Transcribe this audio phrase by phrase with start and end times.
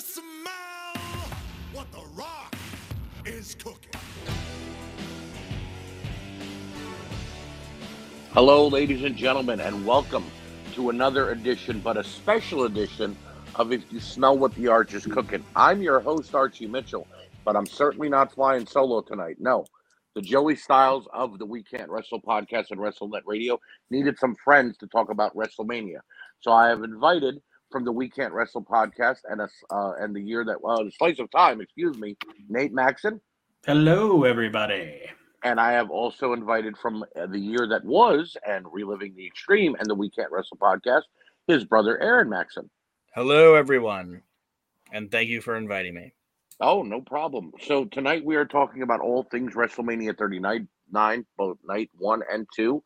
[0.00, 1.02] smell
[1.72, 2.54] what The Rock
[3.24, 4.00] is cooking?
[8.30, 10.24] Hello, ladies and gentlemen, and welcome
[10.74, 13.16] to another edition, but a special edition
[13.56, 15.44] of If You Smell What the Arch is Cooking.
[15.56, 17.06] I'm your host, Archie Mitchell,
[17.44, 19.36] but I'm certainly not flying solo tonight.
[19.40, 19.64] No,
[20.14, 23.58] the Joey Styles of the We Can't Wrestle podcast and WrestleNet Radio
[23.90, 25.98] needed some friends to talk about WrestleMania.
[26.40, 27.40] So I have invited
[27.70, 30.90] from the We Can't Wrestle podcast and a, uh, and the year that, well, the
[30.92, 32.16] slice of time, excuse me,
[32.48, 33.20] Nate Maxson.
[33.66, 35.02] Hello, everybody.
[35.44, 39.76] And I have also invited from uh, the year that was and reliving the extreme
[39.78, 41.02] and the We Can't Wrestle podcast,
[41.46, 42.70] his brother Aron Maxson.
[43.14, 44.22] Hello, everyone,
[44.92, 46.12] and thank you for inviting me.
[46.60, 47.52] Oh, no problem.
[47.62, 52.46] So tonight we are talking about all things WrestleMania 39, nine, both night one and
[52.54, 52.82] two.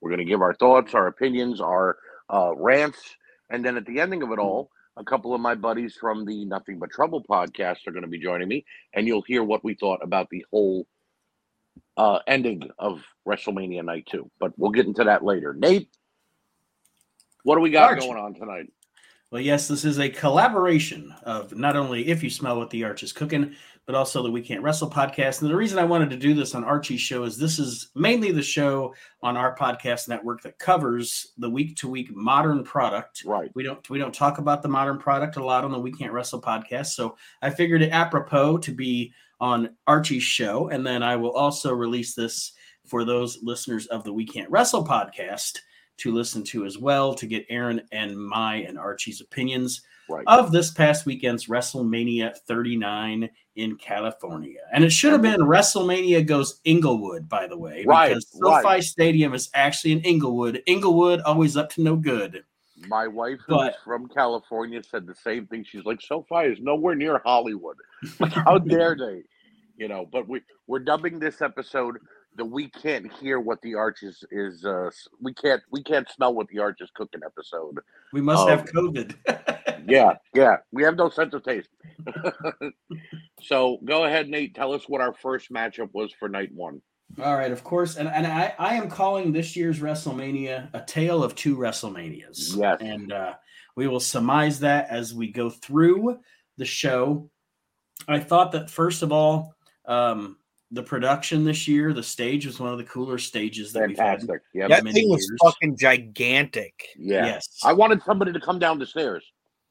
[0.00, 1.98] We're going to give our thoughts, our opinions, our
[2.32, 3.16] uh, rants,
[3.50, 6.44] and then at the ending of it all, a couple of my buddies from the
[6.44, 9.74] Nothing But Trouble podcast are going to be joining me, and you'll hear what we
[9.74, 10.86] thought about the whole
[11.96, 14.30] uh, ending of WrestleMania Night Two.
[14.40, 15.54] But we'll get into that later.
[15.54, 15.88] Nate,
[17.44, 18.00] what do we got Arch.
[18.00, 18.72] going on tonight?
[19.30, 23.02] Well, yes, this is a collaboration of not only If You Smell What the Arch
[23.02, 23.54] is Cooking,
[23.88, 25.40] but also the We Can't Wrestle podcast.
[25.40, 28.30] And the reason I wanted to do this on Archie's show is this is mainly
[28.32, 33.24] the show on our podcast network that covers the week to week modern product.
[33.24, 33.50] Right.
[33.54, 36.12] We don't we don't talk about the modern product a lot on the We Can't
[36.12, 36.88] Wrestle podcast.
[36.88, 40.68] So I figured it apropos to be on Archie's show.
[40.68, 42.52] And then I will also release this
[42.86, 45.60] for those listeners of the We Can't Wrestle podcast
[45.96, 50.24] to listen to as well to get Aron and my and Archie's opinions Right.
[50.26, 54.60] of this past weekend's WrestleMania 39 in California.
[54.72, 58.84] And it should have been WrestleMania goes Inglewood, by the way, Right, because SoFi right.
[58.84, 60.62] Stadium is actually in Inglewood.
[60.66, 62.44] Inglewood always up to no good.
[62.86, 65.64] My wife, who's from California, said the same thing.
[65.64, 67.76] She's like, SoFi is nowhere near Hollywood.
[68.20, 69.24] Like, how dare they?
[69.76, 71.98] You know, but we we're dubbing this episode
[72.36, 76.34] the we can't hear what the arch is is uh we can't we can't smell
[76.34, 77.78] what the arch is cooking episode.
[78.12, 79.14] We must Um, have COVID.
[79.86, 80.56] Yeah, yeah.
[80.70, 81.70] We have no sense of taste.
[83.42, 84.54] so go ahead, Nate.
[84.54, 86.82] Tell us what our first matchup was for night one.
[87.22, 87.96] All right, of course.
[87.96, 92.54] And, and I, I am calling this year's WrestleMania a tale of two WrestleManias.
[92.56, 92.78] Yes.
[92.80, 93.34] And uh,
[93.76, 96.18] we will surmise that as we go through
[96.58, 97.30] the show.
[98.06, 99.54] I thought that, first of all,
[99.86, 100.36] um,
[100.70, 104.20] the production this year, the stage was one of the cooler stages that we've had.
[104.20, 104.42] Fantastic.
[104.52, 104.68] Yeah.
[104.68, 105.38] That many thing was years.
[105.42, 106.74] fucking gigantic.
[106.98, 107.24] Yeah.
[107.26, 107.58] Yes.
[107.64, 109.24] I wanted somebody to come down the stairs.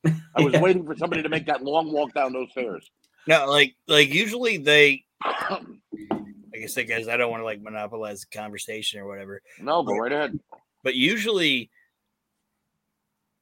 [0.05, 0.61] I was Yeah.
[0.61, 2.89] waiting for somebody to make that long walk down those stairs.
[3.27, 5.03] No, like like usually they.
[5.23, 9.95] I guess because I don't want to like monopolize the conversation or whatever, no, go
[9.95, 10.39] right ahead.
[10.83, 11.69] but usually,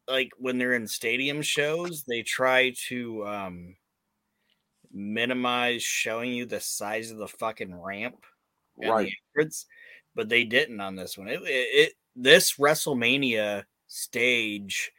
[0.07, 3.75] like when they're in stadium shows, they try to um
[4.95, 8.25] minimize showing you the size of the fucking ramp
[8.78, 9.07] Right.
[9.07, 9.67] the entrance,
[10.16, 11.28] but they didn't on this one.
[11.28, 14.91] It, it, it this WrestleMania stage,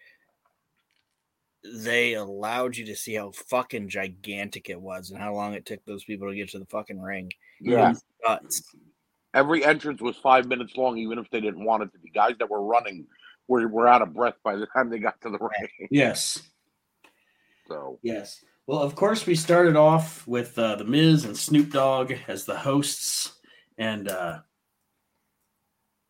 [1.64, 5.84] they allowed you to see how fucking gigantic it was and how long it took
[5.84, 7.30] those people to get to the fucking ring.
[7.60, 7.94] Yeah.
[8.26, 8.62] nuts.
[9.34, 12.10] Every entrance was five minutes long, even if they didn't want it to be.
[12.10, 13.06] Guys that were running
[13.48, 15.88] were, were out of breath by the time they got to the ring.
[15.90, 16.42] Yes.
[17.68, 18.42] So Yes.
[18.66, 22.56] Well, of course, we started off with uh, the Miz and Snoop Dogg as the
[22.56, 23.38] hosts,
[23.78, 24.41] and uh,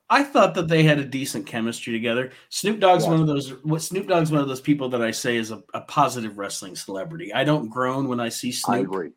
[0.09, 2.31] I thought that they had a decent chemistry together.
[2.49, 3.11] Snoop Dogg's Yeah.
[3.11, 3.51] one of those.
[3.65, 6.77] What Snoop Dogg's one of those people that I say is a, a positive wrestling
[6.77, 7.33] celebrity.
[7.35, 8.75] I don't groan when I see Snoop.
[8.75, 8.89] I Snoop.
[8.93, 9.11] agree.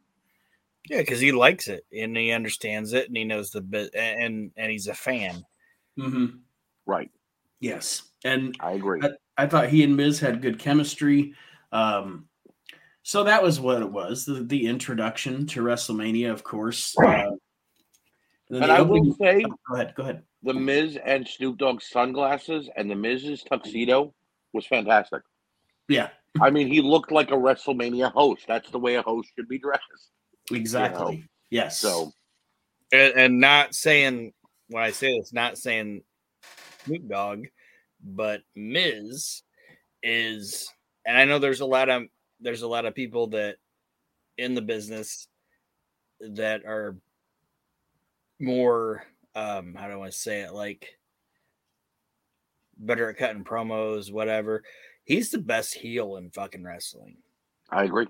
[0.90, 4.52] Yeah, because he likes it and he understands it and he knows the bit and
[4.58, 5.46] and he's a fan.
[5.98, 6.26] hmm
[6.86, 7.12] Right.
[7.60, 9.02] Yes, and I agree.
[9.04, 9.10] I,
[9.44, 11.36] I thought he and Miz had good chemistry.
[11.72, 12.29] Um,
[13.10, 16.96] so that was what it was the, the introduction to WrestleMania, of course.
[16.96, 17.32] Uh,
[18.52, 20.22] and And I will opening- say go ahead, go ahead.
[20.44, 24.14] the Miz and Snoop Dogg's sunglasses and the Miz's tuxedo
[24.54, 25.24] was fantastic.
[25.88, 26.10] Yeah,
[26.40, 28.46] I mean, he looked like a WrestleMania host.
[28.48, 29.82] That's the way a host should be dressed.
[30.52, 31.26] exactly.
[31.50, 31.80] Yes.
[31.80, 32.12] So
[32.92, 34.34] And, and not saying
[34.68, 36.04] when I say this, not saying
[36.86, 37.46] Snoop Dogg,
[38.04, 39.42] but Miz
[40.04, 40.70] is,
[41.08, 42.04] and I know there's a lot of
[42.40, 43.58] there's a lot of people that
[44.38, 45.28] in the business
[46.20, 46.96] that are
[48.40, 49.04] more
[49.36, 51.00] um how do I say it like
[52.80, 54.64] better at cutting promos, whatever.
[55.04, 57.18] He's the best heel in fucking wrestling.
[57.70, 58.08] I agree.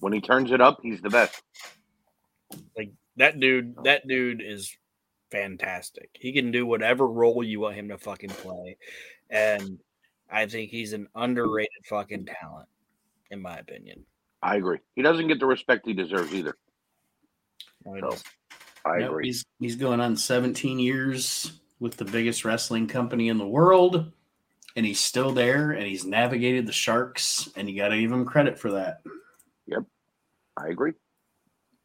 [0.00, 1.42] When he turns it up, he's the best.
[2.76, 4.76] Like that dude, that dude is
[5.30, 6.10] fantastic.
[6.12, 8.76] He can do whatever role you want him to fucking play.
[9.30, 9.78] And
[10.30, 12.68] I think he's an underrated fucking talent.
[13.30, 14.04] In my opinion.
[14.42, 14.78] I agree.
[14.94, 16.56] He doesn't get the respect he deserves either.
[17.86, 18.16] I So,
[18.84, 19.26] I Nope, agree.
[19.26, 24.12] He's he's going on 17 years with the biggest wrestling company in the world,
[24.76, 28.24] and he's still there, and he's navigated the Sharks, and you got to give him
[28.24, 29.02] credit for that.
[29.66, 29.84] Yep,
[30.56, 30.92] I agree.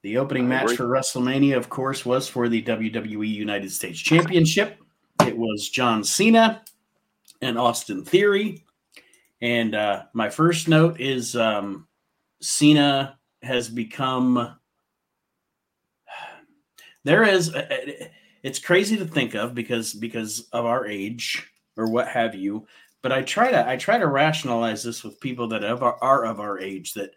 [0.03, 0.77] The opening I match agree.
[0.77, 4.77] for WrestleMania, of course, was for the WWE United States Championship.
[5.25, 6.63] It was John Cena
[7.41, 8.63] and Austin Theory.
[9.41, 11.87] And uh, my first note is um,
[12.41, 14.55] Cena has become.
[17.05, 17.55] There is.
[17.55, 17.67] uh,
[18.43, 22.67] It's crazy to think of because because of our age or what have you.
[23.01, 26.59] But I try to I try to rationalize this with people that are of our
[26.59, 27.11] age that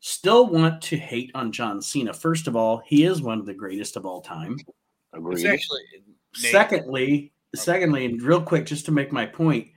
[0.00, 2.12] still want to hate on John Cena.
[2.12, 4.56] First of all, he is one of the greatest of all time.
[5.12, 5.46] Agreed.
[5.46, 5.80] actually
[6.42, 9.68] Nate, Secondly, secondly, and real quick, just to make my point,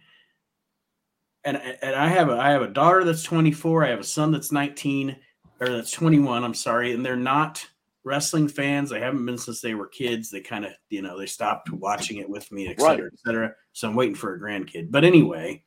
[1.44, 4.32] and and I have a I have a daughter that's 24, I have a son
[4.32, 5.16] that's 19
[5.60, 6.44] or that's 21.
[6.44, 7.66] I'm sorry, and they're not
[8.04, 8.90] wrestling fans.
[8.90, 10.30] They haven't been since they were kids.
[10.30, 13.54] They kind of you know they stopped watching it with me, et cetera, et cetera.
[13.74, 14.92] So I'm waiting for a grandkid.
[14.92, 15.64] But anyway,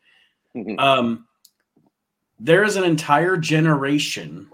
[0.78, 1.26] um,
[2.38, 4.48] there is an entire generation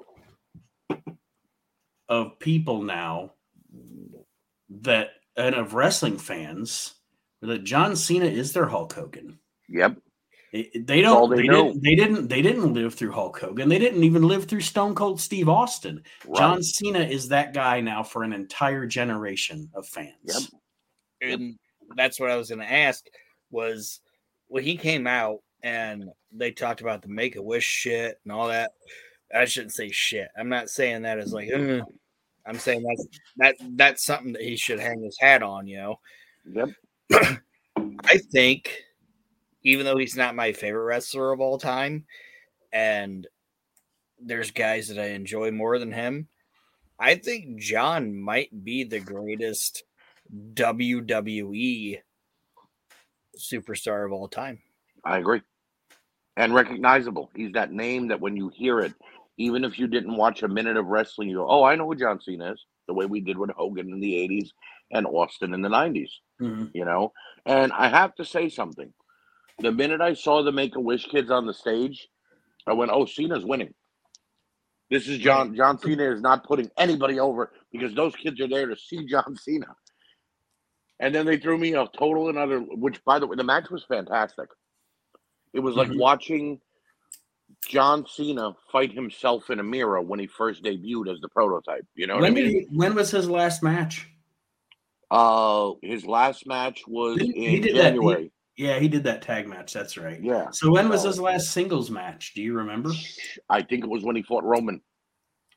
[2.08, 3.32] of people now
[4.68, 6.94] that and of wrestling fans
[7.40, 9.38] that John Cena is their Hulk Hogan.
[9.68, 9.96] Yep.
[10.52, 11.30] It- it- they don't.
[11.30, 11.82] they They, didn't.
[11.82, 12.28] They didn't.
[12.28, 13.68] They didn't live through Hulk Hogan.
[13.68, 16.02] They didn't even live through Stone Cold Steve Austin.
[16.26, 16.36] Right.
[16.38, 20.14] John Cena is that guy now for an entire generation of fans.
[20.24, 20.42] Yep.
[21.22, 21.58] and
[21.96, 23.04] that's what I was going to ask
[23.50, 24.00] was
[24.48, 28.48] when he came out and they talked about the Make a Wish shit and all
[28.48, 28.72] that.
[29.34, 30.28] I shouldn't say shit.
[30.38, 31.50] I'm not saying that as like.
[31.52, 31.82] "Ugh."
[32.46, 33.06] I'm saying that's
[33.36, 35.66] that that's something that he should hang his hat on.
[35.68, 36.00] You know,
[36.52, 36.70] Yep.
[38.04, 38.72] I think
[39.62, 42.06] even though he's not my favorite wrestler of all time,
[42.72, 43.26] and
[44.18, 46.28] there's guys that I enjoy more than him,
[46.98, 49.84] I think John might be the greatest
[50.54, 52.00] WWE
[53.38, 54.60] superstar of all time.
[55.04, 55.40] I agree.
[56.36, 57.30] And recognizable.
[57.34, 58.92] He's that name that when you hear it,
[59.36, 61.96] even if you didn't watch a minute of wrestling, you go, "Oh, I know who
[61.96, 64.52] John Cena is." The way we did with Hogan in the '80s
[64.90, 66.20] and Austin in the '90s.
[66.40, 66.70] Mhm.
[66.74, 67.12] you know.
[67.46, 68.92] And I have to say something.
[69.60, 72.08] The minute I saw the Make a Wish kids on the stage,
[72.66, 73.74] I went, "Oh, Cena's winning."
[74.90, 75.54] This is John.
[75.54, 79.36] John Cena is not putting anybody over because those kids are there to see John
[79.40, 79.74] Cena.
[80.98, 82.58] And then they threw me a total another.
[82.60, 84.48] Which, by the way, the match was fantastic.
[85.52, 85.98] It was like Mhm.
[85.98, 86.60] watching
[87.68, 91.86] John Cena fight himself in a mirror when he first debuted as the prototype.
[91.94, 92.46] You know what when I mean?
[92.46, 94.08] he, when was his last match?
[95.10, 98.32] Uh, his last match was he in that- he- January.
[98.60, 99.72] Yeah, he did that tag match.
[99.72, 100.22] That's right.
[100.22, 100.48] Yeah.
[100.52, 102.34] So when was his last singles match?
[102.34, 102.90] Do you remember?
[103.48, 104.82] I think it was when he fought Roman.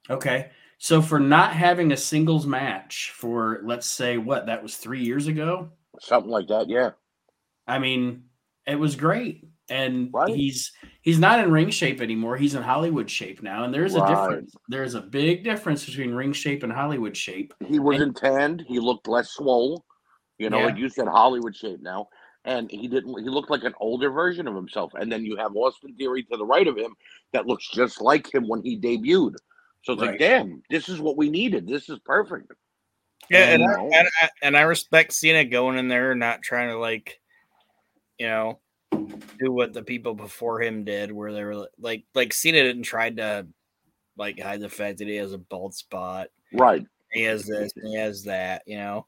[0.10, 0.52] Okay.
[0.78, 5.28] So for not having a singles match for let's say what that was 3 years
[5.28, 5.70] ago,
[6.00, 6.70] Something like that.
[6.70, 6.92] Yeah.
[7.68, 8.24] I mean,
[8.66, 9.48] it was great.
[9.70, 10.34] And Right.
[10.34, 10.72] he's
[11.02, 12.38] he's not in ring shape anymore.
[12.38, 13.66] He's in Hollywood shape now.
[13.66, 14.56] And there's a difference.
[14.70, 17.54] There's a big difference between ring shape and Hollywood shape.
[17.68, 18.64] He was And- in tanned.
[18.66, 19.84] He looked less swole.
[20.40, 20.66] You know, Yeah.
[20.68, 22.08] like you said, Hollywood shape now.
[22.46, 23.18] And he didn't.
[23.24, 24.92] He looked like an older version of himself.
[24.96, 26.94] And then you have Austin Theory to the right of him
[27.32, 29.36] that looks just like him when he debuted.
[29.84, 30.12] So it's Right.
[30.12, 31.68] like, damn, this is what we needed.
[31.68, 32.52] This is perfect.
[33.30, 36.70] Yeah, and, You I, and, I, and I respect Cena going in there, not trying
[36.70, 37.20] to like,
[38.20, 38.60] you know,
[38.92, 43.10] do what the people before him did, where they were like, like Cena didn't try
[43.10, 43.48] to
[44.18, 46.86] like hide the fact that he has a bald spot, Right.
[47.12, 49.08] he has this, he has that, you know,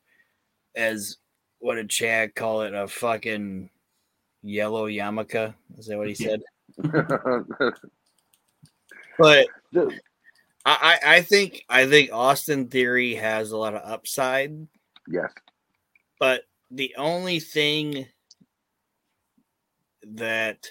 [0.75, 1.17] as
[1.65, 3.71] what did Chad call it, a fucking
[4.43, 5.55] yellow yarmulke?
[5.79, 6.41] Is that what he said?
[9.17, 9.47] But
[10.65, 14.67] I, I I think I think Austin Theory has a lot of upside.
[15.07, 15.31] yes.
[16.19, 18.07] but the only thing
[20.03, 20.67] that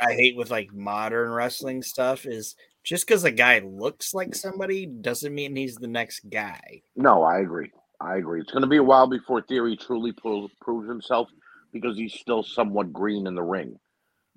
[0.00, 4.86] I hate with like modern wrestling stuff is just because a guy looks like somebody
[4.86, 6.82] doesn't mean he's the next guy.
[6.96, 7.70] No, I agree.
[8.00, 8.40] I agree.
[8.40, 11.28] It's going to be a while before Theory truly pro- proves himself
[11.72, 13.78] because he's still somewhat green in the ring.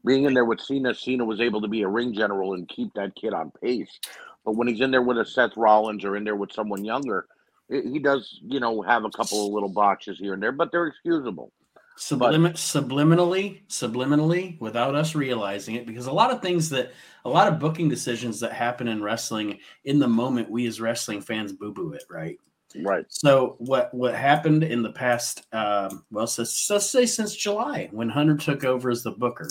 [0.05, 2.93] Being in there with Cena, Cena was able to be a ring general and keep
[2.93, 3.99] that kid on pace.
[4.45, 7.27] But when he's in there with a Seth Rollins or in there with someone younger,
[7.71, 10.71] i- he does, you know, have a couple of little botches here and there, but
[10.71, 11.51] they're excusable.
[11.97, 16.93] Sublim- subliminally, subliminally, without us realizing it, because a lot of things that
[17.25, 21.19] a lot of booking decisions that happen in wrestling in the moment, we as wrestling
[21.19, 22.39] fans boo boo it, right?
[22.75, 23.05] Right.
[23.09, 25.45] So what what happened in the past?
[25.51, 29.49] Um, well, so, so let's say since July when Hunter took over as the booker,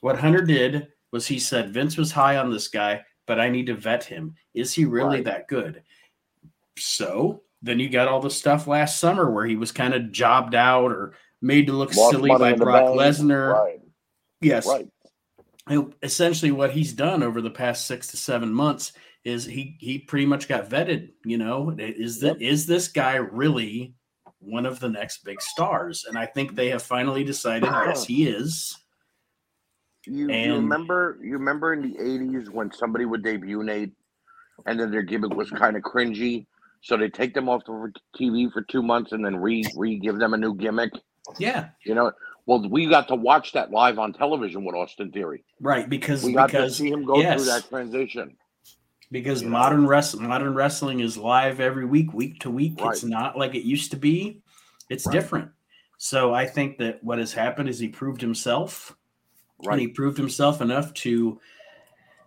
[0.00, 3.66] what Hunter did was he said Vince was high on this guy, but I need
[3.66, 4.34] to vet him.
[4.54, 5.24] Is he really Right.
[5.24, 5.82] that good?
[6.78, 10.54] So then you got all the stuff last summer where he was kind of jobbed
[10.54, 12.96] out or made to look Lost silly by Brock.
[12.96, 13.52] Lesnar.
[13.52, 13.80] Right.
[14.40, 14.66] Yes.
[14.66, 14.88] Right.
[16.02, 18.92] Essentially what he's done over the past six to seven months
[19.26, 23.92] is he he pretty much got vetted you know is that is this guy really
[24.38, 28.26] one of the next big stars and i think they have finally decided yes he
[28.40, 28.76] is
[30.06, 33.92] You, you And- remember you remember in the eighties when somebody would debut Nate
[34.66, 36.46] and then their gimmick was kind of cringy.
[36.82, 40.18] So they take them off the TV for two months and then re re give
[40.18, 40.92] them a new gimmick.
[41.38, 42.12] yeah You know,
[42.46, 45.42] well, we got to watch that live on television with Austin Theory.
[45.60, 47.34] right because We got because to see him go yes.
[47.42, 48.36] through that transition.
[49.12, 49.52] Because You know?
[49.58, 53.62] modern wrestling modern wrestling is live every week week to week it's not like it
[53.64, 54.42] used to be
[54.90, 55.12] it's Right.
[55.12, 55.50] different
[55.98, 58.96] so i think that what has happened is he proved himself
[59.70, 61.40] and he proved himself enough to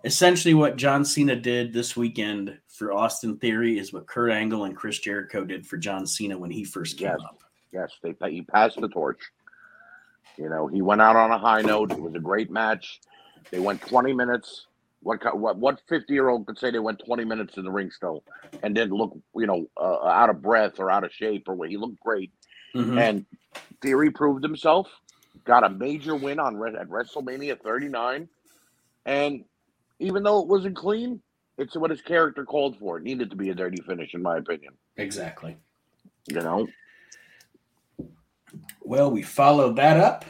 [0.06, 4.76] essentially what John Cena did this weekend for Austin Theory is what Kurt Angle and
[4.76, 7.20] Chris Jericho did for John Cena when he first came Yes.
[7.24, 7.44] up.
[7.72, 9.20] Yes, they he passed the torch.
[10.38, 11.92] You know, he went out on a high note.
[11.92, 13.02] It was a great match.
[13.52, 14.68] They went 20 minutes.
[15.02, 17.90] What what what 50 year old could say they went 20 minutes in the ring
[17.90, 18.24] still
[18.64, 21.70] and didn't look you know uh, out of breath or out of shape or what?
[21.70, 22.32] He looked great.
[22.76, 23.00] Mhm.
[23.00, 23.26] And
[23.82, 24.90] Theory proved himself.
[25.46, 28.28] Got a major win on at WrestleMania 39,
[29.06, 29.46] and
[30.00, 31.22] even though it wasn't clean,
[31.58, 32.98] it's what his character called for.
[32.98, 34.74] It needed to be a dirty finish, in my opinion.
[34.98, 35.58] Exactly.
[36.28, 36.68] You know,
[38.82, 40.26] Well, we followed that up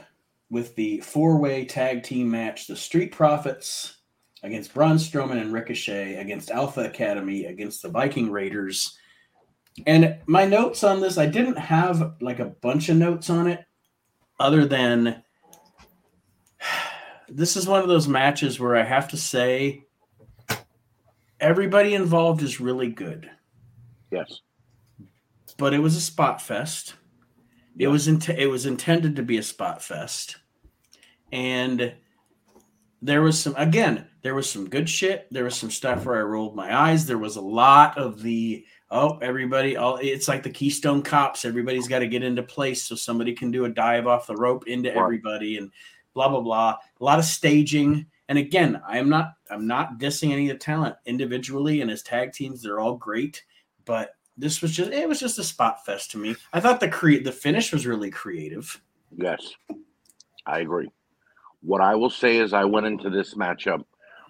[0.50, 3.99] with the four-way tag team match: the Street Profits
[4.43, 8.98] against Braun Strowman and Ricochet against Alpha Academy against the Viking Raiders.
[9.86, 13.65] And my notes on this, I didn't have like a bunch of notes on it,
[14.39, 15.24] other than
[17.29, 19.86] this is one of those matches where I have to say
[21.39, 23.29] everybody involved is really good,
[24.12, 24.41] yes,
[25.58, 26.96] but it was a spot fest.
[27.77, 30.38] It was int- it was intended to be a spot fest,
[31.31, 31.93] and
[33.01, 35.27] there was some again there was some good shit.
[35.32, 37.06] There was some stuff where I rolled my eyes.
[37.06, 41.46] There was a lot of the oh everybody all it's like the Keystone Cops.
[41.46, 44.68] Everybody's got to get into place so somebody can do a dive off the rope
[44.68, 45.72] into everybody and
[46.13, 46.77] blah blah blah.
[47.00, 48.06] A lot of staging.
[48.27, 52.03] And again, I am not I'm not dissing any of the talent individually and as
[52.03, 52.62] tag teams.
[52.62, 53.44] They're all great,
[53.86, 56.36] but this was just it was just a spot fest to me.
[56.51, 58.82] I thought the cre- the finish was really creative.
[59.15, 59.53] yes,
[60.46, 60.91] I agree.
[61.62, 63.84] What I will say is, I went into this matchup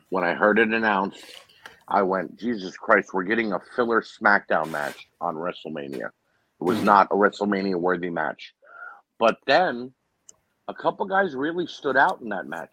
[0.10, 1.24] when I heard it announced.
[1.88, 6.08] I went, Jesus Christ, we're getting a filler SmackDown match on WrestleMania.
[6.08, 8.54] It was not a WrestleMania worthy match.
[9.20, 9.94] But then
[10.68, 12.72] a couple guys really stood out in that match.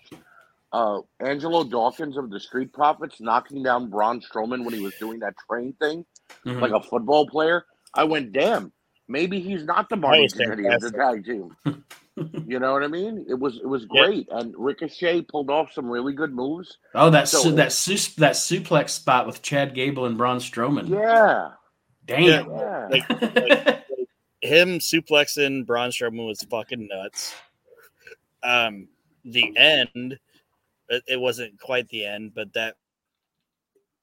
[0.73, 5.21] Uh, Angelo Dawkins of the Street Profits knocking down Braun Strowman when he was doing
[5.21, 6.05] that train thing,
[6.45, 6.61] Mhm.
[6.61, 7.65] like a football player.
[7.95, 8.73] I went, damn,
[9.09, 11.57] maybe he's not the Marty Jannetty of the tag team.
[12.17, 13.27] You know what I mean?
[13.29, 14.07] It was it was Yeah.
[14.07, 16.79] great, and Ricochet pulled off some really good moves.
[16.95, 20.89] oh, that So- su- that su- that suplex spot with Chad Gable and Braun Strowman.
[20.89, 21.53] Yeah,
[22.07, 22.51] Damn.
[22.51, 22.89] yeah.
[22.91, 23.85] Like, like
[24.41, 27.35] him suplexing Braun Strowman was fucking nuts.
[28.43, 28.89] Um,
[29.25, 30.19] the end,
[30.89, 32.77] it, it wasn't quite the end, but that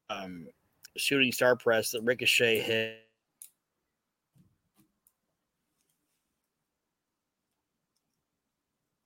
[0.10, 0.48] um
[0.98, 3.00] shooting star press that Ricochet hit.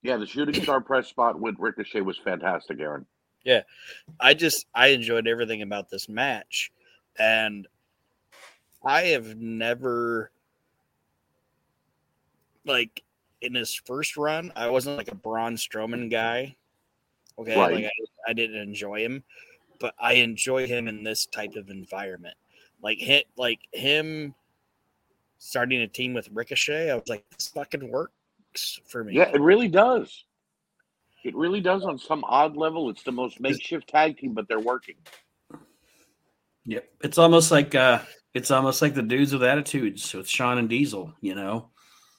[0.08, 3.06] Yeah, the shooting star press spot with Ricochet was fantastic, Aron.
[3.44, 3.64] Yeah.
[4.22, 6.72] I just I enjoyed everything about this match,
[7.20, 7.68] and
[8.86, 10.32] I have never
[12.66, 13.04] like
[13.42, 16.56] in his first run, I wasn't like a Braun Strowman guy.
[17.38, 17.74] Okay, Right.
[17.76, 19.24] like I, I didn't enjoy him,
[19.80, 22.36] but I enjoy him in this type of environment.
[22.82, 24.34] Like hit like him
[25.38, 26.92] starting a team with Ricochet.
[26.92, 27.92] I was like, this fucking
[28.52, 29.14] works for me.
[29.14, 30.24] Yeah, it really does.
[31.24, 32.90] It really does on some odd level.
[32.90, 34.96] It's the most makeshift tag team, but they're working.
[36.66, 36.88] Yep.
[37.04, 38.00] It's almost like uh
[38.34, 41.70] it's almost like the dudes with attitudes with Shawn and Diesel, you know.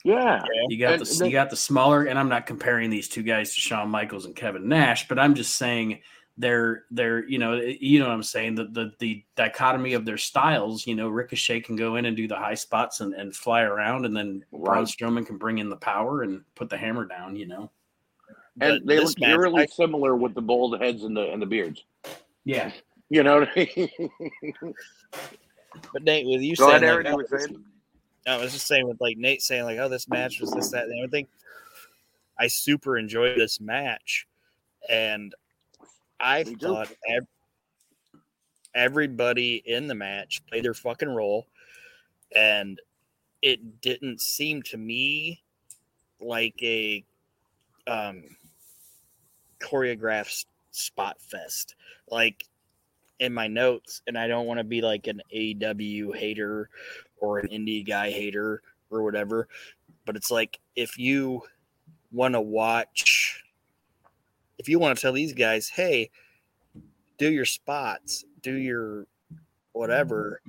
[0.04, 3.08] Yeah, You got And the they- you got the smaller and I'm not comparing these
[3.08, 6.00] two guys to Shawn Michaels and Kevin Nash, but I'm just saying
[6.38, 10.04] they're they're you know eh, you know what I'm saying the the the dichotomy of
[10.04, 13.34] their styles, you know, Ricochet can go in and do the high spots and, and
[13.34, 14.86] fly around and then Braun Right.
[14.86, 17.70] Strowman can bring in the power and put the hammer down, you know.
[18.56, 21.42] But and they look match, eerily I- similar with the bald heads and the and
[21.42, 21.84] the beards.
[22.44, 22.72] Yeah.
[23.10, 24.10] You know what I mean?
[25.94, 27.20] but Nate, with you Go saying ahead, like, Aron.
[27.20, 27.64] You oh, saying?
[28.26, 30.84] I was just saying with like Nate saying like, oh, this match was this, that,
[30.84, 31.26] and everything.
[32.38, 34.26] I super enjoyed this match,
[34.90, 35.34] and
[36.20, 37.26] I thought ev-
[38.74, 41.46] everybody in the match played their fucking role,
[42.34, 42.80] and
[43.42, 45.42] it didn't seem to me
[46.20, 47.04] like a
[47.86, 48.24] um,
[49.60, 51.74] choreographed spot fest.
[52.10, 52.44] Like
[53.20, 56.70] in my notes, and I don't want to be like an AW hater
[57.20, 59.48] or an indie guy hater or whatever,
[60.04, 61.42] but it's like if you
[62.12, 63.44] want to watch,
[64.58, 66.10] if you want to tell these guys, hey,
[67.16, 69.06] do your spots, do your
[69.72, 70.40] whatever,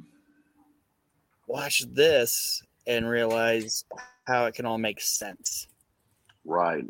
[1.48, 3.86] watch this and realize
[4.26, 5.68] how it can all make sense.
[6.46, 6.86] Right.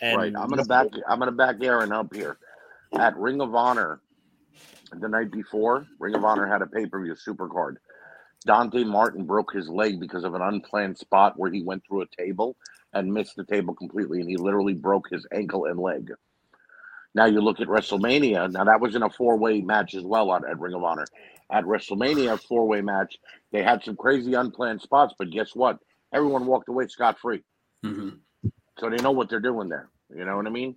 [0.00, 0.32] And right.
[0.36, 0.88] I'm gonna back.
[1.08, 2.38] I'm gonna back Aron up here.
[2.98, 4.00] At Ring of Honor,
[4.92, 7.78] the night before, Ring of Honor had a pay per view super card.
[8.42, 12.16] Dante Martin broke his leg because of an unplanned spot where he went through a
[12.16, 12.56] table
[12.92, 16.10] and missed the table completely, and he literally broke his ankle and leg.
[17.14, 18.50] Now you look at WrestleMania.
[18.52, 21.04] Now that was in a four way match as well at Ring of Honor.
[21.50, 23.18] At WrestleMania, four way match,
[23.50, 25.78] they had some crazy unplanned spots, but guess what?
[26.12, 27.42] Everyone walked away scot free.
[27.84, 28.20] Mhm.
[28.78, 29.90] So they know what they're doing there.
[30.14, 30.76] You know what I mean?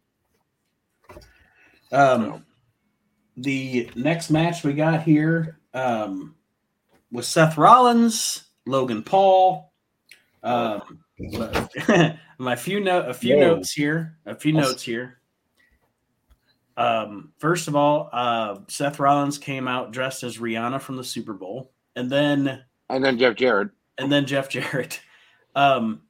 [1.91, 2.45] Um,
[3.37, 6.35] the next match we got here um,
[7.11, 9.71] was Seth Rollins, Logan Paul.
[10.43, 10.99] Um,
[12.37, 13.55] my few note, a few Whoa.
[13.55, 15.19] notes here, a few notes here.
[16.77, 21.33] Um, first of all, uh, Seth Rollins came out dressed as Rihanna from the Super
[21.33, 23.69] Bowl, and then And then Jeff Jarrett.
[23.97, 24.99] and then Jeff Jarrett.
[25.55, 26.01] Um,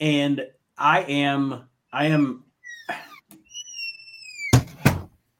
[0.00, 0.46] and
[0.78, 2.44] I am, I am,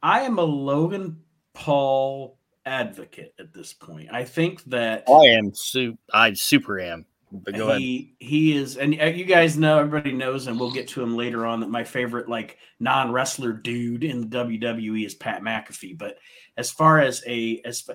[0.03, 1.19] I am a Logan
[1.53, 4.09] Paul advocate at this point.
[4.11, 7.05] I think that I am su- I super am.
[7.31, 7.81] But go ahead.
[7.81, 11.15] he he is, and uh, you guys know, everybody knows, and we'll get to him
[11.17, 11.59] later on.
[11.59, 15.97] That my favorite like non wrestler dude in the WWE is Pat McAfee.
[15.97, 16.17] But
[16.57, 17.87] as far as a as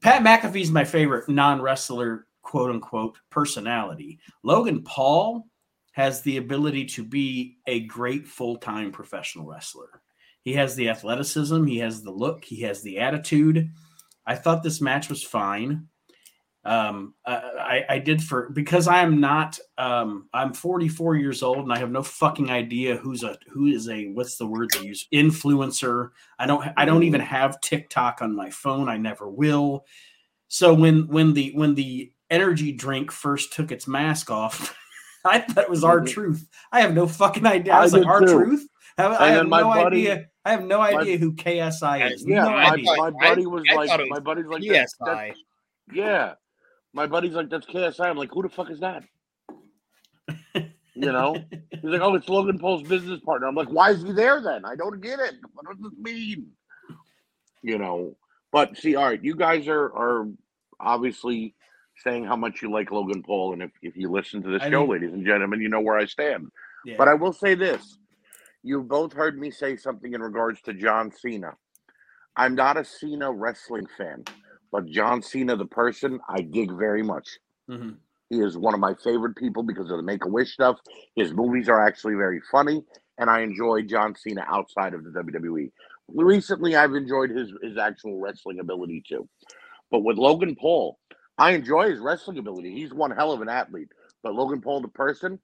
[0.00, 4.18] Pat McAfee is my favorite non wrestler quote unquote personality.
[4.42, 5.46] Logan Paul
[5.92, 10.00] has the ability to be a great full time professional wrestler.
[10.48, 13.70] He has the athleticism, he has the look, he has the attitude.
[14.24, 15.88] I thought this match was fine.
[16.64, 21.58] Um I, I i did for because i am not um i'm 44 years old
[21.58, 24.86] and i have no fucking idea who's a who is a what's the word they
[24.86, 25.06] use?
[25.12, 26.12] Influencer.
[26.38, 28.88] I don't i don't even have tiktok on my phone.
[28.88, 29.84] I never will.
[30.48, 34.74] So when when the when the energy drink first took its mask off
[35.26, 36.08] i thought it was our Mhm.
[36.08, 36.48] truth.
[36.72, 37.74] I have no fucking idea.
[37.74, 38.66] I I was like R-Truth
[38.98, 42.44] i, I have my no buddy- idea i have no idea who ksi is Yeah,
[42.44, 42.92] no my, idea.
[42.96, 45.38] my buddy was I like, thought it my buddy's like, that's, that's,
[45.92, 46.34] yeah.
[46.94, 48.00] My buddy's like, that's KSI.
[48.00, 49.04] I'm like, who the fuck is that?
[50.54, 51.34] You know?
[51.70, 53.46] He's like, oh, it's Logan Paul's business partner.
[53.46, 54.64] I'm like, why is he there then?
[54.64, 55.34] I don't get it.
[55.52, 56.48] What does this mean?
[57.62, 58.16] You know?
[58.50, 60.26] But see, all right, you guys are are
[60.80, 61.54] obviously
[62.02, 64.80] saying how much you like Logan Paul, and if, if you listen to the show,
[64.80, 66.48] think- ladies and gentlemen, you know where I stand.
[66.84, 66.94] Yeah.
[66.98, 67.98] But I will say this.
[68.62, 71.52] You both heard me say something in regards to John Cena.
[72.36, 74.24] I'm not a Cena wrestling fan,
[74.70, 77.38] but John Cena, the person, I dig very much.
[77.68, 77.98] Mhm.
[78.30, 80.78] He is one of my favorite people because of the Make a Wish stuff.
[81.14, 82.84] His movies are actually very funny,
[83.16, 85.72] and I enjoy John Cena outside of the WWE.
[86.08, 89.28] Recently, I've enjoyed his his actual wrestling ability too.
[89.90, 90.98] But with Logan Paul,
[91.38, 92.74] I enjoy his wrestling ability.
[92.74, 93.88] He's one hell of an athlete.
[94.22, 95.40] But Logan Paul, the person,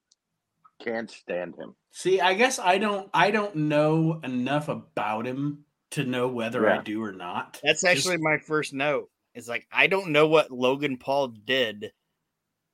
[0.83, 1.75] can't stand him.
[1.91, 6.81] See, I guess I don't I don't know enough about him to know whether I
[6.81, 7.59] do or not.
[7.63, 9.09] That's Just- actually my first note.
[9.33, 11.91] It's like I don't know what Logan Paul did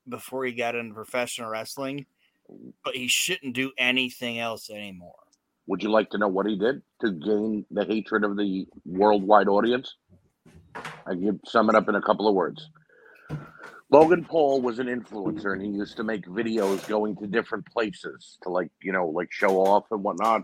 [0.07, 2.05] before he got into professional wrestling,
[2.83, 5.15] but he shouldn't do anything else anymore.
[5.67, 9.47] Would you like to know what he did to gain the hatred of the worldwide
[9.47, 9.95] audience?
[10.75, 12.69] I can sum it up in a couple of words.
[13.91, 18.37] Logan Paul was an influencer and he used to make videos going to different places
[18.43, 20.43] to like, you know, like show off and whatnot.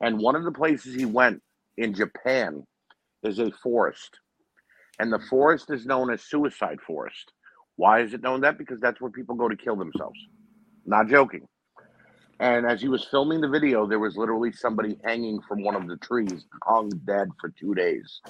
[0.00, 1.42] And one of the places he went
[1.76, 2.64] in Japan
[3.24, 4.20] is a forest.
[5.00, 7.32] And the forest is known as Suicide Forest.
[7.74, 8.58] Why is it known that?
[8.58, 10.18] Because that's where people go to kill themselves.
[10.86, 11.48] Not joking.
[12.38, 15.88] And as he was filming the video, there was literally somebody hanging from one of
[15.88, 18.20] the trees, hung dead for two days.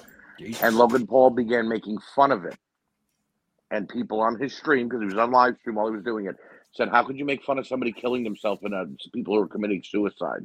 [0.63, 2.57] And Logan Paul began making fun of it.
[3.71, 6.25] And people on his stream, because he was on live stream while he was doing
[6.25, 6.35] it,
[6.73, 9.47] said, How could you make fun of somebody killing themselves and uh, people who are
[9.47, 10.41] committing suicide?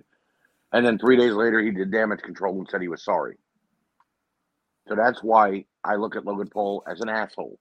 [0.73, 3.37] And then three days later, he did damage control and said he was sorry.
[4.89, 7.59] So that's why I look at Logan Paul as an asshole.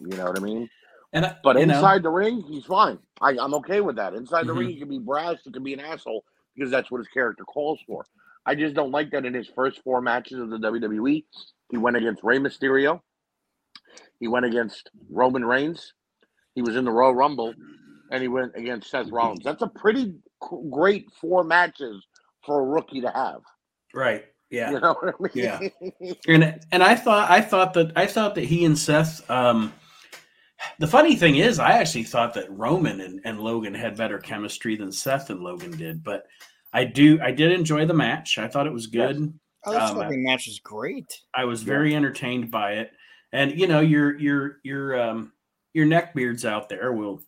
[0.00, 0.68] You know what I mean?
[1.12, 2.98] And I- But you know, inside the ring, he's fine.
[3.20, 4.14] I, I'm okay with that.
[4.14, 4.58] Inside the Mhm.
[4.58, 7.44] ring, he can be brash, he can be an asshole because that's what his character
[7.44, 8.04] calls for.
[8.46, 11.24] I just don't like that in his first four matches of the WWE,
[11.70, 13.00] he went against Rey Mysterio,
[14.20, 15.94] he went against Roman Reigns,
[16.54, 17.54] he was in the Royal Rumble,
[18.10, 19.44] and he went against Seth Rollins.
[19.44, 20.14] That's a pretty
[20.70, 22.06] great four matches
[22.44, 23.40] for a rookie to have.
[23.94, 24.24] Right.
[24.50, 24.70] Yeah.
[24.70, 25.32] You know what I mean?
[25.34, 26.12] Yeah.
[26.28, 29.28] and and I thought I thought that I thought that he and Seth.
[29.30, 29.72] Um,
[30.78, 34.76] the funny thing is, I actually thought that Roman and, and Logan had better chemistry
[34.76, 36.04] than Seth and Logan did.
[36.04, 36.26] But
[36.72, 38.38] I do I did enjoy the match.
[38.38, 39.32] I thought it was good.
[39.66, 41.06] Oh, this Um, fucking match was great.
[41.34, 42.92] I was very entertained by it.
[43.34, 45.32] And you know, your your your um
[45.74, 47.20] your neckbeards out there will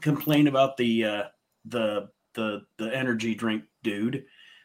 [0.00, 1.22] complain about the uh
[1.64, 4.24] the the the energy drink dude.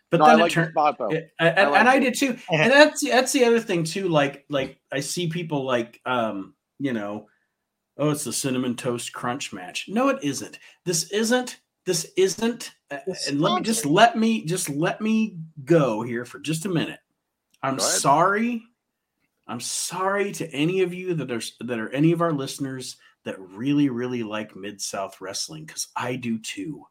[0.09, 1.09] But no, then it like the turned spot though.
[1.09, 2.37] and, and, like and I did too.
[2.51, 4.09] And that's that's the other thing too.
[4.09, 7.27] Like like I see people like um you know,
[7.99, 9.85] oh it's the cinnamon toast crunch match.
[9.87, 10.57] No, it isn't.
[10.85, 11.59] This isn't.
[11.85, 12.71] This isn't.
[12.89, 16.65] uh, It's And let me just let me just let me go here for just
[16.65, 16.99] a minute.
[17.61, 18.63] I'm sorry.
[19.47, 23.39] I'm sorry to any of you that are that are any of our listeners that
[23.39, 26.85] really really like mid south wrestling because I do too.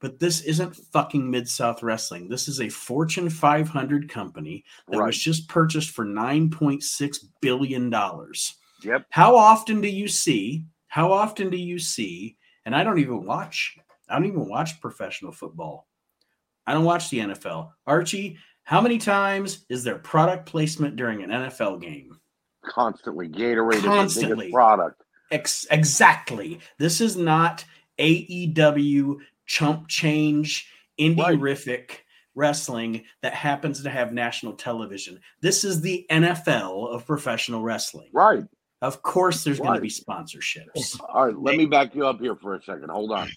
[0.00, 2.28] But this isn't fucking mid south wrestling.
[2.28, 5.06] This is a Fortune 500 company that Right.
[5.06, 8.54] was just purchased for 9.6 billion dollars.
[8.82, 9.06] Yep.
[9.10, 10.66] How often do you see?
[10.88, 12.36] How often do you see?
[12.64, 13.78] And I don't even watch.
[14.08, 15.88] I don't even watch professional football.
[16.66, 17.72] I don't watch the NFL.
[17.86, 22.18] Archie, how many times is there product placement during an NFL game?
[22.64, 23.28] Constantly.
[23.28, 24.36] Gatorade is the Constantly.
[24.46, 25.02] biggest product.
[25.30, 26.60] Ex- exactly.
[26.78, 27.64] This is not
[27.98, 31.16] AEW chump change Right.
[31.16, 31.90] indie-rific
[32.34, 35.18] wrestling that happens to have national television.
[35.40, 38.10] This is the NFL of professional wrestling.
[38.12, 38.44] Right.
[38.82, 41.00] Of course, there's going to be sponsorships.
[41.08, 42.90] All right, let me back you up here for a second.
[42.90, 43.28] Hold on.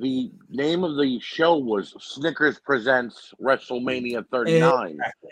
[0.00, 4.90] The name of the show was Snickers Presents WrestleMania 39.
[4.92, 5.30] Exactly.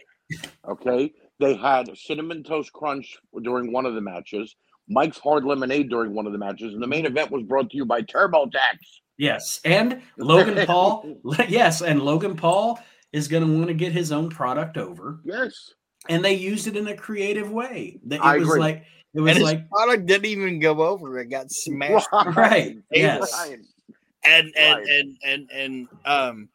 [0.68, 1.12] Okay.
[1.40, 4.54] They had Cinnamon Toast Crunch during one of the matches,
[4.86, 7.16] Mike's Hard Lemonade during one of the matches, and the main mm-hmm.
[7.16, 8.76] event was brought to you by TurboTax.
[9.16, 11.16] Yes, and Logan Paul.
[11.48, 12.78] Yes, and Logan Paul
[13.12, 15.54] is going to want to get his own product over, Yes.
[16.10, 18.00] and they used it in a creative way.
[18.04, 18.60] That It I was agree.
[18.60, 21.18] like it And was his like product didn't even go over.
[21.18, 22.08] It got smashed.
[22.36, 23.32] Right, yes.
[23.32, 23.58] Right.
[24.28, 24.88] And and Right.
[24.88, 26.48] and and and um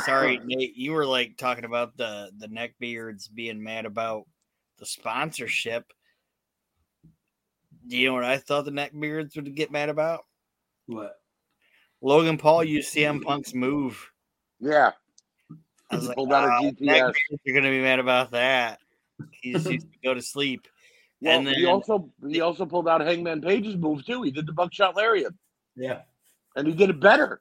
[0.00, 4.24] sorry nate you were like talking about the the neckbeards being mad about
[4.78, 5.84] the sponsorship
[7.86, 10.24] do you know what i thought the neckbeards would get mad about
[10.86, 11.20] what?
[12.00, 14.10] logan paul used cm punk's move
[14.58, 14.92] Yeah.
[15.90, 16.80] i was like Pulled out a "Oh, GTS.
[16.80, 18.80] neckbeards are gonna be mad about that
[19.30, 20.66] he just used to go to sleep
[21.20, 24.22] Well, And then, he also he also pulled out Hangman Page's move too.
[24.22, 25.32] He did the buckshot lariat,
[25.76, 26.02] Yeah,
[26.56, 27.40] and he did it better.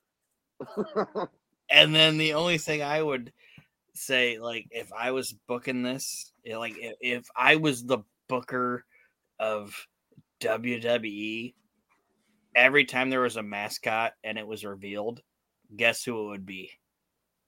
[1.70, 3.32] And then the only thing I would
[3.94, 8.86] say, like, if I was booking this, like, if, if I was the booker
[9.40, 9.74] of
[10.42, 11.54] WWE,
[12.56, 15.22] every time there was a mascot and it was revealed,
[15.76, 16.72] guess who it would be?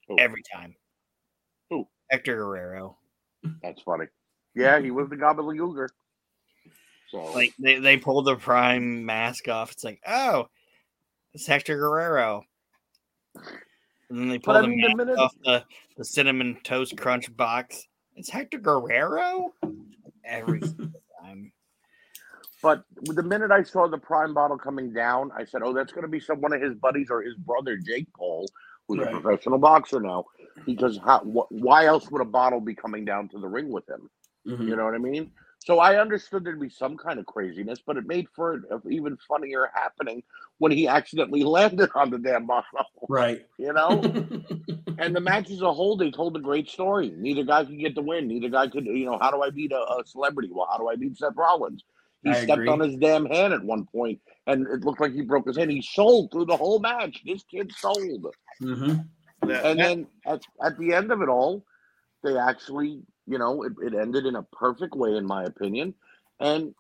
[0.08, 0.17] Who?
[0.17, 0.76] Every time.
[1.69, 1.88] Who?
[2.10, 2.97] Hector Guerrero.
[3.62, 4.06] That's funny.
[4.56, 5.89] Yeah, he was the gobbledygooker.
[7.10, 9.71] So Like, they, they pulled the prime mask off.
[9.71, 10.47] It's like, oh,
[11.33, 12.43] it's Hector Guerrero.
[14.09, 15.63] And then they pull the mean, the minute- off the,
[15.97, 17.87] the cinnamon toast crunch box.
[18.15, 19.53] It's Hector Guerrero
[20.25, 20.59] every
[21.21, 21.51] time.
[22.61, 26.03] But the minute I saw the prime bottle coming down, I said, "Oh, that's going
[26.03, 28.45] to be some one of his buddies or his brother, Jake Paul,
[28.87, 29.13] who's Right.
[29.13, 30.23] a professional boxer now."
[30.65, 33.89] Because how, wh- why else would a bottle be coming down to the ring with
[33.89, 34.09] him?
[34.47, 34.67] Mhm.
[34.69, 35.31] You know what I mean?
[35.65, 39.17] So I understood there'd be some kind of craziness, but it made for an even
[39.28, 40.21] funnier happening
[40.58, 42.86] when he accidentally landed on the damn bottle.
[43.08, 43.45] right.
[43.58, 44.02] You know.
[44.97, 47.13] and the match as a whole, they told a great story.
[47.17, 48.28] Neither guy could get the win.
[48.28, 50.49] Neither guy could, you know, how do I beat a, a celebrity?
[50.52, 51.84] Well, how do I beat Seth Rollins?
[52.23, 52.69] He I stepped agree.
[52.69, 55.71] on his damn hand at one point, and it looked like he broke his hand.
[55.71, 57.21] He sold through the whole match.
[57.26, 58.28] This kid sold.
[58.62, 59.47] Mm-hmm.
[59.47, 61.65] That- And then at, at the end of it all,
[62.23, 65.93] they actually, you know, it, it ended in a perfect way, in my opinion.
[66.39, 66.73] And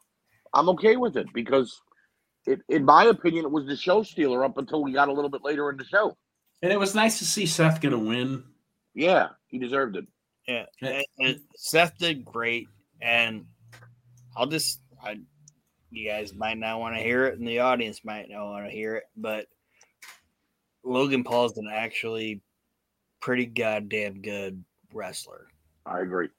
[0.53, 1.81] I'm okay with it because,
[2.45, 5.29] it, in my opinion, it was the show stealer up until we got a little
[5.29, 6.17] bit later in the show.
[6.61, 8.43] And it was nice to see Seth get a win.
[8.93, 10.05] Yeah, he deserved it.
[10.47, 10.89] Yeah, Yeah.
[10.89, 12.67] and- and Seth did great,
[13.01, 13.45] and
[14.35, 15.19] I'll just, I,
[15.89, 18.71] you guys might not want to hear it, and the audience might not want to
[18.71, 19.47] hear it, but
[20.83, 22.41] Logan Paul's an actually
[23.21, 25.47] pretty goddamn good wrestler.
[25.85, 26.29] I agree.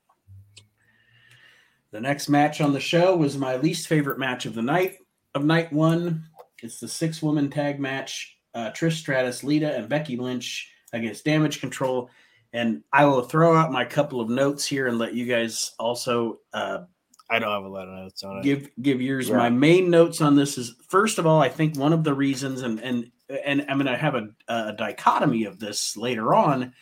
[1.91, 4.97] The next match on the show was my least favorite match of the night
[5.35, 6.25] of night one.
[6.63, 8.37] It's the six woman tag match.
[8.55, 12.09] Uh, Trish Stratus, Lita, and Becky Lynch against Damage Control
[12.53, 16.39] And I will throw out my couple of notes here and let you guys also
[16.53, 16.85] uh,
[17.31, 18.43] I don't have a lot of notes on it.
[18.45, 19.29] give give yours.
[19.29, 19.37] Yeah.
[19.37, 22.63] My main notes on this is first of all, I think one of the reasons,
[22.63, 23.11] and and
[23.45, 26.75] and I'm going to have a, a dichotomy of this later on.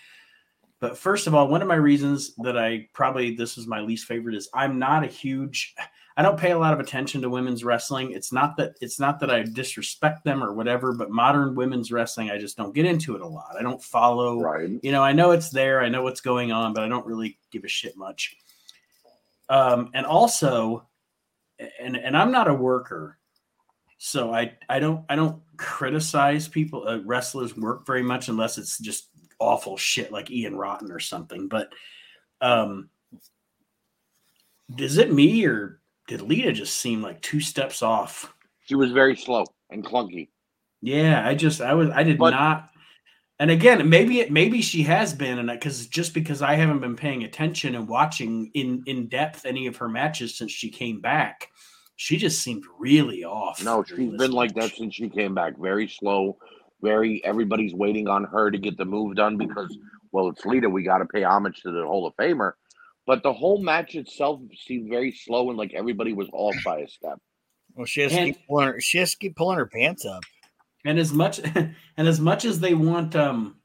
[0.83, 4.05] But first of all, one of my reasons that I probably this is my least
[4.05, 5.77] favorite is I'm not a huge.
[6.17, 8.11] I don't pay a lot of attention to women's wrestling.
[8.11, 12.33] It's not that it's not that I disrespect them or whatever, but modern women's wrestling,
[12.33, 13.55] I just don't get into it a lot.
[13.57, 14.71] I don't follow Right.
[14.83, 17.39] you know, I know it's there, I know what's going on, but I don't really
[17.53, 18.37] give a shit much.
[19.49, 20.89] Um, and also,
[21.81, 23.19] and and I'm not a worker,
[23.99, 28.79] so I I don't I don't criticize people uh, wrestlers work very much unless it's
[28.81, 29.12] just
[29.43, 31.49] awful shit like Ian Rotten or something.
[31.49, 31.73] But
[32.41, 32.89] um,
[34.79, 38.33] is it me or did Lita just seem like two steps off?
[38.67, 40.29] She was very slow and clunky.
[40.81, 42.69] Yeah, I just I was I did But- not.
[43.39, 46.95] And again, maybe it maybe she has been, and because just because I haven't been
[46.95, 51.49] paying attention and watching in in depth any of her matches since she came back,
[51.97, 53.65] she just seemed really off.
[53.65, 55.59] No, she's been like that since she came back.
[55.59, 56.37] Very slow.
[56.83, 59.77] Very everybody's waiting on her to get the move done because
[60.11, 60.69] well, it's Lita.
[60.69, 62.53] We got to pay homage to the Hall of Famer.
[63.07, 66.89] But the whole match itself seemed very slow and like everybody was off by a
[66.89, 67.19] step.
[67.75, 68.81] Well, she has to keep pulling her.
[68.81, 70.23] She has to keep pulling her pants up.
[70.85, 73.57] and as much and as much as they want um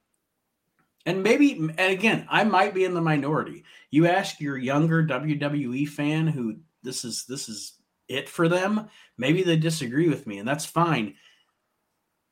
[1.06, 5.88] and maybe and again i might be in the minority you ask your younger wwe
[5.88, 7.74] fan who this is this is
[8.08, 11.16] it for them maybe they disagree with me and that's fine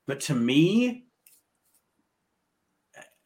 [0.07, 1.05] but to me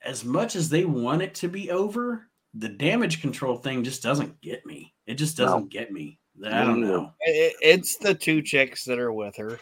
[0.03, 4.39] as much as they want it to be over the damage control thing just doesn't
[4.41, 6.93] get me it just doesn't get me i don't neither.
[6.93, 9.59] know It, it's the two chicks that are with her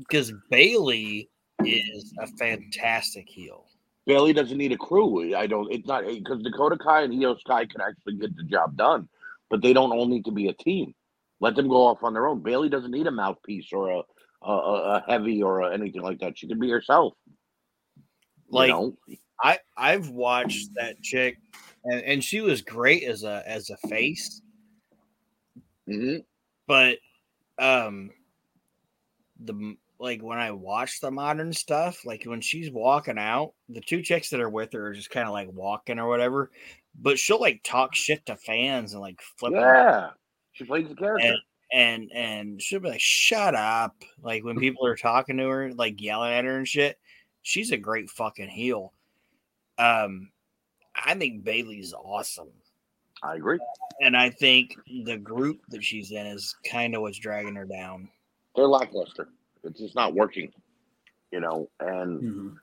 [0.00, 1.30] because Bayley
[1.64, 3.66] is a fantastic heel.
[4.06, 5.34] Bayley doesn't need a crew.
[5.36, 5.70] I don't.
[5.72, 9.08] It's not because Dakota Kai and Iyo Sky can actually get the job done,
[9.50, 10.94] but they don't all need to be a team.
[11.40, 12.40] Let them go off on their own.
[12.42, 14.02] Bayley doesn't need a mouthpiece or a
[14.42, 16.38] a, a heavy or anything like that.
[16.38, 17.14] She can be herself.
[17.96, 18.02] you
[18.50, 18.96] Like know?
[19.42, 21.38] I I've watched that chick,
[21.84, 24.42] and, and she was great as a as a face,
[25.88, 26.24] Mhm.
[26.66, 26.98] but
[27.58, 28.10] um,
[29.42, 34.02] the like when I watch the modern stuff, like when she's walking out, the two
[34.02, 36.50] chicks that are with her are just kind of like walking or whatever,
[36.98, 39.52] but she'll like talk shit to fans and like flip.
[39.54, 40.10] Yeah,
[40.52, 41.28] she plays the character.
[41.28, 41.38] and
[41.72, 46.00] and and she'll be like, "Shut up!" Like when people are talking to her, like
[46.00, 46.98] yelling at her and shit.
[47.42, 48.92] She's a great fucking heel.
[49.78, 50.30] Um,
[50.94, 52.50] I think Bayley's awesome,
[53.22, 53.58] I agree.
[54.02, 58.10] and I think the group that she's in is kind of what's dragging her down.
[58.54, 59.28] They're lackluster.
[59.64, 60.52] It's just not working.
[61.32, 62.56] You know, and Mhm.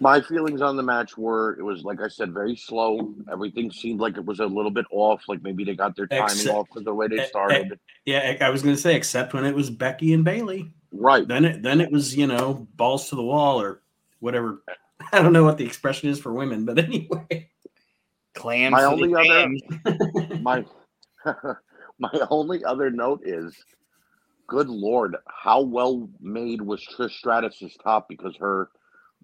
[0.00, 3.14] My feelings on the match were it was like I said, very slow.
[3.30, 5.22] Everything seemed like it was a little bit off.
[5.28, 7.78] Like maybe they got their timing Except- off with the way eh, they eh, started.
[8.04, 11.28] yeah i was going to say except when it was becky and bayley right.
[11.28, 13.80] then it then it was you know balls to the wall or
[14.18, 14.62] whatever
[15.12, 17.48] i don't know what the expression is for women but anyway
[18.34, 18.72] Clams.
[18.72, 20.64] My only other- my
[22.00, 23.54] my only other note is
[24.48, 28.70] good lord how well made was trish stratus's top because her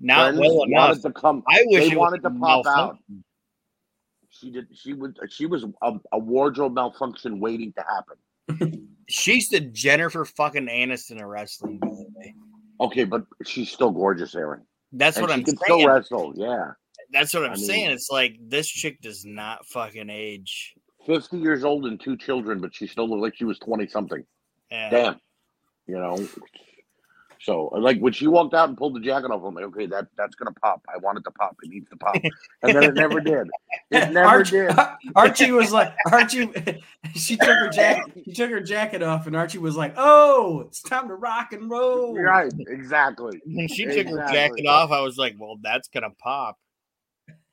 [0.01, 1.01] not friends well enough.
[1.03, 2.99] to come I wish they wanted to pop out
[4.31, 9.61] she did she would she was a, a wardrobe malfunction waiting to happen She's the
[9.61, 11.79] Jennifer fucking Aniston of wrestling.
[11.79, 12.35] By the way,
[12.81, 15.81] okay but she's still gorgeous aron that's and what she I'm can saying.
[15.81, 16.71] still wrestle yeah
[17.13, 17.91] That's what I'm I mean- saying.
[17.91, 20.75] It's like this chick does not fucking age.
[21.07, 24.23] 50 years old and two children but she still looked like she was 20 something
[24.71, 24.91] Yeah.
[24.91, 25.21] damn
[25.87, 26.17] you know
[27.41, 30.07] so like when she walked out and pulled the jacket off i'm like okay that
[30.17, 32.95] that's gonna pop i want it to pop it needs to pop and then it
[32.95, 33.49] never did
[33.91, 34.71] it never Archie, did
[35.15, 36.51] Archie was like Archie.
[37.15, 38.23] She took her jacket.
[38.25, 41.71] She took her jacket off, and Archie was like, "Oh, it's time to rock and
[41.71, 46.11] roll." right exactly When she took her jacket off, I was like, well, that's gonna
[46.11, 46.59] pop.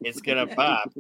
[0.02, 0.92] It's gonna pop.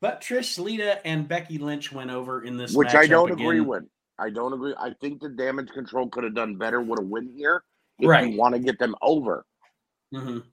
[0.00, 3.84] But Trish, Lita, and Becky Lynch went over in this, which i don't agree with
[4.20, 7.28] i don't agree i think the damage control could have done better with a win
[7.36, 7.64] here
[7.98, 8.30] if Right.
[8.32, 9.44] you want to get them over
[10.14, 10.44] Mhm.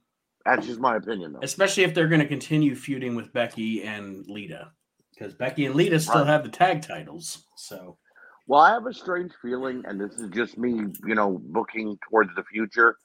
[0.45, 4.25] that's just my opinion though Especially if they're going to continue feuding with Becky and
[4.27, 4.71] Lita,
[5.13, 6.27] because Becky and Lita still Right.
[6.27, 7.45] have the tag titles.
[7.56, 7.97] So
[8.49, 12.34] Well, I have a strange feeling, and this is just me, you know, looking towards
[12.36, 12.97] the future,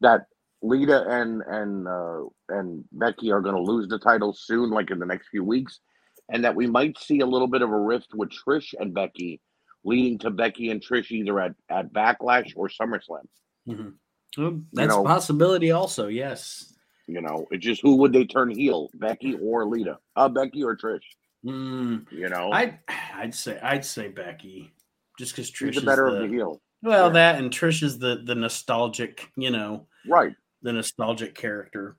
[0.00, 0.26] that
[0.60, 4.98] Lita and and uh, and Becky are going to lose the titles soon, like in
[4.98, 5.80] the next few weeks,
[6.28, 9.40] and that we might see a little bit of a rift with Trish and Becky,
[9.84, 13.24] leading to Becky and Trish either at at Backlash or SummerSlam.
[13.68, 13.94] mhm.
[14.38, 16.08] Well, that's know- a possibility, also.
[16.08, 16.68] Yes.
[17.08, 19.98] You know, it's just who would they turn heel, Becky or Lita?
[20.16, 21.02] Uh, Becky or Trish?
[21.44, 22.78] Mm, You know, I'd
[23.14, 24.72] I'd say I'd say Becky,
[25.18, 26.62] just because Trish who's the is better the, of the heel?
[26.82, 27.12] well Yeah.
[27.14, 30.34] that and Trish is the the nostalgic, you know, Right.
[30.62, 31.96] the nostalgic character.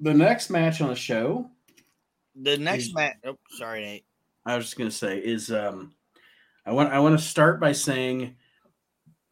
[0.00, 1.50] The next match on the show,
[2.36, 3.16] The next match.
[3.24, 4.04] Oh, sorry, Nate.
[4.46, 5.92] I was just gonna say is um,
[6.66, 8.36] I want I want to start by saying,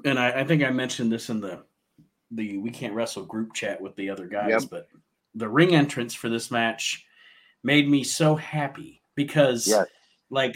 [0.05, 1.65] and I, I think I mentioned this in the
[2.31, 4.71] the we can't wrestle group chat with the other guys, Yep.
[4.71, 4.89] but
[5.35, 7.05] the ring entrance for this match
[7.63, 9.87] made me so happy because Yes.
[10.31, 10.55] like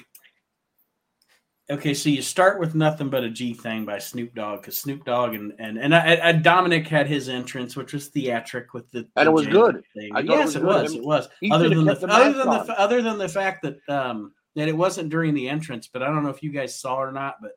[1.70, 5.04] okay so you start with nothing but a g thing by snoop dogg because snoop
[5.04, 8.98] dogg and and and I, I, dominic had his entrance which was theatric with the
[9.16, 9.82] And the it was good.
[10.22, 12.70] thought it was it was it was other than the, the other than the on.
[12.78, 16.22] other than the fact that um that it wasn't during the entrance but i don't
[16.24, 17.52] know if you guys saw or not but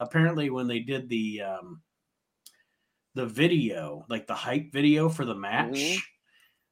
[0.00, 1.80] apparently when they did the um
[3.14, 6.02] the video like the hype video for the match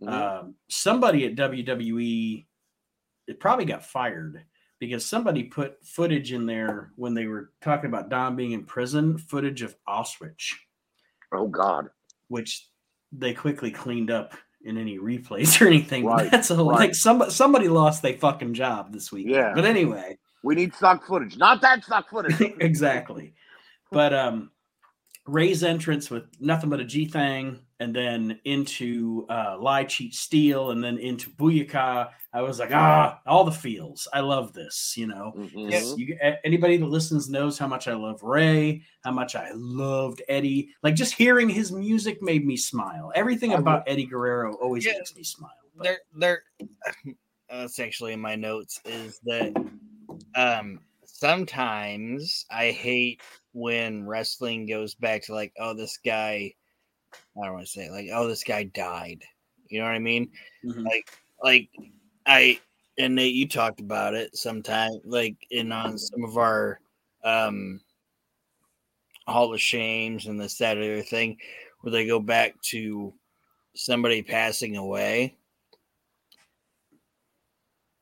[0.03, 0.09] Mhm.
[0.13, 2.47] um, somebody at WWE
[3.27, 4.45] it probably got fired
[4.79, 9.19] because somebody put footage in there when they were talking about Dom being in prison,
[9.19, 10.53] footage of Auschwitz,
[11.33, 11.91] oh God.
[12.29, 12.69] which
[13.11, 14.35] they quickly cleaned up
[14.69, 16.05] in any replays or anything.
[16.09, 16.79] Right, That's a whole right.
[16.79, 19.27] like somebody somebody lost their fucking job this week.
[19.29, 19.53] Yeah.
[19.55, 22.41] But anyway, We need stock footage, not that stock footage.
[22.61, 23.35] exactly.
[23.91, 24.51] But um
[25.29, 30.71] Rey's entrance with nothing but a G thing, and then into uh, lie, cheat, steal,
[30.71, 32.09] and then into Booyaka.
[32.33, 34.09] I was like, ah, all the feels.
[34.13, 34.95] I love this.
[34.97, 35.99] You know, Mhm.
[35.99, 40.71] You, anybody that listens knows how much I love Ray, how much I loved Eddie.
[40.83, 43.13] Like just hearing his music made me smile.
[43.15, 44.93] Everything about Eddie Guerrero always Yeah.
[44.99, 45.53] makes me smile.
[45.77, 46.43] But There, there.
[47.51, 48.81] That's actually in my notes.
[48.85, 49.53] Is that
[50.35, 53.21] um sometimes I hate
[53.59, 56.55] when wrestling goes back to like, oh, this guy.
[57.41, 59.23] I don't want to say like, oh, this guy died.
[59.69, 60.31] You know what I mean?
[60.65, 60.87] Mhm.
[61.43, 61.71] like
[62.27, 62.61] I
[62.99, 66.81] and Nate, you talked about it sometime, like in on some of our
[67.25, 67.81] um
[69.27, 71.39] Hall of Shames and this that other thing,
[71.81, 73.15] where they go back to
[73.75, 75.37] somebody passing away.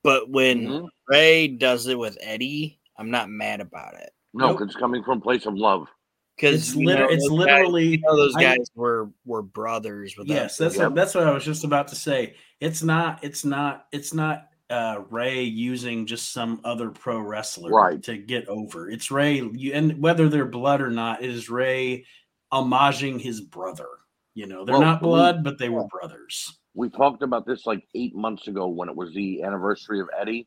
[0.02, 0.88] But when Mhm.
[1.08, 4.58] Rey does it with Eddie, I'm not mad about it No, Nope.
[4.58, 5.88] 'cause it's coming from a place of love.
[6.36, 10.16] because it's liter- it's those guys, literally you know, those I- guys were were brothers.
[10.18, 10.88] Without Yes, that's Yep.
[10.88, 12.34] what, that's what I was just about to say.
[12.60, 18.02] It's not it's not it's not uh Rey using just some other pro wrestler Right.
[18.02, 18.90] to get over.
[18.90, 22.04] It's Rey you, and whether they're blood or not, it is Rey
[22.52, 23.88] homaging his brother.
[24.34, 26.58] You know, they're Well, not we- blood, but they were brothers.
[26.74, 30.46] We talked about this like eight months ago when it was the anniversary of Eddie.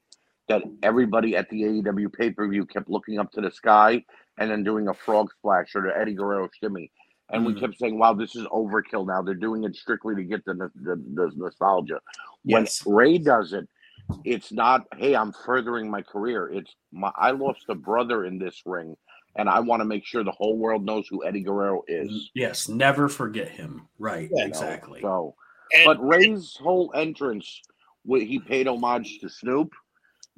[0.50, 4.04] That everybody at the AEW pay per view kept looking up to the sky
[4.40, 6.92] and then doing a frog splash or the Eddie Guerrero shimmy,
[7.30, 7.60] and we Mhm.
[7.60, 10.96] kept saying, "Wow, this is overkill." Now they're doing it strictly to get the the,
[11.14, 12.02] the nostalgia.
[12.46, 13.70] When Rey does it,
[14.26, 18.64] it's not, "Hey, I'm furthering my career." It's my I lost a brother in this
[18.66, 18.98] ring,
[19.36, 22.32] and I want to make sure the whole world knows who Eddie Guerrero is.
[22.34, 23.88] Yes, never forget him.
[24.00, 24.38] Right, Yeah.
[24.38, 24.48] you know?
[24.48, 25.02] exactly.
[25.02, 25.36] So,
[25.76, 27.62] And- but Rey's whole entrance,
[28.10, 29.76] wh- he paid homage to Snoop,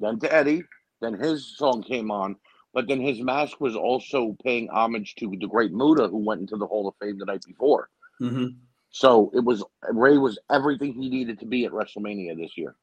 [0.02, 0.62] then to Eddie,
[1.00, 2.36] then his song came on,
[2.74, 6.56] but then his mask was also paying homage to the great Muta who went into
[6.56, 7.88] the Hall of Fame the night before.
[8.18, 8.46] hmm
[8.90, 12.74] So it was Rey was everything he needed to be at WrestleMania this year.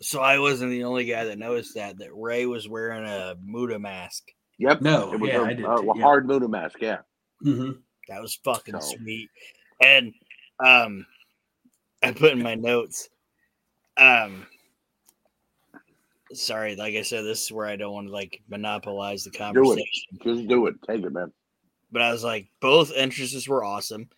[0.00, 3.78] so I wasn't the only guy that noticed that that Rey was wearing a Muta
[3.78, 4.24] mask.
[4.58, 4.82] Yep.
[4.82, 6.02] No, it was yeah, a, I did a, too, a yeah.
[6.02, 6.76] hard Muta mask.
[6.80, 6.98] Yeah.
[7.42, 7.72] hmm
[8.08, 9.28] That was fucking So- sweet.
[9.82, 10.14] And
[10.64, 11.06] um
[12.02, 13.08] I put in my notes.
[13.96, 14.46] Um
[16.32, 19.38] sorry, like I said, this is where I don't want to like monopolize the Do
[19.38, 19.84] conversation.
[20.12, 20.22] it.
[20.22, 20.74] Just do it.
[20.86, 21.32] Take it, man.
[21.92, 24.08] But I was like, both entrances were awesome.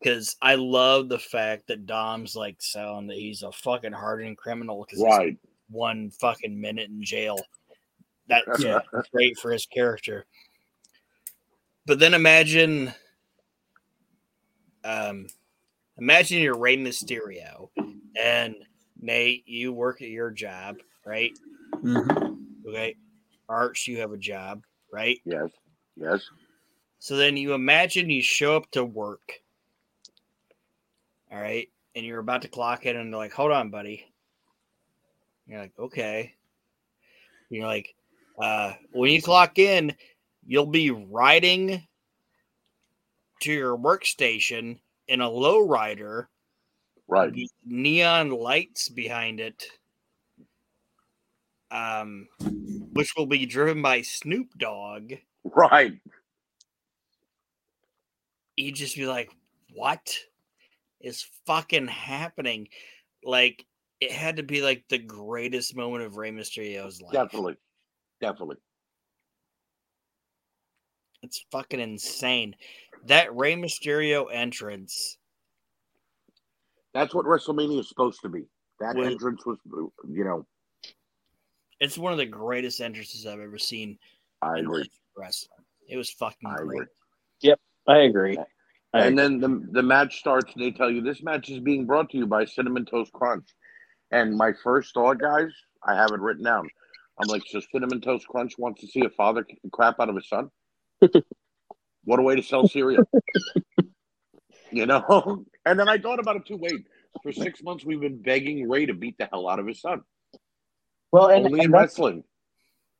[0.00, 4.84] Because I love the fact that Dom's like selling that he's a fucking hardened criminal
[4.84, 5.38] because he's Right.
[5.70, 7.38] one fucking minute in jail.
[8.28, 8.80] That's Yeah.
[9.12, 10.26] great for his character.
[11.86, 12.92] But then imagine,
[14.84, 15.26] um,
[15.98, 17.70] imagine you're Rey Mysterio,
[18.20, 18.56] and
[19.00, 20.76] Nate, you work at your job,
[21.06, 21.32] right?
[21.84, 22.08] Hmm
[22.66, 22.96] Okay,
[23.48, 25.20] Arch, you have a job, right?
[25.26, 25.50] Yes.
[25.96, 26.22] Yes.
[26.98, 29.34] So then you imagine you show up to work,
[31.30, 34.06] all right, and you're about to clock in, and they're like, "Hold on, buddy."
[35.46, 36.34] You're like, "Okay."
[37.50, 37.94] You're like,
[38.38, 39.94] uh, "When you clock in,
[40.46, 41.86] you'll be riding
[43.42, 46.28] to your workstation in a lowrider
[47.06, 47.34] Right.
[47.64, 49.66] neon lights behind it,
[51.70, 52.28] um,
[52.92, 56.00] which will be driven by Snoop Dogg." Right.
[58.56, 59.30] you'd just be like,
[59.74, 60.16] what
[61.00, 62.68] is fucking happening?
[63.24, 63.66] Like
[64.00, 67.12] it had to be like the greatest moment of Rey Mysterio's life.
[67.12, 67.56] Definitely.
[68.20, 68.56] Definitely.
[71.22, 72.54] It's fucking insane.
[73.06, 75.18] That Rey Mysterio entrance.
[76.92, 78.44] That's what WrestleMania is supposed to be.
[78.80, 79.58] That Well- entrance was,
[80.08, 80.46] you know,
[81.84, 83.98] It's one of the greatest entrances I've ever seen
[84.40, 84.90] I in agree.
[85.18, 85.50] wrestling.
[85.86, 86.80] It was fucking I great.
[87.42, 87.54] agree.
[87.86, 88.38] I agree.
[88.94, 89.38] I And agree.
[89.38, 92.16] then the the match starts, and they tell you this match is being brought to
[92.16, 93.46] you by Cinnamon Toast Crunch.
[94.10, 95.50] And my first thought, guys,
[95.86, 96.66] I have it written down.
[97.20, 100.08] I'm like, so Cinnamon Toast Crunch wants to see a father kick the crap out
[100.08, 100.50] of his son?
[102.04, 103.04] what a way to sell cereal.
[104.72, 105.44] you know?
[105.66, 106.56] And then I thought about it too.
[106.56, 106.86] Wait,
[107.22, 110.00] for six months we've been begging Rey to beat the hell out of his son.
[111.14, 112.24] Well, and, and that's, wrestling.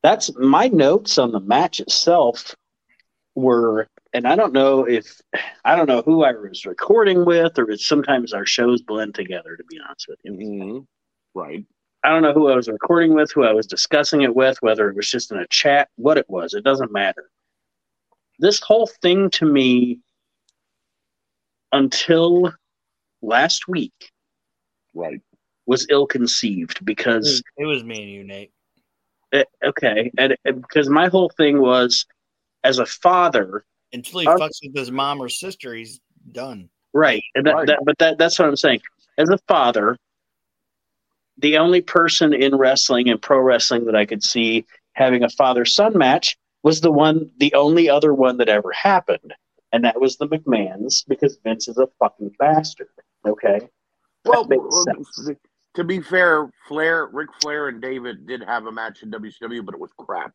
[0.04, 2.54] that's my notes on the match itself
[3.34, 5.20] were, and I don't know if
[5.64, 9.56] I don't know who I was recording with, or it's sometimes our shows blend together.
[9.56, 10.86] To be honest with you, Mhm.
[11.34, 11.66] Right.
[12.04, 14.88] I don't know who I was recording with, who I was discussing it with, whether
[14.88, 16.54] it was just in a chat, what it was.
[16.54, 17.30] It doesn't matter.
[18.38, 19.98] This whole thing to me,
[21.72, 22.52] until
[23.22, 24.12] last week,
[24.94, 25.20] Right.
[25.66, 28.50] Was ill conceived because It was me and you, Nate.
[29.32, 32.06] eh, okay, and, and because my whole thing was
[32.62, 36.00] as a father, Until he fucks with his mom or sister, he's
[36.32, 36.68] done.
[36.92, 37.22] right?
[37.34, 37.66] And that, Right.
[37.66, 38.80] that but that that's what I'm saying.
[39.18, 39.96] As a father,
[41.38, 45.64] the only person in wrestling and pro wrestling that I could see having a father
[45.64, 49.34] son match was the one, the only other one that ever happened,
[49.72, 52.88] and that was the McMahons because Vince is a fucking bastard.
[53.26, 53.60] Okay,
[54.24, 55.30] Well, makes well, sense.
[55.74, 59.74] To be fair, Flair, Ric Flair, and David did have a match in WCW, but
[59.74, 60.32] it was crap.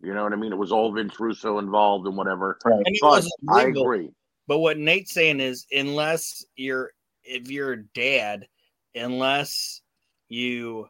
[0.00, 0.52] You know what I mean?
[0.52, 2.58] It was all Vince Russo involved and whatever.
[2.64, 2.82] right.
[2.84, 4.10] And But I agree.
[4.46, 6.92] But what Nate's saying is, unless you're,
[7.24, 8.46] if you're a dad,
[8.94, 9.82] unless
[10.28, 10.88] you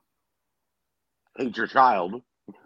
[1.36, 2.22] Hate your child.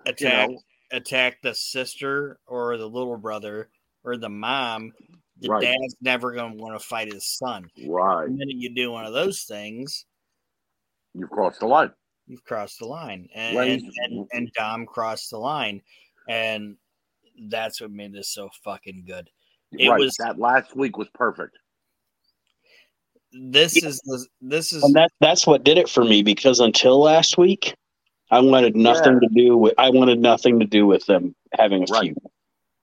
[0.06, 0.60] attack You know,
[0.90, 3.70] attack the sister or the little brother
[4.02, 4.92] or the mom,
[5.38, 5.62] the Right.
[5.62, 7.70] dad's never going to want to fight his son.
[7.86, 8.26] right?
[8.26, 10.06] The minute you do one of those things,
[11.14, 11.90] You've crossed the line.
[12.26, 15.82] you've crossed the line, and and, and, and Dom crossed the line,
[16.28, 16.76] and
[17.48, 19.28] that's what made this so fucking good.
[19.72, 19.98] It right.
[19.98, 21.56] was- that last week was perfect.
[23.32, 27.00] This is the this is And that that's what did it for me because until
[27.00, 27.74] last week,
[28.30, 31.86] I wanted nothing to do with I wanted nothing to do with them having a
[31.92, 32.02] Right.
[32.02, 32.18] feud.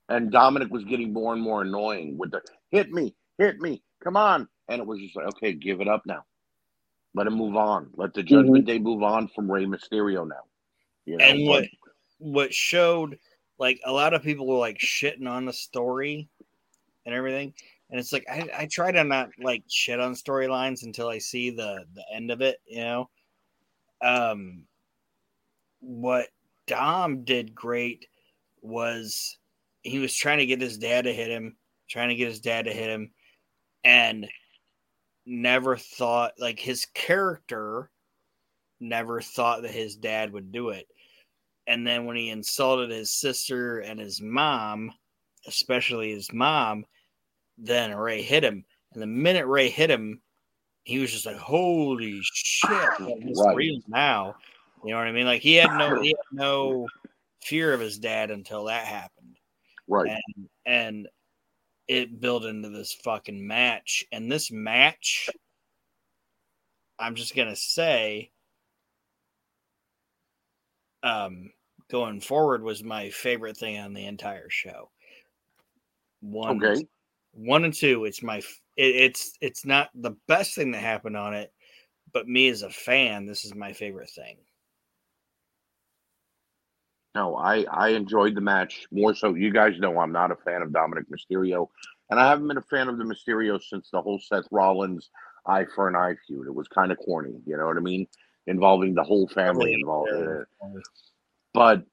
[0.09, 4.17] And Dominic was getting more and more annoying with the hit me, hit me, come
[4.17, 4.47] on.
[4.67, 6.23] And it was just like, okay, give it up now.
[7.15, 7.89] Let him move on.
[7.95, 10.43] Let the Judgment Day move on from Rey Mysterio now.
[11.05, 13.17] You know, and what but- what showed
[13.59, 16.27] like a lot of people were like shitting on the story
[17.05, 17.53] and everything
[17.89, 21.49] and it's like I, I try to not like shit on storylines until i see
[21.49, 23.09] the the end of it you know
[24.01, 24.63] um
[25.79, 26.27] what
[26.67, 28.05] dom did great
[28.61, 29.37] was
[29.81, 31.55] he was trying to get his dad to hit him
[31.89, 33.11] trying to get his dad to hit him
[33.83, 34.27] and
[35.29, 37.89] never thought like his character
[38.79, 40.87] never thought that his dad would do it
[41.69, 44.91] and then when he insulted his sister and his mom,
[45.45, 46.83] especially his mom,
[47.59, 48.65] then Rey hit him.
[48.91, 50.19] And the minute Rey hit him,
[50.83, 53.55] he was just like, "Holy shit, like, it's Right.
[53.55, 54.35] real now."
[54.83, 55.27] You know what I mean?
[55.27, 56.87] Like he had no, he had no
[57.43, 59.37] fear of his dad until that happened,
[59.87, 60.09] right.
[60.09, 61.07] and and
[61.89, 64.05] it built into this fucking match.
[64.11, 65.27] And this match,
[66.99, 68.31] I'm just gonna say,
[71.01, 71.51] um,
[71.89, 74.91] going forward was my favorite thing on the entire show.
[76.21, 76.87] One, Okay.
[77.31, 78.05] one and two.
[78.05, 78.37] It's my.
[78.37, 81.51] It, it's it's not the best thing that happened on it,
[82.13, 84.37] but me as a fan, this is my favorite thing.
[87.15, 89.33] No, I I enjoyed the match more so.
[89.33, 91.69] You guys know I'm not a fan of Dominic Mysterio,
[92.09, 95.09] and I haven't been a fan of the Mysterio since the whole Seth Rollins
[95.45, 96.47] eye for an eye feud.
[96.47, 98.07] It was kind of corny, you know what I mean,
[98.47, 100.11] involving the whole family involved.
[100.11, 100.67] Uh,
[101.53, 101.83] but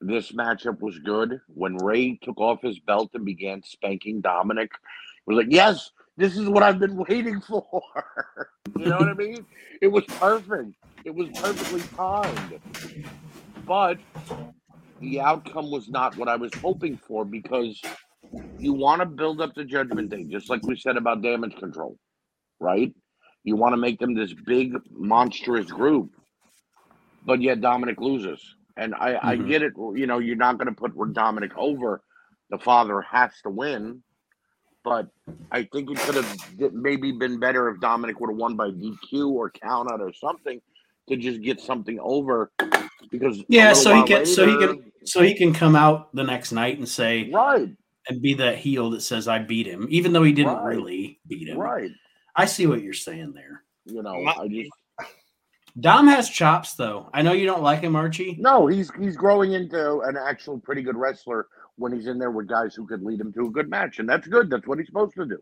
[0.00, 1.40] this matchup was good.
[1.48, 4.72] When Rey took off his belt and began spanking Dominic,
[5.26, 7.82] we're like, yes, this is what I've been waiting for.
[8.78, 9.44] you know what I mean?
[9.80, 10.74] It was perfect.
[11.04, 12.60] It was perfectly timed.
[13.66, 13.98] But
[15.00, 17.80] the outcome was not what I was hoping for because
[18.58, 21.98] you want to build up the judgment day, just like we said about damage control,
[22.60, 22.94] right?
[23.44, 26.10] You want to make them this big, monstrous group,
[27.24, 28.42] but yet Dominic loses.
[28.76, 29.48] And I, I Mhm.
[29.48, 29.74] get it.
[29.76, 32.02] You know, you're not going to put Dominic over.
[32.50, 34.00] The father has to win.
[34.84, 35.08] but
[35.52, 36.28] I think it could have
[36.72, 40.60] maybe been better if Dominic would have won by DQ or count out or something
[41.08, 42.52] to just get something over.
[43.10, 46.24] Because Yeah, so he while can so he can so he can come out the
[46.24, 47.68] next night and say right,
[48.08, 50.76] and be that heel that says I beat him, even though he didn't Right.
[50.76, 51.58] really beat him.
[51.58, 51.90] right.
[52.34, 53.62] I see what you're saying there.
[53.84, 54.70] You know, My- I just
[55.80, 57.08] Dom has chops though.
[57.14, 58.36] I know you don't like him, Archie.
[58.38, 58.66] no.
[58.66, 61.46] He's he's growing into an actual pretty good wrestler
[61.76, 64.08] when he's in there with guys who could lead him to a good match, and
[64.08, 64.50] that's good.
[64.50, 65.38] That's what he's supposed to do.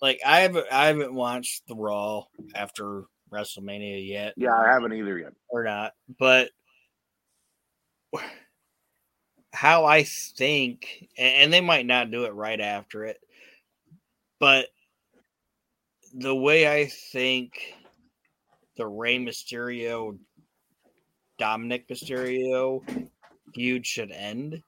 [0.00, 4.34] Like I haven't I haven't watched the Raw after WrestleMania yet.
[4.36, 5.32] Yeah, I haven't either yet.
[5.48, 6.50] or not, but
[9.52, 13.18] how I think, and they might not do it right after it,
[14.38, 14.66] but
[16.14, 17.52] the way I think
[18.76, 20.18] the Rey Mysterio
[21.38, 22.82] Dominic Mysterio
[23.54, 24.62] feud should end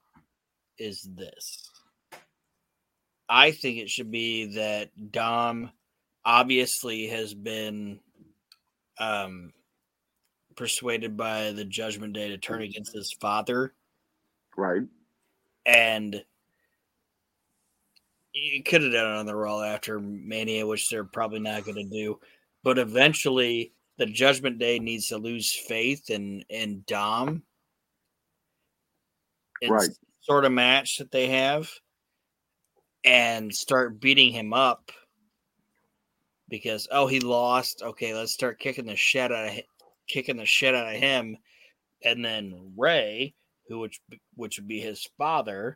[0.77, 1.69] is this.
[3.27, 5.71] I think it should be that Dom
[6.23, 7.99] obviously has been
[8.99, 9.51] um
[10.55, 13.73] persuaded by the judgment day to turn against his father
[14.57, 14.83] Right.
[15.65, 16.23] and
[18.33, 21.77] you could have done it on the Raw after Mania, which they're probably not going
[21.77, 22.19] to do.
[22.63, 27.43] But eventually, the Judgment Day needs to lose faith in in Dom.
[29.61, 29.89] in Right.
[30.21, 31.71] Sort of match that they have,
[33.03, 34.91] and start beating him up
[36.49, 37.81] because oh he lost.
[37.81, 39.65] Okay, let's start kicking the shit out of hi-
[40.07, 41.37] kicking the shit out of him,
[42.03, 43.33] and then Rey,
[43.67, 44.01] who which
[44.35, 45.75] which would be his father,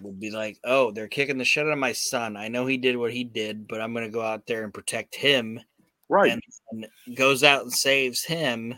[0.00, 2.36] would be like, "Oh, they're kicking the shit out of my son.
[2.36, 4.74] I know he did what he did, but I'm going to go out there and
[4.74, 5.60] protect him."
[6.08, 6.30] Right.
[6.32, 8.74] And, and goes out and saves him,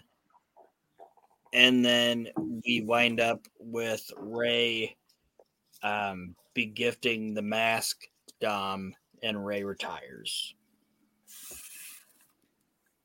[1.52, 2.28] and then
[2.64, 4.96] we wind up with Rey
[5.82, 7.98] um, be gifting the mask
[8.40, 10.54] Dom, and Rey retires.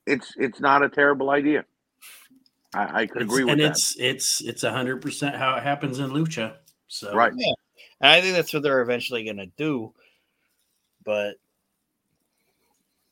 [0.05, 1.65] it's it's not a terrible idea.
[2.73, 3.71] I, I could It's- agree with and that.
[3.71, 6.55] it's it's it's a hundred percent how it happens in lucha.
[6.87, 7.31] So Right.
[7.31, 9.93] And I think that's what they're eventually going to do.
[11.05, 11.35] But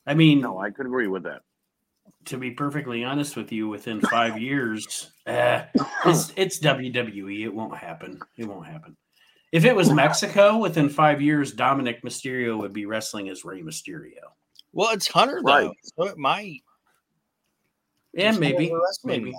[0.06, 1.42] I mean, No, I could agree with that.
[2.26, 5.64] to be perfectly honest with you, within five years, uh,
[6.06, 7.44] it's it's WWE.
[7.46, 8.20] It won't happen.
[8.38, 8.98] It won't happen.
[9.52, 14.32] If it was Mexico, within five years, Dominic Mysterio would be wrestling as Rey Mysterio.
[14.72, 15.78] well, it's Hunter though, Right.
[15.84, 16.62] so it might.
[18.14, 18.74] Yeah, Just maybe,
[19.04, 19.34] maybe.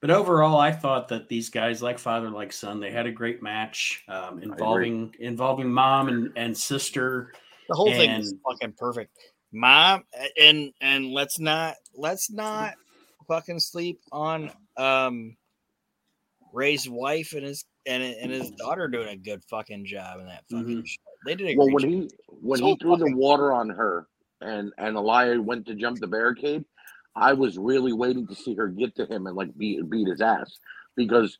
[0.00, 3.42] But overall, I thought that these guys, like father, like son, they had a great
[3.42, 7.32] match um, involving involving mom and, and sister.
[7.68, 9.16] The whole thing is And- fucking perfect.
[9.52, 10.04] Mom
[10.38, 12.74] and and let's not let's not
[13.26, 15.36] fucking sleep on um
[16.52, 20.44] Rey's wife and his and and his daughter doing a good fucking job in that
[20.50, 20.86] fucking Mhm.
[20.86, 21.00] show.
[21.24, 21.92] They did a Well, great when job.
[21.92, 22.10] he
[22.40, 24.06] when So he threw the water on her
[24.40, 26.64] and and Aalyah went to jump the barricade,
[27.14, 30.20] I was really waiting to see her get to him and like beat beat his
[30.20, 30.58] ass
[30.96, 31.38] because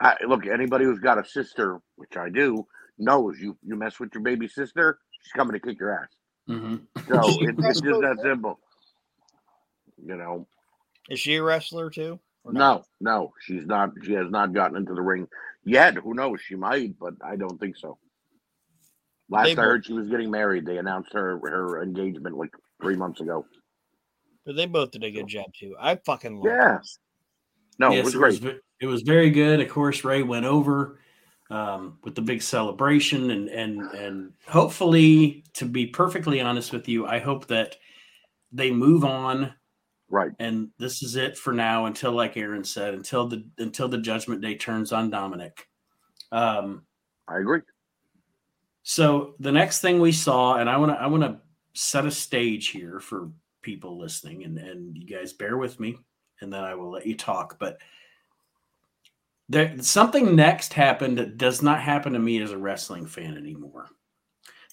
[0.00, 2.66] I look anybody who's got a sister, which I do,
[2.98, 6.08] knows you you mess with your baby sister, she's coming to kick your ass.
[6.48, 6.86] Mhm.
[7.08, 8.60] So She it's, it's just that simple.
[10.04, 10.46] You know,
[11.08, 12.20] Is she a wrestler too?
[12.44, 13.90] no, no, she's not.
[14.04, 15.26] She has not gotten into the ring
[15.66, 15.94] yet.
[15.96, 16.40] Who knows?
[16.40, 17.98] She might, but I don't think so.
[19.28, 20.64] Last They I both- heard, she was getting married.
[20.64, 22.50] They announced her her engagement like
[22.80, 23.44] three months ago.
[24.46, 25.74] But they both did a good job too.
[25.78, 26.78] I fucking love Yeah.
[26.78, 26.98] this.
[27.78, 28.54] No, Yes, it was great.
[28.54, 29.60] ve- it was very good.
[29.60, 31.00] Of course, Rey went over
[31.50, 37.06] um, with the big celebration, and and and hopefully, to be perfectly honest with you,
[37.06, 37.76] I hope that
[38.52, 39.52] they move on,
[40.08, 40.32] right.
[40.38, 44.40] and this is it for now until, like Aron said, until the until the Judgment
[44.40, 45.68] Day turns on Dominic.
[46.32, 46.84] Um,
[47.28, 47.60] I agree.
[48.82, 51.38] so the next thing we saw, and I want to I want to
[51.74, 53.30] set a stage here for
[53.62, 55.98] people listening, and and you guys bear with me,
[56.40, 57.58] and then I will let you talk.
[57.58, 57.78] But
[59.48, 63.88] there something next happened that does not happen to me as a wrestling fan anymore.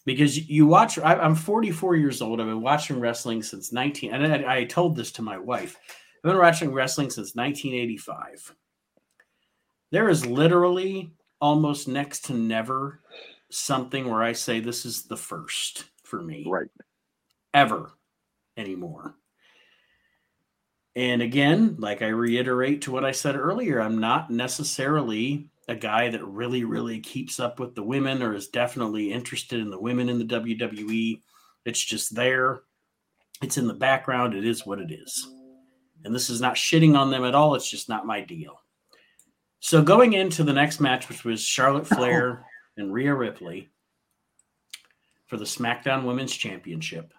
[0.05, 2.41] Because you watch, I'm 44 years old.
[2.41, 4.13] I've been watching wrestling since 19.
[4.13, 5.77] And I, I told this to my wife.
[6.17, 8.53] I've been watching wrestling since 1985.
[9.91, 12.99] There is literally almost next to never
[13.49, 16.67] something where I say this is the first for me Right.
[17.53, 17.91] ever
[18.57, 19.15] anymore.
[20.95, 26.09] And again, like I reiterate to what I said earlier, I'm not necessarily a guy
[26.09, 30.09] that really, really keeps up with the women or is definitely interested in the women
[30.09, 31.21] in the WWE.
[31.65, 32.61] It's just there,
[33.41, 35.27] it's in the background, it is what it is.
[36.03, 38.59] And this is not shitting on them at all, it's just not my deal.
[39.59, 42.45] So going into the next match, which was Charlotte Flair
[42.75, 43.69] and Rhea Ripley
[45.27, 47.13] for the SmackDown Women's Championship.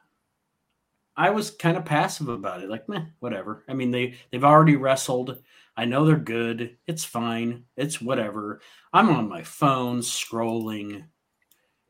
[1.17, 3.65] I was kind of passive about it, like, meh, whatever.
[3.69, 5.43] I mean, they they've already wrestled.
[5.77, 6.77] I know they're good.
[6.87, 7.65] It's fine.
[7.77, 8.61] It's whatever.
[8.93, 11.05] I'm on my phone scrolling.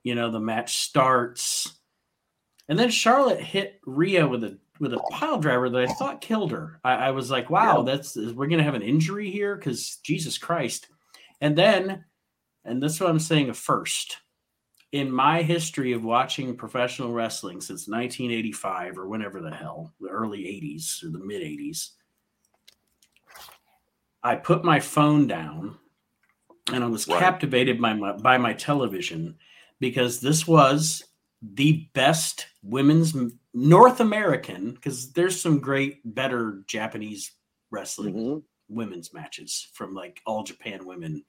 [0.03, 1.79] You know, the match starts.
[2.69, 6.51] And then Charlotte hit Rhea with a with a pile driver that I thought killed
[6.51, 6.81] her.
[6.83, 10.89] I, I was like, wow, that's we're gonna have an injury here because Jesus Christ.
[11.41, 12.05] And then,
[12.65, 14.19] and this is what I'm saying a first.
[14.93, 20.39] In my history of watching professional wrestling since 1985 or whenever the hell, the early
[20.45, 21.91] 80s or the mid 80s,
[24.25, 25.79] I put my phone down
[26.73, 27.21] and I was Right.
[27.21, 29.39] captivated by my by my television
[29.81, 31.05] because this was
[31.43, 33.15] the best women's
[33.53, 37.33] North American because there's some great better Japanese
[37.71, 38.43] wrestling Mhm.
[38.69, 41.25] women's matches from like all Japan women.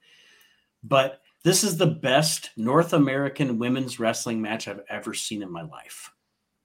[0.82, 5.62] But this is the best North American women's wrestling match I've ever seen in my
[5.62, 6.10] life.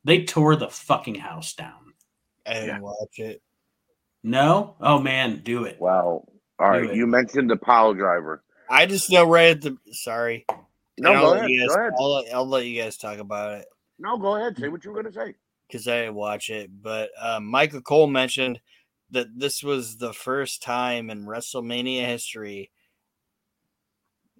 [0.06, 1.94] They tore the fucking house down.
[2.46, 2.80] I didn't Yeah.
[2.80, 3.44] watch it.
[4.24, 4.76] No?
[4.80, 5.78] Oh man, do it.
[5.80, 6.28] Well,
[6.60, 6.90] all right.
[6.90, 6.96] it.
[6.96, 8.44] You mentioned the pile driver.
[8.70, 10.46] I just know right at the sorry.
[11.00, 11.50] No, And I'll go let ahead.
[11.50, 11.94] you guys, Go ahead.
[12.00, 13.66] I'll, let- I'll let you guys talk about it
[14.00, 14.58] No, go ahead.
[14.58, 15.36] Say what you were gonna say.
[15.68, 16.70] because I didn't watch it.
[16.82, 18.60] But um, Michael Cole mentioned
[19.10, 22.72] that this was the first time in WrestleMania history,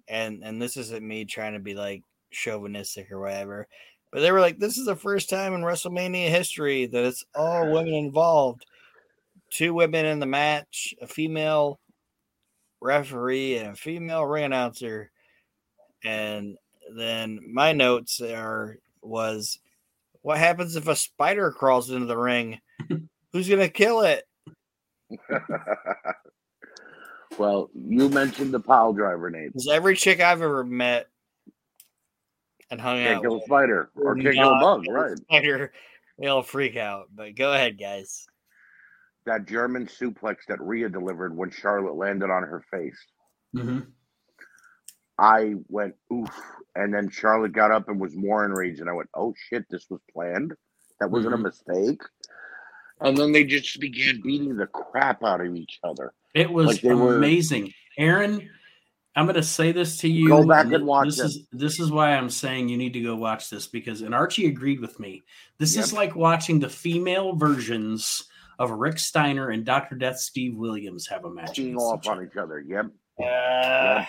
[0.08, 3.66] and and this isn't me trying to be like chauvinistic or whatever,
[4.12, 7.70] but they were like, this is the first time in WrestleMania history that it's all
[7.70, 8.64] women involved.
[9.52, 11.78] Two women in the match, a female
[12.80, 15.10] referee, and a female ring announcer.
[16.02, 16.56] And
[16.96, 19.58] then my notes are was
[20.22, 22.60] what happens if a spider crawls into the ring?
[23.32, 24.24] Who's gonna kill it?
[27.38, 29.52] well, you mentioned the pile driver, Nate.
[29.52, 31.08] Because every chick I've ever met
[32.70, 35.18] and hung Can't out kill a spider or can't kill a bug, right?
[35.18, 35.72] Spider,
[36.18, 37.08] they all freak out.
[37.14, 38.26] But go ahead, guys.
[39.26, 42.98] That German suplex that Rhea delivered when Charlotte landed on her face.
[43.54, 43.86] Mhm.
[45.18, 46.30] I went oof,
[46.74, 49.86] and then Charlotte got up and was more enraged, and I went, "Oh shit, this
[49.90, 50.54] was planned.
[50.98, 51.38] That wasn't Mhm.
[51.38, 52.02] a mistake."
[53.00, 56.12] And then they just began beating the crap out of each other.
[56.34, 57.72] It was Like they were- amazing.
[57.98, 58.48] Aron,
[59.14, 60.28] I'm going to say this to you.
[60.28, 61.24] Go back and watch this it.
[61.26, 64.46] Is, this is why I'm saying you need to go watch this because, and Archie
[64.46, 65.22] agreed with me.
[65.58, 68.28] This is like watching the female versions
[68.58, 69.94] of Rick Steiner and Dr.
[69.96, 71.56] Death Steve Williams have a match.
[71.56, 72.60] Teeing off each on each other.
[72.60, 72.86] Yep.
[73.22, 74.04] Uh,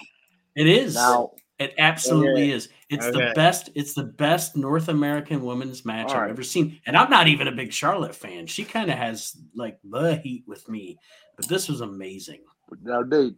[0.55, 0.95] It is.
[0.95, 2.51] Now, It absolutely Okay.
[2.51, 2.69] is.
[2.89, 3.69] It's the best.
[3.75, 6.29] It's the best North American women's match All I've right.
[6.31, 6.79] ever seen.
[6.85, 8.47] And I'm not even a big Charlotte fan.
[8.47, 10.97] She kind of has like the heat with me,
[11.37, 12.41] but this was amazing.
[12.81, 13.35] now, Nate,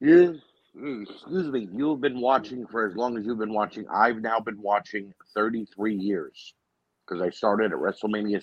[0.00, 0.38] you,
[0.74, 3.86] excuse me, you've been watching for as long as you've been watching.
[3.88, 6.54] I've now been watching 33 years
[7.06, 8.42] because I started at WrestleMania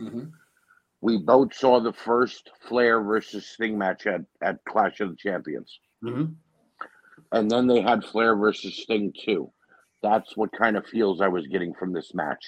[0.00, 0.10] 6.
[1.00, 5.78] We both saw the first Flair versus Sting match at, at Clash of the Champions.
[6.02, 6.24] hmm
[7.32, 9.52] And then they had Flair versus Sting too.
[10.02, 12.44] That's what kind of feels I was getting from this match.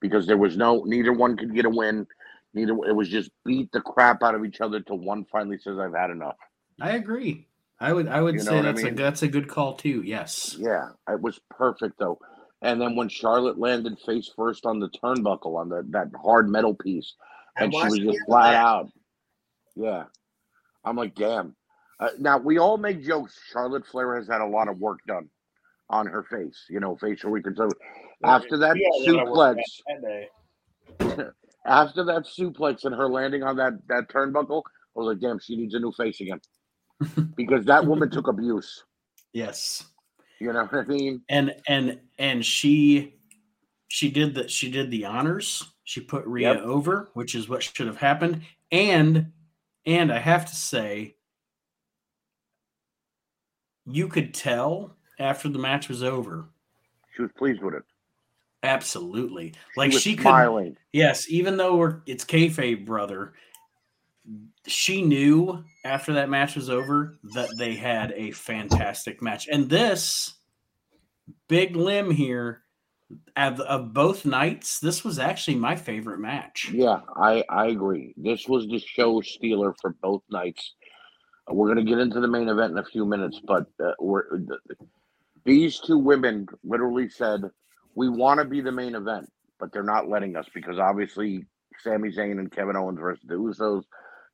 [0.00, 2.06] Because there was no neither one could get a win.
[2.54, 5.78] Neither it was just beat the crap out of each other till one finally says
[5.78, 6.36] I've had enough.
[6.80, 7.46] I agree.
[7.80, 8.08] I would.
[8.08, 8.94] I would You know say what I that's mean?
[8.94, 10.02] a that's a good call too.
[10.04, 10.56] Yes.
[10.58, 12.18] Yeah, it was perfect though.
[12.64, 16.74] And then when Charlotte landed face first on the turnbuckle on the, that hard metal
[16.74, 17.14] piece,
[17.58, 18.64] I and she was just flat match.
[18.64, 18.92] out.
[19.76, 20.04] Yeah,
[20.82, 21.54] I'm like, damn.
[22.00, 23.38] Uh, now we all make jokes.
[23.52, 25.28] Charlotte Flair has had a lot of work done
[25.90, 27.78] on her face, you know, facial reconstruction.
[28.24, 30.28] After that Yeah, a lot of work suplex,
[31.10, 31.32] that
[31.66, 34.62] after that suplex and her landing on that that turnbuckle,
[34.96, 36.40] I was like, damn, she needs a new face again,
[37.36, 38.84] because that woman took abuse.
[39.34, 39.84] Yes.
[40.40, 41.22] You know what I mean?
[41.28, 43.14] And and and she
[43.88, 44.50] she did that.
[44.50, 45.64] She did the honors.
[45.84, 46.62] She put Rhea Yep.
[46.62, 48.42] over, which is what should have happened.
[48.72, 49.32] And
[49.86, 51.16] and I have to say,
[53.86, 56.46] you could tell after the match was over.
[57.14, 57.82] She was pleased with it.
[58.62, 60.22] Absolutely, She like was she could.
[60.22, 60.76] smiling.
[60.92, 63.34] Yes, even though we're it's kayfabe, brother.
[64.66, 70.34] She knew after that match was over that they had a fantastic match, and this
[71.48, 72.62] big limb here
[73.36, 76.70] of, of both nights, this was actually my favorite match.
[76.72, 78.14] Yeah, I I agree.
[78.16, 80.74] This was the show stealer for both nights.
[81.48, 84.78] We're gonna get into the main event in a few minutes, but uh, we're th-
[85.44, 87.42] these two women literally said
[87.94, 91.44] we want to be the main event, but they're not letting us because obviously
[91.82, 93.84] Sami Zayn and Kevin Owens versus the Usos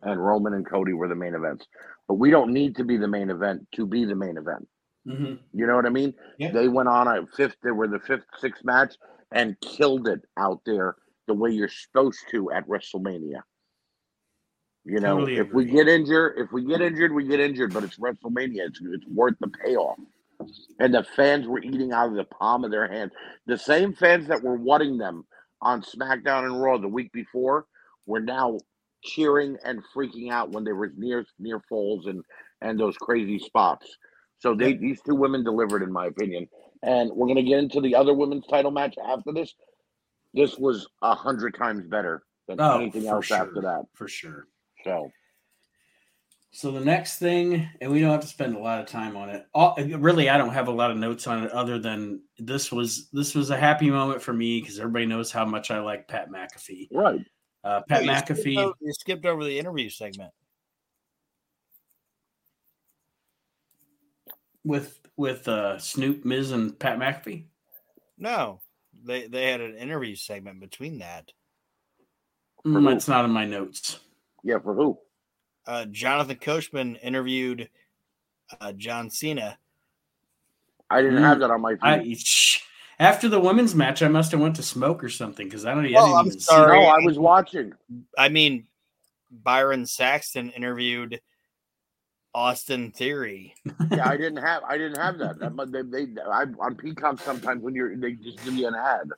[0.03, 1.67] and Roman and Cody were the main events.
[2.09, 4.67] But we don't need to be the main event to be the main event.
[5.07, 5.39] Mhm.
[5.53, 6.15] You know what I mean?
[6.39, 6.53] Yeah.
[6.53, 7.57] They went on a fifth.
[7.63, 8.95] They were the fifth, sixth match
[9.33, 10.97] and killed it out there
[11.27, 13.43] the way you're supposed to at WrestleMania.
[14.85, 17.73] You know, Totally if we get injured, if we get injured, we get injured.
[17.73, 19.99] But it's WrestleMania; it's it's worth the payoff.
[20.79, 23.13] And the fans were eating out of the palm of their hand.
[23.47, 25.27] The same fans that were wanting them
[25.61, 27.67] on SmackDown and Raw the week before
[28.07, 28.59] were now
[29.03, 32.23] cheering and freaking out when they were near near falls and
[32.61, 33.97] and those crazy spots.
[34.39, 36.49] So they these two women delivered, in my opinion.
[36.83, 39.55] And we're gonna get into the other women's title match after this.
[40.33, 43.37] This was a hundred times better than Oh, anything else sure.
[43.37, 43.85] after that.
[43.95, 44.47] For sure.
[44.85, 45.11] So
[46.53, 49.29] So the next thing, and we don't have to spend a lot of time on
[49.29, 49.47] it.
[49.55, 53.09] All, really, I don't have a lot of notes on it other than this was
[53.13, 56.31] this was a happy moment for me because everybody knows how much I like Pat
[56.31, 56.89] McAfee.
[56.93, 57.21] right.
[57.63, 58.73] Uh, Pat Oh, you skipped McAfee.
[58.81, 60.33] you skipped over the interview segment.
[64.65, 67.45] with with uh Snoop, Miz, and Pat McAfee.
[68.19, 68.61] No,
[69.05, 71.33] they they had an interview segment between that.
[72.67, 72.89] Mm, who?
[72.91, 74.01] it's not in my notes.
[74.45, 74.99] Yeah, for who?
[75.67, 77.69] Uh, Jonathan Coachman interviewed
[78.61, 79.59] uh, John Cena.
[80.91, 81.27] I didn't Mm.
[81.29, 81.81] have that on my feed.
[81.83, 82.61] I shh.
[83.01, 85.85] After the women's match, I must have went to smoke or something because I don't.
[85.87, 86.79] I Oh, didn't I'm even see sorry.
[86.81, 86.87] no.
[86.87, 87.73] I was watching.
[88.17, 88.67] I mean,
[89.31, 91.21] Byron Saxton interviewed
[92.35, 93.55] Austin Theory.
[93.91, 94.63] Yeah, I didn't have.
[94.65, 95.39] I didn't have that.
[95.41, 99.09] that they, they, I, on Peacock sometimes when you're they just give you an ad.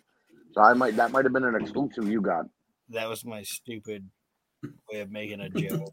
[0.55, 2.47] So I might that might have been an exclusive you got.
[2.91, 4.09] That was my stupid
[4.91, 5.93] way of making a joke.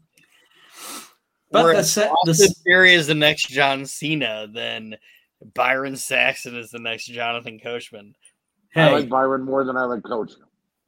[1.52, 4.96] But the Whereas set, the Austin s- Theory is the next John Cena, then
[5.54, 8.14] Byron Saxton is the next Jonathan Coachman.
[8.76, 10.32] I hey, like Byron more than I like Coach.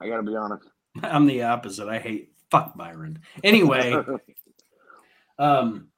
[0.01, 0.69] I got to be honest.
[1.03, 1.89] I'm the opposite.
[1.89, 3.21] I hate fuck Byron.
[3.43, 3.97] Anyway,
[5.39, 5.89] um,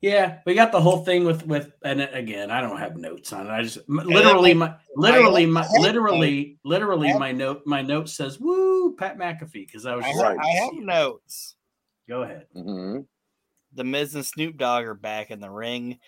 [0.00, 3.46] yeah, we got the whole thing with with and again, I don't have notes on
[3.46, 3.50] it.
[3.50, 8.96] I just m- literally my literally my literally literally my note my note says woo
[8.96, 10.38] Pat McAfee because I was I just have, Right.
[10.40, 11.56] I have notes.
[12.08, 12.46] go ahead.
[12.54, 13.00] hmm
[13.74, 15.98] The Miz and Snoop Dogg are back in the ring,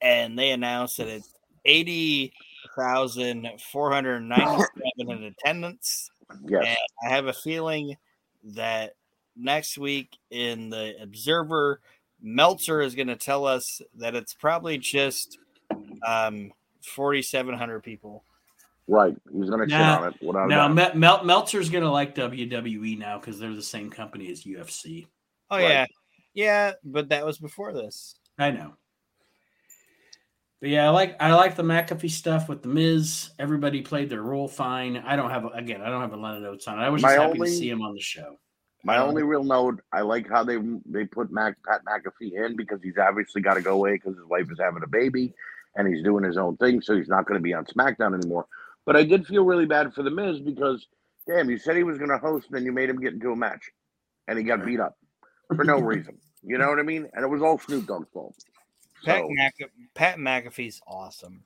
[0.00, 1.32] and they announced that it's
[1.64, 2.32] eighty
[2.76, 4.68] thousand four hundred ninety-seven
[5.10, 6.10] in attendance.
[6.46, 6.64] Yes.
[6.66, 7.96] And I have a feeling
[8.54, 8.94] that
[9.36, 11.80] next week in the Observer,
[12.20, 15.38] Meltzer is going to tell us that it's probably just
[16.06, 18.24] um, 4,700 people.
[18.86, 19.14] Right.
[19.32, 20.14] He's gonna shit on it.
[20.22, 20.68] Without Now a.
[20.70, 25.06] Mel- Mel- Meltzer's gonna like WWE now because they're the same company as UFC.
[25.50, 25.68] Oh, Right.
[25.68, 25.86] yeah.
[26.32, 28.14] Yeah, but that was before this.
[28.38, 28.74] I know.
[30.60, 33.30] But yeah, I like I like the McAfee stuff with the Miz.
[33.38, 34.96] Everybody played their role fine.
[34.96, 35.82] I don't have again.
[35.82, 36.82] I don't have a lot of notes on it.
[36.82, 38.38] I was just My happy only- to see him on the show.
[38.84, 42.56] My Um, only real note, I like how they they put Mac, Pat McAfee in
[42.56, 45.34] because he's obviously got to go away because his wife is having a baby,
[45.76, 48.46] and he's doing his own thing, so he's not going to be on SmackDown anymore.
[48.86, 50.86] But I did feel really bad for the Miz because,
[51.26, 53.32] damn, you said he was going to host, and then you made him get into
[53.32, 53.70] a match,
[54.28, 54.96] and he got beat up
[55.54, 56.16] for no reason.
[56.42, 57.08] You know what I mean?
[57.14, 58.36] And it was all Snoop Dogg's fault.
[59.04, 61.42] Pat, So, Mc- Pat McAfee's awesome.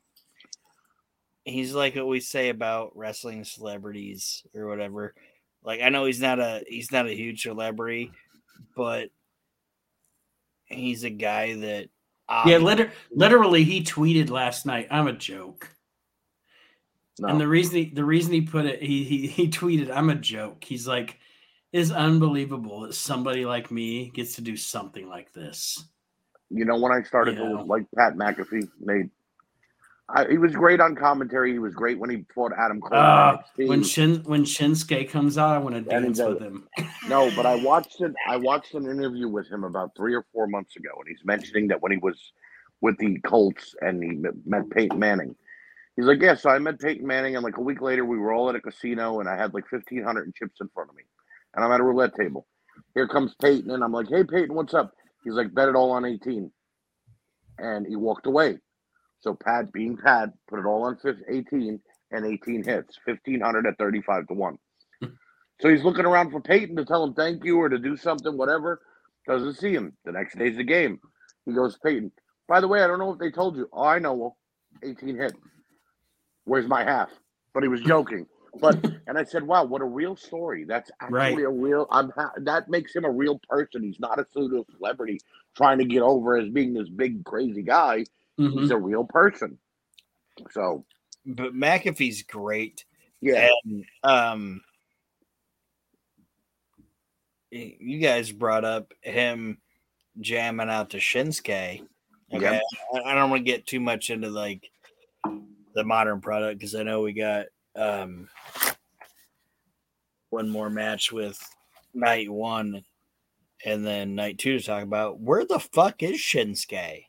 [1.45, 5.15] He's like what we say about wrestling celebrities or whatever.
[5.65, 8.13] Like I know he's not a he's not a huge celebrity,
[8.77, 9.09] but
[10.67, 11.89] he's a guy that
[12.47, 14.89] Yeah, liter- literally, he tweeted last night.
[14.91, 15.69] I'm a joke,
[17.19, 17.29] no.
[17.29, 20.15] and the reason he, the reason he put it, he, he he tweeted, "I'm a
[20.15, 21.19] joke." He's like,
[21.73, 25.85] "It's unbelievable that somebody like me gets to do something like this."
[26.53, 29.11] You know, when I started to like Pat McAfee, Nate,
[30.09, 31.53] I, he was great on commentary.
[31.53, 32.91] He was great when he fought Adam Cole.
[32.93, 36.69] Ah, when Shin when Shinsuke comes out, I want to dance with him.
[37.09, 38.13] No, but I watched it.
[38.29, 41.69] I watched an interview with him about three or four months ago, and he's mentioning
[41.69, 42.33] that when he was
[42.81, 45.35] with the Colts and he met- met Peyton Manning,
[45.97, 48.33] he's like, "Yeah, so I met Peyton Manning, and like a week later, we were
[48.33, 51.03] all at a casino, and I had like fifteen hundred chips in front of me,
[51.55, 52.47] and I'm at a roulette table.
[52.95, 54.95] Here comes Peyton, and I'm like, "Hey, Peyton, what's up?"
[55.25, 56.53] He's like, "Bet it all on 18,"
[57.59, 58.59] and he walked away.
[59.21, 61.81] So Pat, being Pat, put it all on fif- 18,
[62.13, 64.59] and 18 hits, fifteen hundred at thirty-five to one.
[65.61, 68.37] So he's looking around for Peyton to tell him thank you or to do something,
[68.37, 68.81] whatever.
[69.29, 69.95] Doesn't see him.
[70.05, 71.01] The next day's the game.
[71.47, 72.13] He goes, Peyton,
[72.49, 73.69] by the way, I don't know if they told you.
[73.73, 74.15] Oh, I know.
[74.15, 74.37] Well,
[74.85, 75.35] 18 hit.
[76.45, 77.11] Where's my half?
[77.55, 78.27] But he was joking.
[78.61, 80.65] But and I said, wow, what a real story.
[80.65, 81.45] That's actually Right.
[81.45, 81.87] a real.
[81.91, 83.83] I'm ha- that makes him a real person.
[83.83, 85.21] He's not a pseudo celebrity
[85.57, 88.05] trying to get over as being this big crazy guy.
[88.39, 88.61] Mhm.
[88.61, 89.59] He's a real person.
[90.51, 90.85] So
[91.27, 92.85] but McAfee's great.
[93.21, 94.63] yeah, And um
[97.51, 99.59] you guys brought up him
[100.21, 101.83] jamming out to Shinsuke
[102.35, 102.61] Okay,
[102.95, 104.71] I, I don't want to get too much into like
[105.75, 107.47] the modern product because I know we got
[107.77, 108.29] um
[110.31, 111.39] one more match with
[111.95, 112.83] night one
[113.65, 115.21] and then night two to talk about.
[115.21, 117.05] Where the fuck is Shinsuke?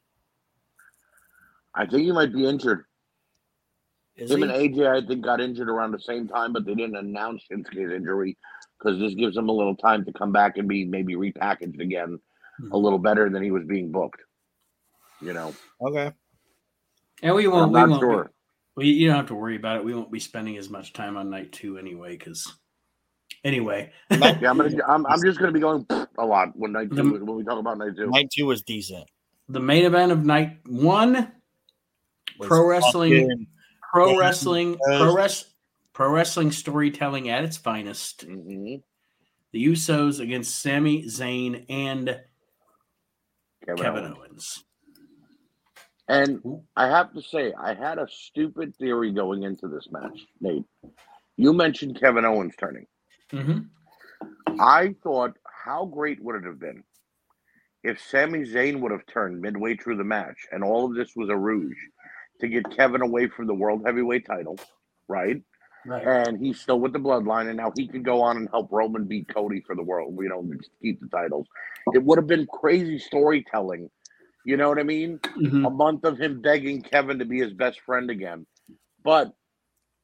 [1.76, 2.86] I think he might be injured.
[4.16, 4.44] Is Him he?
[4.44, 7.92] and AJ, I think, got injured around the same time, but they didn't announce Shinsuke's
[7.94, 8.38] injury
[8.78, 12.20] because this gives him a little time to come back and be maybe repackaged again
[12.72, 14.22] a little better than he was being booked.
[15.20, 16.12] You know, okay.
[17.24, 17.72] And we I'm won't.
[17.72, 17.94] We won't.
[17.94, 18.32] be- sure.
[18.76, 19.86] We, you don't have to worry about it.
[19.86, 22.18] We won't be spending as much time on night two anyway.
[22.18, 22.52] Because
[23.44, 24.70] anyway, Yeah, I'm gonna.
[24.88, 25.86] I'm, I'm just gonna be going
[26.18, 28.10] a lot when night two The- when we talk about night two.
[28.10, 29.06] Night two was decent.
[29.50, 31.32] the main event of night one,
[32.40, 33.48] Pro wrestling-
[33.92, 35.46] pro wrestling, pro res,
[35.94, 38.24] pro wrestling storytelling at its finest.
[38.24, 38.76] hmm
[39.52, 42.20] The Usos against Sami Zayn and
[43.66, 44.18] Kevin, Kevin Owens.
[44.18, 44.64] Owens.
[46.08, 46.42] And
[46.76, 50.66] I have to say, I had a stupid theory going into this match, Nate.
[51.38, 52.88] You mentioned Kevin Owens turning.
[53.32, 53.60] hmm
[54.60, 55.34] I thought,
[55.66, 56.84] how great would it have been
[57.84, 61.30] if Sami Zayn would have turned midway through the match and all of this was
[61.30, 61.78] a rouge
[62.42, 64.60] to get Kevin away from the World Heavyweight title,
[65.08, 65.42] right?
[65.86, 66.04] Right.
[66.08, 69.06] And he's still with the bloodline, and now he could go on and help Roman
[69.06, 70.48] beat Cody for the world, you know,
[70.82, 71.48] keep the titles.
[71.94, 73.90] It would have been crazy storytelling.
[74.46, 75.20] You know what I mean?
[75.20, 75.66] Mhm.
[75.66, 78.46] a month of him begging Kevin to be his best friend again.
[79.04, 79.34] But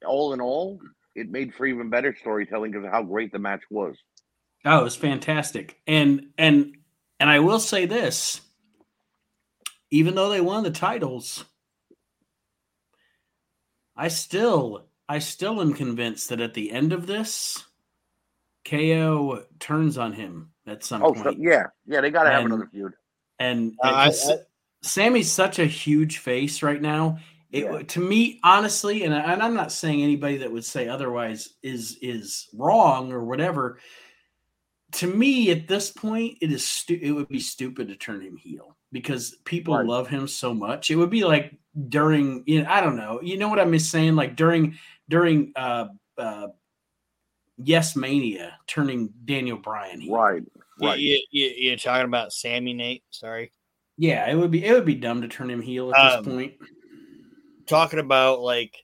[0.06, 0.80] all in all,
[1.16, 3.98] it made for even better storytelling because of how great the match was.
[4.66, 5.82] Oh, it was fantastic.
[5.88, 6.78] And and
[7.20, 8.42] and I will say this.
[9.92, 11.46] Even though they won the titles,
[13.96, 17.66] I still I still am convinced that at the end of this,
[18.64, 21.24] KO turns on him at some Oh, point.
[21.24, 22.94] so, yeah, yeah, they got to have another feud.
[23.40, 24.32] And Uh, I- S-
[24.82, 27.20] Sami's such a huge face right now.
[27.52, 27.82] It Yeah.
[27.82, 31.98] to me, honestly, and, I, and I'm not saying anybody that would say otherwise is
[32.02, 33.80] is wrong or whatever.
[34.94, 38.38] To me, at this point, it is stu- it would be stupid to turn him
[38.38, 39.86] heel because people Right.
[39.86, 40.90] love him so much.
[40.92, 41.58] It would be like
[41.90, 44.16] during, you know, I don't know, you know what I'm saying?
[44.16, 44.78] Like during
[45.10, 45.88] during uh
[46.18, 46.48] uh
[47.58, 50.14] Yes Mania, turning Daniel Bryan heel.
[50.16, 50.44] Right,
[50.88, 51.00] right.
[51.00, 53.04] you, you, you're talking about Sami Nate.
[53.10, 53.52] Sorry.
[53.98, 56.34] Yeah, it would be it would be dumb to turn him heel at Um, this
[56.34, 56.54] point.
[57.68, 58.76] talking about like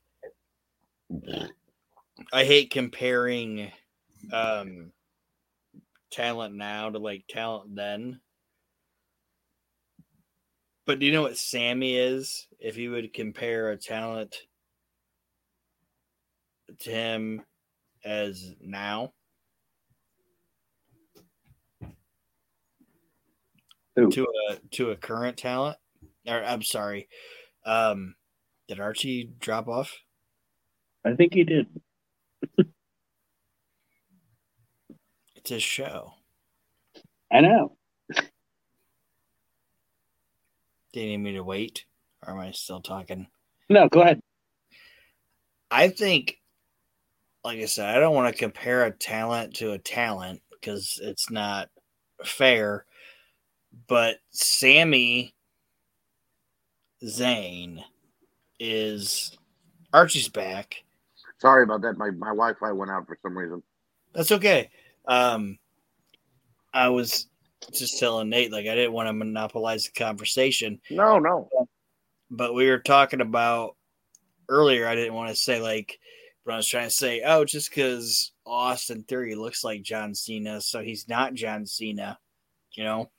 [2.33, 3.71] I hate comparing
[4.31, 4.91] um
[6.11, 8.19] talent now to like talent then.
[10.85, 12.47] But do you know what Sami is?
[12.59, 14.35] If you would compare a talent
[16.79, 17.41] to him
[18.03, 19.13] as now,
[23.95, 24.11] Who?
[24.11, 25.77] to a to a current talent,
[26.27, 27.07] or I'm sorry,
[27.65, 28.15] um,
[28.67, 29.93] did Archie drop off?
[31.05, 31.67] I think he did.
[35.37, 36.13] It's his show.
[37.31, 37.77] I know.
[40.91, 41.85] Do you need me to wait?
[42.25, 43.27] Or am I still talking?
[43.69, 44.21] No, go ahead.
[45.69, 46.39] I think,
[47.43, 51.29] like I said, I don't want to compare a talent to a talent because it's
[51.29, 51.69] not
[52.23, 52.85] fair.
[53.87, 55.33] But Sami
[57.03, 57.83] Zayn
[58.59, 59.37] is
[59.93, 60.83] Archie's back.
[61.39, 61.97] Sorry about that.
[61.97, 63.61] My, my Wi Fi went out for some reason.
[64.13, 64.69] That's okay.
[65.07, 65.59] Um,
[66.73, 67.27] I was
[67.73, 70.79] just telling Nate, like, I didn't want to monopolize the conversation.
[70.89, 71.49] No, no.
[72.31, 73.75] but we were talking about
[74.49, 74.87] earlier.
[74.87, 75.99] I didn't want to say like,
[76.45, 80.61] but I was trying to say, oh, just because Austin Theory looks like John Cena,
[80.61, 82.19] so he's not John Cena,
[82.73, 83.09] you know.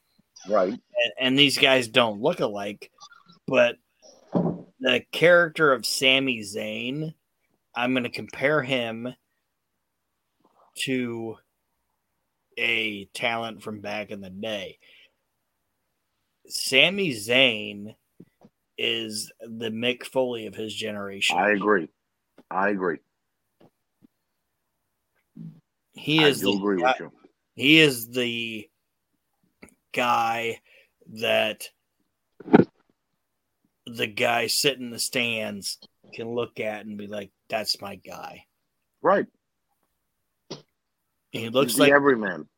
[0.49, 0.72] Right.
[0.72, 2.90] And, and these guys don't look alike,
[3.47, 3.76] but
[4.32, 7.14] the character of Sami Zayn,
[7.74, 9.14] I'm going to compare him
[10.80, 11.36] to
[12.59, 14.78] a talent from back in the day.
[16.49, 17.94] Sami Zayn
[18.78, 21.36] is the Mick Foley of his generation.
[21.38, 21.88] I agree.
[22.51, 22.99] I agree.
[25.97, 26.82] he is the agree
[27.55, 28.68] he is the
[29.97, 30.61] guy
[31.14, 31.68] that
[33.86, 35.78] the guy sitting in the stands
[36.12, 38.44] can look at and be like, "That's my guy."
[39.03, 39.26] Right.
[41.30, 42.49] He looks He's the like everyman.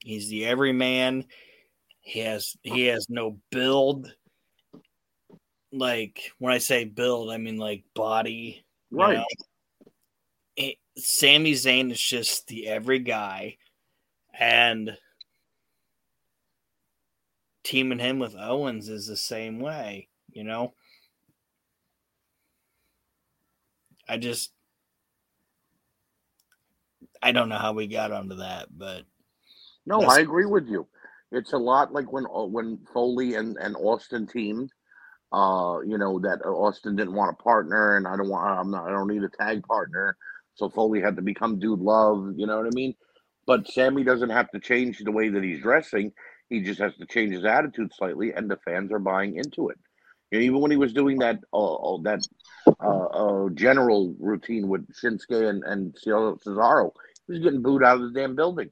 [0.00, 1.24] he's the everyman.
[2.00, 4.12] He has he has no build.
[5.72, 8.64] Like when I say build, I mean like body.
[8.90, 9.18] you Right.
[9.18, 9.24] know?
[10.56, 13.56] It- Sami Zayn is just the every guy,
[14.36, 14.96] and
[17.68, 20.72] teaming him with Owens is the same way, you know.
[24.08, 24.52] I just
[27.22, 29.02] I don't know how we got onto that, but
[29.84, 30.86] No, I agree with you.
[31.30, 34.72] It's a lot like when uh, when Foley and, and Austin teamed.
[35.30, 38.58] Uh, you know that Austin didn't want a partner, and I don't want.
[38.58, 38.88] I'm not.
[38.88, 40.16] I don't need a tag partner.
[40.54, 42.32] So Foley had to become Dude Love.
[42.34, 42.94] You know what I mean?
[43.46, 46.12] But Sami doesn't have to change the way that he's dressing.
[46.48, 49.78] He just has to change his attitude slightly, and the fans are buying into it.
[50.32, 52.26] And even when he was doing that, uh, uh, that
[52.82, 56.92] uh, uh, general routine with Shinsuke and and Cesaro,
[57.26, 58.70] he was getting booed out of the damn building.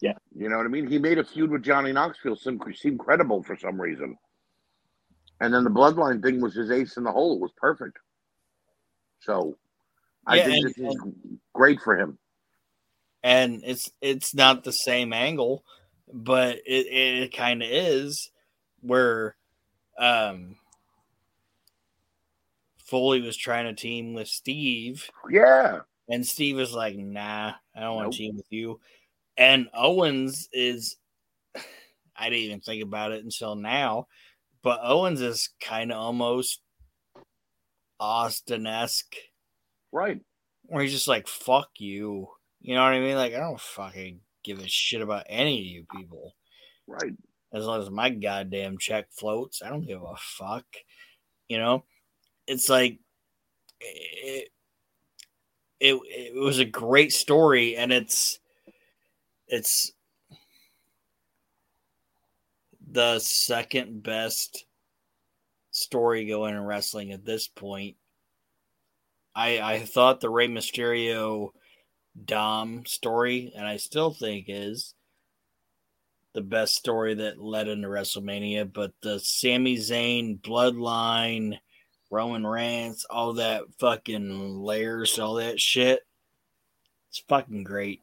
[0.00, 0.86] Yeah, you know what I mean?
[0.86, 4.16] He made a feud with Johnny Knoxville seem, seem credible for some reason.
[5.40, 7.34] And then the bloodline thing was his ace in the hole.
[7.36, 7.98] It was perfect.
[9.20, 9.56] So
[10.26, 10.96] I Yeah, think and- this is
[11.54, 12.18] great for him.
[13.22, 15.64] and it's it's not the same angle,
[16.12, 18.30] but it it kind of is
[18.80, 19.36] where
[19.98, 20.56] um
[22.78, 25.80] Foley was trying to team with Steve Yeah.
[26.08, 28.12] and Steve is like, "Nah, I don't want Nope.
[28.12, 28.80] to team with you."
[29.36, 30.96] And Owens is
[32.16, 34.06] I didn't even think about it until now,
[34.62, 36.60] but Owens is kind of almost
[37.98, 39.16] Austin-esque
[39.92, 40.20] Right.
[40.64, 42.28] where he's just like, fuck you.
[42.60, 43.16] You know what I mean?
[43.16, 46.34] Like, I don't fucking give a shit about any of you people.
[46.86, 47.12] Right.
[47.52, 50.64] As long as my goddamn check floats, I don't give a fuck.
[51.48, 51.84] You know?
[52.46, 53.00] It's like,
[53.80, 54.48] it,
[55.80, 58.38] it, it was a great story, and it's,
[59.48, 59.92] it's
[62.90, 64.64] the second best
[65.72, 67.96] story going in wrestling at this point.
[69.34, 71.50] I I thought the Rey Mysterio
[72.24, 74.94] Dom story, and I still think is
[76.32, 78.72] the best story that led into WrestleMania.
[78.72, 81.58] But the Sami Zayn bloodline,
[82.10, 86.00] Roman Reigns, all that fucking layers, all that shit,
[87.10, 88.00] it's fucking great.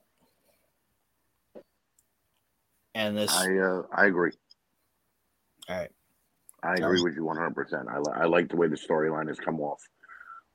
[2.96, 4.32] And this, I uh, I agree.
[5.68, 5.92] all right,
[6.64, 7.92] I agree with you 100%.
[7.92, 9.82] I, li- I like the way the storyline has come off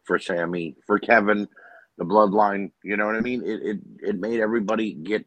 [0.04, 1.48] for Sami, for Kevin,
[1.98, 2.70] the bloodline.
[2.82, 3.42] You know what I mean?
[3.44, 5.26] It it, it made everybody get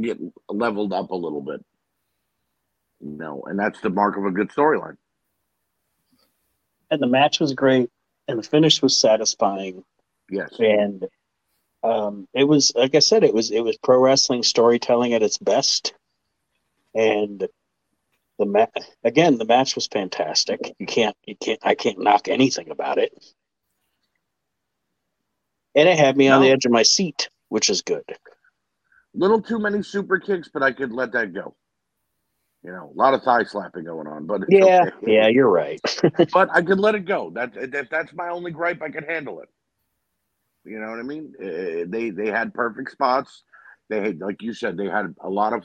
[0.00, 0.18] get
[0.48, 1.64] leveled up a little bit.
[3.00, 4.96] You know, and that's the mark of a good storyline.
[6.90, 7.90] And the match was great,
[8.28, 9.84] and the finish was satisfying.
[10.30, 10.54] Yes.
[10.58, 11.06] and
[11.82, 15.38] um, it was like I said, it was it was pro wrestling storytelling at its
[15.38, 15.94] best,
[16.94, 17.46] and
[18.38, 18.66] the ma-
[19.04, 20.74] again the match was fantastic.
[20.78, 23.12] You can't you can't I can't knock anything about it,
[25.74, 28.04] and it had me on the edge of my seat, which is good.
[29.14, 31.54] Little too many super kicks, but I could let that go.
[32.64, 35.12] You know, a lot of thigh slapping going on, but Yeah, okay.
[35.12, 35.80] yeah, you're right.
[36.32, 37.30] but I could let it go.
[37.34, 39.48] That if that's my only gripe, I could handle it.
[40.64, 41.34] You know what I mean?
[41.38, 43.44] Uh, they they had perfect spots.
[43.90, 45.62] They had, like you said, they had a lot of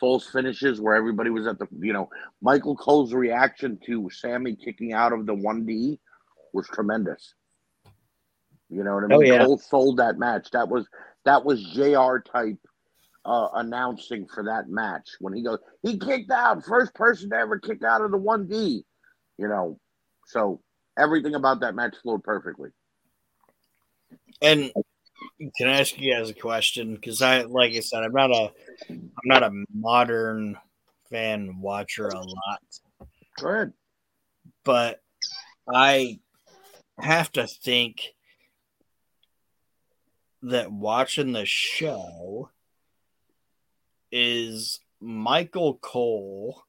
[0.00, 1.66] false finishes where everybody was at the.
[1.78, 2.08] You know,
[2.40, 6.00] Michael Cole's reaction to Sami kicking out of the one D
[6.54, 7.34] was tremendous.
[8.70, 9.18] You know what I mean?
[9.18, 9.44] Oh, yeah.
[9.44, 10.50] Cole sold that match.
[10.52, 10.86] That was
[11.24, 12.18] that was Jr.
[12.30, 12.58] type
[13.24, 17.58] uh, announcing for that match when he goes, he kicked out, first person to ever
[17.58, 18.84] kick out of the one D.
[19.38, 19.78] You know,
[20.26, 20.60] so
[20.98, 22.70] everything about that match flowed perfectly.
[24.42, 24.72] and
[25.56, 26.94] can I ask you guys a question?
[26.94, 28.50] Because I, like I said, I'm not a,
[28.90, 30.56] I'm not a modern
[31.10, 32.62] fan watcher a lot,
[33.40, 33.72] Go ahead.
[34.64, 35.00] but
[35.72, 36.18] I
[36.98, 38.14] have to think
[40.42, 42.50] that watching the show
[44.10, 46.62] is Michael Cole,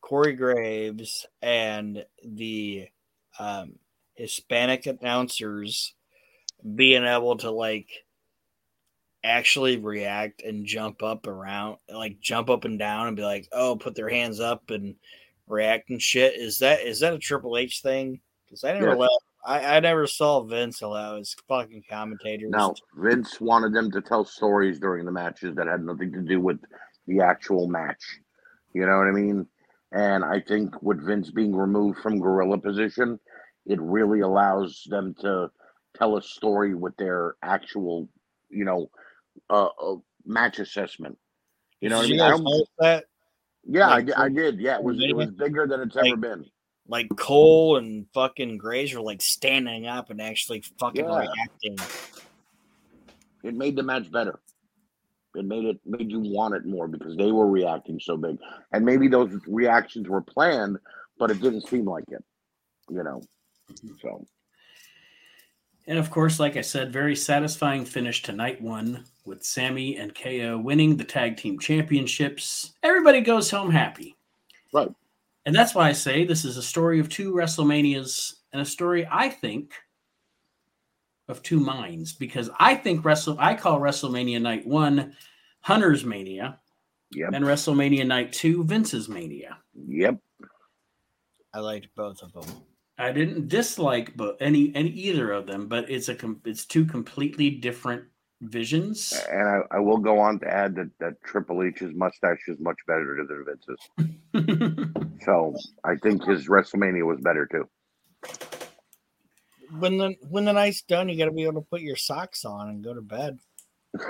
[0.00, 2.88] Corey Graves, and the
[3.38, 3.78] um,
[4.14, 5.94] Hispanic announcers
[6.74, 7.88] being able to like
[9.22, 13.76] actually react and jump up around, like jump up and down and be like, "Oh,
[13.76, 14.96] put their hands up and
[15.46, 18.20] react and shit." Is that is that a Triple H thing?
[18.44, 18.98] Because I never Yes.
[18.98, 19.10] let
[19.44, 22.50] I, I never saw Vince allow his fucking commentators.
[22.50, 26.40] Now, Vince wanted them to tell stories during the matches that had nothing to do
[26.40, 26.58] with
[27.06, 28.02] the actual match.
[28.74, 29.46] You know what I mean?
[29.92, 33.18] And I think with Vince being removed from gorilla position,
[33.64, 35.50] it really allows them to
[35.96, 38.08] tell a story with their actual,
[38.50, 38.90] you know,
[39.48, 41.16] uh, uh match assessment.
[41.80, 42.44] You know what I Did mean?
[42.46, 43.04] you I that?
[43.64, 44.60] yeah, I, like, did, I did.
[44.60, 46.44] Yeah, it was it was bigger than it's ever been.
[46.88, 51.18] Like Cole and fucking Graves were like standing up and actually fucking Yeah.
[51.18, 51.76] reacting.
[53.44, 54.40] It made the match better.
[55.34, 58.38] It made it made you want it more because they were reacting so big,
[58.72, 60.78] and maybe those reactions were planned,
[61.18, 62.24] but it didn't seem like it.
[62.90, 63.20] You know,
[64.00, 64.26] so
[65.86, 70.14] And of course, like I said, very satisfying finish to night one with Sami and
[70.14, 72.72] KO winning the tag team championships.
[72.82, 74.16] Everybody goes home happy.
[74.72, 74.90] Right.
[75.48, 79.08] And that's why I say this is a story of two WrestleManias and a story,
[79.10, 79.72] I think,
[81.26, 85.16] of two minds because I think Wrestle I call WrestleMania night one
[85.62, 86.60] Hunter's Mania
[87.12, 89.56] yep, and WrestleMania night two Vince's Mania.
[89.86, 90.18] yep.
[91.54, 92.44] I liked both of them.
[92.98, 96.84] I didn't dislike but any any either of them, but it's a com- it's two
[96.84, 98.04] completely different
[98.40, 99.12] visions.
[99.30, 102.78] And I, I will go on to add that, that Triple H's mustache is much
[102.86, 104.94] better than the Vince's.
[105.24, 107.68] So I think his WrestleMania was better too.
[109.78, 112.44] When the when the night's done, you got to be able to put your socks
[112.44, 113.38] on and go to bed.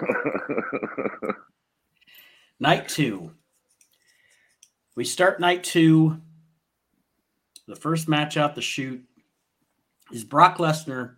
[2.60, 3.32] night two.
[4.94, 6.20] We start night two.
[7.66, 9.04] The first match out the chute
[10.12, 11.16] is Brock Lesnar,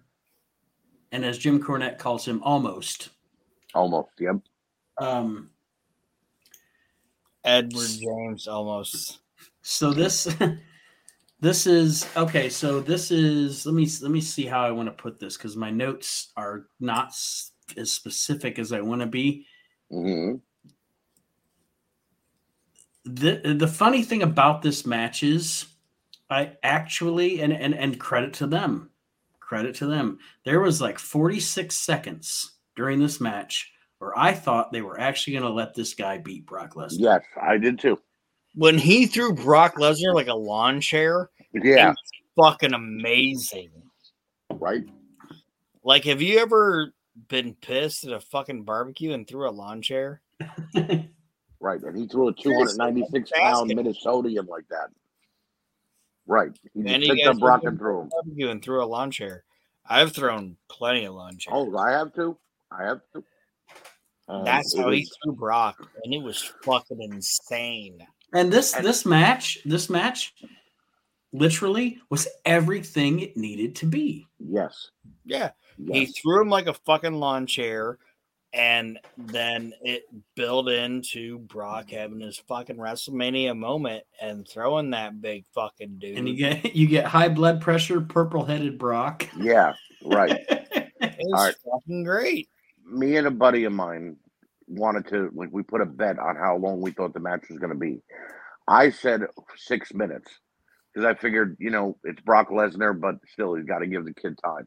[1.12, 3.11] and as Jim Cornette calls him, almost.
[3.74, 4.36] Almost, yep.
[4.98, 5.50] Um,
[7.44, 9.20] Edward James almost.
[9.62, 10.28] so this
[11.40, 15.02] this is okay so this is let me let me see how i want to
[15.02, 17.08] put this because my notes are not
[17.76, 19.46] as specific as i want to be
[19.90, 20.34] hmm
[23.04, 25.66] the the funny thing about this match is
[26.28, 28.89] i actually and and and credit to them
[29.51, 34.80] credit to them there was like 46 seconds during this match where i thought they
[34.80, 37.98] were actually going to let this guy beat brock lesnar Yes, I did too.
[38.55, 41.94] When he threw Brock Lesnar like a lawn chair, Yeah,
[42.36, 43.70] fucking amazing.
[44.53, 44.84] right.
[45.82, 46.92] Like, have you ever
[47.28, 50.20] been pissed at a fucking barbecue and threw a lawn chair?
[51.62, 53.84] Right, and he threw a 296 pound basket.
[53.84, 54.88] Minnesotian like that.
[56.31, 58.09] Right, he just And you picked guys up Brock and threw him.
[58.11, 59.43] Barbecue and threw a lawn chair.
[59.85, 61.53] I've thrown plenty of lawn chairs.
[61.57, 62.39] Oh, I have to.
[62.70, 63.24] I have to.
[64.28, 68.07] And um, That's it how he threw Brock, and it was fucking insane.
[68.33, 70.33] and this And- this match this match
[71.33, 74.91] literally was everything it needed to be Yes,
[75.24, 77.99] Yeah, he threw him like a fucking lawn chair,
[78.53, 81.96] and then it built into Brock mm-hmm.
[81.96, 86.18] having his fucking WrestleMania moment and throwing that big fucking dude.
[86.18, 89.28] and you get you get high blood pressure, purple headed Brock.
[89.38, 89.72] yeah,
[90.05, 90.30] right.
[90.51, 91.55] it was All right.
[91.64, 92.48] fucking great.
[92.84, 94.16] Me and a buddy of mine
[94.66, 97.59] wanted to like we put a bet on how long we thought the match was
[97.59, 98.03] going to be.
[98.66, 99.22] I said
[99.57, 100.30] six minutes
[100.92, 104.14] because I figured you know it's Brock Lesnar, but still he's got to give the
[104.14, 104.66] kid time.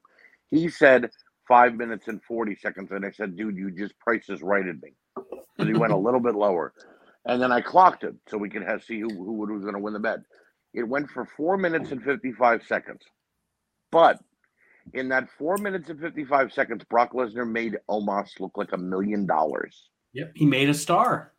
[0.52, 1.10] He said
[1.48, 4.82] five minutes and forty seconds, and I said, "Dude, you just priced this right at
[4.82, 6.74] me." Because he went a little bit lower,
[7.26, 9.80] and then I clocked it so we could have, see who who was going to
[9.80, 10.20] win the bet.
[10.74, 13.02] It went for four minutes and fifty five seconds,
[13.92, 14.20] but
[14.94, 19.26] in that four minutes and 55 seconds, Brock Lesnar made Omos look like a million
[19.26, 19.90] dollars.
[20.12, 21.32] Yep, he made a star.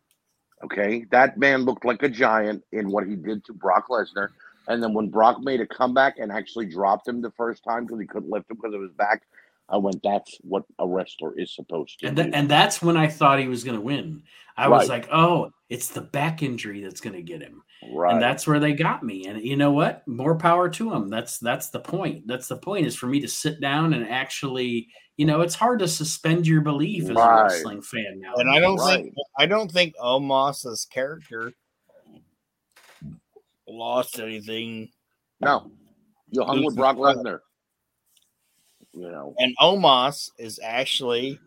[0.63, 1.05] Okay.
[1.11, 4.29] That man looked like a giant in what he did to Brock Lesnar.
[4.67, 7.99] And then when Brock made a comeback and actually dropped him the first time because
[7.99, 9.21] he couldn't lift him because of his back,
[9.69, 12.23] I went, that's what a wrestler is supposed to And, do.
[12.23, 14.21] th- and that's when I thought he was going to win.
[14.57, 17.61] I was like, oh, it's the back injury that's going to get him.
[17.91, 18.13] right.
[18.13, 19.25] And that's where they got me.
[19.27, 20.07] And you know what?
[20.07, 21.09] More power to them.
[21.09, 22.25] That's that's the point.
[22.27, 24.87] That's the point is for me to sit down and actually,
[25.17, 27.39] you know, it's hard to suspend your belief as Right.
[27.39, 28.35] a wrestling fan now.
[28.35, 29.03] And I don't Right.
[29.03, 31.51] think I don't think Omos's character
[33.67, 34.89] lost anything.
[35.41, 35.71] no.
[36.29, 37.39] You hung with Brock Lesnar.
[38.95, 41.39] You know, And Omos is actually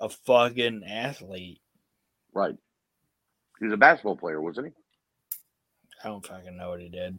[0.00, 1.60] a fucking athlete.
[2.34, 2.54] right.
[3.58, 4.72] He was a basketball player, wasn't he?
[6.02, 7.18] I don't fucking know what he did.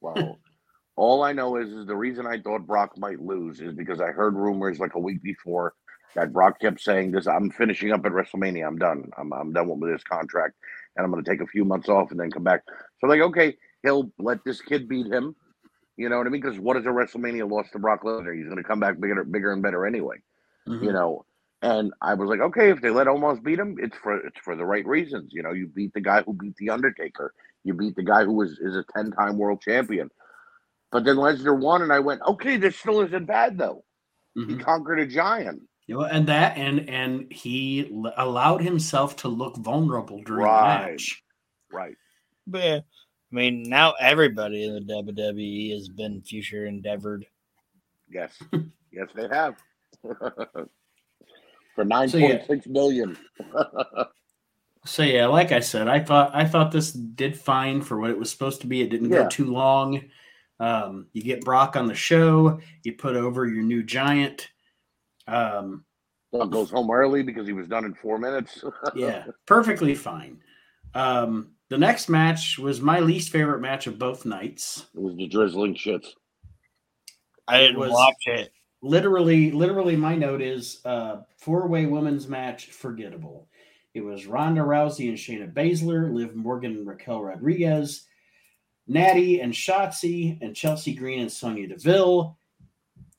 [0.00, 0.38] Well,
[0.96, 4.08] all I know is, is the reason I thought Brock might lose is because I
[4.08, 5.74] heard rumors like a week before
[6.14, 7.26] that Brock kept saying this.
[7.26, 8.66] I'm finishing up at WrestleMania.
[8.66, 9.10] I'm done.
[9.16, 10.54] I'm I'm done with this contract,
[10.96, 12.62] and I'm going to take a few months off and then come back.
[12.66, 15.34] So I'm like, okay, he'll let this kid beat him.
[16.00, 16.40] You know what I mean?
[16.40, 18.34] Because what is a WrestleMania loss to Brock Lesnar?
[18.34, 20.16] He's going to come back bigger, bigger and better anyway.
[20.66, 20.82] Mhm.
[20.82, 21.26] You know.
[21.60, 24.56] And I was like, okay, if they let Omos beat him, it's for it's for
[24.56, 25.34] the right reasons.
[25.34, 27.34] You know, you beat the guy who beat the Undertaker.
[27.64, 30.08] You beat the guy who was is a ten time world champion.
[30.90, 33.84] But then Lesnar won, and I went, okay, this still isn't bad though.
[34.34, 34.64] He Mhm.
[34.64, 35.60] conquered a giant.
[35.86, 40.84] You know, and that and and he allowed himself to look vulnerable during Right.
[40.84, 41.22] the match.
[41.70, 41.96] Right.
[42.46, 42.80] But yeah,
[43.32, 47.26] I mean, now everybody in the WWE has been future endeavored.
[48.10, 48.36] Yes.
[48.92, 49.56] yes, they have.
[50.02, 52.38] for nine So, yeah.
[52.38, 53.16] point six million.
[54.86, 58.18] So yeah, like I said, I thought I thought this did fine for what it
[58.18, 58.80] was supposed to be.
[58.80, 59.24] It didn't Yeah.
[59.24, 60.04] go too long.
[60.58, 62.60] Um, you get Brock on the show.
[62.82, 64.48] You put over your new giant.
[65.28, 65.84] Um,
[66.32, 68.64] Doug goes home early because he was done in four minutes.
[68.94, 70.40] yeah, perfectly fine.
[70.94, 74.86] Um, the next match was my least favorite match of both nights.
[74.94, 76.08] it was the drizzling shits.
[77.48, 78.52] I didn't was- watch it.
[78.82, 83.46] Literally, literally, my note is uh, four-way women's match forgettable.
[83.92, 88.06] It was Ronda Rousey and Shayna Baszler, Liv Morgan and Raquel Rodriguez,
[88.86, 92.38] Natty and Shotzi, and Chelsea Green and Sonya Deville.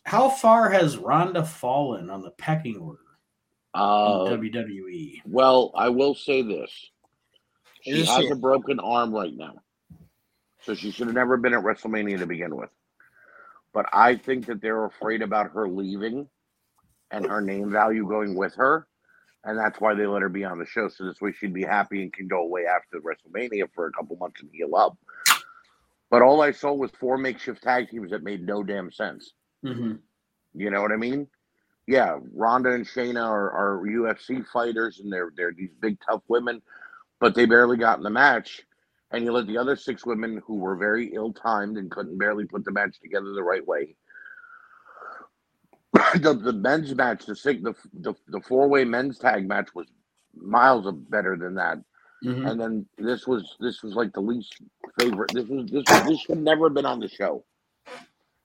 [0.03, 3.03] How far has Ronda fallen on the pecking order
[3.76, 5.22] Uh, in WWE?
[5.28, 6.72] well, I will say this:
[7.82, 9.62] she Is has she- a broken arm right now,
[10.62, 12.70] so she should have never been at WrestleMania to begin with.
[13.74, 16.28] But I think that they're afraid about her leaving
[17.10, 18.88] and her name value going with her,
[19.44, 20.90] and that's why they let her be on the show.
[20.90, 24.16] So this way she'd be happy and can go away after WrestleMania for a couple
[24.18, 24.98] months and heal up.
[26.10, 29.34] But all I saw was four makeshift tag teams that made no damn sense.
[29.64, 29.99] Mhm.
[30.53, 31.28] You know what I mean?
[31.88, 36.62] Yeah, Ronda and Shayna are, are UFC fighters, and they're they're these big tough women,
[37.22, 38.64] but they barely got in the match.
[39.11, 42.45] And you let the other six women who were very ill timed and couldn't barely
[42.45, 43.95] put the match together the right way.
[46.15, 49.88] the, the men's match, the six, the the, the four way men's tag match was
[50.35, 51.77] miles of better than that.
[52.23, 52.49] Mhm.
[52.49, 54.56] And then this was this was like the least
[54.99, 55.31] favorite.
[55.34, 57.43] This was this this should never have been on the show.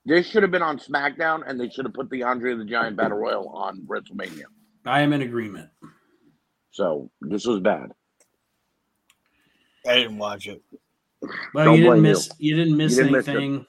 [0.04, 2.96] This should have been on SmackDown, and they should have put the Andre the Giant
[2.96, 4.44] Battle Royal on WrestleMania.
[4.84, 5.68] I am in agreement.
[6.72, 7.92] So this was bad.
[9.86, 10.62] I didn't watch it.
[11.54, 12.10] Well, Don't you didn't blame you.
[12.12, 12.30] miss.
[12.38, 13.66] You didn't miss You didn't miss anything.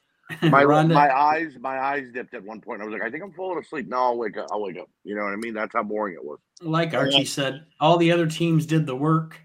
[0.52, 2.82] My Ronda- my eyes my eyes dipped at one point.
[2.82, 3.88] I was like, I think I'm falling asleep.
[3.88, 4.48] No, I'll wake up.
[4.52, 4.90] I'll wake up.
[5.06, 5.54] You know what I mean?
[5.54, 6.40] That's how boring it was.
[6.62, 7.00] like Yeah.
[7.00, 9.40] Archie said, all the other teams did the work.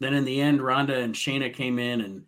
[0.00, 2.22] Then in the end, Ronda and Shayna came in and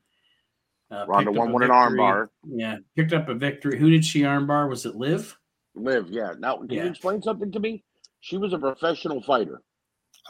[0.90, 1.98] uh, Ronda won a with an victory.
[1.98, 2.28] armbar.
[2.48, 3.78] Yeah, picked up a victory.
[3.78, 4.70] Who did she armbar?
[4.70, 5.36] Was it Liv?
[5.74, 6.32] Live, yeah.
[6.38, 6.84] Now, can Yeah.
[6.84, 7.84] you explain something to me?
[8.20, 9.60] She was a professional fighter,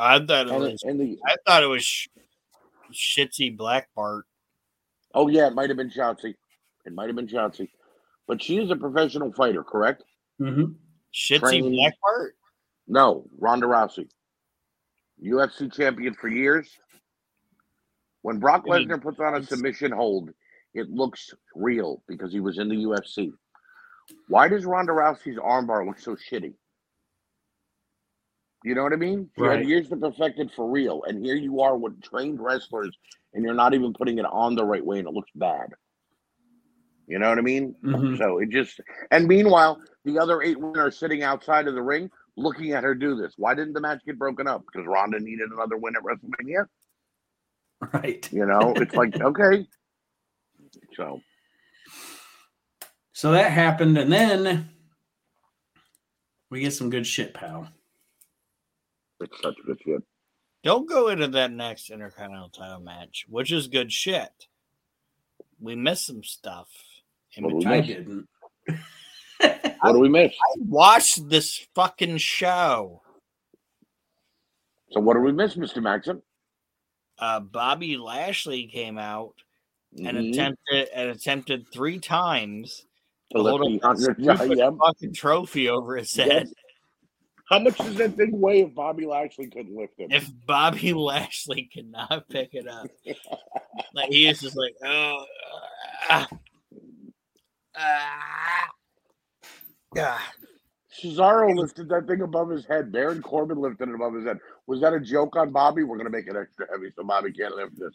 [0.01, 0.83] I thought it and, was.
[0.83, 2.09] and the I thought it was sh-
[2.93, 4.25] shitsy Black Bart.
[5.15, 6.35] oh yeah, it might have been Shotzi.
[6.87, 7.69] It might have been Shotzi,
[8.27, 10.05] but she is a professional fighter, correct?
[10.41, 10.73] Mm-hmm.
[11.15, 12.35] Shitsy Trained- Black Bart.
[12.87, 14.09] No, Ronda Rousey,
[15.23, 16.71] UFC champion for years.
[18.23, 20.31] When Brock I mean, Lesnar puts on a submission hold,
[20.75, 23.33] it looks real because he was in the UFC.
[24.29, 26.55] Why does Ronda Rousey's armbar look so shitty?
[28.65, 29.31] You know what I mean?
[29.39, 29.59] She Right.
[29.61, 32.97] had years to perfect it for real, and here you are with trained wrestlers,
[33.35, 35.71] and you're not even putting it on the right way, and it looks bad.
[37.07, 37.75] You know what I mean?
[37.85, 38.19] Mhm.
[38.19, 38.81] So it just,
[39.11, 42.95] and meanwhile, the other eight women are sitting outside of the ring looking at her
[42.95, 43.35] do this.
[43.37, 44.65] Why didn't the match get broken up?
[44.67, 46.67] Because Ronda needed another win at WrestleMania.
[47.93, 48.31] Right.
[48.33, 49.67] You know, it's like okay.
[50.97, 51.21] So
[53.13, 54.71] So that happened, and then
[56.51, 57.69] we get some good shit, pal.
[59.21, 60.03] It's such good shit.
[60.65, 64.31] Don't go into that next Intercontinental title match, which is good shit.
[65.61, 66.69] We missed some stuff.
[67.35, 67.75] in What do we between.
[67.75, 67.87] I miss?
[67.97, 68.29] didn't.
[69.81, 70.33] What do we miss?
[70.33, 73.01] I watched this fucking show.
[74.91, 76.21] So what do we miss, Mister Maxson?
[77.17, 79.35] Uh, Bobby Lashley came out
[79.97, 80.31] and Mhm.
[80.33, 82.87] attempted and attempted three times
[83.31, 84.71] To to hold the up that 100 stupid yeah.
[84.85, 86.49] fucking trophy over his head.
[86.49, 86.53] Yes.
[87.49, 90.13] How much does that thing weigh if Bobby Lashley couldn't lift it?
[90.13, 92.89] If Bobby Lashley cannot pick it up,
[93.95, 95.25] like he is just like, oh,
[96.11, 96.29] ah,
[97.77, 98.69] ah,
[99.99, 100.33] ah.
[101.03, 102.93] Cesaro lifted that thing above his head.
[102.93, 104.39] Baron Corbin lifted it above his head.
[104.67, 105.85] Was that a joke on Bobby?
[105.85, 107.95] We're gonna make it extra heavy so Bobby can't lift this.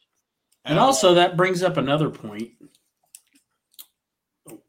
[0.66, 2.52] And also, that brings up another point.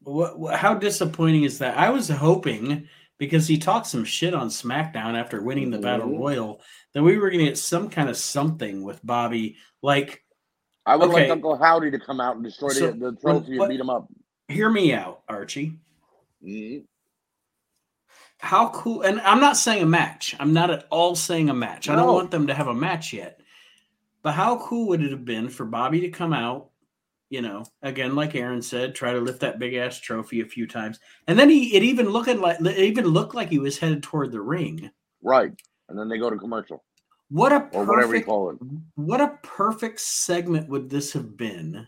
[0.01, 0.55] What, what?
[0.55, 1.77] How disappointing is that?
[1.77, 2.87] I was hoping
[3.17, 6.19] because he talked some shit on SmackDown after winning the Battle Mhm.
[6.19, 6.61] Royal
[6.93, 9.57] that we were going to get some kind of something with Bobby.
[9.81, 10.23] Like,
[10.85, 13.65] I would like Uncle Howdy to come out and destroy So, the, the trophy what-
[13.65, 14.07] and beat him up.
[14.47, 15.79] hear me out, Archie.
[16.43, 16.85] Mhm.
[18.39, 19.01] How cool?
[19.01, 20.35] And I'm not saying a match.
[20.39, 21.89] I'm not at all saying a match.
[21.89, 23.39] I don't want them to have a match yet.
[24.21, 26.69] But how cool would it have been for Bobby to come out?
[27.35, 30.65] You know, again, like Aron said, try to lift that big ass trophy a few
[30.65, 34.01] times, and then he it even looking like it even looked like he was headed
[34.01, 34.89] toward the ring.
[35.21, 35.51] Right.
[35.89, 36.85] And then they go to commercial
[37.29, 38.57] What a or whatever you perfect call it.
[38.95, 41.85] what a perfect segment would this have been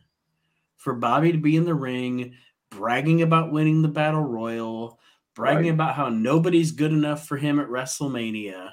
[0.75, 2.33] for Bobby to be in the ring,
[2.69, 4.99] bragging about winning the battle royal,
[5.33, 5.73] bragging Right.
[5.75, 8.71] about how nobody's good enough for him at WrestleMania.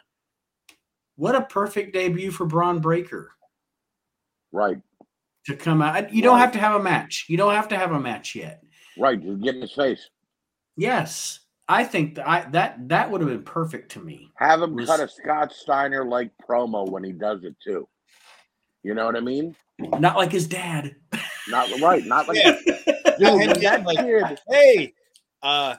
[1.14, 3.30] what a perfect debut for Bron Breakker
[4.50, 4.78] Right,
[5.46, 6.12] to come out.
[6.12, 7.26] You don't have to have a match.
[7.28, 8.62] You don't have to have a match yet.
[8.98, 9.20] right.
[9.20, 10.08] Just get in his face.
[10.76, 14.30] Yes, I think that I, that that would have been perfect to me.
[14.36, 17.88] Have him Was- cut a Scott Steiner like promo when he does it too.
[18.82, 19.54] You know what I mean?
[19.78, 20.94] Not like his dad.
[21.48, 22.04] Not right.
[22.04, 22.56] Not like Yeah.
[22.66, 22.76] dude.
[23.20, 24.40] And When then, that like, kid.
[24.48, 24.94] hey,
[25.42, 25.76] uh,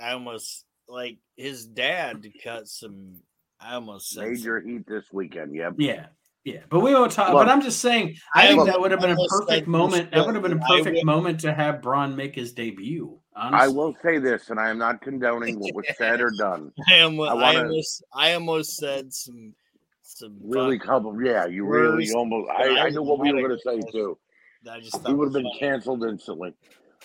[0.00, 3.16] I almost like his dad cut some.
[3.60, 5.54] I almost said some- Major heat this weekend.
[5.54, 5.74] Yep.
[5.78, 6.06] Yeah,
[6.44, 6.60] yeah.
[6.68, 7.28] But we won't talk.
[7.32, 8.16] Look, but I'm just saying.
[8.34, 10.10] I I think look, that would have been a perfect like moment.
[10.12, 13.18] That would have been a perfect moment to have Bron make his debut.
[13.36, 13.74] I Honestly.
[13.76, 16.70] will say this, and I am not condoning what was said or done.
[16.88, 19.54] I almost, I I, wanna- almost, I almost said some,
[20.02, 21.20] some Really, couple.
[21.20, 22.50] Yeah, you really Words almost.
[22.50, 24.16] I, I I knew what we were going to say too.
[24.62, 25.58] that I just thought He would have been funny.
[25.58, 26.54] canceled instantly.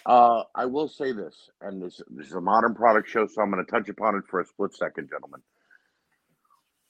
[0.05, 3.49] Uh, I will say this, and this, this is a modern product show, so I'm
[3.51, 5.41] going to touch upon it for a split second, gentlemen.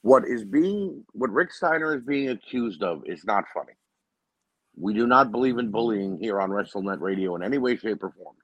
[0.01, 3.73] What is being, what Rick Steiner is being accused of is not funny.
[4.77, 8.11] We do not believe in bullying here on WrestleNet Radio in any way, shape, or
[8.11, 8.35] form,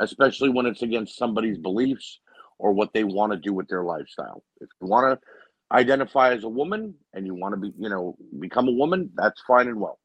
[0.00, 2.18] especially when it's against somebody's beliefs
[2.58, 4.42] or what they want to do with their lifestyle.
[4.60, 8.16] If you want to identify as a woman and you want to be, you know,
[8.40, 10.00] become a woman, that's fine and well.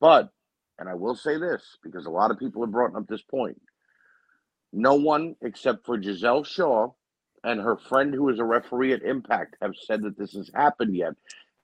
[0.00, 0.30] But
[0.78, 3.60] and I will say this because a lot of people have brought up this point.
[4.72, 6.92] No one except for Gisele Shaw
[7.44, 10.94] and her friend, who is a referee at Impact, have said that this has happened
[10.94, 11.14] yet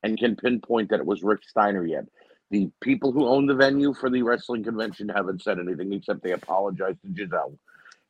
[0.02, 2.04] and can pinpoint that it was Rick Steiner yet.
[2.50, 6.32] The people who own the venue for the wrestling convention haven't said anything except they
[6.32, 7.58] apologized to Gisele.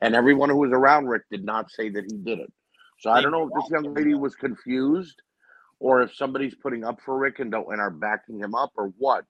[0.00, 2.52] And everyone who was around Rick did not say that he did it.
[2.98, 5.22] So I don't know if this young lady was confused
[5.80, 8.92] or if somebody's putting up for Rick and don't and are backing him up or
[8.98, 9.24] what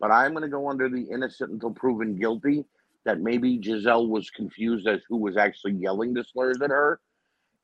[0.00, 2.64] but I'm going to go under the innocent until proven guilty
[3.04, 7.00] that maybe Gisele was confused as who was actually yelling the slurs at her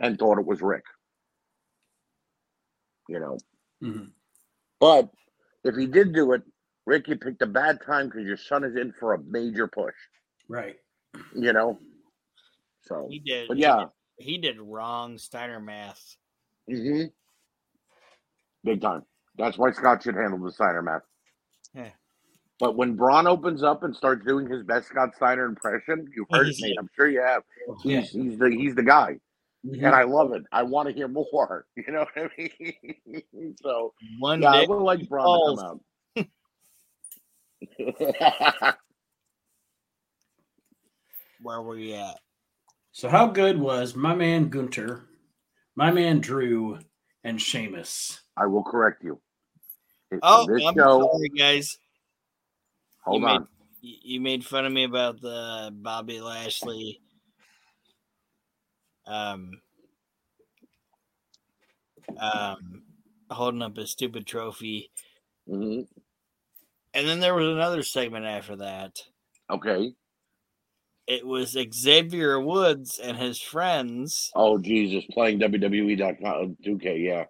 [0.01, 0.85] and thought it was Rick.
[3.09, 3.39] You know,
[3.83, 4.13] Mhm.
[4.81, 5.11] but
[5.63, 6.43] if he did do it,
[6.87, 9.95] Rick, you picked a bad time because your son is in for a major push.
[10.49, 10.77] Right.
[11.35, 11.79] You know,
[12.83, 13.77] so He did, but he yeah,
[14.19, 16.17] did- he did wrong Steiner math.
[16.71, 17.09] Mm-hmm.
[18.65, 19.05] big time.
[19.37, 21.03] That's why Scott should handle the Steiner match.
[21.75, 21.93] Yeah.
[22.59, 26.49] But when Bron opens up and starts doing his best Scott Steiner impression, you've heard
[26.49, 27.45] it, He's- I'm sure you have.
[27.85, 28.01] Yeah.
[28.01, 29.21] He's he's the he's the guy,
[29.65, 29.83] Mhm.
[29.87, 30.43] and I love it.
[30.53, 31.67] I want to hear more.
[31.77, 33.55] You know what I mean?
[33.63, 35.61] so One yeah, I dick would like Bron balls.
[36.17, 36.27] to
[37.77, 38.77] come out.
[41.43, 42.19] where were you at?
[42.93, 45.03] So how good was my man Gunter,
[45.77, 46.79] my man Drew,
[47.25, 48.21] and Sheamus?
[48.37, 49.21] I will correct you.
[50.11, 51.11] It- Oh, this I'm show.
[51.13, 51.77] sorry, guys.
[53.05, 53.41] Hold you on.
[53.41, 53.49] Made,
[53.81, 57.01] you you made fun of me about the Bobby Lashley.
[59.07, 59.61] Um,
[62.19, 62.83] um,
[63.31, 64.91] holding up his stupid trophy,
[65.49, 65.87] Mhm.
[66.95, 69.03] and then there was another segment after that.
[69.51, 69.95] Okay.
[71.07, 74.31] It was Xavier Woods and his friends.
[74.35, 76.99] Oh Jesus, playing WWE.com 2K.
[76.99, 77.27] Yeah.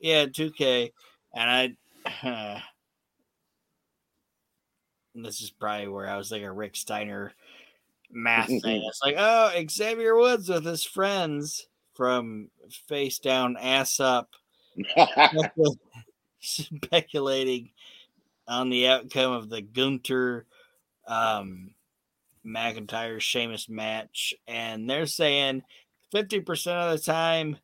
[0.00, 0.92] Yeah, 2K.
[1.34, 2.62] And I
[5.14, 7.32] and this is probably where I was like a Rick Steiner
[8.14, 8.82] math thing.
[8.86, 12.50] It's like, oh, Xavier Woods with his friends from
[12.88, 14.30] face down, ass up,
[16.40, 17.70] speculating
[18.46, 20.46] on the outcome of the Gunther
[21.06, 21.70] um,
[22.46, 24.34] McIntyre Sheamus match.
[24.46, 25.62] And they're saying
[26.14, 27.58] 50% of the time,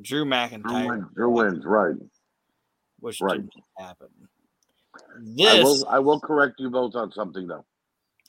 [0.00, 1.94] Drew McIntyre wins, Drew wins, right?
[3.00, 3.40] which Right.
[3.40, 4.08] didn't happen.
[4.94, 5.86] I This will.
[5.88, 7.64] I will correct you both on something though.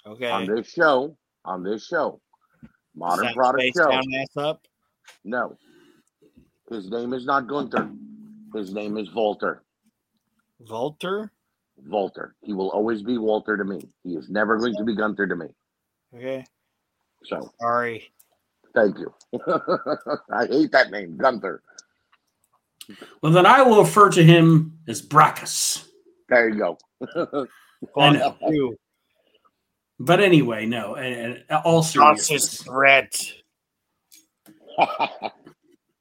[0.05, 0.29] okay.
[0.29, 1.15] On this show,
[1.45, 2.21] on this show,
[2.95, 3.89] Modern Sounds Product face Show.
[3.89, 4.61] down, ass up.
[5.23, 5.57] No,
[6.69, 7.89] his name is not Gunther.
[8.55, 9.59] His name is Volter.
[10.63, 11.29] Volter.
[11.89, 12.31] Volter.
[12.41, 13.81] He will always be Walter to me.
[14.03, 15.47] He is never going to be Gunther to me.
[16.15, 16.45] Okay.
[17.25, 18.11] So Sorry.
[18.75, 19.13] thank you.
[20.31, 21.61] I hate that name, Gunther.
[23.21, 25.85] Well, then I will refer to him as Brakkus.
[26.29, 26.77] There you go.
[27.97, 28.75] I know.
[29.99, 30.05] You.
[30.05, 30.95] But anyway, no.
[30.95, 33.13] And, and all seriousness, threat.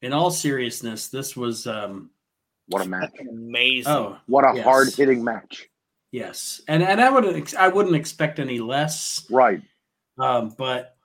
[0.01, 1.67] in all seriousness, this was.
[1.67, 2.09] um
[2.67, 3.11] what a match!
[3.29, 3.91] Amazing.
[3.91, 4.63] Oh, What a Yes.
[4.63, 5.67] hard hitting match!
[6.11, 9.25] yes, and and I would ex- I wouldn't expect any less.
[9.29, 9.61] Right.
[10.17, 10.95] Um, but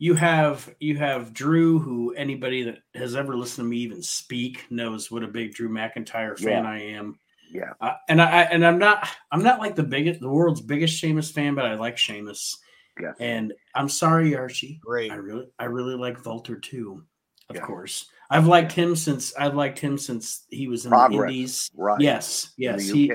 [0.00, 4.64] you have you have Drew, who anybody that has ever listened to me even speak
[4.70, 6.68] knows what a big Drew McIntyre fan Yeah.
[6.70, 7.18] I am.
[7.54, 7.72] Yeah.
[7.80, 10.98] Uh, and I I- and I'm not I'm not like the biggest the world's biggest
[10.98, 12.58] Sheamus fan, but I like Sheamus.
[13.00, 13.12] Yeah.
[13.20, 14.80] And I'm sorry, Archie.
[14.84, 15.10] Great.
[15.12, 17.04] I really I really like Volter too.
[17.48, 17.62] of Yeah.
[17.62, 18.06] course.
[18.30, 21.70] I've liked him since I've liked him since he was in the Indies.
[21.76, 22.00] right.
[22.00, 22.90] Yes, yes.
[22.90, 23.12] the He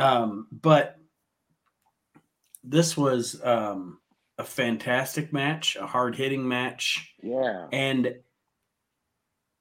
[0.00, 0.96] um but
[2.64, 3.98] this was um
[4.38, 7.14] a fantastic match, a hard-hitting match.
[7.22, 7.66] yeah.
[7.72, 8.14] and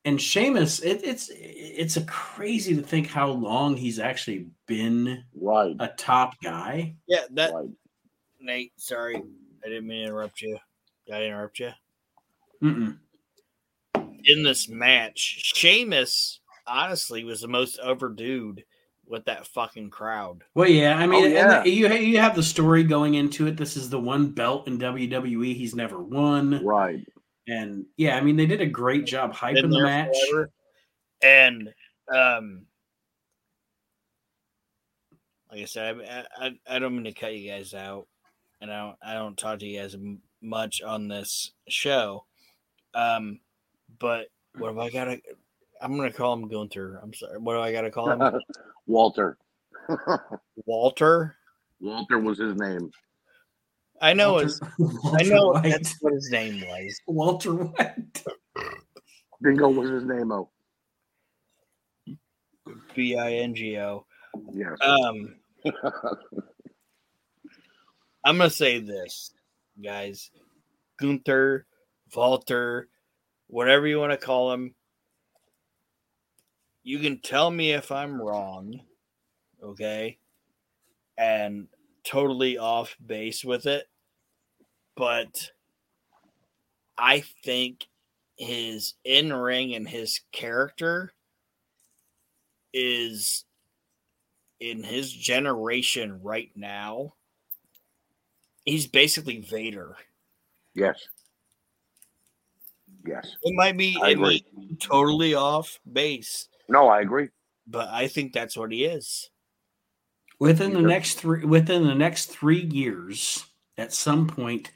[0.06, 5.76] and Sheamus, it, it's it's a crazy to think how long he's actually been Right.
[5.80, 6.96] a top guy.
[7.08, 7.70] Yeah, that Right.
[8.40, 8.74] Nate.
[8.78, 10.58] Sorry, I didn't mean to interrupt you.
[11.06, 11.70] Did I interrupt you?
[12.64, 12.98] Mm-mm.
[14.24, 18.64] in this match, Sheamus honestly was the most overdued
[19.08, 20.44] with that fucking crowd.
[20.54, 21.58] Well, yeah, I mean, Oh, yeah.
[21.58, 23.58] and the- you you have the story going into it.
[23.58, 27.06] This is the one belt in WWE he's never won, Right.
[27.48, 30.16] And yeah, I mean, they did a great job hyping the match.
[30.30, 30.50] forever.
[31.24, 31.74] And
[32.14, 32.66] um
[35.52, 38.08] like I said, I, I I don't mean to cut you guys out,
[38.62, 39.96] and I don't I don't talk to you guys
[40.42, 42.26] much on this show.
[42.94, 43.40] Um,
[44.00, 44.28] but
[44.58, 45.22] what have I got to?
[45.82, 47.00] I'm gonna call him Gunther.
[47.04, 47.38] I'm sorry.
[47.38, 48.40] What do I got to call him?
[48.88, 49.38] Walter.
[50.66, 51.36] Walter.
[51.80, 52.92] Walter was his name.
[54.02, 54.62] I know Walter- his.
[55.14, 55.64] I know White.
[55.70, 57.00] that's what his name was.
[57.08, 58.24] Walter White.
[59.42, 60.32] Bingo was his name.
[60.32, 60.50] Oh,
[62.96, 64.06] B I N G O.
[64.54, 64.78] yes.
[64.82, 65.36] Um,
[68.24, 69.32] I'm gonna say this,
[69.84, 70.30] guys.
[71.00, 71.66] Gunther,
[72.16, 72.88] Walter,
[73.48, 74.76] whatever you want to call him.
[76.84, 78.80] You can tell me if I'm wrong,
[79.64, 80.18] okay?
[81.18, 81.68] And
[82.04, 83.88] totally off base with it,
[84.96, 85.52] but
[86.98, 87.88] I think
[88.38, 91.12] his in ring and his character
[92.74, 93.46] is
[94.60, 97.14] in his generation right now,
[98.66, 99.96] he's basically Vader.
[100.76, 100.98] yes.
[103.04, 103.36] Yes.
[103.42, 104.68] It might be, I it might agree.
[104.70, 107.30] be totally off base, No, I agree.
[107.66, 109.32] but I think that's what he is.
[110.38, 113.44] Within the next three within the next three years,
[113.78, 114.72] at some point,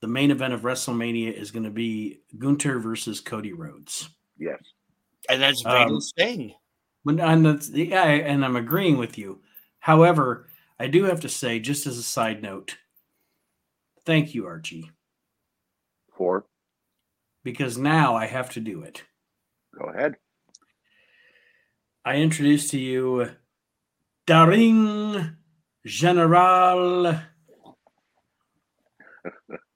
[0.00, 4.08] the main event of WrestleMania is going to be Gunther versus Cody Rhodes.
[4.36, 4.60] Yes.
[5.28, 6.54] And that's Um, Vader's thing.
[7.04, 9.40] When and that's yeah, and I'm agreeing with you.
[9.80, 10.48] However,
[10.78, 12.76] I do have to say, just as a side note,
[14.04, 14.90] thank you, Archie,
[16.16, 16.46] For
[17.44, 19.02] because now I have to do it.
[19.76, 20.16] Go ahead.
[22.04, 23.30] I introduce to you
[24.26, 25.36] Daring
[25.86, 27.20] General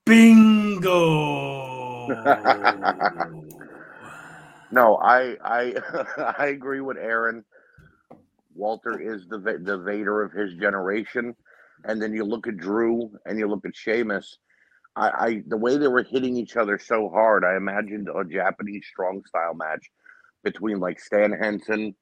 [0.04, 2.06] Bingo.
[4.70, 7.44] No, I I I agree with Aron.
[8.54, 11.34] Walter is the the Vader of his generation,
[11.84, 14.38] and then you look at Drew and you look at Sheamus.
[14.94, 18.86] I, I the way they were hitting each other so hard, I imagined a Japanese
[18.86, 19.90] strong style match
[20.42, 21.94] between like Stan Hansen,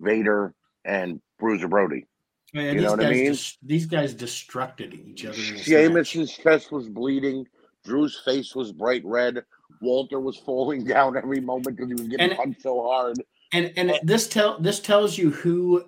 [0.00, 0.54] Vader,
[0.84, 2.06] and Bruiser Brody.
[2.52, 3.32] Yeah, You these know what I guys mean?
[3.32, 5.34] des- these guys destructed each other.
[5.36, 6.08] in this match.
[6.08, 7.46] Sheamus's chest was bleeding.
[7.84, 9.44] Drew's face was bright red.
[9.80, 13.16] Walter was falling down every moment because he was getting And- punched so hard.
[13.52, 13.98] and and eh.
[14.02, 15.84] this tell this tells you who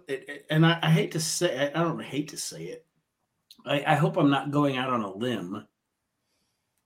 [0.51, 2.85] and I, I hate to say I don't hate to say it
[3.65, 5.65] I, I hope i'm not going out on a limb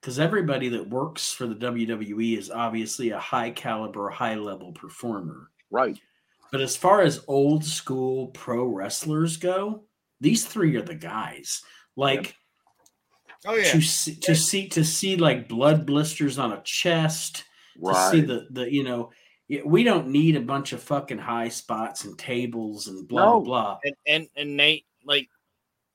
[0.01, 5.51] because everybody that works for the wwe is obviously a high caliber high level performer
[5.71, 5.99] Right.
[6.53, 9.85] But as far as old school pro wrestlers go
[10.21, 11.63] these three are the guys
[11.97, 12.37] like
[13.45, 17.45] Oh to see to see to see like blood blisters on a chest
[17.85, 19.11] to see the the you know
[19.65, 23.41] we don't need a bunch of fucking high spots and tables and blah No.
[23.41, 23.79] blah blah.
[23.85, 25.29] And and and Nate, like,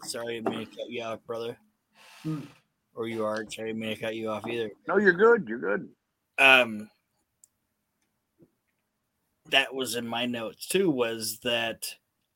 [0.04, 1.58] sorry, I didn't mean to cut you off, brother.
[2.24, 2.42] Hmm.
[2.96, 3.44] Or you are.
[3.50, 4.70] Sorry, I didn't mean to cut you off either.
[4.88, 5.46] no, you're good.
[5.50, 5.90] You're good.
[6.38, 6.90] um
[9.52, 11.88] that was in my notes too was that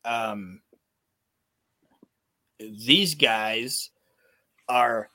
[0.04, 0.62] um
[2.60, 3.90] these guys
[4.70, 5.10] are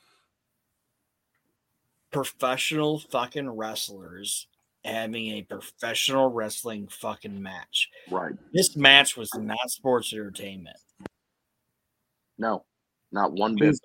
[2.11, 4.47] professional fucking wrestlers
[4.83, 7.89] having a professional wrestling fucking match.
[8.09, 8.33] Right.
[8.53, 10.77] This match was not sports entertainment.
[12.37, 12.65] No,
[13.11, 13.79] not one It bit.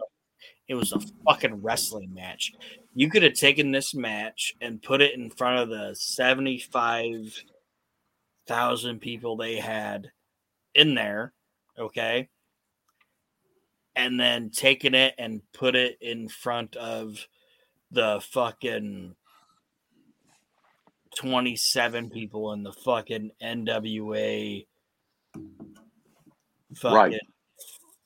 [0.68, 2.52] it was a fucking wrestling match.
[2.94, 5.94] You could have taken this match and put it in front of the
[8.47, 10.10] 75,000 people they had
[10.74, 11.32] in there,
[11.78, 12.28] okay?
[13.94, 17.27] And then taking it and put it in front of
[17.90, 19.14] the fucking
[21.16, 24.66] 27 people in the fucking NWA
[26.74, 27.20] fucking Right.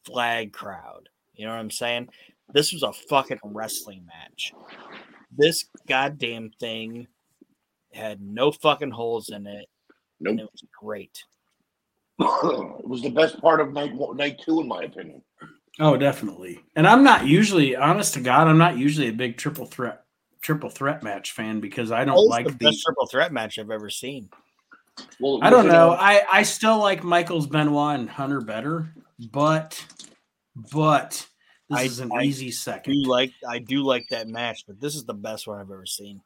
[0.07, 1.09] flag crowd.
[1.35, 2.09] You know what I'm saying?
[2.53, 4.53] This was a fucking wrestling match.
[5.37, 7.09] This goddamn thing
[7.93, 9.67] had no fucking holes in it.
[10.25, 10.47] And Nope.
[10.47, 11.25] it was great.
[12.19, 15.23] it was the best part of night one- night two, in my opinion.
[15.79, 16.61] Oh, definitely.
[16.77, 20.05] And I'm not usually, honest to God, I'm not usually a big triple threat
[20.43, 22.65] triple threat match fan because I don't was like the the.
[22.67, 24.29] best triple threat match I've ever seen.
[25.19, 25.91] Well, I don't know.
[25.93, 28.93] I I still like Michaels Benoit and Hunter better,
[29.33, 29.83] but
[30.73, 31.27] but
[31.71, 33.03] this I- is an I easy do second.
[33.07, 36.21] like I do like that match, but this is the best one I've ever seen.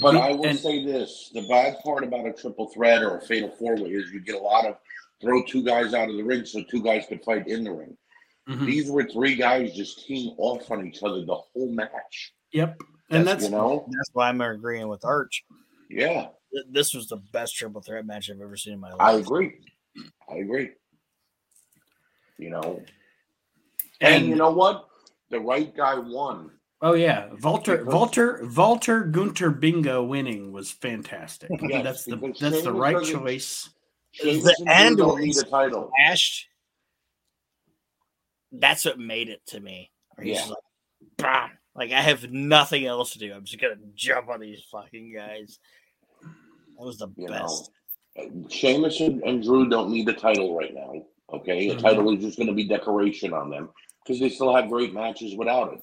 [0.00, 3.18] But Be- I will and- say this: the bad part about a triple threat or
[3.18, 4.76] a fatal four way is you get a lot of
[5.20, 7.96] throw two guys out of the ring so two guys could fight in the ring.
[8.48, 8.66] Mhm.
[8.66, 12.32] These were three guys just team off on each other the whole match.
[12.52, 12.80] Yep,
[13.10, 15.44] and that's you know, That's why I'm agreeing with Arch.
[15.90, 16.28] yeah,
[16.70, 19.00] This was the best triple threat match I've ever seen in my life.
[19.00, 19.58] I agree.
[20.30, 20.70] I agree.
[22.38, 22.82] You know,
[24.00, 24.88] and, and you know what?
[25.30, 26.52] The right guy won.
[26.80, 31.50] Oh yeah, Walter Walter Walter Gunther Bingo winning was fantastic.
[31.68, 33.70] Yes, that's the because that's the right doesn't- choice.
[34.12, 35.90] Sheamus The and Drew end don't was- need a title.
[36.00, 36.46] Ashed.
[38.52, 39.90] That's what made it to me.
[40.22, 40.46] He's Yeah.
[40.46, 40.58] like,
[41.18, 43.32] "Bah." like I have nothing else to do.
[43.32, 45.58] I'm just gonna jump on these fucking guys.
[46.22, 47.70] That was the You best.
[48.16, 51.04] know, Sheamus and, and Drew don't need the title right now.
[51.32, 51.80] Okay, a Mhm.
[51.80, 53.68] title is just going to be decoration on them
[54.02, 55.80] because they still have great matches without it.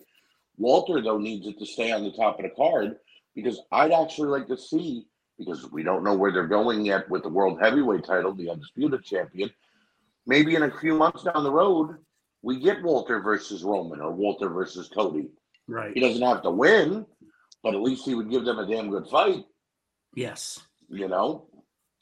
[0.58, 2.98] Walter though needs it to stay on the top of the card
[3.36, 5.06] because I'd actually like to see
[5.38, 9.04] because we don't know where they're going yet with the world heavyweight title, the undisputed
[9.04, 9.50] champion.
[10.26, 11.98] Maybe in a few months down the road,
[12.42, 15.30] we get Walter versus Roman or Walter versus Cody.
[15.68, 15.94] Right.
[15.94, 17.06] He doesn't have to win,
[17.64, 19.44] but at least he would give them a damn good fight.
[20.16, 20.60] Yes.
[20.90, 21.48] You know,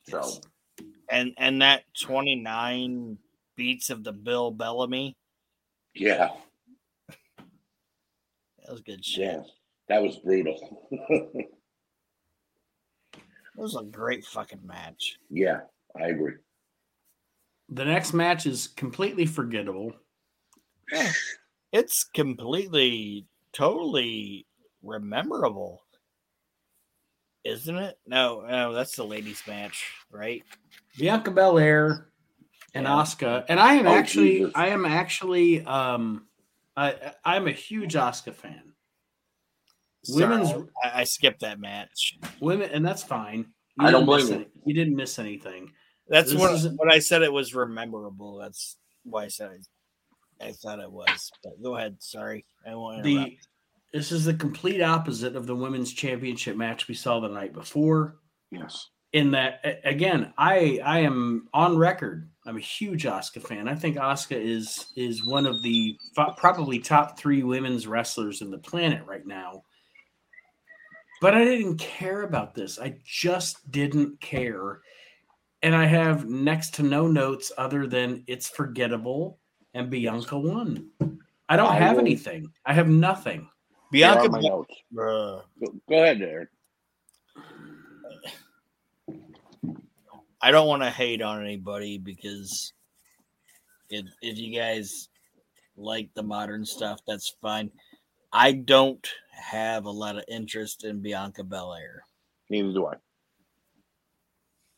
[0.07, 0.17] so.
[0.17, 0.41] Yes.
[1.09, 3.17] And and that 29
[3.55, 5.15] beats of the Bill Bellamy.
[5.93, 6.29] Yeah,
[8.65, 9.21] That was good shit.
[9.25, 9.41] yeah,
[9.89, 10.87] that was brutal.
[13.55, 15.19] It was a great fucking match.
[15.29, 15.59] yeah,
[15.95, 16.33] I agree.
[17.69, 19.93] The next match is completely forgettable.
[21.71, 24.47] It's completely, totally
[24.81, 25.83] rememberable,
[27.43, 27.99] isn't it?
[28.07, 30.41] No, no, that's the ladies' match, right?
[30.97, 32.07] Bianca Belair
[32.73, 32.91] and Yeah.
[32.93, 34.51] Asuka, and I am Oh, actually, Jesus.
[34.55, 36.27] I am actually, um,
[36.75, 38.73] I I'm a huge Asuka fan.
[40.09, 40.51] Women's-
[40.83, 42.17] I, I skipped that match.
[42.41, 43.47] Women, and that's fine.
[43.79, 45.71] I don't didn't blame any- You didn't miss anything.
[46.07, 48.37] That's what, what is- when I said it was rememberable.
[48.37, 49.51] That's why I said
[50.41, 51.31] I, I thought it was.
[51.43, 51.97] But go ahead.
[51.99, 53.03] Sorry, I won't.
[53.03, 53.37] The
[53.93, 58.17] this is the complete opposite of the women's championship match we saw the night before.
[58.51, 63.67] Yes, in that again i i am on record i'm a huge Asuka fan.
[63.67, 68.51] I think Asuka is is one of the fi- probably top three women's wrestlers in
[68.51, 69.63] the planet right now.
[71.21, 72.79] But i didn't care about this.
[72.79, 74.81] I just didn't care.
[75.61, 79.39] And i have next to no notes other than it's forgettable
[79.73, 80.89] and bianca won.
[81.49, 82.51] I don't I have will- anything.
[82.65, 83.49] I have nothing.
[83.91, 84.73] Bianca, my notes.
[84.91, 85.43] Bruh.
[85.59, 86.49] Go, go ahead, Eric.
[90.43, 92.73] I don't want to hate on anybody because
[93.89, 95.07] if if you guys
[95.77, 97.71] like the modern stuff, that's fine.
[98.33, 102.03] I don't have a lot of interest in Bianca Belair.
[102.49, 102.95] Neither do I.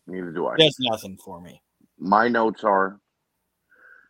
[0.06, 0.56] Neither do I.
[0.58, 1.60] Does nothing for me.
[1.98, 3.00] My notes are: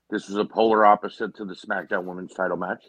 [0.09, 2.83] this was a polar opposite to the SmackDown Women's Title match.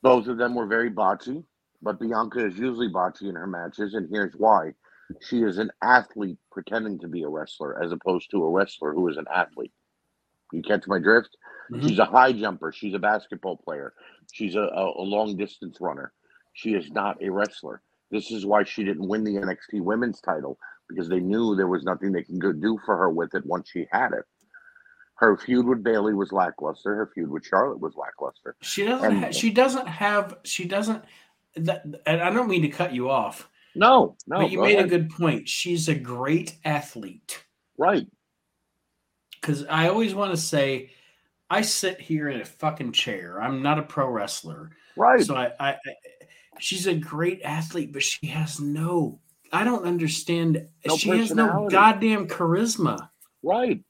[0.00, 1.44] Both of them were very botchy,
[1.82, 4.72] but Bianca is usually botchy in her matches, and here's why:
[5.20, 9.08] she is an athlete pretending to be a wrestler, as opposed to a wrestler who
[9.08, 9.72] is an athlete.
[10.52, 11.36] You catch my drift?
[11.70, 11.88] Mhm.
[11.88, 12.72] She's a high jumper.
[12.72, 13.92] She's a basketball player.
[14.32, 16.12] She's a, a, a long distance runner.
[16.54, 17.82] She is not a wrestler.
[18.10, 20.58] This is why she didn't win the NXT women's title
[20.88, 23.68] because they knew there was nothing they can go do for her with it once
[23.70, 24.24] she had it.
[25.16, 26.94] Her feud with Bayley was lackluster.
[26.94, 28.56] Her feud with Charlotte was lackluster.
[28.62, 29.04] She doesn't.
[29.12, 30.38] And- ha- she doesn't have.
[30.44, 31.04] She doesn't.
[31.56, 34.86] That, and I don't mean to cut you off, No, no, but you made ahead.
[34.86, 35.48] a good point.
[35.48, 37.44] She's a great athlete.
[37.76, 38.06] right.
[39.40, 40.90] Because I always want to say,
[41.48, 43.40] I sit here in a fucking chair.
[43.40, 45.24] I'm not a pro wrestler, Right.
[45.24, 45.78] so I, I, I.
[46.58, 49.20] She's a great athlete, but she has no.
[49.52, 50.66] I don't understand.
[50.86, 53.08] No she has no goddamn charisma.
[53.44, 53.80] right.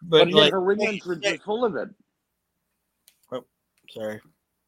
[0.00, 1.88] But, But, like, her ring entrance is full of it.
[3.32, 3.44] Oh,
[3.90, 4.20] sorry.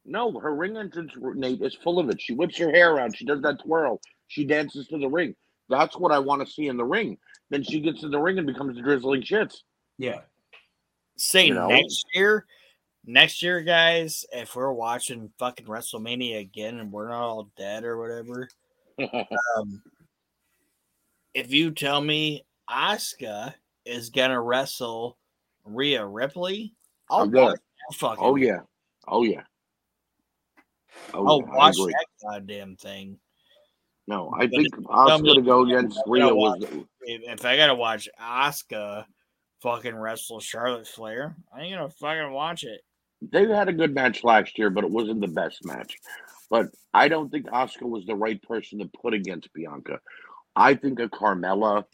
[0.05, 2.21] No, her ring entrance, Nate, is full of it.
[2.21, 3.17] She whips her hair around.
[3.17, 4.01] She does that twirl.
[4.29, 5.35] She dances to the ring.
[5.69, 7.19] That's what I want to see in the ring.
[7.51, 9.59] Then she gets in the ring and becomes the drizzling shits.
[9.99, 10.21] Yeah.
[11.17, 11.69] Say You know?
[11.69, 12.47] next year,
[13.05, 17.99] next year, guys, if we're watching fucking WrestleMania again and we're not all dead or
[17.99, 18.49] whatever,
[19.57, 19.83] um,
[21.35, 23.55] if you tell me Asuka
[23.85, 25.17] is gonna wrestle
[25.65, 26.75] Rhea Ripley,
[27.11, 27.45] I'll I'm good.
[27.45, 27.59] watch
[27.95, 28.25] fucking.
[28.25, 28.61] Oh yeah.
[29.07, 29.43] Oh yeah.
[31.15, 33.19] Oh, I'll yeah, watch that goddamn thing.
[34.09, 37.23] No, I But think tell Asuka me- to go against I'm Rhea gonna was If,
[37.41, 39.05] if I gotta watch Asuka
[39.63, 42.81] fucking wrestle Charlotte Flair, I ain't gonna fucking watch it.
[43.23, 45.97] they had a good match last year, but it wasn't the best match.
[46.51, 49.99] But I don't think Asuka was the right person to put against Bianca.
[50.55, 51.85] I think a Carmella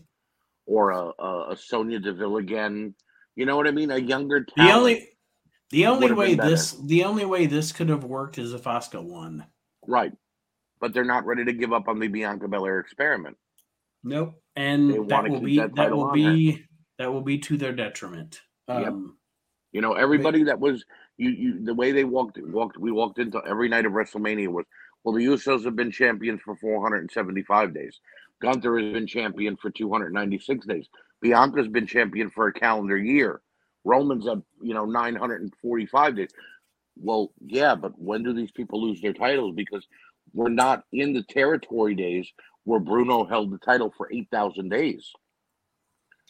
[0.66, 2.94] or a, a, a Sonya Deville again.
[3.36, 3.90] You know what I mean?
[3.90, 5.08] A younger The only
[5.70, 9.46] the only way this the only way this could have worked is if Asuka won.
[9.88, 10.12] right.
[10.82, 13.36] But they're not ready to give up on the Bianca Belair experiment.
[14.02, 14.34] Nope.
[14.56, 16.64] And that will be that that, will on be
[16.98, 18.40] that will be to their detriment.
[18.68, 18.88] Yep.
[18.88, 19.16] Um,
[19.72, 20.84] You know, everybody that was
[21.16, 24.66] you, you the way they walked walked we walked into every night of WrestleMania was
[25.04, 28.00] well the Usos have been champions for 475 days.
[28.40, 30.88] Gunther has been champion for 296 days.
[31.20, 33.40] Bianca's been champion for a calendar year.
[33.84, 36.30] Roman's at you know 945 days.
[36.96, 39.54] Well, yeah, but when do these people lose their titles?
[39.54, 39.86] Because
[40.32, 42.30] we're not in the territory days
[42.64, 45.10] where Bruno held the title for 8,000 days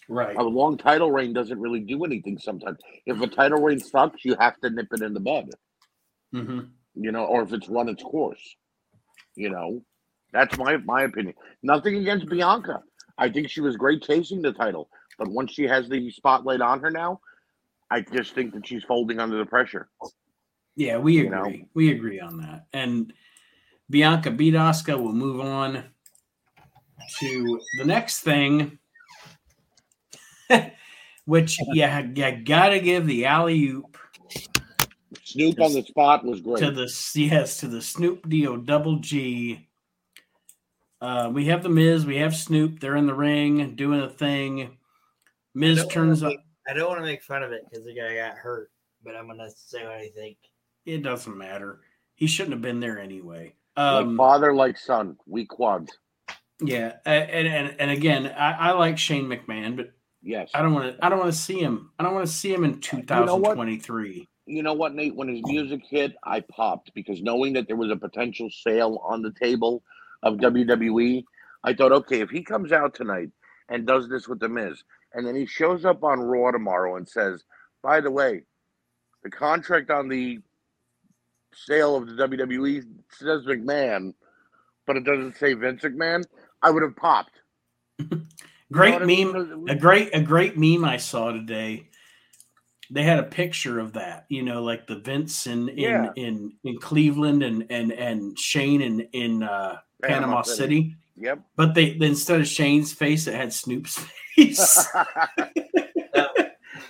[0.08, 0.36] right.
[0.36, 2.78] a long title reign doesn't really do anything sometimes.
[3.06, 5.50] If a title reign sucks, you have to nip it in the bud,
[6.32, 6.60] hmm
[6.94, 8.56] you know, or if it's run its course.
[9.34, 9.82] You know,
[10.32, 11.34] that's my my opinion.
[11.62, 12.82] Nothing against Bianca.
[13.16, 16.80] I think she was great chasing the title, but once she has the spotlight on
[16.80, 17.20] her now,
[17.90, 19.88] I just think that she's folding under the pressure.
[20.76, 21.58] Yeah, we You agree.
[21.60, 21.66] know?
[21.74, 22.66] We agree on that.
[22.72, 23.12] And
[23.92, 24.98] Bianca beat Asuka.
[25.00, 25.84] We'll move on
[27.20, 28.78] to the next thing,
[31.26, 33.98] which yeah, you gotta give the alley oop
[35.22, 36.60] Snoop on the spot was great.
[36.60, 39.68] to the yes to the Snoop Dio Double G.
[41.02, 42.80] Uh, we have the Miz, we have Snoop.
[42.80, 44.78] They're in the ring doing a thing.
[45.54, 46.40] Miz turns wanna up.
[46.66, 48.70] I don't want to make fun of it because the guy got hurt,
[49.04, 50.38] but I'm gonna say what I think.
[50.86, 51.80] It doesn't matter.
[52.14, 53.54] He shouldn't have been there anyway.
[53.76, 55.90] Like Um, father, like son, weak quads.
[56.60, 59.92] Yeah, and and, and again, I, I like Shane McMahon, but
[60.22, 60.50] Yes.
[60.54, 61.04] I don't want to.
[61.04, 61.90] I don't want to see him.
[61.98, 64.28] I don't want to see him in 2023.
[64.46, 65.14] you know what, Nate?
[65.14, 69.22] When his music hit, I popped because knowing that there was a potential sale on
[69.22, 69.82] the table
[70.22, 71.24] of WWE,
[71.64, 73.30] I thought, okay, if he comes out tonight
[73.68, 74.82] and does this with the Miz,
[75.14, 77.42] and then he shows up on Raw tomorrow and says,
[77.82, 78.42] by the way,
[79.24, 80.38] the contract on the
[81.54, 84.14] sale of the WWE says McMahon,
[84.86, 86.24] but it doesn't say Vince McMahon,
[86.62, 87.40] I would have popped.
[88.72, 89.64] Great You know what I meme.
[89.64, 89.68] mean?
[89.68, 91.88] A great a great meme I saw today.
[92.90, 96.10] They had a picture of that, you know, like the Vince in in Yeah.
[96.16, 100.56] in, in Cleveland and and and Shane in in uh, Panama, Panama City.
[100.56, 100.96] City.
[101.18, 101.40] Yep.
[101.56, 103.98] But they instead of Shane's face, it had Snoop's
[104.36, 104.86] face.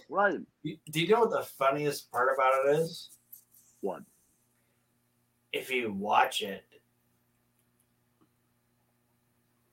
[0.08, 0.38] right.
[0.64, 3.10] Do you know what the funniest part about it is?
[3.80, 4.02] What?
[5.52, 6.64] If you watch it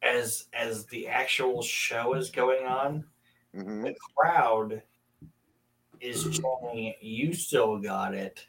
[0.02, 3.06] as as the actual show is going on,
[3.54, 4.82] hmm the crowd
[6.02, 8.46] is chanting, "You still got it,"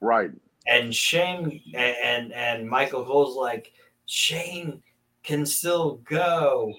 [0.00, 0.30] Right.
[0.66, 3.72] and Shane and and, and Michael Cole's like,
[4.06, 4.82] "Shane
[5.22, 6.72] can still go,"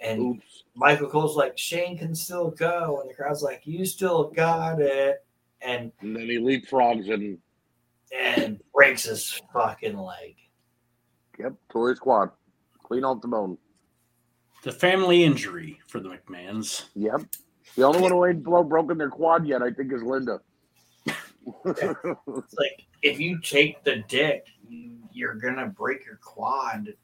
[0.00, 0.64] and Oops.
[0.74, 5.24] Michael Cole's like, "Shane can still go," and the crowd's like, "You still got it,"
[5.60, 7.38] and And then he leapfrogs and
[8.12, 10.36] and breaks his fucking leg.
[11.38, 12.30] Yep, tore his quad.
[12.82, 13.56] Clean off the bone.
[14.64, 16.84] the family injury for the McMahons.
[16.94, 17.22] Yep.
[17.76, 20.40] The only one who ain't blow broken their quad yet, I think, is Linda.
[21.06, 26.94] It's like if you take the dick, you, you're gonna break your quad.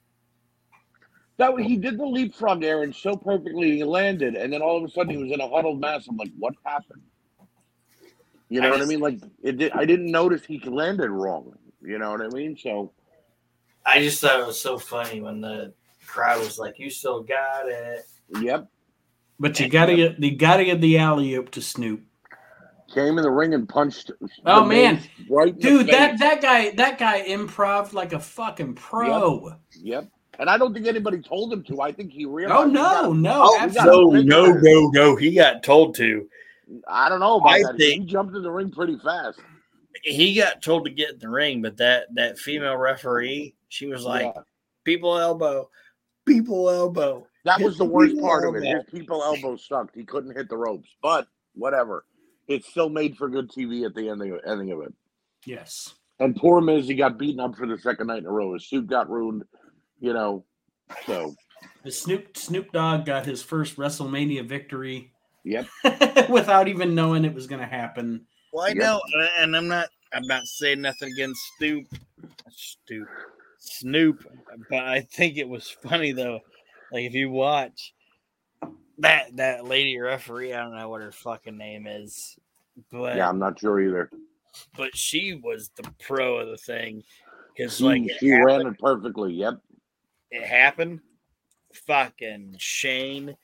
[1.38, 4.84] that way, he did the leapfrog, Aron, so perfectly he landed, and then all of
[4.84, 6.06] a sudden he was in a huddled mass.
[6.08, 7.02] I'm like, what happened?
[8.48, 9.00] You know I what I mean?
[9.00, 11.52] Like it did, I didn't notice he landed wrong.
[11.82, 12.56] You know what I mean?
[12.56, 12.92] So
[13.84, 15.72] I just thought it was so funny when the
[16.06, 18.06] crowd was like, "You still got it."
[18.40, 18.68] yep.
[19.40, 22.02] But you gotta get you gotta get the alley oop to Snoop.
[22.94, 24.10] Came in the ring and punched.
[24.46, 25.00] Oh, man.
[25.28, 29.52] Right Dude, that that guy that guy improv like a fucking pro.
[29.82, 30.08] Yep.
[30.38, 31.82] And I don't think anybody told him to.
[31.82, 32.58] I think he realized.
[32.58, 34.20] Oh, oh he no, no, Oh, we got absolutely.
[34.20, 35.16] a no, no, no, no.
[35.16, 36.28] He got told to.
[36.88, 37.76] I don't know about I that.
[37.76, 39.40] think- he jumped in the ring pretty fast.
[40.04, 44.04] He got told to get in the ring, but that that female referee, she was
[44.04, 44.42] like, Yeah.
[44.84, 45.68] "People elbow,
[46.24, 48.64] people elbow." That was the worst People part of it.
[48.64, 49.94] His people elbow sucked.
[49.96, 52.04] He couldn't hit the ropes, but whatever.
[52.46, 54.92] It still made for good TV at the ending ending of it.
[55.46, 55.94] Yes.
[56.20, 58.52] And poor Miz, he got beaten up for the second night in a row.
[58.54, 59.44] His suit got ruined,
[60.00, 60.44] you know.
[61.06, 61.34] So
[61.82, 65.12] The Snoop Snoop Dogg got his first WrestleMania victory
[65.48, 66.28] Yep.
[66.28, 68.26] without even knowing it was going to happen.
[68.52, 68.76] Well, I Yep.
[68.76, 69.00] know,
[69.38, 69.88] and I'm not.
[70.12, 71.86] I'm not saying nothing against Snoop,
[72.50, 73.08] Snoop,
[73.58, 74.24] Snoop,
[74.70, 76.40] but I think it was funny though.
[76.90, 77.92] Like if you watch
[78.98, 82.38] that that lady referee, I don't know what her fucking name is,
[82.90, 84.10] but Yeah, I'm not sure either.
[84.76, 87.02] but she was the pro of the thing
[87.54, 89.34] because She, like she happened, ran it perfectly.
[89.34, 89.60] Yep.
[90.30, 91.00] it happened.
[91.86, 93.36] Fucking Shane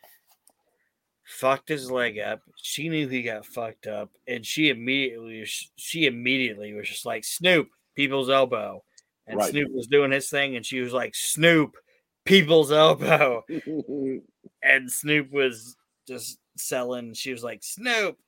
[1.34, 2.40] fucked his leg up.
[2.56, 7.24] She knew he got fucked up, and she immediately was- she immediately was just like
[7.24, 8.84] Snoop, people's elbow,
[9.26, 9.50] and Right.
[9.50, 11.76] Snoop was doing his thing, and she was like Snoop,
[12.24, 13.44] people's elbow,
[14.62, 17.14] and Snoop was just selling.
[17.14, 18.18] She was like Snoop,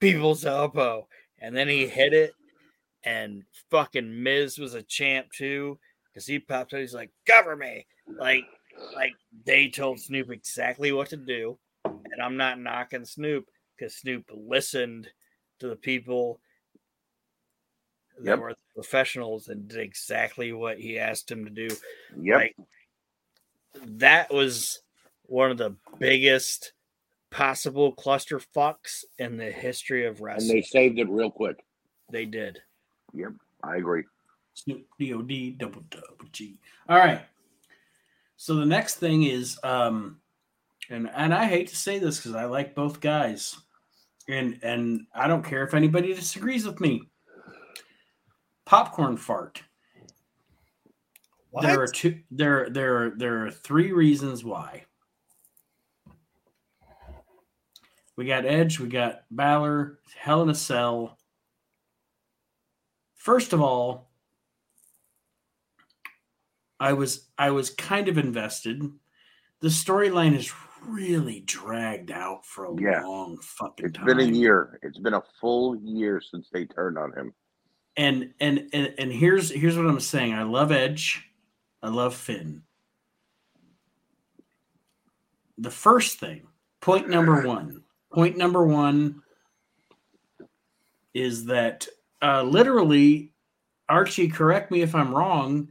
[0.00, 2.32] people's elbow, and then he hit it,
[3.04, 5.78] and fucking Miz was a champ too
[6.12, 6.80] because he popped out.
[6.80, 8.44] He's like, "Cover me!" Like,
[8.94, 9.14] like
[9.46, 11.58] they told Snoop exactly what to do,
[12.20, 15.08] and I'm not knocking Snoop because Snoop listened
[15.58, 16.40] to the people
[18.18, 18.38] that Yep.
[18.38, 21.68] were professionals and did exactly what he asked him to do.
[22.20, 22.36] yep.
[22.36, 22.56] Like,
[23.82, 24.82] that was
[25.22, 26.72] one of the biggest
[27.30, 30.50] possible cluster fucks in the history of wrestling.
[30.50, 31.64] and they saved it real quick.
[32.10, 32.58] they did.
[33.14, 33.32] Yep.
[33.62, 34.04] I agree.
[34.54, 36.58] Snoop D O D double double G.
[36.88, 37.24] All right.
[38.36, 40.19] So the next thing is, um,
[40.90, 43.56] and and I hate to say this because I like both guys,
[44.28, 47.08] and and I don't care if anybody disagrees with me.
[48.66, 49.62] Popcorn fart.
[51.62, 52.20] There are two.
[52.30, 54.84] There there there are three reasons why.
[58.16, 58.78] We got Edge.
[58.78, 60.00] We got Balor.
[60.16, 61.18] Hell in a Cell.
[63.14, 64.10] First of all,
[66.78, 68.82] I was I was kind of invested.
[69.60, 70.52] The storyline is
[70.86, 73.02] really dragged out for a Yeah.
[73.04, 74.08] long fucking It's time.
[74.08, 74.78] It's been a year.
[74.82, 77.34] It's been a full year since they turned on him.
[77.96, 80.32] And and and and here's here's what I'm saying.
[80.32, 81.26] I love Edge.
[81.82, 82.62] I love Finn.
[85.58, 86.46] The first thing,
[86.80, 87.82] point number one.
[88.12, 89.22] Point number one
[91.14, 91.86] is that
[92.22, 93.32] uh, literally,
[93.88, 95.68] Archie, correct me if I'm wrong.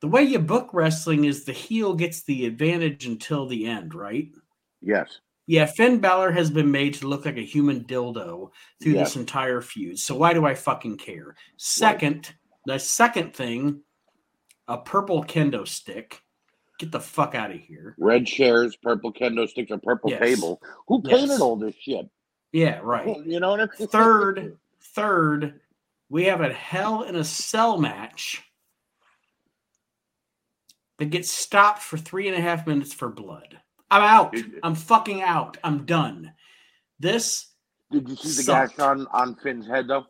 [0.00, 4.28] The way you book wrestling is the heel gets the advantage until the end, right?
[4.80, 5.18] Yes.
[5.46, 8.50] Yeah, Finn Balor has been made to look like a human dildo
[8.82, 9.04] through Yeah.
[9.04, 9.98] this entire feud.
[9.98, 11.34] So why do I fucking care?
[11.56, 12.32] Second,
[12.66, 13.80] the second thing,
[14.68, 16.22] a purple kendo stick.
[16.78, 17.96] Get the fuck out of here.
[17.98, 20.20] Red chairs, purple kendo sticks, a purple Yes.
[20.20, 20.62] table.
[20.86, 21.40] Who painted Yes.
[21.40, 22.08] all this shit?
[22.52, 23.16] Yeah, right.
[23.26, 23.88] You know what I mean?
[23.88, 24.58] Third,
[24.94, 25.60] third,
[26.08, 28.44] we have a hell in a cell match
[30.98, 33.58] that gets stopped for three and a half minutes for blood.
[33.90, 34.34] I'm out.
[34.62, 35.56] I'm fucking out.
[35.64, 36.32] I'm done.
[37.00, 37.46] This
[37.90, 38.76] Did you see the Sucked.
[38.76, 40.06] gash on on Finn's head though?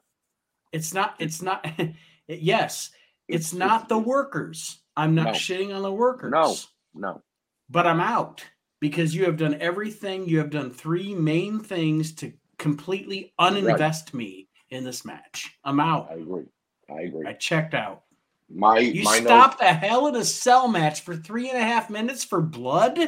[0.73, 1.15] It's not.
[1.19, 1.65] It's not.
[2.29, 2.91] yes,
[3.29, 4.81] it's, It's- not it's- the workers.
[4.97, 5.31] I'm not No.
[5.33, 6.33] shitting on the workers.
[6.33, 6.57] No.
[6.95, 7.23] No.
[7.71, 8.45] but I'm out
[8.81, 10.29] because you have done everything.
[10.29, 15.57] You have done three main things to completely uninvest me in this match.
[15.63, 16.09] I'm out.
[16.11, 16.47] I agree.
[16.91, 17.27] I agree.
[17.29, 18.03] I checked out.
[18.51, 21.63] My You my note, stopped a hell in a cell match for three and a
[21.63, 22.99] half minutes for blood.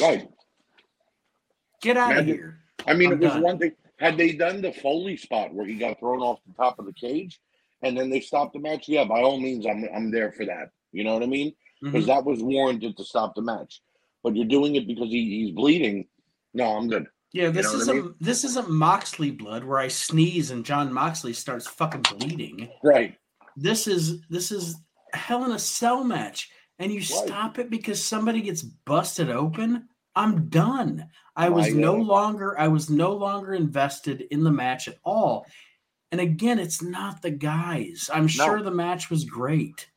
[0.00, 0.28] right.
[1.80, 2.58] Get out of here.
[2.86, 3.42] I mean, I'm it was done.
[3.42, 3.72] one thing.
[3.98, 6.92] Had they done the Foley spot where he got thrown off the top of the
[6.92, 7.40] cage,
[7.82, 10.70] and then they stopped the match, yeah, by all means, I'm I'm there for that.
[10.92, 11.54] You know what I mean?
[11.82, 12.08] Because Mhm.
[12.08, 13.80] that was warranted to stop the match.
[14.24, 16.08] But you're doing it because he, he's bleeding.
[16.54, 17.06] No, I'm good.
[17.32, 20.92] Yeah, this know what I isn't this isn't Moxley blood where I sneeze and Jon
[20.92, 22.68] Moxley starts fucking bleeding.
[22.82, 23.16] Right.
[23.56, 24.76] this is this is
[25.12, 27.04] hell in a cell match and you Right.
[27.26, 32.68] stop it because somebody gets busted open i'm done i was I no longer i
[32.68, 35.46] was no longer invested in the match at all
[36.12, 39.88] and again it's not the guys i'm sure the match was great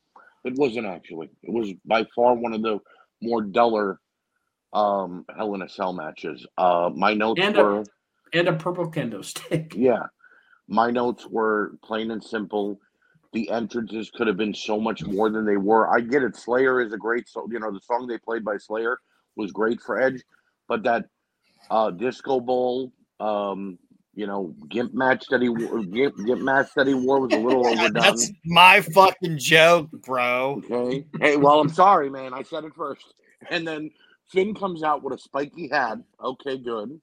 [0.44, 1.30] It wasn't actually.
[1.44, 2.80] It was by far one of the
[3.22, 4.00] more duller
[4.74, 6.46] um Hell in a Cell matches.
[6.58, 7.84] Uh my notes And a- were
[8.34, 10.04] and a purple kendo stick yeah.
[10.68, 12.80] My notes were plain and simple.
[13.34, 15.88] The entrances could have been so much more than they were.
[15.94, 16.36] I get it.
[16.36, 19.00] Slayer is a great so you know, the song they played by Slayer
[19.36, 20.22] was great for Edge,
[20.68, 21.06] but that
[21.70, 23.78] uh disco ball um
[24.14, 27.40] you know, gimp match that he wore, gimp, gimp match that he wore was a
[27.40, 27.94] little overdone.
[27.94, 30.62] That's my fucking joke, bro.
[30.70, 31.06] Okay.
[31.22, 32.34] Hey, well, I'm sorry, man.
[32.34, 33.14] I said it first.
[33.50, 33.90] And then
[34.28, 36.00] Finn comes out with a spiky hat.
[36.22, 37.00] Okay, good.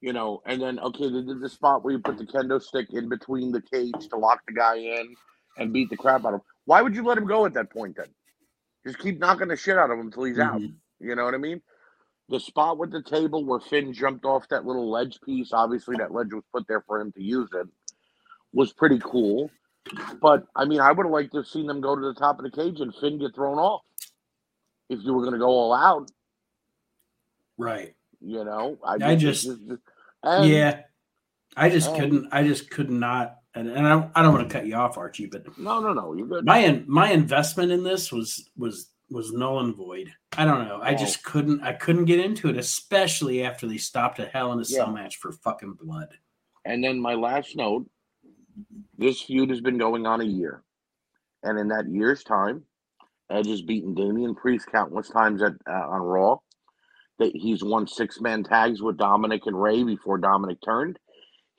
[0.00, 2.86] You know, and then okay, they did the spot where you put the kendo stick
[2.92, 5.14] in between the cage to lock the guy in
[5.56, 6.46] and beat the crap out of him.
[6.64, 8.06] Why would you let him go at that point then?
[8.86, 10.60] Just keep knocking the shit out of him until he's out.
[10.60, 10.74] Mhm.
[11.00, 11.60] You know what I mean?
[12.28, 16.12] The spot with the table where Finn jumped off that little ledge piece, obviously that
[16.12, 17.66] ledge was put there for him to use it,
[18.52, 19.50] was pretty cool.
[20.20, 22.38] But I mean, I would have liked to have seen them go to the top
[22.38, 23.82] of the cage and Finn get thrown off.
[24.88, 26.10] If you were going to go all out,
[27.58, 27.94] Right.
[28.20, 29.46] you know, I, I just-
[30.22, 30.82] and yeah.
[31.56, 32.28] I just and- couldn't.
[32.32, 33.36] I just could not.
[33.54, 36.12] And, and I, I don't want to cut you off, Archie, but No, no, no,
[36.14, 36.44] you're good.
[36.44, 40.12] my in, my investment in this was was was null and void.
[40.38, 40.78] I don't know.
[40.80, 40.96] I Oh.
[40.96, 41.62] just couldn't.
[41.62, 44.92] I couldn't get into it, especially after they stopped a Hell in a Cell Yeah.
[44.92, 46.08] match for fucking blood.
[46.64, 47.90] And then my last note
[48.98, 50.62] this feud has been going on a year.
[51.42, 52.62] And in that year's time,
[53.30, 56.36] Edge has beaten Damian Priest countless times at uh, on Raw.
[57.18, 60.98] That he's won six man tags with Dominic and Rey before Dominic turned.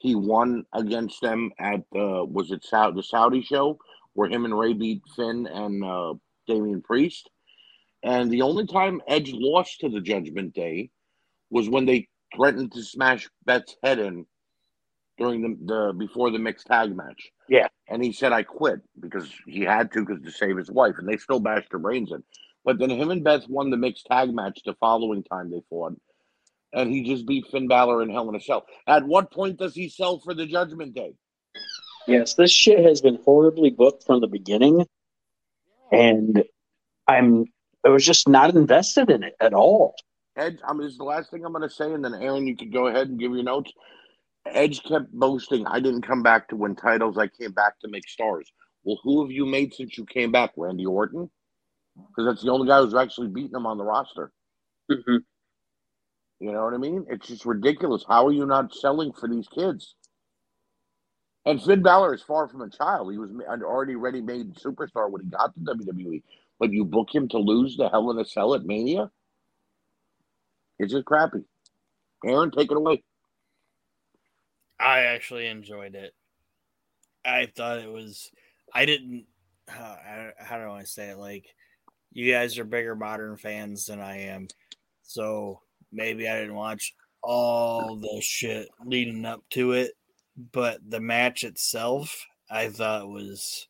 [0.02, 3.78] He won against them at uh, was it the Saudi show
[4.14, 6.16] where him and Rey beat Finn and uh,
[6.48, 7.30] Damian Priest.
[8.02, 10.90] And the only time Edge lost to the Judgment Day
[11.52, 14.26] was when they threatened to smash Beth's head in
[15.20, 17.30] during the, the before the mixed tag match.
[17.48, 17.68] Yeah.
[17.88, 21.08] And he said I quit because he had to because to save his wife, and
[21.08, 22.24] they still bashed their brains in.
[22.66, 25.94] But then him and Beth won the mixed tag match the following time they fought.
[26.74, 28.66] And he just beat Finn Balor in Hell in a Cell.
[28.88, 31.14] At what point does he sell for the Judgment Day?
[32.08, 34.86] Yes, this shit has been horribly booked from the beginning,
[35.92, 36.44] and
[37.08, 37.46] I'm
[37.86, 39.96] I was just not invested in it at all.
[40.38, 42.48] Edge, I mean, this is the last thing I'm going to say, and then Aron,
[42.48, 43.72] you could go ahead and give your notes.
[44.46, 48.08] Edge kept boasting, I didn't come back to win titles, I came back to make
[48.08, 48.52] stars.
[48.84, 50.52] Well, who have you made since you came back?
[50.58, 51.30] Randy Orton?
[51.96, 54.32] Because that's the only guy who's actually beaten him on the roster.
[54.90, 55.18] Mm-hmm.
[56.42, 57.06] You know what I mean?
[57.08, 58.04] It's just ridiculous.
[58.08, 59.94] How are you not selling for these kids?
[61.46, 63.12] And Finn Balor is far from a child.
[63.12, 63.30] He was
[63.64, 66.24] already ready made superstar when he got to WWE.
[66.60, 69.12] But you book him to lose the Hell in a Cell at Mania?
[70.80, 71.44] It's just crappy.
[72.26, 73.04] Aron, take it away.
[74.80, 76.16] I actually enjoyed it.
[77.24, 78.32] I thought it was.
[78.74, 79.26] I didn't.
[79.70, 81.20] Uh, how, how do I say it?
[81.20, 81.46] Like,
[82.12, 84.48] you guys are bigger modern fans than I am,
[85.04, 85.62] so
[85.92, 86.94] maybe I didn't watch
[87.24, 89.94] all the shit leading up to it.
[90.52, 93.68] But the match itself, I thought was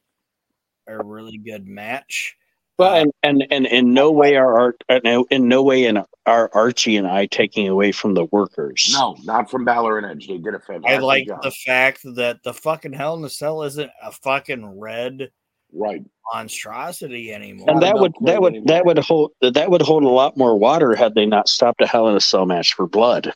[0.88, 2.36] a really good match.
[2.78, 6.04] Well, and, and and in no way are art in uh, in no way in
[6.26, 8.90] are Archie and I taking away from the workers.
[8.94, 10.28] No, not from Balor and Edge.
[10.28, 11.44] They did a fantastic I like job.
[11.44, 15.32] the fact that the fucking Hell in the Cell isn't a fucking red
[15.74, 16.04] right.
[16.34, 17.70] monstrosity anymore.
[17.70, 20.58] and that would that would Quinn that would hold that would hold a lot more
[20.58, 23.34] water had they not stopped a Hell in a Cell match for blood.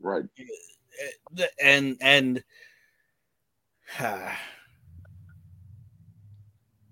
[0.00, 0.24] Right.
[1.32, 2.42] the- and and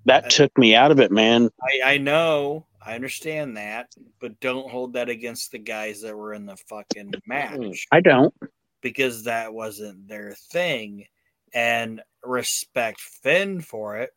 [0.04, 1.50] That took me out of it, man.
[1.62, 6.32] I, I know I understand that, but don't hold that against the guys that were
[6.32, 8.32] in the fucking match I don't.
[8.80, 11.04] because that wasn't their thing.
[11.52, 14.10] And respect Finn for it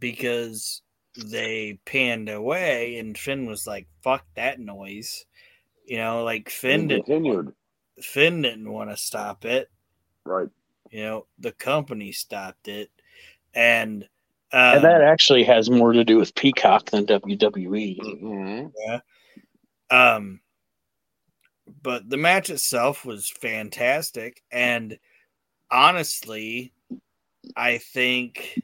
[0.00, 0.82] because
[1.16, 5.26] they panned away and Finn was like, fuck that noise.
[5.84, 7.52] You know, like Finn didn't continued.
[8.00, 9.70] Finn didn't want to stop it.
[10.24, 10.48] Right.
[10.90, 12.90] You know, the company stopped it.
[13.54, 14.08] And
[14.52, 18.18] um, and that actually has more to do with Peacock than WWE.
[18.18, 18.66] hmm
[19.90, 20.40] Um,
[21.82, 24.98] but the match itself was fantastic, and
[25.70, 26.72] honestly,
[27.56, 28.60] I think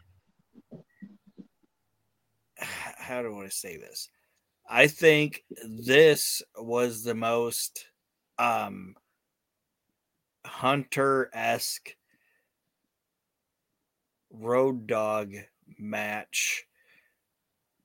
[2.98, 4.08] how do I say this?
[4.68, 7.88] I think this was the most
[8.38, 8.96] um
[10.44, 11.96] hunter esque
[14.30, 15.34] road dog
[15.78, 16.64] match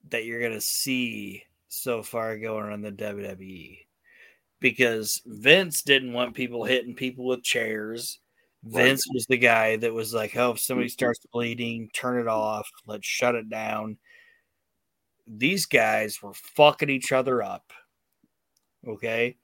[0.10, 3.86] that you're gonna see so far going on the WWE
[4.60, 8.20] because Vince didn't want people hitting people with chairs.
[8.64, 12.70] Vince was the guy that was like, "Oh, if somebody starts bleeding, turn it off.
[12.86, 13.98] Let's shut it down."
[15.34, 17.72] These guys were fucking each other up,
[18.86, 19.38] okay,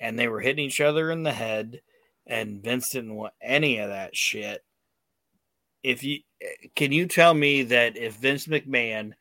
[0.00, 1.82] and they were hitting each other in the head,
[2.26, 4.64] and Vince didn't want any of that shit.
[5.82, 6.20] If you
[6.74, 9.12] can, you tell me that if Vince McMahon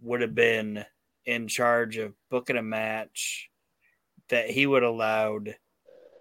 [0.00, 0.84] would have been
[1.24, 3.50] in charge of booking a match
[4.28, 5.56] that he would allowed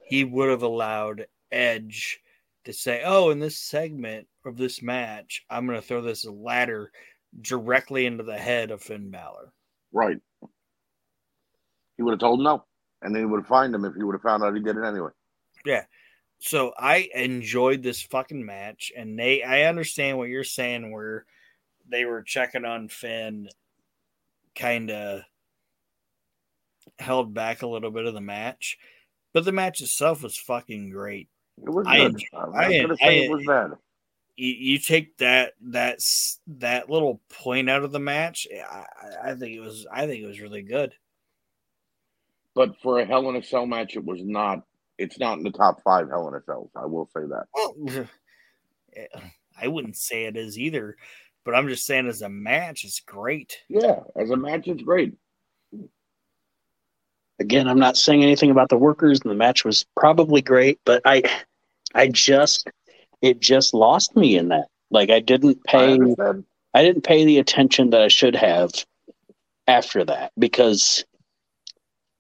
[0.05, 2.19] he would have allowed Edge
[2.65, 6.91] to say, "Oh, in this segment of this match, I'm to throw this ladder
[7.39, 9.53] directly into the head of Finn Balor."
[9.91, 10.17] Right.
[11.97, 12.65] He would have told no,
[13.01, 14.77] and then he would have fined him if he would have found out he did
[14.77, 15.11] it anyway.
[15.65, 15.85] Yeah.
[16.39, 21.25] So I enjoyed this fucking match, and they I understand what you're saying where
[21.87, 23.47] they were checking on Finn,
[24.55, 25.21] kind of
[26.97, 28.77] held back a little bit of the match,
[29.33, 31.29] but the match itself was fucking great.
[31.61, 32.23] It was I good.
[32.33, 33.71] not I- gonna say I- it was bad.
[34.37, 35.99] You, you take that that
[36.47, 38.47] that little point out of the match.
[38.51, 40.93] I, I- I think it was I think it was really good.
[42.55, 44.63] But for a Hell in a Cell match, it was not.
[44.97, 46.69] It's not in the top five Hell in a Cells.
[46.75, 47.45] I will say that.
[47.53, 48.07] Well,
[49.61, 50.95] I wouldn't say it is either,
[51.45, 53.57] but I'm just saying as a match, it's great.
[53.69, 55.13] Yeah, as a match, it's great.
[57.39, 61.01] Again, I'm not saying anything about the workers, and the match was probably great, but
[61.05, 61.23] I,
[61.95, 62.69] I just,
[63.21, 64.67] it just lost me in that.
[64.89, 66.45] Like I didn't pay, understand.
[66.73, 68.71] I didn't pay the attention that I should have
[69.67, 71.05] after that because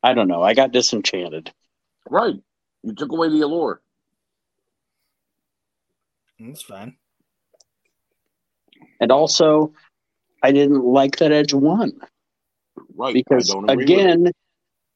[0.03, 1.51] I don't know, I got disenchanted.
[2.09, 2.35] Right.
[2.83, 3.81] You took away the allure.
[6.39, 6.95] That's fine.
[8.99, 9.73] And also,
[10.41, 11.91] I didn't like that Edge won
[12.95, 13.13] Right.
[13.13, 14.31] because I don't agree with again,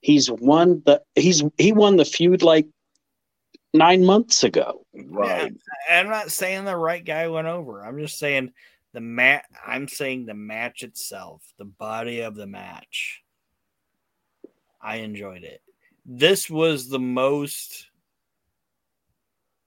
[0.01, 2.67] he's won the he's he won the feud like
[3.75, 4.85] nine months ago.
[4.93, 5.53] Right.
[5.89, 7.83] I'm not saying the right guy went over.
[7.85, 8.51] I'm just saying
[8.93, 9.45] the mat.
[9.65, 13.21] I'm saying the match itself, the body of the match.
[14.81, 15.61] I enjoyed it.
[16.05, 17.87] This was the most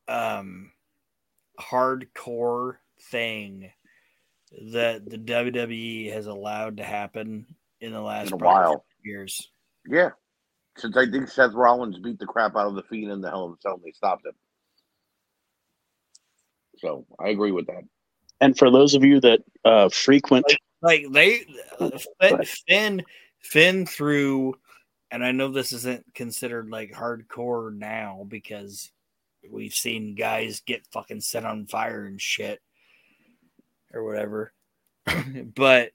[0.06, 0.72] um
[1.60, 2.76] hardcore
[3.10, 3.70] thing
[4.72, 7.44] that the WWE has allowed to happen
[7.80, 8.84] in the last In a while.
[9.02, 9.50] years.
[9.86, 10.10] Yeah.
[10.78, 13.46] Since I think Seth Rollins beat the crap out of the Fiend in the Hell
[13.46, 14.32] in a Cell, and they stopped him.
[16.78, 17.82] So I agree with that.
[18.40, 20.46] And for those of you that uh, frequent,
[20.80, 21.44] like they
[21.80, 21.90] uh,
[22.20, 23.04] Finn, Finn
[23.40, 24.54] Finn through
[25.10, 28.90] and I know this isn't considered like hardcore now because
[29.50, 32.60] we've seen guys get fucking set on fire and shit
[33.92, 34.52] or whatever.
[35.54, 35.92] but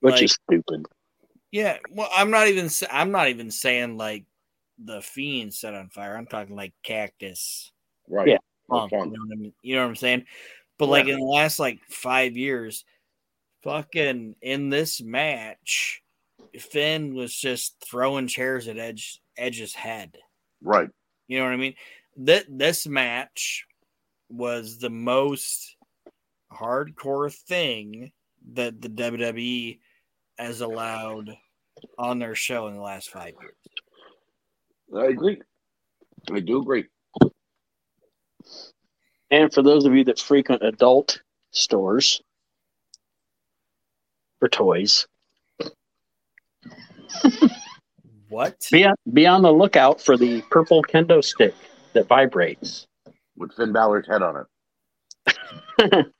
[0.00, 0.86] which Like- is stupid.
[1.50, 4.24] Yeah, well I'm not even I'm not even saying like
[4.82, 6.16] the fiend set on fire.
[6.16, 7.72] I'm talking like cactus
[8.08, 8.28] Right.
[8.28, 8.38] Yeah.
[8.68, 8.92] punk.
[8.92, 9.12] Punk.
[9.12, 9.52] You know, what I mean?
[9.62, 10.24] you know what I'm saying?
[10.78, 12.84] But like in the last like five years,
[13.62, 16.02] fucking in this match,
[16.58, 20.16] Finn was just throwing chairs at Edge Edge's head.
[20.62, 20.88] Right.
[21.26, 21.74] You know what I mean?
[22.18, 23.66] That this match
[24.30, 25.76] was the most
[26.52, 28.12] hardcore thing
[28.52, 29.78] that the WWE
[30.38, 31.36] has allowed
[31.98, 33.54] on their show in the last five years.
[34.96, 35.40] I agree.
[36.32, 36.86] I do agree.
[39.30, 41.20] And for those of you that frequent adult
[41.50, 42.22] stores
[44.38, 45.06] for toys,
[48.28, 48.66] What?
[48.70, 51.54] be on, be on the lookout for the purple kendo stick
[51.92, 52.86] that vibrates.
[53.36, 54.46] With Finn Balor's head on it.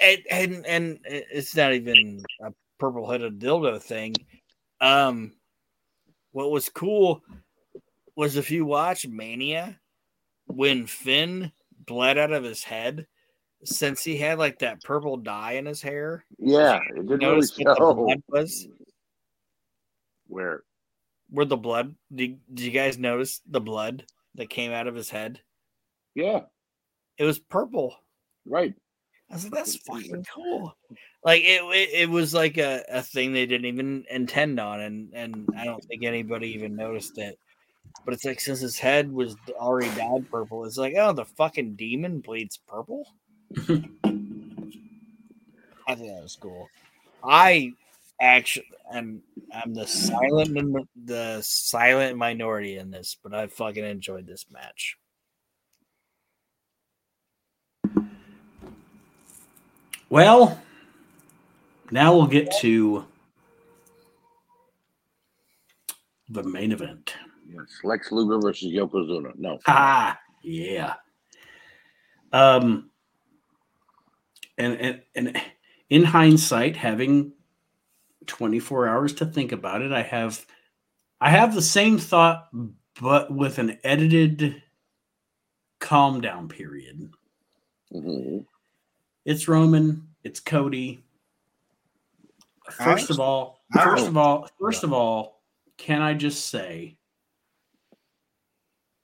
[0.00, 4.14] and, and and it's not even a purple headed dildo thing.
[4.80, 5.32] Um,
[6.32, 7.22] what was cool
[8.14, 9.78] was if you watch Mania
[10.46, 11.52] when Finn
[11.86, 13.06] bled out of his head,
[13.64, 16.24] since he had like that purple dye in his hair.
[16.38, 16.80] Yeah.
[16.90, 18.68] It didn't really Notice what the blood was
[20.26, 20.62] Where
[21.30, 21.94] where the blood.
[22.14, 24.04] Did, did you guys notice the blood
[24.36, 25.40] that came out of his head?
[26.14, 26.42] yeah.
[27.18, 27.96] It was purple.
[28.44, 28.74] Right.
[29.30, 30.76] I was like, that's fucking cool.
[31.24, 35.12] Like it, it, it was like a, a thing they didn't even intend on, and
[35.12, 37.38] and I don't think anybody even noticed it.
[38.04, 41.74] But it's like since his head was already dyed purple, it's like, oh, the fucking
[41.74, 43.08] demon bleeds purple.
[43.58, 43.64] I
[45.94, 46.68] think that was cool.
[47.24, 47.72] I
[48.20, 49.22] actually, I'm
[49.52, 54.96] I'm the silent the silent minority in this, but I fucking enjoyed this match.
[60.08, 60.60] Well,
[61.90, 63.04] now we'll get to
[66.28, 67.14] the main event.
[67.48, 67.66] Yes.
[67.84, 69.32] Lex Luger versus Yokozuna.
[69.36, 69.58] No.
[69.66, 70.94] Ah, yeah.
[72.32, 72.90] Um,
[74.58, 75.42] and and and
[75.90, 77.32] in hindsight, having
[78.26, 80.44] 24 hours to think about it, I have
[81.20, 82.48] I have the same thought,
[83.00, 84.62] but with an edited
[85.80, 87.10] calm down period.
[87.94, 88.44] Mhm.
[89.26, 91.02] It's Roman, it's Cody.
[92.70, 95.42] First of all, first of all, first of all,
[95.76, 96.96] can I just say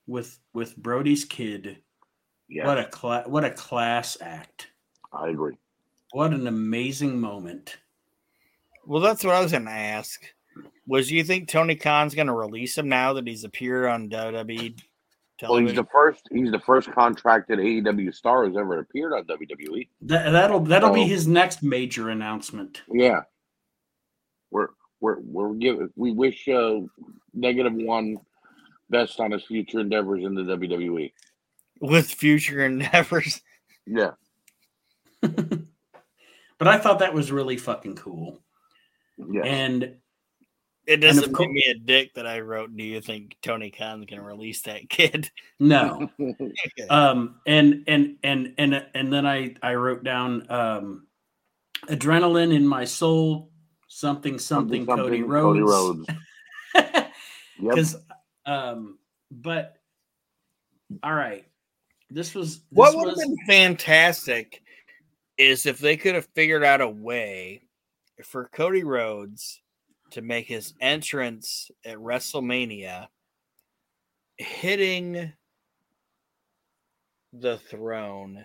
[0.06, 1.78] with with Brodie's kid,
[2.48, 2.66] Yeah.
[2.68, 4.68] what a cla- what a class act.
[5.12, 5.56] I agree.
[6.12, 7.78] What an amazing moment.
[8.86, 10.20] Well, that's what I was going to ask.
[10.86, 14.78] Was you think Tony Khan's going to release him now that he's appeared on WWE
[15.42, 16.28] Well, he's the first.
[16.30, 19.88] He's the first contracted AEW star who's ever appeared on WWE.
[20.02, 21.06] That, that'll that'll be Oh.
[21.06, 22.82] his next major announcement.
[22.90, 23.22] Yeah.
[24.50, 24.68] We're
[25.00, 26.80] we're we're giving we wish uh,
[27.34, 28.18] negative one
[28.90, 31.12] best on his future endeavors in the WWE.
[31.80, 33.40] with future endeavors.
[33.84, 34.12] Yeah,
[35.22, 38.40] but I thought that was really fucking cool.
[39.18, 39.42] yeah.
[39.42, 39.96] And
[40.86, 42.76] It doesn't cour- make me a dick that I wrote.
[42.76, 45.30] Do you think Tony Khan's gonna release that kid?
[45.60, 46.10] no,
[46.90, 51.06] um, and and and and and then I I wrote down um,
[51.86, 53.50] adrenaline in my soul,
[53.86, 55.60] something something, Cody Rhodes.
[55.60, 56.06] Cody Rhodes.
[57.60, 57.74] Yep.
[57.76, 57.96] Because,
[58.44, 58.98] um,
[59.30, 59.76] but
[61.04, 61.44] all right,
[62.10, 64.62] this was this what would have was- been fantastic
[65.38, 67.62] is if they could have figured out a way
[68.24, 69.61] for Cody Rhodes
[70.12, 73.08] to make his entrance at WrestleMania
[74.36, 75.32] hitting
[77.32, 78.44] the throne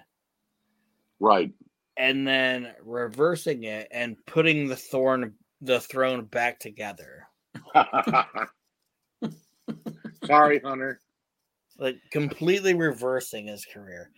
[1.19, 1.51] Right.
[1.97, 7.27] and then reversing it and putting the thorn the throne back together.
[10.25, 10.99] Sorry, Hunter.
[11.79, 14.11] Like completely reversing his career.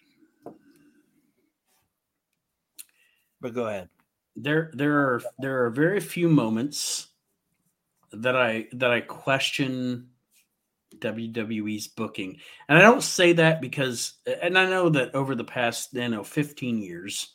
[3.42, 3.90] But go ahead.
[4.36, 7.09] there there are there are very few moments
[8.12, 10.10] that I that I question
[10.98, 12.38] WWE's booking.
[12.68, 16.24] And I don't say that because and I know that over the past, you know,
[16.24, 17.34] 15 years,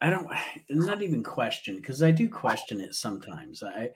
[0.00, 0.28] I don't
[0.68, 3.62] not even question because I do question it sometimes.
[3.62, 3.90] I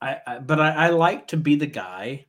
[0.00, 2.26] I, I but I, I like to be the guy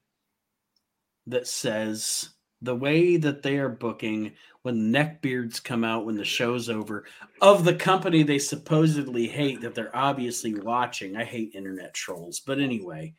[1.28, 2.30] that says
[2.62, 7.06] the way that they are booking when neckbeards come out when the show's over
[7.42, 11.18] of the company they supposedly hate that they're obviously watching.
[11.18, 13.16] I hate internet trolls, but anyway,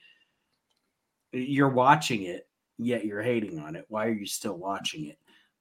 [1.33, 2.47] you're watching it,
[2.79, 3.87] yet you're hating on it.
[3.89, 5.19] Why are you still watching it?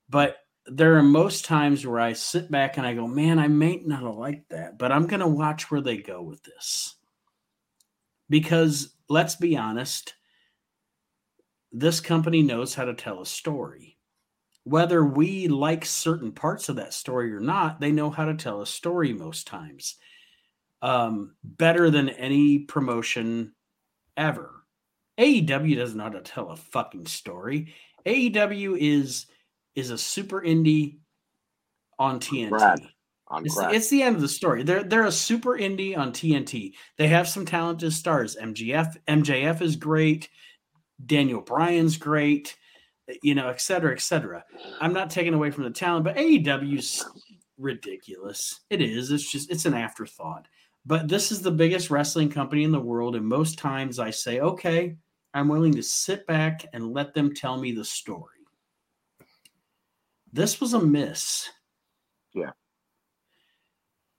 [0.10, 0.38] But
[0.68, 4.04] there are most times where I sit back and I go, man, I may not
[4.04, 6.96] liked that, but I'm going to watch where they go with this.
[8.30, 10.14] Because let's be honest,
[11.72, 13.98] this company knows how to tell a story.
[14.64, 18.62] Whether we like certain parts of that story or not, they know how to tell
[18.62, 19.96] a story most times.
[20.82, 23.54] Um, better than any promotion
[24.18, 24.64] ever.
[25.20, 27.74] AEW doesn't know how to tell a fucking story.
[28.06, 29.28] AEW is
[29.76, 30.98] is a super indie
[32.00, 32.52] on TNT.
[33.44, 33.74] It's, crack.
[33.74, 34.64] it's the end of the story.
[34.64, 36.74] They're they're a super indie on TNT.
[36.98, 38.36] They have some talented stars.
[38.36, 40.30] MGF MJF is great.
[41.06, 42.58] Daniel Bryan's great.
[43.24, 44.44] You know, et cetera, et cetera.
[44.80, 47.04] I'm not taking away from the talent, but AEW's
[47.58, 48.62] ridiculous.
[48.70, 49.12] It is.
[49.12, 50.48] It's just it's an afterthought.
[50.86, 54.40] But this is the biggest wrestling company in the world, and most times I say,
[54.40, 54.96] okay,
[55.34, 58.38] I'm willing to sit back and let them tell me the story.
[60.34, 61.50] This was a miss.
[62.34, 62.52] Yeah.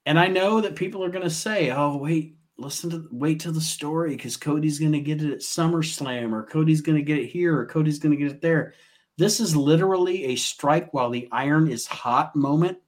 [0.04, 3.52] And I know that people are going to say, "Oh, wait, listen to wait to
[3.52, 7.18] the story because Cody's going to get it at SummerSlam, or Cody's going to get
[7.18, 8.74] it here, or Cody's going to get it there."
[9.18, 12.78] This is literally a strike while the iron is hot moment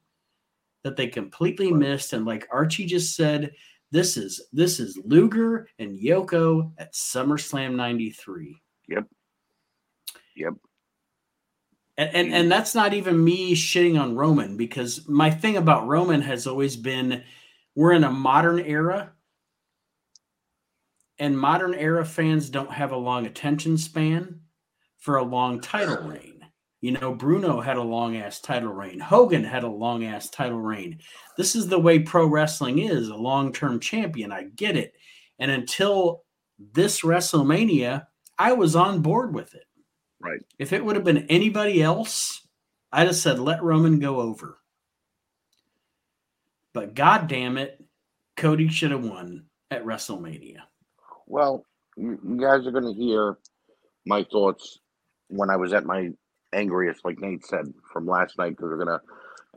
[0.83, 2.13] that they completely missed.
[2.13, 3.53] And like Archie just said,
[3.91, 8.61] this is this is Luger and Yoko at SummerSlam '93.
[8.89, 9.07] Yep.
[10.37, 10.55] Yep.
[11.97, 16.23] And, and and that's not even me shitting on Roman because my thing about Roman
[16.23, 17.23] has always been
[17.77, 19.13] we're in a modern era
[21.19, 24.41] and modern era fans don't have a long attention span
[24.99, 26.35] for a long title reign.
[26.81, 29.01] You know, Bruno had a long ass title reign.
[29.01, 30.99] Hogan had a long ass title reign.
[31.39, 34.33] This is the way pro wrestling is a long term champion.
[34.33, 34.93] I get it.
[35.39, 36.25] And until
[36.59, 38.07] this WrestleMania,
[38.39, 39.65] I was on board with it.
[40.21, 40.41] Right.
[40.59, 42.47] If it would have been anybody else,
[42.93, 44.59] I'd have said let Roman go over.
[46.73, 47.83] But god damn it,
[48.37, 50.59] Cody should have won at WrestleMania.
[51.27, 51.65] Well,
[51.97, 53.37] you, guys are going to hear
[54.07, 54.79] my thoughts
[55.29, 56.11] when I was at my
[56.53, 59.01] angriest, like Nate said from last night, because we're going to,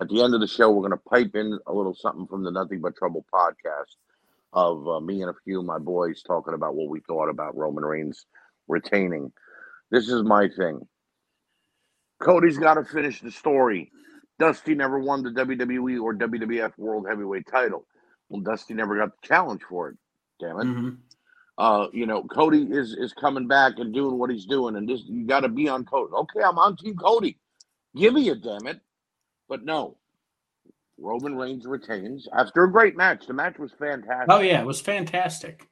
[0.01, 2.43] at the end of the show, we're going to pipe in a little something from
[2.43, 3.95] the Nothing But Trouble podcast
[4.53, 7.57] of uh, me and a few of my boys talking about what we thought about
[7.57, 8.25] Roman Reigns
[8.67, 9.31] retaining.
[9.91, 10.87] This is my thing.
[12.21, 13.91] Cody's got to finish the story.
[14.39, 17.85] Dusty never won the WWE or WWF World Heavyweight title.
[18.29, 19.97] Well, Dusty never got the challenge for it.
[20.39, 20.97] Damn it Mhm.
[21.57, 25.01] Uh, you know, Cody is is coming back and doing what he's doing, and this
[25.05, 26.13] you got to be on Cody.
[26.13, 27.37] Okay, I'm on Team Cody.
[27.95, 28.79] Give me a damn it,
[29.49, 29.97] but no.
[30.99, 33.27] Roman Reigns retains after a great match.
[33.27, 35.67] The match was fantastic, Oh yeah, it was fantastic.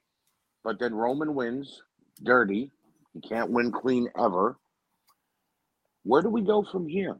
[0.64, 1.82] but then Roman wins
[2.22, 2.70] dirty.
[3.14, 4.56] He can't win clean ever.
[6.04, 7.16] Where do we go from here?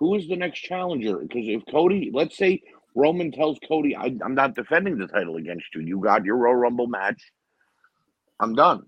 [0.00, 1.18] Who is the next challenger?
[1.18, 2.62] Because if Cody, let's say
[2.96, 5.82] Roman tells Cody, I, I'm not defending the title against you.
[5.82, 7.22] You got your Royal Rumble match.
[8.44, 8.84] I'm done.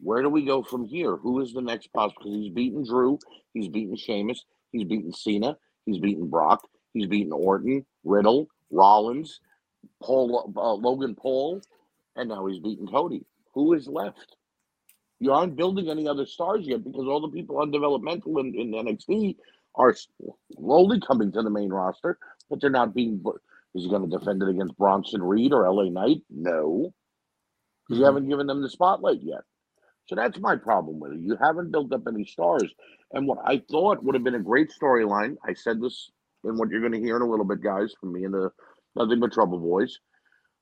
[0.00, 1.16] Where do we go from here?
[1.16, 2.22] Who is the next possible?
[2.24, 3.18] Because he's beaten Drew,
[3.54, 5.56] he's beaten Sheamus, he's beaten Cena,
[5.86, 6.62] he's beaten Brock,
[6.92, 9.40] he's beaten Orton, Riddle, Rollins,
[10.02, 11.62] Paul, uh, Logan Paul,
[12.16, 13.24] and now he's beaten Cody.
[13.54, 14.36] Who is left?
[15.20, 18.72] You aren't building any other stars yet because all the people on developmental in, in
[18.72, 19.36] NXT
[19.76, 19.94] are
[20.56, 22.18] slowly coming to the main roster,
[22.50, 23.22] but they're not being.
[23.74, 26.22] Is he going to defend it against Bronson Reed or LA Knight?
[26.30, 26.92] No,
[27.88, 28.06] because you Mhm.
[28.06, 29.42] haven't given them the spotlight yet.
[30.08, 31.20] So that's my problem with it.
[31.20, 32.72] You haven't built up any stars.
[33.12, 36.10] And what I thought would have been a great storyline, I said this
[36.44, 38.50] in what you're going to hear in a little bit, guys, from me and the
[38.96, 39.98] Nothing But Trouble Boys.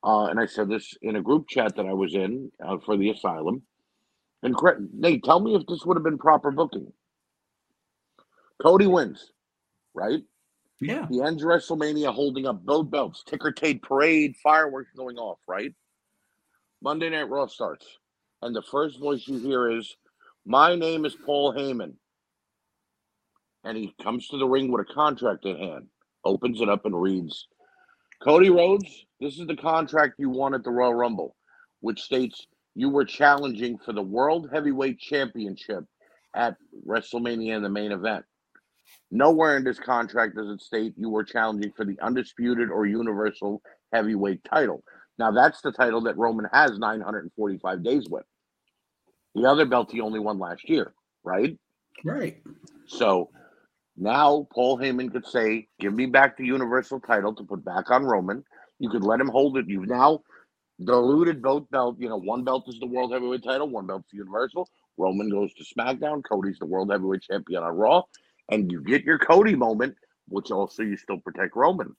[0.03, 2.97] Uh, and I said this in a group chat that I was in uh, for
[2.97, 3.63] the asylum.
[4.43, 4.55] And
[4.93, 6.93] Nate, tell me if this would have been proper booking.
[8.61, 9.31] Cody wins,
[9.93, 10.21] right?
[10.81, 11.07] Yeah.
[11.09, 15.73] He ends WrestleMania holding up both belts, ticker tape parade, fireworks going off, right?
[16.83, 17.87] Monday Night Raw starts.
[18.41, 19.95] And the first voice you hear is,
[20.45, 21.93] My name is Paul Heyman.
[23.63, 25.87] And he comes to the ring with a contract in hand,
[26.25, 27.47] opens it up and reads,
[28.21, 31.37] Cody Rhodes, this is the contract you won at the Royal Rumble,
[31.79, 35.85] which states you were challenging for the World Heavyweight Championship
[36.35, 38.25] at WrestleMania in the main event.
[39.09, 43.61] Nowhere in this contract does it state you were challenging for the undisputed or universal
[43.93, 44.83] heavyweight title.
[45.17, 48.25] Now that's the title that Roman has 945 days with.
[49.35, 51.57] The other belt he only won last year, right?
[52.03, 52.41] Right.
[52.87, 53.29] So
[53.97, 58.05] now Paul Heyman could say, "Give me back the Universal title to put back on
[58.05, 58.43] Roman."
[58.79, 59.69] You could let him hold it.
[59.69, 60.21] You've now
[60.83, 61.97] diluted both belt.
[61.99, 64.69] You know, one belt is the World Heavyweight title, one belt's the Universal.
[64.97, 66.23] Roman goes to SmackDown.
[66.23, 68.03] Cody's the World Heavyweight Champion on Raw,
[68.49, 69.95] and you get your Cody moment,
[70.27, 71.95] which also you still protect Roman.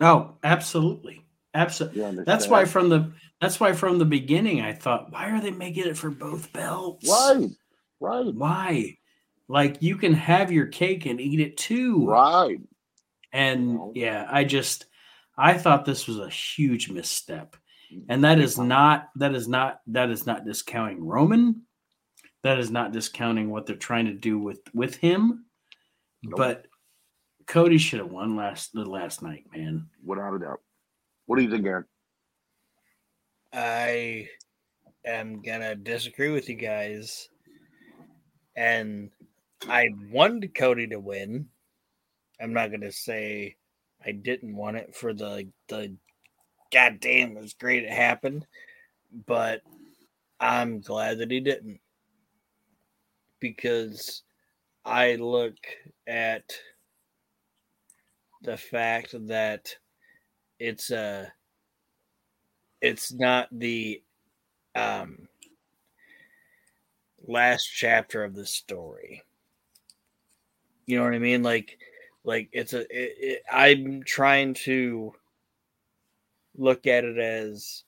[0.00, 1.25] Oh, absolutely.
[1.56, 2.24] Absolutely.
[2.24, 5.86] That's why from the that's why from the beginning I thought, why are they making
[5.86, 7.08] it for both belts?
[7.08, 7.48] right,
[8.00, 8.98] right, Why?
[9.48, 12.06] Like you can have your cake and eat it too.
[12.06, 12.58] right.
[13.32, 14.86] And yeah, I just
[15.36, 17.56] I thought this was a huge misstep.
[17.92, 18.06] Mm-hmm.
[18.08, 21.62] And that is not that is not that is not discounting Roman.
[22.42, 25.46] That is not discounting what they're trying to do with with him.
[26.22, 26.34] Nope.
[26.36, 26.66] But
[27.46, 29.88] Cody should have won last the last night, man.
[30.04, 30.60] Without a doubt.
[31.26, 31.84] What do you think, Aron?
[33.52, 34.28] I
[35.04, 37.28] am gonna disagree with you guys,
[38.54, 39.10] and
[39.68, 41.48] I wanted Cody to win.
[42.40, 43.56] I'm not gonna say
[44.04, 45.96] I didn't want it for the the
[46.72, 48.46] goddamn it was great it happened,
[49.26, 49.62] but
[50.38, 51.80] I'm glad that he didn't
[53.40, 54.22] because
[54.84, 55.56] I look
[56.06, 56.44] at
[58.42, 59.74] the fact that
[60.58, 61.32] it's a
[62.80, 64.02] it's not the
[64.74, 65.28] um
[67.26, 69.22] last chapter of the story.
[70.86, 71.42] You know what i mean?
[71.42, 71.78] Like
[72.24, 75.12] like it's a it, it, i'm trying to
[76.56, 77.84] look at it as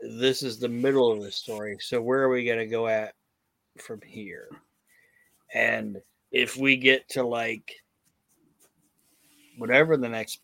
[0.00, 3.14] this is the middle of the story so where are we going to go at
[3.80, 4.48] from here?
[5.52, 5.98] And
[6.30, 7.72] if we get to like
[9.58, 10.40] whatever the next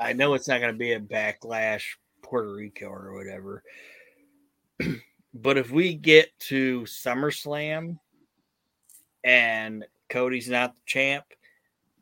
[0.00, 1.84] i know it's not going to be a backlash
[2.30, 3.62] Puerto Rico or whatever.
[5.34, 7.98] but if we get to SummerSlam
[9.24, 11.24] and Cody's not the champ,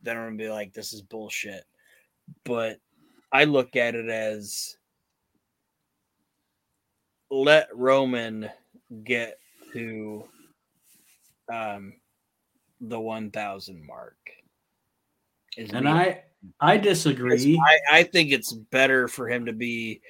[0.02, 1.64] then I'm gonna be like, this is bullshit.
[2.44, 2.78] But
[3.32, 4.76] I look at it as
[7.30, 8.50] let Roman
[9.04, 9.38] get
[9.72, 10.24] to
[11.52, 11.94] um
[12.80, 14.16] the 1000 mark.
[15.56, 15.90] Is And me.
[15.90, 16.22] I
[16.60, 17.60] I disagree.
[17.64, 20.00] I, I think it's better for him to be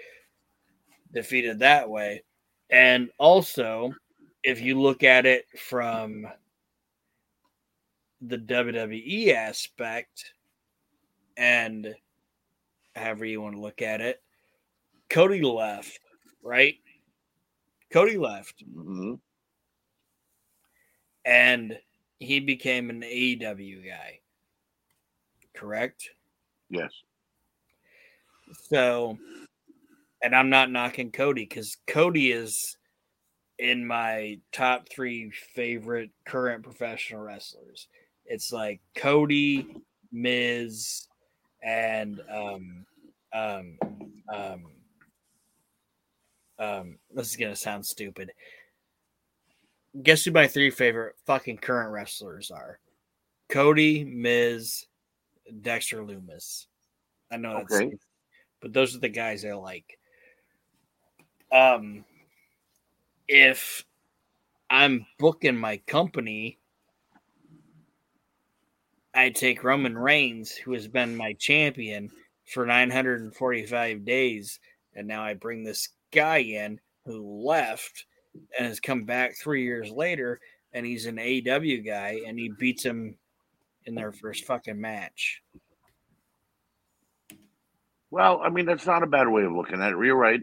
[1.13, 2.23] defeated that way.
[2.71, 3.95] And also,
[4.43, 6.27] if you look at it from
[8.21, 10.33] the WWE aspect,
[11.37, 11.95] and
[12.95, 14.23] however you want to look at it,
[15.09, 15.99] Cody left,
[16.43, 16.75] right?
[17.91, 19.15] Cody left, hmm
[21.29, 21.79] and
[22.19, 24.21] he became an AEW guy,
[25.55, 26.09] correct?
[26.71, 26.93] Yes.
[28.71, 29.19] So,
[30.23, 32.77] and I'm not knocking Cody because Cody is
[33.59, 37.89] in my top three favorite current professional wrestlers.
[38.25, 39.67] It's like Cody,
[40.13, 41.09] Miz,
[41.63, 42.87] and um,
[43.33, 43.79] um,
[44.33, 44.67] um,
[46.59, 48.33] um, this is gonna sound stupid.
[50.03, 52.79] Guess who my three favorite fucking current wrestlers are?
[53.49, 54.87] Cody, Miz,
[55.61, 56.67] Dexter Lumis.
[57.31, 57.97] I know that's Okay.
[58.61, 59.99] but those are the guys I like.
[61.53, 62.05] Um
[63.29, 63.85] if
[64.71, 66.59] I'm booking my company,
[69.15, 72.11] I take Roman Reigns, who has been my champion
[72.47, 74.61] for 945 days,
[74.95, 78.05] and now I bring this guy in who left
[78.57, 80.41] and has come back three years later,
[80.73, 83.17] and he's an AEW guy, and he beats him
[83.89, 85.43] in their first fucking match.
[88.11, 89.99] Well, I mean, that's not a bad way of looking at it.
[90.05, 90.43] You're right.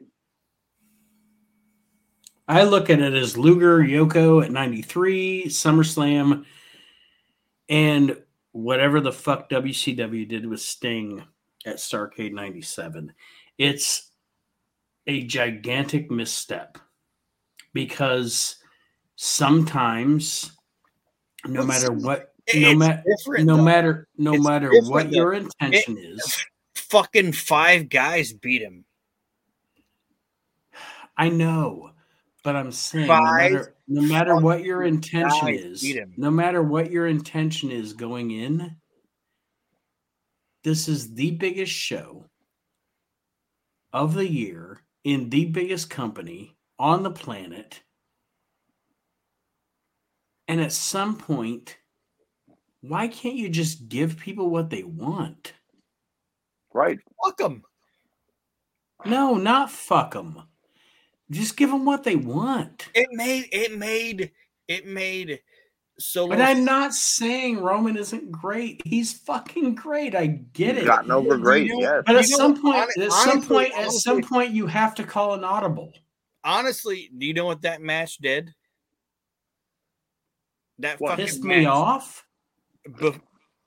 [2.48, 6.46] I look at it as Luger, Yoko at 93, SummerSlam,
[7.70, 8.18] and
[8.52, 11.24] whatever the fuck WCW did with Sting
[11.66, 13.14] at Starcade 97.
[13.58, 14.12] It's
[15.08, 16.78] a gigantic misstep
[17.74, 18.58] because
[19.16, 20.52] sometimes,
[21.48, 22.98] no matter what, no, ma-
[23.28, 25.18] no matter no It's matter what though.
[25.18, 26.46] your intention is,
[26.76, 28.86] Fucking five guys beat him.
[31.18, 31.92] I know,
[32.44, 35.84] but I'm saying no matter, no matter what your intention is,
[36.18, 38.76] no matter what your intention is going in,
[40.64, 42.26] this is the biggest show
[43.94, 47.82] of the year in the biggest company on the planet.
[50.48, 51.78] And at some point,
[52.90, 55.54] why can't you just give people what they want?
[56.74, 57.00] Right.
[57.24, 57.64] Fuck them.
[59.06, 60.42] No, not fuck them.
[61.32, 62.88] Just give them what they want.
[62.94, 64.32] It made it made
[64.68, 65.42] it made
[65.98, 68.82] so But I'm not saying Roman isn't great.
[68.84, 70.14] He's fucking great.
[70.14, 70.88] I get He's it.
[70.88, 72.04] gotten over You great, know- yes.
[72.06, 74.68] But at You know, some point, hon- at some honestly- point, at some point, you
[74.68, 75.94] have to call an audible.
[76.44, 78.54] honestly, do you know what that match did?
[80.80, 81.12] That What?
[81.12, 82.25] fucking Pissed match, me off.
[83.00, 83.20] Be-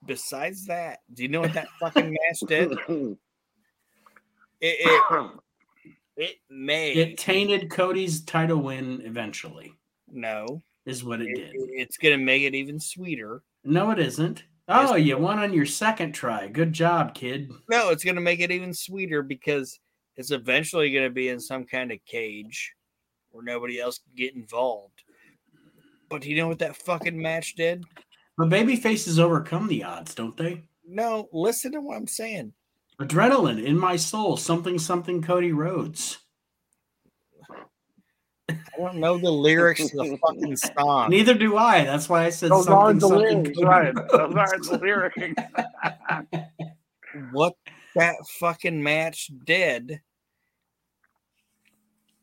[0.06, 2.72] besides that, do you know what that fucking match did?
[4.60, 5.30] It it,
[6.16, 9.72] it made It tainted Cody's title win eventually.
[10.10, 10.62] no.
[10.84, 11.52] Is what it It- did.
[11.70, 13.42] it's gonna make it even sweeter.
[13.62, 14.42] No, it isn't.
[14.68, 16.48] Oh, you won on your second try.
[16.48, 17.50] Good job, kid.
[17.70, 19.78] No, it's gonna make it even sweeter because
[20.16, 22.74] it's eventually gonna be in some kind of cage
[23.30, 25.04] where nobody else can get involved.
[26.08, 27.84] But do you know what that fucking match did?
[28.38, 30.62] But baby faces overcome the odds, don't they?
[30.86, 32.52] No, listen to what I'm saying.
[33.00, 34.36] Adrenaline in my soul.
[34.36, 35.20] Something, something.
[35.22, 36.18] Cody Rhodes.
[38.48, 41.10] I don't know the lyrics to the fucking song.
[41.10, 41.84] Neither do I.
[41.84, 43.18] That's why I said Those something, the something.
[43.42, 43.94] lyrics, Cody right?
[43.94, 44.36] Those Rhodes.
[44.36, 45.18] aren't the lyrics.
[47.32, 47.54] what
[47.96, 50.00] that fucking match did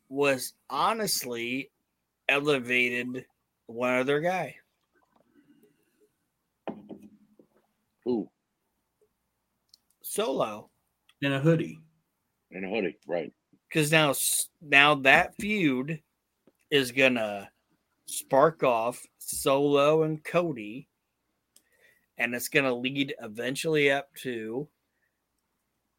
[0.07, 1.71] was honestly
[2.29, 3.25] elevated
[3.67, 4.55] one other guy.
[8.07, 8.29] Ooh,
[10.03, 10.69] Solo.
[11.21, 11.79] in a hoodie.
[12.51, 13.31] in a hoodie, right?
[13.69, 14.13] because now
[14.61, 15.99] now that feud
[16.71, 17.49] is gonna
[18.07, 20.87] spark off Solo and Cody,
[22.17, 24.67] and it's gonna lead eventually up to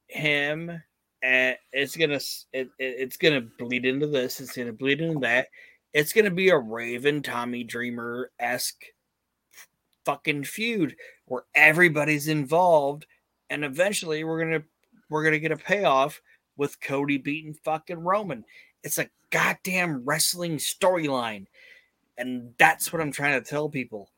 [0.09, 0.81] him,
[1.23, 2.15] and it's gonna
[2.53, 4.41] it, it- it's gonna bleed into this.
[4.41, 5.49] It's gonna bleed into that.
[5.93, 8.85] It's gonna be a Raven Tommy Dreamer esque
[10.07, 10.97] fucking feud
[11.27, 13.07] where everybody's involved,
[13.51, 14.63] and eventually we're gonna
[15.11, 16.23] we're gonna get a payoff
[16.57, 18.45] with Cody beating fucking Roman.
[18.83, 21.47] It's a goddamn wrestling storyline.
[22.19, 24.11] And that's what I'm trying to tell people.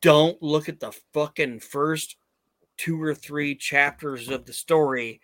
[0.00, 2.16] Don't look at the fucking first
[2.76, 5.20] two or three chapters of the story.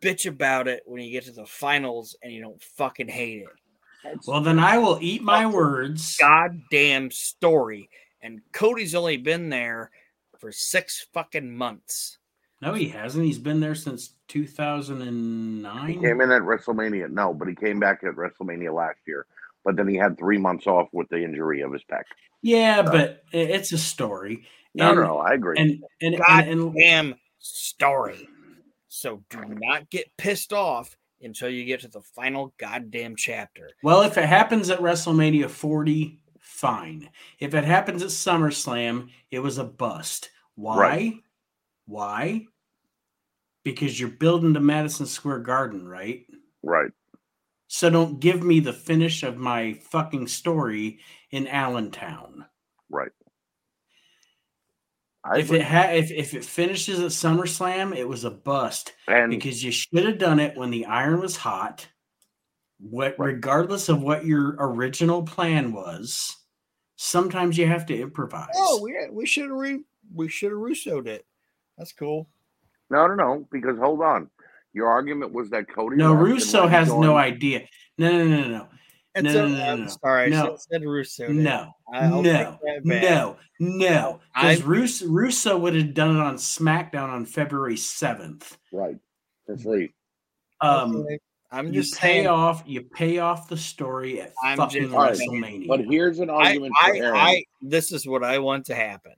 [0.00, 4.18] Bitch about it when you get to the finals and you don't fucking hate it.
[4.26, 6.16] Well, then I will eat my words.
[6.18, 7.88] Goddamn story.
[8.24, 9.90] And Cody's only been there
[10.40, 12.18] for six fucking months.
[12.62, 13.26] No, he hasn't.
[13.26, 16.00] He's been there since He 2009.
[16.00, 17.10] came in at WrestleMania.
[17.10, 19.26] No, but he came back at WrestleMania last year.
[19.64, 22.02] But then he had three months off with the injury of his pec.
[22.42, 24.46] Yeah, but it's a story.
[24.74, 25.56] No, And- no, no, I agree.
[25.58, 28.28] And and, and, and Goddamn story.
[28.88, 33.70] So do not get pissed off until you get to the final goddamn chapter.
[33.82, 36.20] well, if it happens at WrestleMania 40,
[36.54, 37.10] fine.
[37.40, 40.30] If it happens at SummerSlam, it was a bust.
[40.54, 40.78] Why?
[40.78, 41.14] Right.
[41.86, 42.46] Why?
[43.64, 46.26] Because you're building to Madison Square Garden, right?
[46.62, 46.90] right.
[47.66, 51.00] So don't give me the finish of my fucking story
[51.30, 52.44] in Allentown.
[52.88, 53.10] Right.
[55.24, 55.58] I If agree.
[55.60, 59.72] it ha- if, if it finishes at SummerSlam, it was a bust and because you
[59.72, 61.88] should have done it when the iron was hot.
[62.78, 63.32] What Right.
[63.32, 66.36] regardless of what your original plan was,
[67.04, 68.48] sometimes you have to improvise.
[68.56, 71.24] Oh, we we should have re- we should have Russo'd it.
[71.76, 72.28] That's cool.
[72.90, 73.48] No, no, no.
[73.50, 74.30] Because hold on,
[74.72, 75.96] your argument was that Cody.
[75.96, 77.66] No, left and Russo when he has no joined- idea.
[77.98, 78.68] No, no, no, no, no.
[79.16, 80.40] It's No, a, no, no, I'm no, sorry, I no.
[80.42, 81.22] should have said Russo.
[81.26, 81.34] there.
[81.34, 82.46] No, I'll no, take
[82.82, 83.02] that back.
[83.02, 84.20] no, no.
[84.34, 88.58] Because I- Russo, Russo would have done it on SmackDown on February seventh.
[88.72, 88.96] right
[89.46, 89.94] for free.
[90.60, 91.18] Um, Okay,
[91.54, 94.94] I'm you just pay saying, off, you pay off the story at I'm fucking just-
[94.94, 95.68] Alright, WrestleMania.
[95.68, 97.16] But here's an I, argument for I, Aron.
[97.16, 99.12] I, this is what I want to happen.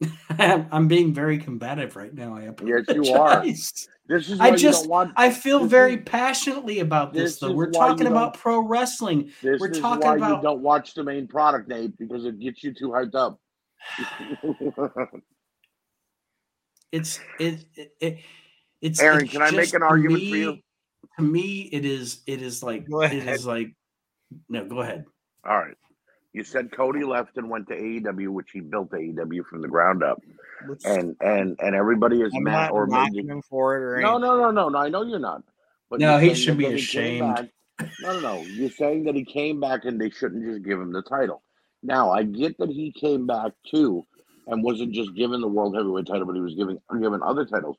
[0.38, 2.34] I'm being very combative right now.
[2.34, 2.84] I apologize.
[2.88, 3.44] Yes, you are.
[4.08, 5.12] this is I just- want.
[5.16, 7.52] I feel very is- passionately about this, this though.
[7.52, 9.30] We're talking about pro wrestling.
[9.42, 12.40] This we're is talking why about- you don't watch the main product, Nate, because it
[12.40, 13.38] gets you too hyped up.
[16.92, 18.18] It's it, it, it
[18.82, 20.58] it's Aron, it's can I make an to argument for you?
[21.18, 23.44] To me, it is it is like Go it ahead.
[23.44, 23.74] like
[24.48, 25.04] no, go ahead.
[25.44, 25.76] All right.
[26.32, 30.02] You said Cody left and went to AEW, which he built AEW from the ground
[30.02, 30.22] up,
[30.66, 34.00] Which and and and everybody is I'm mad not or knocking him for it or
[34.00, 34.78] no, no, no, no, no.
[34.78, 35.42] I know you're not.
[35.90, 37.50] But No, he should be then he came ashamed.
[37.78, 38.42] back- No, no, no.
[38.42, 41.42] You're saying that he came back and they shouldn't just give him the title.
[41.82, 44.06] Now I get that he came back too,
[44.46, 47.76] and wasn't just given the world heavyweight title, but he was giving given other titles.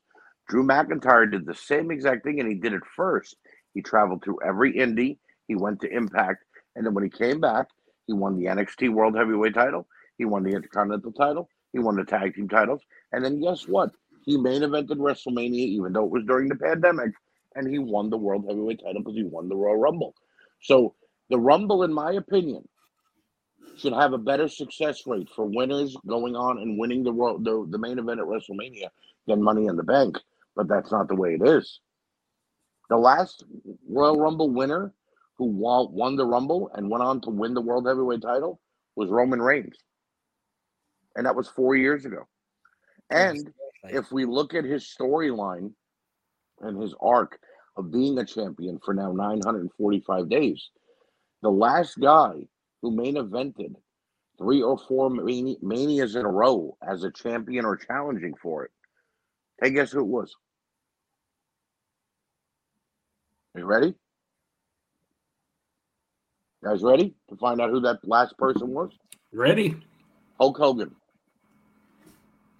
[0.48, 3.36] Drew McIntyre did the same exact thing, and he did it first.
[3.72, 5.18] He traveled through every indie.
[5.48, 6.44] He went to Impact,
[6.76, 7.68] and then when he came back,
[8.06, 9.86] he won the NXT World Heavyweight title.
[10.18, 11.48] He won the Intercontinental title.
[11.72, 12.82] He won the tag team titles.
[13.12, 13.90] And then guess what?
[14.24, 17.12] He main evented WrestleMania, even though it was during the pandemic,
[17.56, 20.14] and he won the World Heavyweight title because he won the Royal Rumble.
[20.62, 20.94] So
[21.30, 22.66] the Rumble, in my opinion,
[23.76, 27.78] should have a better success rate for winners going on and winning the the, the
[27.78, 28.88] main event at WrestleMania
[29.26, 30.16] than Money in the Bank.
[30.56, 31.80] But that's not the way it is.
[32.90, 33.44] The last
[33.88, 34.92] Royal Rumble winner
[35.36, 38.60] who won the Rumble and went on to win the World Heavyweight title
[38.94, 39.76] was Roman Reigns.
[41.16, 42.26] And that was four years ago.
[43.10, 43.52] And
[43.84, 45.72] if we look at his storyline
[46.60, 47.38] and his arc
[47.76, 50.70] of being a champion for now 945 days,
[51.42, 52.46] the last guy
[52.82, 53.74] who main evented
[54.38, 58.70] three or four mani- manias in a row as a champion or challenging for it,
[59.62, 60.30] hey, guess who it was?
[60.30, 60.50] Are
[63.60, 63.94] you ready?
[66.62, 68.90] Guys, ready to find out who that last person was?
[69.32, 69.76] Ready?
[70.40, 70.94] Hulk Hogan.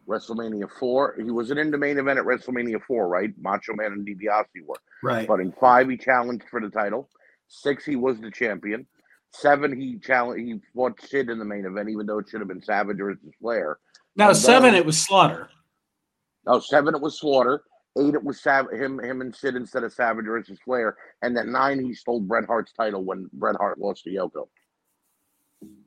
[0.07, 1.17] WrestleMania 4.
[1.25, 3.31] He wasn't in the main event at WrestleMania 4, right?
[3.41, 4.77] Macho Man and DiBiase were.
[5.03, 5.27] Right.
[5.27, 7.09] But in 5, he challenged for the title.
[7.49, 8.87] 6, he was the champion.
[9.33, 10.47] 7, he challenged.
[10.47, 13.17] He fought Sid in the main event, even though it should have been Savage or
[13.41, 13.79] Flair.
[14.17, 15.49] Now seven, it was Slaughter.
[16.47, 17.63] No, 7, it was Slaughter.
[17.99, 20.97] 8, it was Sav- him, him and Sid instead of Savage versus Flair.
[21.23, 24.49] And then 9, he stole Bret Hart's title when Bret Hart lost to Yoko.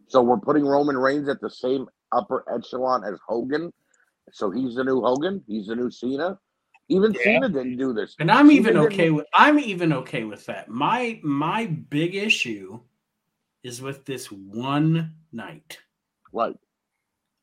[0.08, 3.74] So we're putting Roman Reigns at the same upper echelon as Hogan.
[4.32, 5.44] So he's the new Hogan.
[5.48, 6.40] He's the new Cena.
[6.90, 7.24] Even Yeah.
[7.24, 8.16] Cena didn't do this.
[8.20, 10.70] And I'm Cena even okay with I'm even okay with that.
[10.70, 12.80] My my big issue
[13.64, 15.78] is with this one night
[16.32, 16.56] Right.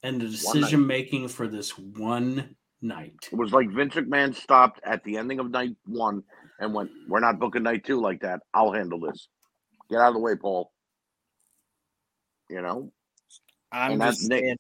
[0.02, 3.28] and the decision making for this one night.
[3.32, 6.23] It was like Vince McMahon stopped at the ending of night one
[6.61, 8.40] and went, "We're not booking night two like that.
[8.52, 9.28] I'll handle this.
[9.90, 10.70] Get out of the way, Paul."
[12.48, 12.93] You know.
[13.73, 14.44] I'm And just Nick.
[14.44, 14.56] saying,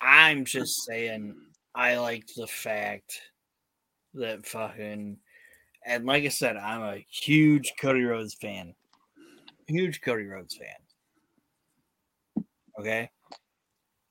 [0.00, 1.34] I'm just saying
[1.74, 3.20] I liked the fact
[4.14, 5.18] that fucking
[5.86, 8.74] and like I said, I'm a huge Cody Rhodes fan.
[9.66, 12.44] Huge Cody Rhodes fan.
[12.78, 13.10] Okay.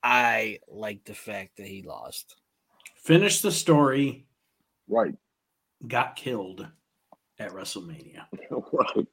[0.03, 2.35] I like the fact that he lost.
[3.09, 4.27] Finished the story,
[4.87, 5.15] Right.
[5.87, 6.67] got killed
[7.39, 8.25] at WrestleMania.
[8.71, 9.07] right.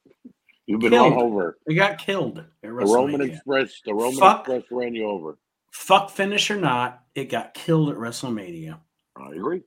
[0.67, 1.13] You've been Killed.
[1.13, 1.57] run over.
[1.65, 2.85] They got killed at WrestleMania.
[2.85, 3.81] The Roman Express.
[3.83, 4.39] The Roman Fuck.
[4.41, 5.39] Express ran you over.
[5.73, 8.79] Fuck finish or not, it got killed at WrestleMania.
[9.15, 9.63] I agree.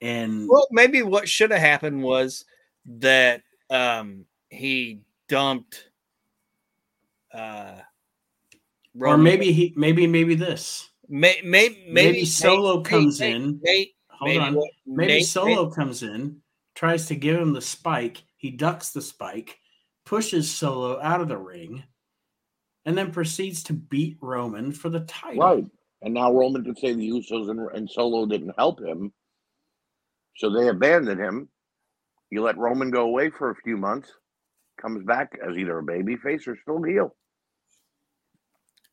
[0.00, 2.44] And Well, maybe what should have happened was
[2.86, 5.90] that um he dumped
[7.32, 7.74] uh
[9.00, 10.89] or maybe he maybe maybe this.
[11.12, 13.60] May, may, maybe, Maybe Solo Nate- comes Nate- in.
[13.64, 14.54] Nate, Hold maybe on.
[14.54, 16.40] what- Maybe Nate- Solo comes in,
[16.76, 18.22] tries to give him the spike.
[18.36, 19.58] He ducks the spike,
[20.06, 21.82] pushes Solo out of the ring,
[22.84, 25.42] and then proceeds to beat Roman for the title.
[25.42, 25.66] Right.
[26.02, 29.12] And now Roman could say the Usos and, and Solo didn't help him.
[30.36, 31.48] So they abandoned him.
[32.30, 34.08] You let Roman go away for a few months,
[34.80, 37.16] comes back as either a baby face or still heel.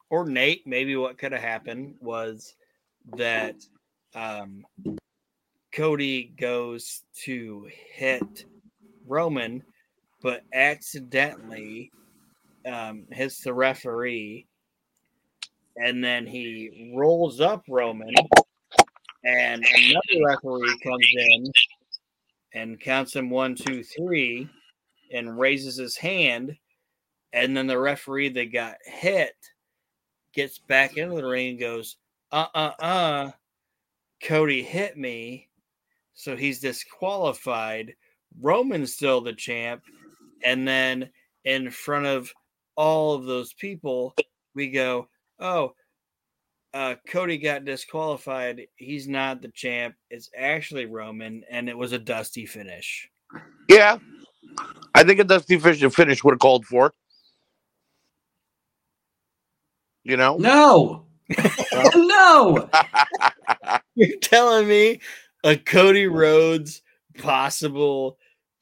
[0.10, 2.56] Or Nate, maybe what could have happened was
[3.16, 3.56] that
[4.16, 4.66] um,
[5.74, 8.46] Cody goes to hit
[9.06, 9.64] Roman,
[10.22, 11.92] but accidentally
[12.66, 14.48] um, hits the referee,
[15.76, 18.14] and then he rolls up Roman,
[19.24, 21.52] and another referee comes in
[22.54, 24.50] and counts him one, two, three,
[25.12, 26.58] and raises his hand,
[27.34, 29.36] and then the referee that got hit
[30.38, 31.98] gets back into the ring and goes,
[32.32, 33.32] "Uh, uh, uh,
[34.24, 35.50] Cody hit me,
[36.14, 37.96] so he's disqualified."
[38.40, 39.84] Roman's still the champ,
[40.44, 41.10] and then
[41.44, 42.32] in front of
[42.76, 44.16] all of those people,
[44.54, 45.10] we go,
[45.40, 45.74] "Oh,
[46.74, 48.68] uh, Cody got disqualified.
[48.76, 49.96] He's not the champ.
[50.12, 53.10] It's actually Roman, and it was a dusty finish."
[53.68, 53.98] Yeah,
[54.94, 56.94] I think a dusty finish would have called for.
[60.08, 61.06] You know, No.
[61.96, 62.70] no.
[63.96, 65.02] You're telling me
[65.44, 66.82] a Cody Rhodes
[67.18, 68.18] possible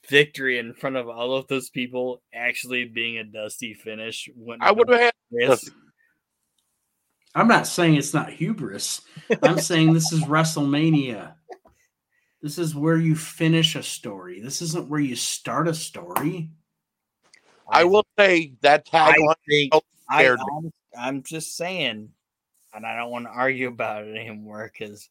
[0.10, 4.28] victory in front of all of those people actually being a dusty finish?
[4.36, 5.14] wouldn't I would have had.
[5.32, 5.72] risk?
[7.36, 9.02] I'm not saying it's not hubris.
[9.44, 11.34] I'm saying this is WrestleMania.
[12.42, 14.40] This is where you finish a story.
[14.40, 16.50] This isn't where you start a story.
[17.70, 19.36] I will say that I tagline.
[19.48, 19.74] think
[20.10, 20.72] I, scared me.
[20.98, 22.10] I'm, I'm just saying,
[22.74, 25.08] and I don't want to argue about it anymore because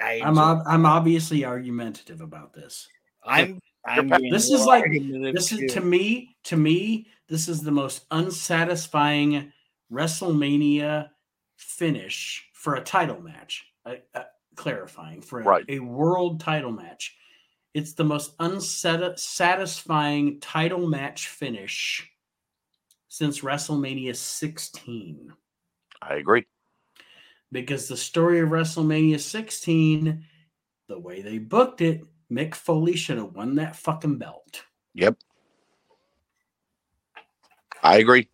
[0.00, 2.88] I I'm ob- I'm obviously argumentative about this.
[3.24, 5.68] I'm I'm This is like- argumentative This is too.
[5.68, 9.52] to me, to me, this is the most unsatisfying
[9.92, 11.10] WrestleMania
[11.56, 13.66] finish for a title match.
[13.84, 14.24] Uh, uh,
[14.54, 15.64] clarifying for a, Right.
[15.68, 17.16] a world title match.
[17.74, 22.08] It's the most unsatisfying title match finish
[23.12, 25.30] since WrestleMania 16.
[26.00, 26.46] I agree.
[27.52, 30.24] Because the story of WrestleMania 16,
[30.88, 32.00] the way they booked it,
[32.32, 34.62] Mick Foley should have won that fucking belt.
[34.94, 35.18] Yep.
[37.82, 38.30] I agree.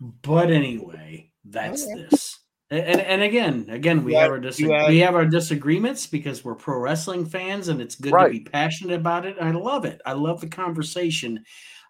[0.00, 1.94] But anyway, that's Okay.
[1.94, 2.40] this.
[2.70, 6.08] And, and again, again, we You have our dis- you had- we have our disagreements
[6.08, 8.32] because we're pro wrestling fans, and it's good Right.
[8.32, 9.36] to be passionate about it.
[9.40, 10.00] I love it.
[10.04, 11.44] I love the conversation.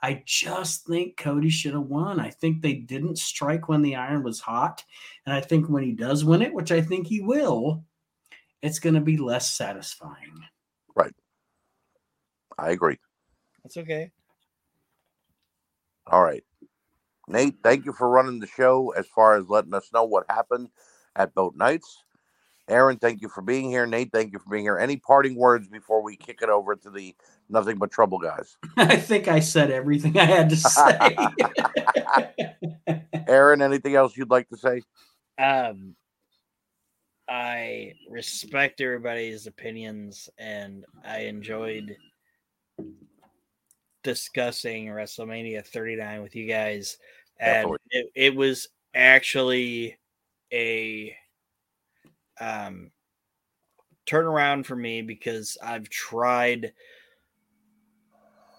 [0.04, 2.20] I just think Cody should have won.
[2.20, 4.84] I think they didn't strike when the iron was hot,
[5.24, 7.82] and I think when he does win it, which I think he will,
[8.60, 10.44] it's going to be less satisfying.
[10.94, 11.14] Right.
[12.58, 12.98] I agree.
[13.62, 14.10] That's okay.
[16.06, 16.44] All right.
[17.26, 20.68] Nate, thank you for running the show as far as letting us know what happened
[21.16, 22.03] at Boat Nights.
[22.68, 23.86] Aron, thank you for being here.
[23.86, 24.78] Nate, thank you for being here.
[24.78, 27.14] Any parting words before we kick it over to the
[27.50, 28.56] Nothing But Trouble guys?
[28.76, 31.16] I think I said everything I had to say.
[33.28, 34.82] Aron, anything else you'd like to say?
[35.38, 35.94] Um,
[37.28, 41.96] I respect everybody's opinions, and I enjoyed
[44.02, 46.96] discussing WrestleMania 39 with you guys.
[47.38, 49.98] And it, it was actually
[50.52, 51.14] a
[52.40, 52.90] um
[54.06, 56.72] turnaround for me because I've tried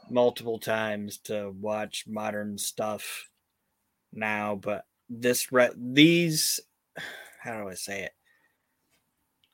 [0.09, 3.29] multiple times to watch modern stuff
[4.13, 6.59] now, but this re- these
[7.41, 8.11] how do I say it?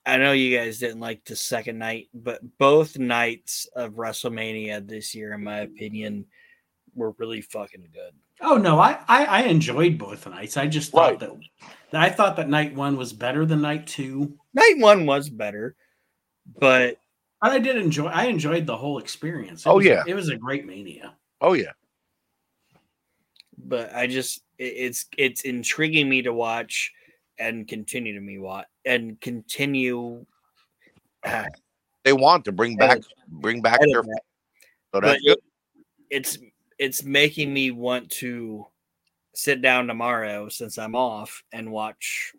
[0.06, 5.14] I know you guys didn't like the second night, but both nights of WrestleMania this
[5.14, 6.26] year, in my opinion,
[6.96, 8.14] were really fucking good.
[8.42, 10.58] Oh no, I, I I enjoyed both nights.
[10.58, 11.40] I just thought Right.
[11.92, 14.38] that I thought that night one was better than night two.
[14.54, 15.76] Night one was better,
[16.60, 16.98] but
[17.42, 18.08] But I did enjoy.
[18.08, 19.66] I enjoyed the whole experience.
[19.66, 20.04] It Oh, was- yeah.
[20.08, 21.16] it was a great mania.
[21.42, 21.72] Oh, yeah.
[23.58, 26.92] but I just it- it's it's intriguing me to watch
[27.38, 30.26] and continue to me watch and continue.
[31.24, 31.46] Ah,
[32.04, 34.14] They want to bring back bring back their know.
[34.14, 34.22] so
[34.94, 35.38] but that's good.
[35.38, 35.44] it-
[36.10, 36.38] it's
[36.82, 38.66] it's making me want to
[39.36, 42.34] sit down tomorrow since I'm off and watch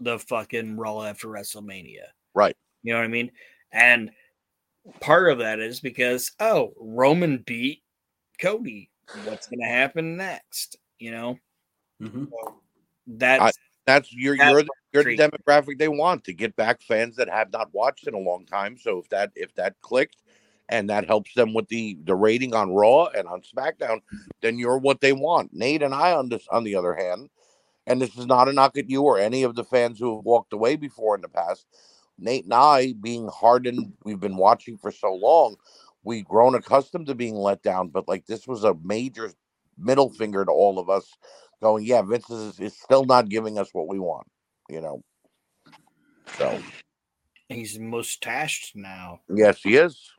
[0.00, 2.04] the fucking Raw after WrestleMania.
[2.34, 2.54] Right.
[2.82, 3.32] You know what I mean?
[3.72, 4.10] And
[5.00, 7.82] part of that is because oh, Roman beat
[8.38, 8.90] Cody.
[9.24, 10.76] What's going to happen next?
[10.98, 11.38] You know,
[12.02, 12.28] Mhm.
[13.06, 13.56] that's
[13.86, 17.30] That's you're That's you're the, you're the demographic they want to get back fans that
[17.30, 18.76] have not watched in a long time.
[18.76, 20.18] So if that if that clicked
[20.68, 24.00] and that helps them with the the rating on Raw and on SmackDown,
[24.40, 25.52] then you're what they want.
[25.52, 27.28] Nate and I on this on the other hand,
[27.86, 30.24] and this is not a knock at you or any of the fans who have
[30.24, 31.66] walked away before in the past.
[32.18, 35.56] Nate and I, being hardened, we've been watching for so long,
[36.02, 37.88] we've grown accustomed to being let down.
[37.88, 39.32] But like this was a major
[39.78, 41.06] middle finger to all of us,
[41.62, 44.26] going, yeah, Vince is, is still not giving us what we want,
[44.70, 45.02] you know.
[46.38, 46.60] So
[47.48, 49.20] he's mustached now.
[49.28, 50.10] yes, he is.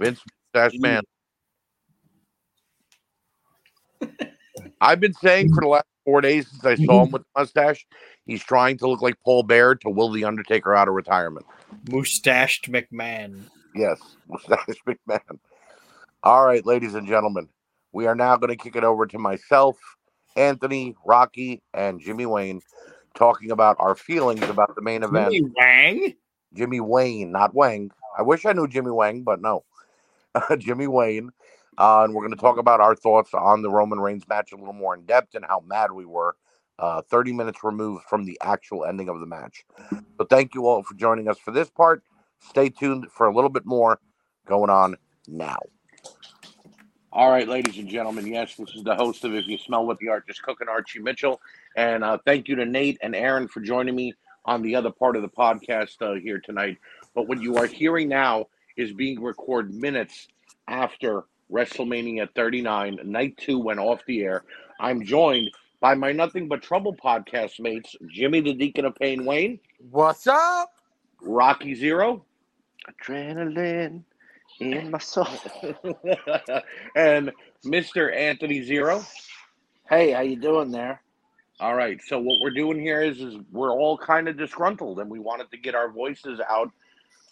[0.00, 0.20] Vince
[0.54, 1.02] Mustache Man.
[4.80, 7.86] I've been saying for the last four days since I saw him with the mustache.
[8.24, 11.46] He's trying to look like Paul Bearer to will the Undertaker out of retirement.
[11.90, 13.42] Mustached McMahon.
[13.74, 15.38] Yes, Mustache McMahon.
[16.22, 17.48] All right, ladies and gentlemen,
[17.92, 19.76] we are now going to kick it over to myself,
[20.36, 22.62] Anthony, Rocky, and Jimmy Wayne,
[23.14, 25.32] talking about our feelings about the main event.
[25.32, 26.14] Jimmy Wang.
[26.54, 27.90] Jimmy Wayne, not Wang.
[28.18, 29.64] I wish I knew Jimmy Wang, but no,
[30.58, 31.30] Jimmy Wayne.
[31.78, 34.56] Uh, and we're going to talk about our thoughts on the Roman Reigns match a
[34.56, 36.36] little more in depth and how mad we were.
[36.78, 39.64] Uh, 30 minutes removed from the actual ending of the match.
[40.18, 42.02] So thank you all for joining us for this part.
[42.38, 44.00] Stay tuned for a little bit more
[44.46, 44.96] going on
[45.28, 45.58] now.
[47.12, 48.26] All right, ladies and gentlemen.
[48.26, 51.00] Yes, this is the host of If You Smell What the Arch Is Cooking, Archie
[51.00, 51.40] Mitchell.
[51.76, 55.16] And uh, thank you to Nate and Aron for joining me on the other part
[55.16, 56.78] of the podcast uh, here tonight.
[57.14, 58.46] But what you are hearing now
[58.76, 60.28] is being recorded minutes
[60.68, 62.98] after WrestleMania 39.
[63.04, 64.44] Night two went off the air.
[64.78, 69.58] I'm joined by my Nothing But Trouble podcast mates, Jimmy the Deacon of Pain Wayne,
[69.90, 70.72] What's up?
[71.22, 72.24] Rocky Zero,
[72.88, 74.02] Adrenaline
[74.60, 75.26] in my soul.
[76.96, 77.32] and
[77.64, 78.14] Mr.
[78.14, 79.04] Anthony Zero.
[79.88, 81.02] Hey, how you doing there?
[81.58, 82.00] All right.
[82.06, 85.50] So what we're doing here is, is we're all kind of disgruntled, and we wanted
[85.50, 86.70] to get our voices out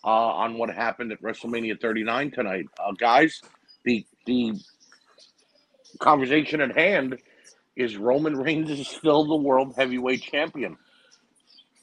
[0.05, 3.41] uh, on what happened at WrestleMania 39 tonight, uh, guys.
[3.85, 4.55] The the
[6.01, 7.19] conversation at hand
[7.77, 10.79] is Roman Reigns is still the world heavyweight champion,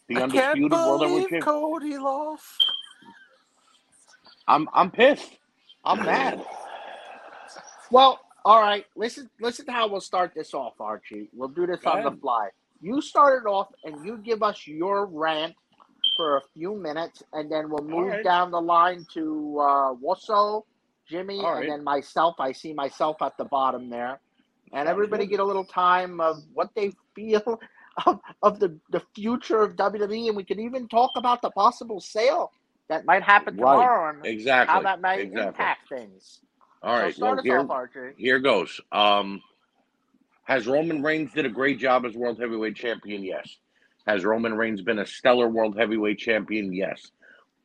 [0.10, 1.42] the I can't undisputed world heavyweight believe champion.
[1.42, 2.66] Cody lost.
[4.48, 5.38] I'm I'm pissed.
[5.86, 6.44] I'm mad.
[7.92, 8.86] Well, all right.
[8.96, 11.30] Listen, listen to how we'll start this off, Archie.
[11.34, 12.20] We'll do this Go on the ahead.
[12.22, 12.50] fly.
[12.82, 15.56] You start it off, and you give us your rant
[16.16, 18.24] for a few minutes, and then we'll move right.
[18.24, 19.94] down the line to uh,
[21.10, 21.64] Jimmy, All right.
[21.64, 22.36] and then myself.
[22.40, 24.20] I see myself at the bottom there,
[24.74, 27.60] and everybody get a little time of what they feel
[28.06, 32.00] of, of the the future of WWE, and we can even talk about the possible
[32.00, 32.52] sale
[32.90, 33.74] that might happen Right.
[33.74, 34.74] tomorrow and Exactly.
[34.74, 35.48] how that might exactly.
[35.48, 36.40] impact things.
[36.84, 37.16] All right.
[37.16, 38.80] so well, here, off, here goes.
[38.92, 39.42] Um,
[40.46, 43.24] has Roman Reigns did a great job as world heavyweight champion?
[43.24, 43.58] Yes.
[44.08, 46.74] Has Roman Reigns been a stellar world heavyweight champion?
[46.74, 47.12] Yes.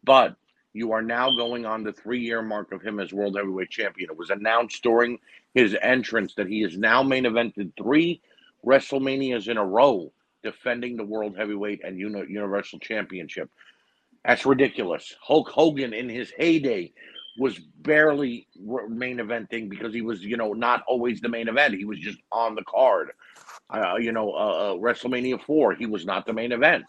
[0.05, 0.37] But
[0.73, 4.11] you are now going on the three year mark of him as world heavyweight champion.
[4.11, 5.19] It was announced during
[5.55, 8.23] his entrance that he is now main evented three
[8.65, 10.13] WrestleManias in a row,
[10.43, 13.51] defending the world heavyweight and uni- universal championship.
[14.25, 15.15] That's ridiculous.
[15.21, 16.93] Hulk Hogan in his heyday
[17.39, 18.47] was barely
[18.89, 21.75] main eventing because he was, you know, not always the main event.
[21.75, 23.13] He was just on the card.
[23.73, 26.85] Uh, you know, uh, uh, WrestleMania 4, he was not the main event.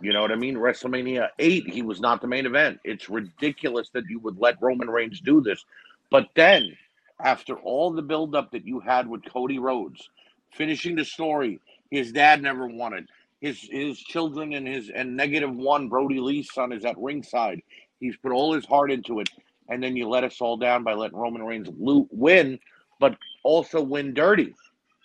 [0.00, 0.54] You know what I mean?
[0.56, 2.78] WrestleMania 8, he was not the main event.
[2.84, 5.64] It's ridiculous that you would let Roman Reigns do this.
[6.10, 6.76] But then,
[7.20, 10.08] after all the buildup that you had with Cody Rhodes,
[10.52, 11.60] finishing the story,
[11.90, 13.08] his dad never wanted.
[13.40, 17.60] His his children and his and negative one Brodie Lee's son is at ringside.
[18.00, 19.28] He's put all his heart into it,
[19.68, 22.58] and then you let us all down by letting Roman Reigns win,
[22.98, 24.54] but also win dirty.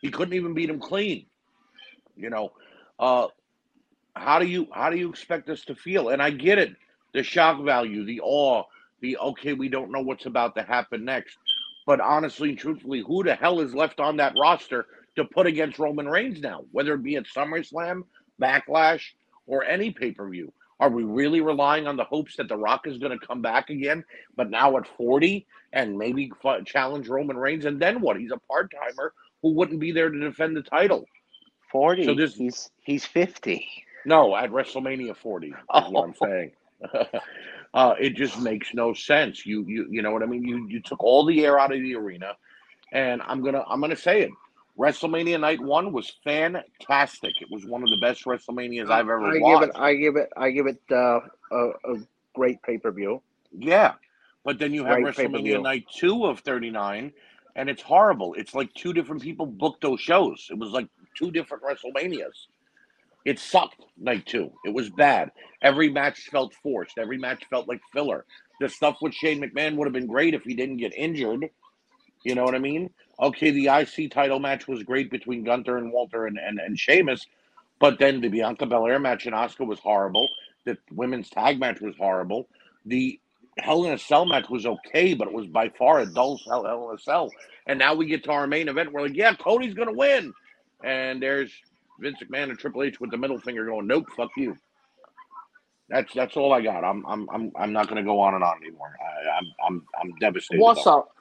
[0.01, 1.25] He couldn't even beat him clean.
[2.15, 2.51] You know,
[2.99, 3.27] uh,
[4.15, 6.09] how do you how do you expect us to feel?
[6.09, 6.75] And I get it,
[7.13, 8.63] the shock value, the awe,
[9.01, 11.37] the okay, we don't know what's about to happen next.
[11.85, 15.79] But honestly and truthfully, who the hell is left on that roster to put against
[15.79, 16.63] Roman Reigns now?
[16.71, 18.03] Whether it be at SummerSlam,
[18.41, 19.03] Backlash,
[19.47, 20.51] or any pay per view.
[20.79, 23.69] Are we really relying on the hopes that The Rock is going to come back
[23.69, 24.03] again,
[24.35, 26.31] but now at 40 and maybe
[26.65, 27.65] challenge Roman Reigns?
[27.65, 28.17] And then what?
[28.17, 31.05] He's a part timer who wouldn't be there to defend the title.
[31.71, 32.05] Forty.
[32.05, 33.67] So this- he's he's fifty.
[34.03, 35.53] No, at WrestleMania 40 is
[35.91, 36.51] what I'm saying.
[37.75, 39.45] uh, it just makes no sense.
[39.45, 40.43] You you you know what I mean?
[40.43, 42.35] You you took all the air out of the arena,
[42.91, 44.31] and I'm gonna I'm gonna say it.
[44.79, 47.33] WrestleMania Night One was fantastic.
[47.41, 49.61] It was one of the best WrestleManias I've ever I watched.
[49.61, 49.75] give it.
[49.79, 50.29] I give it.
[50.35, 51.19] I give it uh,
[51.51, 51.97] a, a
[52.33, 53.21] great pay per view.
[53.51, 53.93] Yeah.
[54.43, 55.59] But then you have Great pay-per-view.
[55.59, 57.11] WrestleMania night two of 39,
[57.55, 58.33] and it's horrible.
[58.35, 60.47] It's like two different people booked those shows.
[60.49, 62.47] It was like two different WrestleManias.
[63.25, 64.51] It sucked night two.
[64.65, 65.31] It was bad.
[65.61, 66.97] Every match felt forced.
[66.97, 68.25] Every match felt like filler.
[68.59, 71.49] The stuff with Shane McMahon would have been great if he didn't get injured.
[72.23, 72.89] You know what I mean?
[73.19, 77.25] Okay, the IC title match was great between Gunther and Walter and, and, and Sheamus,
[77.79, 80.27] but then the Bianca Belair match and Asuka was horrible.
[80.65, 82.47] The women's tag match was horrible.
[82.85, 83.19] The
[83.57, 86.65] Hell in a Cell match was okay, but it was by far a dull Hell,
[86.65, 87.31] Hell in a Cell.
[87.67, 88.91] And now we get to our main event.
[88.91, 90.33] We're like, yeah, Cody's going to win.
[90.83, 91.51] And there's
[91.99, 94.57] Vince McMahon and Triple H with the middle finger going, nope, fuck you.
[95.89, 96.85] That's that's all I got.
[96.85, 98.95] I'm I'm I'm I'm not going to go on and on anymore.
[99.01, 100.61] I, I'm I'm I'm devastated.
[100.61, 101.11] What's up?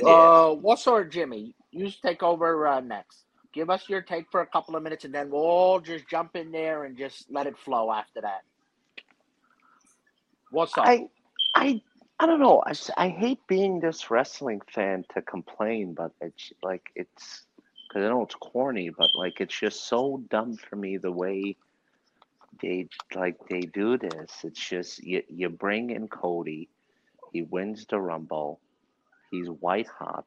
[0.00, 0.08] Yeah.
[0.08, 1.54] Uh, what's up, Jimmy?
[1.70, 3.24] You take over uh, next.
[3.52, 6.34] Give us your take for a couple of minutes, and then we'll all just jump
[6.34, 8.42] in there and just let it flow after that.
[10.50, 10.86] What's up?
[10.86, 11.06] I,
[11.56, 11.80] I,
[12.20, 12.62] I don't know.
[12.66, 17.44] I, I hate being this wrestling fan to complain, but it's like it's
[17.88, 21.56] because I know it's corny, but like it's just so dumb for me the way
[22.60, 24.30] they like they do this.
[24.44, 26.68] It's just you you bring in Cody,
[27.32, 28.60] he wins the Rumble,
[29.30, 30.26] he's white hot,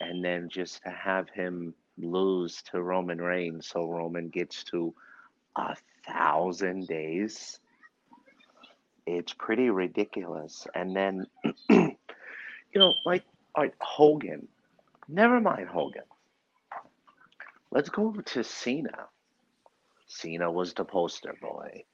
[0.00, 4.94] and then just to have him lose to Roman Reigns, so Roman gets to
[5.56, 7.60] a thousand days
[9.16, 10.66] it's pretty ridiculous.
[10.74, 11.26] And then,
[11.70, 11.96] you
[12.74, 13.24] know, like,
[13.56, 14.46] like Hogan,
[15.08, 16.02] never mind Hogan.
[17.70, 19.06] Let's go to Cena.
[20.06, 21.84] Cena was the poster boy.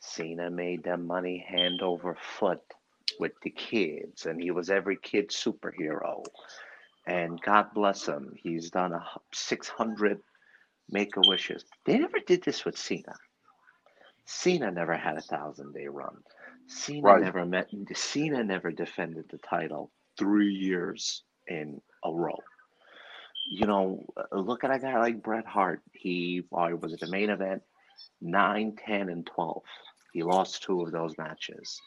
[0.00, 2.62] Cena made them money hand over foot
[3.18, 6.24] with the kids, and he was every kid's superhero.
[7.06, 10.20] And God bless him, he's done a 600
[10.90, 11.64] make a wishes.
[11.84, 13.14] They never did this with Cena.
[14.24, 16.16] Cena never had a thousand day run.
[16.70, 17.22] Cena Right.
[17.22, 17.68] never met.
[17.94, 22.38] Cena never defended the title three years in a row.
[23.50, 25.82] You know, look at a guy like Bret Hart.
[25.92, 27.62] He uh, was at the main event
[28.20, 29.62] 9, 10, and 12.
[30.12, 31.80] He lost two of those matches.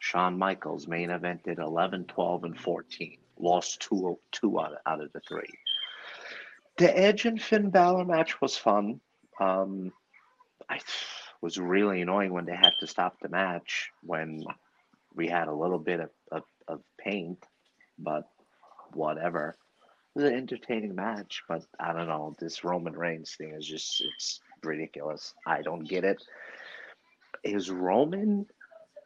[0.00, 3.18] Shawn Michaels main evented 11, 12, and 14.
[3.40, 5.50] Lost two, two out, of, out of the three.
[6.76, 9.00] The Edge and Finn Balor match was fun.
[9.40, 9.92] Um,
[10.70, 10.78] I
[11.40, 14.42] was really annoying when they had to stop the match when
[15.14, 17.44] we had a little bit of, of, of paint,
[17.98, 18.24] but
[18.92, 19.56] whatever.
[20.14, 22.34] It was an entertaining match, but I don't know.
[22.40, 25.34] This Roman Reigns thing is just, it's ridiculous.
[25.46, 26.22] I don't get it.
[27.44, 28.46] Is Roman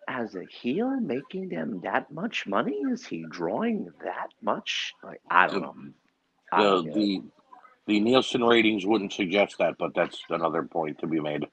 [0.08, 2.80] as a heel making them that much money?
[2.90, 4.94] Is he drawing that much?
[5.02, 5.76] Like, I don't know.
[6.52, 6.94] I The don't it.
[6.94, 7.22] the
[7.86, 11.46] the Nielsen ratings wouldn't suggest that, but that's another point to be made.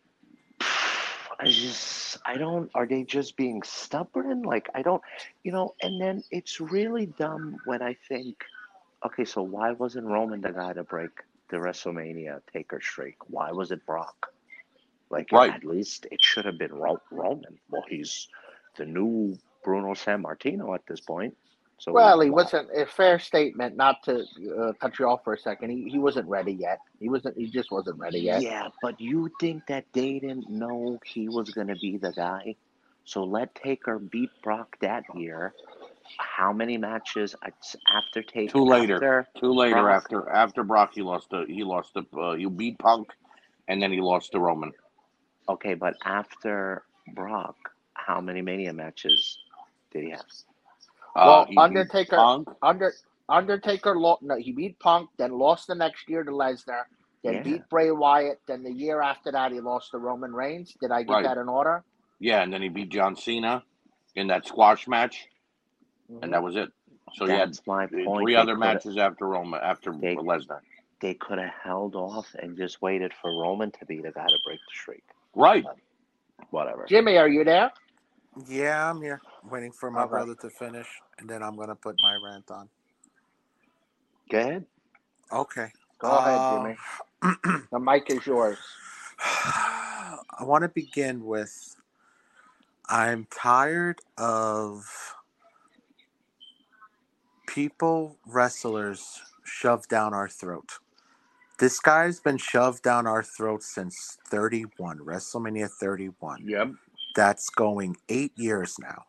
[1.40, 4.44] I just I don't are they just being stubborn?
[4.44, 5.02] Like I don't
[5.44, 8.38] you know, and then it's really dumb when I think
[9.06, 11.12] okay, so why wasn't Roman the guy to break
[11.50, 13.18] the WrestleMania taker streak?
[13.28, 14.16] Why was it Brock?
[15.10, 15.54] Like Right.
[15.54, 17.60] at least it should have been Roman.
[17.70, 18.28] Well, he's
[18.78, 21.36] the new Bruno Sammartino at this point.
[21.80, 23.76] So Well, he why- wasn't a fair statement.
[23.78, 24.26] Not to
[24.60, 25.70] uh, cut you off for a second.
[25.72, 26.80] He, he wasn't ready yet.
[27.00, 27.38] He wasn't.
[27.38, 28.42] He just wasn't ready yet.
[28.42, 32.56] Yeah, but you think that they didn't know he was going to be the guy?
[33.06, 35.54] So let Taker beat Brock that year.
[36.18, 37.36] How many matches
[37.88, 38.52] after Taker?
[38.52, 38.96] Two later.
[38.96, 40.04] After, Two later Brock.
[40.04, 43.08] after after Brock, he lost the he lost the uh, you beat Punk,
[43.68, 44.72] and then he lost to Roman.
[45.48, 46.84] okay, but after
[47.16, 47.56] Brock,
[47.94, 49.38] how many Mania matches
[49.92, 50.26] did he have?
[51.16, 52.46] Uh, Well, he beat Undertaker-.
[52.62, 52.94] Under
[53.28, 56.84] Undertaker, lo- no, he beat Punk, then lost the next year to Lesnar,
[57.24, 57.44] then Yeah.
[57.44, 60.74] beat Bray Wyatt, then the year after that he lost to Roman Reigns.
[60.82, 61.24] Did I get Right.
[61.24, 61.84] that in order?
[62.20, 63.64] Yeah, and then he beat John Cena
[64.16, 65.28] in that squash match,
[66.22, 66.72] and that was it.
[67.16, 68.24] So he had That's my point.
[68.24, 70.62] three They other matches after Roman after They- Lesnar.
[71.02, 74.38] They could have held off and just waited for Roman to be the guy to
[74.44, 75.04] break the streak.
[75.34, 75.66] Right.
[76.50, 76.86] Whatever.
[76.88, 77.72] Jimmy, are you there?
[78.48, 80.88] Yeah, I'm here waiting for my brother to finish,
[81.20, 82.70] and then I'm gonna put my rant on.
[84.32, 84.66] Go ahead.
[85.32, 85.74] Okay.
[86.00, 86.78] Go ahead, Uh, Jimmy.
[87.72, 88.60] The mic is yours.
[89.20, 91.76] I want to begin with
[92.90, 94.86] I'm tired of
[97.48, 100.80] people, wrestlers, shoved down our throat.
[101.60, 106.46] This guy's been shoved down our throat since 31, WrestleMania 31.
[106.46, 106.70] Yep.
[107.16, 109.06] That's going eight years now.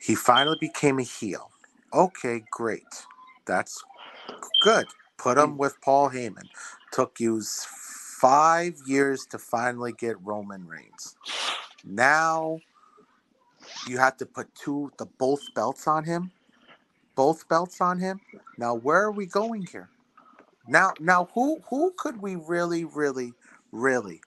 [0.00, 1.50] He finally became a heel.
[1.92, 3.06] Okay, great.
[3.46, 3.82] That's
[4.62, 4.86] good.
[5.18, 6.48] Put him with Paul Heyman.
[6.92, 11.16] Took you five years to finally get Roman Reigns.
[11.84, 12.60] Now
[13.88, 16.32] you have to put two the both belts on him.
[17.14, 18.20] Both belts on him.
[18.58, 19.90] Now where are we going here?
[20.68, 23.32] Now now who who could we really, really,
[23.72, 24.20] really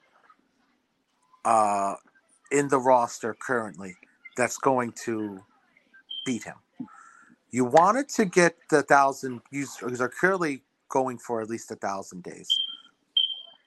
[1.45, 1.95] uh
[2.51, 3.95] in the roster currently
[4.37, 5.39] that's going to
[6.25, 6.55] beat him.
[7.51, 9.41] You wanted to get the thousand.
[9.51, 9.65] You
[9.99, 12.47] are clearly going for at least a thousand days.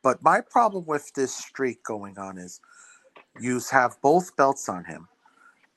[0.03, 2.61] But my problem with this streak going on is
[3.41, 5.09] you have both belts on him.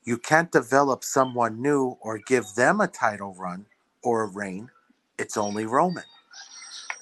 [0.03, 3.65] You can't develop someone new or give them a title run
[4.03, 4.69] or a reign.
[5.17, 6.03] It's only Roman.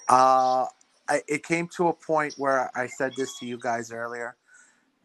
[0.07, 0.67] Uh,
[1.09, 4.35] I, it came to a point where I said this to you guys earlier.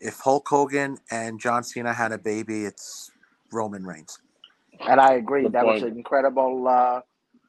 [0.01, 3.11] If Hulk Hogan and John Cena had a baby, it's
[3.53, 4.19] Roman Reigns.
[4.87, 5.43] And I agree.
[5.43, 6.69] Good that was an incredible.
[6.69, 7.01] Uh,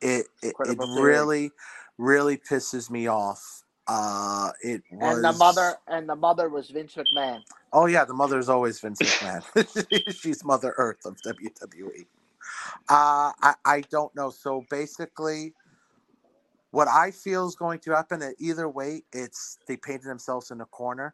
[0.02, 1.02] It it, it Incredible theory.
[1.04, 1.52] really,
[1.98, 3.64] really pisses me off.
[3.88, 7.42] Uh, it was And the mother and the mother was Vince McMahon.
[7.74, 10.14] Oh yeah, the mother is always Vince McMahon.
[10.22, 12.06] She's Mother Earth of WWE.
[12.88, 14.30] Uh, I I don't know.
[14.30, 15.54] So basically,
[16.72, 18.22] what I feel is going to happen.
[18.22, 21.14] At either way, it's they painted themselves in a corner.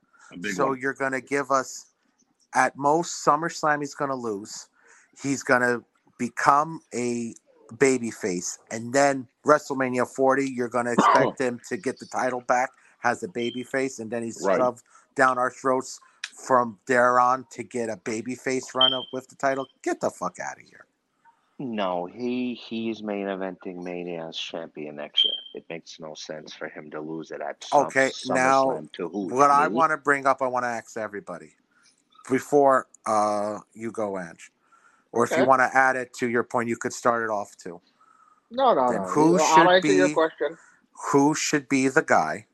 [0.53, 0.79] So one.
[0.79, 1.87] you're going to give us,
[2.53, 3.79] at most, SummerSlam.
[3.81, 4.67] He's going to lose.
[5.21, 5.83] He's going to
[6.17, 7.33] become a
[7.79, 12.41] baby face, and then WrestleMania 40, you're going to expect him to get the title
[12.41, 12.69] back
[13.03, 14.57] as a baby face, and then he's Right.
[14.57, 14.83] shoved
[15.15, 15.99] down our throats
[16.45, 19.67] from there on to get a baby face run up with the title.
[19.83, 20.84] Get the fuck out of here.
[21.57, 25.33] No, he he's main eventing Mania as champion next year.
[25.53, 29.07] It makes no sense for him to lose it at Sum- Okay, now, SummerSlam to
[29.07, 29.27] who?
[29.29, 29.75] What I Me?
[29.75, 31.53] want to bring up, I want to ask everybody
[32.29, 34.51] before uh, you go, Ange,
[35.13, 37.55] or if you want to add it to your point, you could start it off
[37.55, 37.79] too.
[38.51, 39.07] No, no, Then no.
[39.07, 40.57] who I'll should answer your be- question.
[41.11, 42.47] Who should be the guy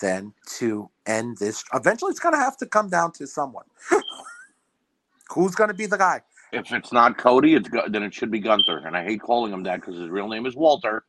[0.00, 1.64] then to end this?
[1.72, 3.64] Eventually, it's going to have to come down to someone.
[5.30, 6.22] Who's going to be the guy?
[6.54, 8.78] If it's not Cody, it's Gu- then it should be Gunther.
[8.86, 11.04] And I hate calling him that because his real name is Walter,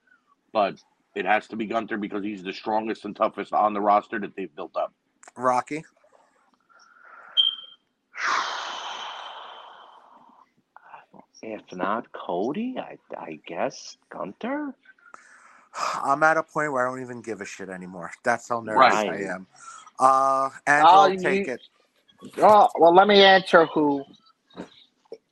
[0.53, 0.75] but
[1.15, 4.35] it has to be Gunther because he's the strongest and toughest on the roster that
[4.38, 4.93] they've built up.
[5.38, 5.85] Rocky.
[11.41, 14.75] If not Cody, I I guess Gunther.
[16.03, 18.11] I'm at a point where I don't even give a shit anymore.
[18.24, 19.07] That's how nervous Right.
[19.07, 19.48] I am.
[19.99, 21.61] Uh, Angelo, Oh, you- take it.
[22.40, 24.03] Oh, well, let me answer who.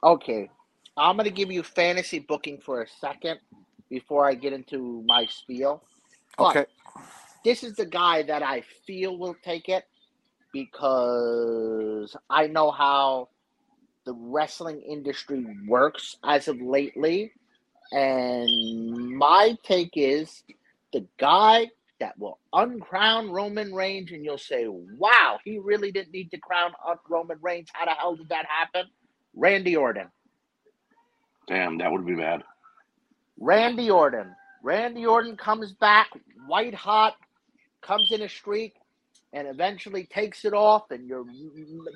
[0.04, 0.50] Okay,
[0.98, 3.40] I'm gonna give you fantasy booking for a second
[3.90, 5.84] before I get into my spiel.
[6.38, 6.66] But Okay.
[7.46, 9.86] this is the guy that I feel will take it
[10.54, 13.30] because I know how
[14.06, 17.34] the wrestling industry works as of lately.
[17.92, 20.44] And my take is
[20.94, 21.68] the guy
[22.00, 26.74] that will uncrown Roman Reigns, and you'll say, wow, he really didn't need to crown
[27.10, 27.70] Roman Reigns.
[27.74, 28.86] How the hell did that happen?
[29.36, 30.08] Randy Orton.
[31.48, 32.44] Damn, that would be bad.
[33.40, 34.36] Randy Orton.
[34.64, 36.10] Randy Orton comes back
[36.48, 37.16] white hot,
[37.82, 38.76] comes in a streak,
[39.34, 40.92] and eventually takes it off.
[40.92, 41.26] And your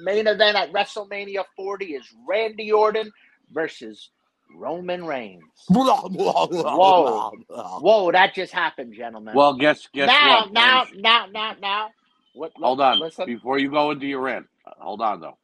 [0.02, 3.12] main event at WrestleMania 40 is Randy Orton
[3.52, 4.10] versus
[4.54, 5.44] Roman Reigns.
[5.70, 7.32] Whoa.
[7.50, 9.36] Whoa, that just happened, gentlemen.
[9.36, 10.54] Well, guess guess now, what?
[10.54, 10.96] now, Ange?
[10.98, 11.90] now, now, now.
[12.34, 13.00] What, hold on.
[13.00, 13.26] Listen.
[13.26, 15.38] Before you go into your rant, uh, hold on though.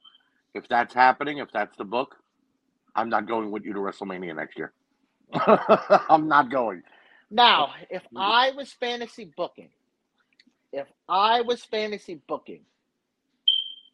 [0.53, 2.15] If that's happening, if that's the book,
[2.95, 4.73] I'm not going with you to WrestleMania next year.
[6.09, 6.83] I'm not going.
[7.31, 9.69] Now, if I was fantasy booking,
[10.71, 12.61] if I was fantasy booking,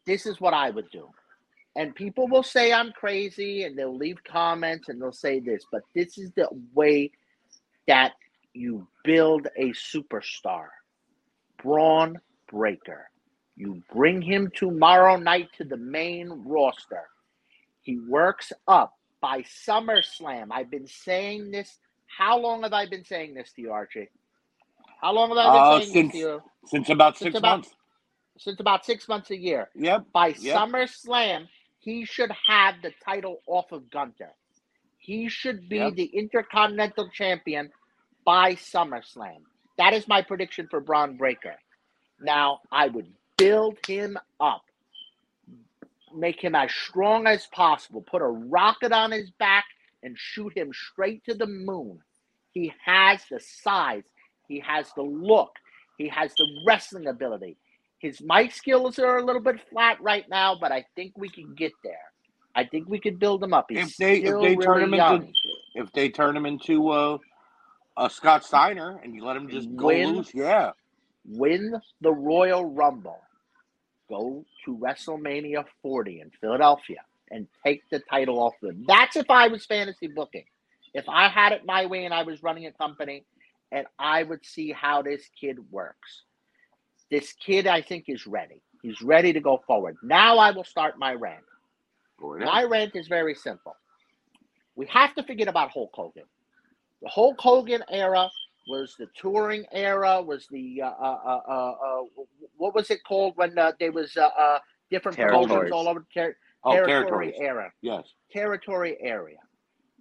[0.06, 1.08] this is what I would do.
[1.76, 5.82] And people will say I'm crazy and they'll leave comments and they'll say this, but
[5.94, 7.12] this is the way
[7.86, 8.12] that
[8.52, 10.66] you build a superstar.
[11.62, 13.09] Bron Breakker.
[13.60, 17.02] You bring him tomorrow night to the main roster.
[17.82, 20.48] He works up by SummerSlam.
[20.50, 21.78] I've been saying this.
[22.06, 24.08] How long have I been saying this to you, Archie?
[25.02, 26.42] How long have I been Uh, saying since- this to you?
[26.64, 27.76] Since about Since six about- months.
[28.38, 29.68] Since about six months a year.
[29.74, 30.06] Yep.
[30.12, 30.56] By Yep.
[30.56, 31.46] SummerSlam,
[31.80, 34.32] he should have the title off of Gunther.
[34.96, 35.94] He should be Yep.
[35.96, 37.70] the Intercontinental Champion
[38.24, 39.44] by SummerSlam.
[39.76, 41.56] That is my prediction for Bron Breakker.
[42.20, 44.62] Now, I would build him up,
[46.14, 49.64] make him as strong as possible, put a rocket on his back,
[50.02, 51.98] and shoot him straight to the moon.
[52.52, 54.04] He has the size,
[54.48, 55.52] he has the look,
[55.98, 57.56] he has the wrestling ability.
[57.98, 61.54] His mic skills are a little bit flat right now, but I think we can
[61.54, 61.98] get there.
[62.54, 63.66] I think we could build him up.
[63.68, 65.14] He's If they- if they turn him young.
[65.26, 65.34] into-
[65.74, 67.18] If they turn him into uh,
[67.96, 70.72] a Scott Steiner and you let him just go loose, yeah.
[71.26, 73.20] win the Royal Rumble,
[74.10, 76.98] go to WrestleMania 40 in Philadelphia,
[77.30, 78.84] and take the title off them.
[78.86, 80.44] That's if I was fantasy booking.
[80.92, 83.24] If I had it my way and I was running a company,
[83.72, 86.22] and I would see how this kid works.
[87.10, 88.60] This kid, I think, is ready.
[88.82, 89.96] He's ready to go forward.
[90.02, 91.44] Now I will start my rant.
[92.20, 93.76] My rant is very simple.
[94.74, 96.24] We have to forget about Hulk Hogan.
[97.02, 98.28] The Hulk Hogan era
[98.68, 100.20] was the touring era.
[100.22, 102.02] Was the uh, uh, uh, uh,
[102.56, 104.58] what was it called when uh, there was uh, uh,
[104.90, 105.72] different promotions Territories.
[105.72, 108.06] all over the ter- Oh, territory era, Yes.
[108.30, 109.38] territory area.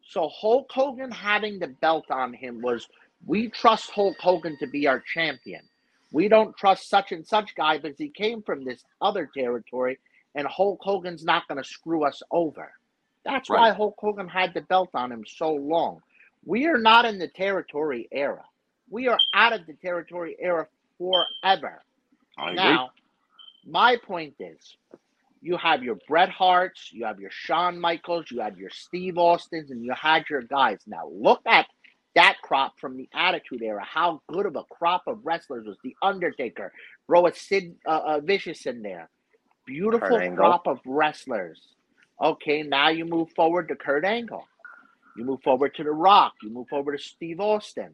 [0.04, 2.86] So Hulk Hogan having the belt on him was
[3.26, 5.62] we trust Hulk Hogan to be our champion.
[6.12, 10.00] We don't trust such and such guy because he came from this other territory,
[10.36, 12.72] and Hulk Hogan's not going to screw us over.
[13.24, 13.76] That's why Right.
[13.78, 16.02] Hulk Hogan had the belt on him so long.
[16.45, 18.43] We are not in the territory era.
[18.90, 21.84] We are out of the territory era forever.
[22.38, 22.56] I agree.
[22.56, 22.92] Now,
[23.66, 24.76] my point is,
[25.42, 29.72] you have your Bret Harts, you have your Shawn Michaels, you had your Steve Austins,
[29.72, 30.80] and you had your guys.
[30.88, 31.68] Now, look at
[32.16, 33.84] that crop from the Attitude Era.
[33.85, 36.74] How good of a crop of wrestlers was the Undertaker?
[37.08, 39.09] Throw a Sid uh, uh, Vicious in there.
[39.66, 41.61] Beautiful crop of wrestlers.
[42.22, 44.45] Okay, now you move forward to Kurt Angle.
[45.19, 46.33] You move forward to The Rock.
[46.41, 47.93] You move forward to Steve Austin.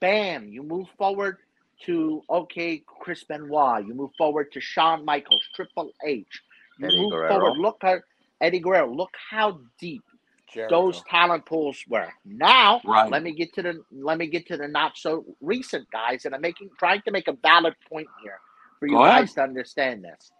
[0.00, 0.48] Bam.
[0.48, 1.36] You move forward
[1.84, 3.86] to okay Chris Benoit.
[3.86, 6.26] You move forward to Shawn Michaels, Triple H.
[6.78, 7.28] You Eddie move Guerrero.
[7.28, 7.58] forward.
[7.58, 7.98] Look at
[8.40, 8.90] Eddie Guerrero.
[8.94, 10.02] Look how deep
[10.50, 10.74] Jericho.
[10.86, 12.08] those talent pools were.
[12.24, 13.10] Now, Right.
[13.10, 16.34] let me get to the let me get to the not so recent guys, and
[16.34, 18.40] I'm making trying to make a valid point here
[18.80, 19.20] for you Go ahead.
[19.26, 20.30] guys to understand this.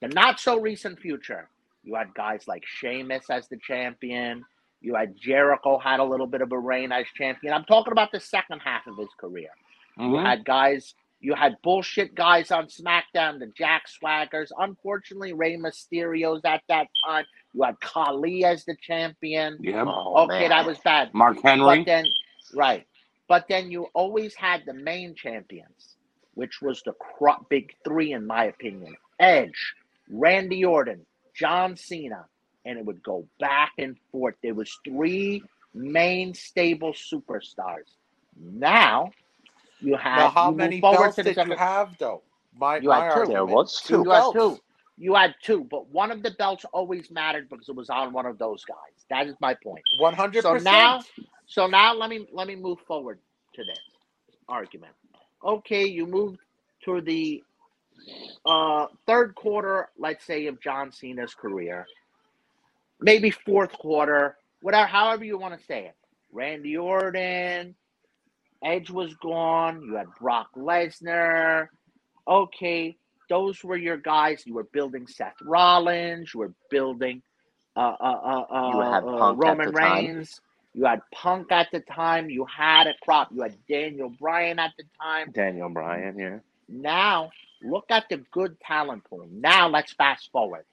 [0.00, 1.48] The not so recent future,
[1.84, 4.44] you had guys like Sheamus as the champion.
[4.82, 7.54] You had Jericho had a little bit of a reign as champion.
[7.54, 9.50] I'm talking about the second half of his career.
[9.98, 10.24] You Mhm.
[10.26, 14.48] had guys, you had bullshit guys on SmackDown, the Jack Swaggers.
[14.58, 17.24] Unfortunately, Rey Mysterio's at that time.
[17.54, 19.58] You had Khali as the champion.
[19.60, 19.84] Yeah.
[19.86, 20.48] Oh, okay, man.
[20.50, 21.14] that was bad.
[21.14, 21.78] Mark Henry.
[21.80, 22.06] But then,
[22.54, 22.86] right.
[23.28, 25.96] But then you always had the main champions,
[26.34, 29.74] which was the cro- big three, in my opinion Edge,
[30.10, 32.26] Randy Orton, John Cena.
[32.64, 34.36] And it would go back and forth.
[34.42, 37.88] There was three main stable superstars.
[38.36, 39.12] Now,
[39.80, 42.22] you have Now, how you many forward belts to the did you have, though?
[42.56, 43.22] My, You my had two.
[43.22, 44.04] argument, There was two.
[44.04, 44.60] You had two.
[44.98, 48.26] You had two, but one of the belts always mattered because it was on one
[48.26, 49.04] of those guys.
[49.10, 49.84] That is my point.
[49.98, 51.04] One hundred So now,
[51.46, 53.18] so now let me let me move forward
[53.54, 53.78] to this
[54.48, 54.94] argument.
[55.44, 56.36] Okay, you move
[56.84, 57.42] to the
[58.46, 61.88] uh, third quarter, let's say, of John Cena's career,
[63.02, 65.94] maybe fourth quarter, whatever, however you want to say it.
[66.32, 67.74] Randy Orton,
[68.64, 69.82] Edge was gone.
[69.82, 71.68] You had Brock Lesnar.
[72.26, 72.96] Okay,
[73.28, 74.42] those were your guys.
[74.46, 76.32] You were building Seth Rollins.
[76.34, 77.22] You were building
[77.76, 80.06] uh, uh, uh, You had uh, Punk Roman the time.
[80.06, 80.40] Reigns.
[80.74, 82.30] You had Punk at the time.
[82.30, 83.30] You had a crop.
[83.34, 85.32] You had Daniel Bryan at the time.
[85.32, 86.38] Daniel Bryan, yeah.
[86.68, 87.30] Now,
[87.62, 89.26] look at the good talent pool.
[89.30, 90.64] Now, let's fast forward.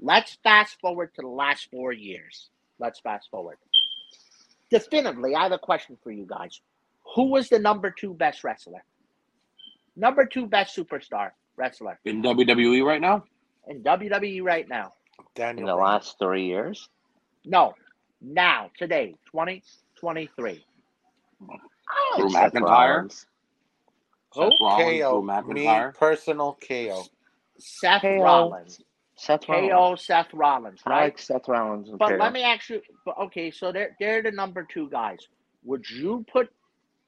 [0.00, 2.50] Let's fast forward to the last four years.
[2.78, 3.56] Let's fast forward.
[4.70, 6.60] Definitively, I have a question for you guys.
[7.14, 8.84] Who was the number two best wrestler?
[9.96, 13.24] Number two best superstar wrestler In WWE right now?
[13.68, 14.92] in WWE right now?
[15.36, 16.88] In the last three years?
[17.44, 17.74] No,
[18.20, 20.64] now, today, 2023.
[21.50, 22.62] I Drew ah, Seth McIntyre?
[22.62, 23.26] Rollins.
[24.34, 25.52] Seth Rollins, KO.
[25.52, 27.04] Me personal KO.
[27.58, 28.22] Seth KO.
[28.22, 28.80] Rollins.
[29.18, 29.92] Seth Rollins.
[29.96, 31.04] Seth Rollins, I right?
[31.04, 31.90] like Seth Rollins.
[31.90, 32.16] and But KO.
[32.16, 32.82] let me ask you.
[33.04, 35.18] But okay, so they're they're the number two guys.
[35.64, 36.50] Would you put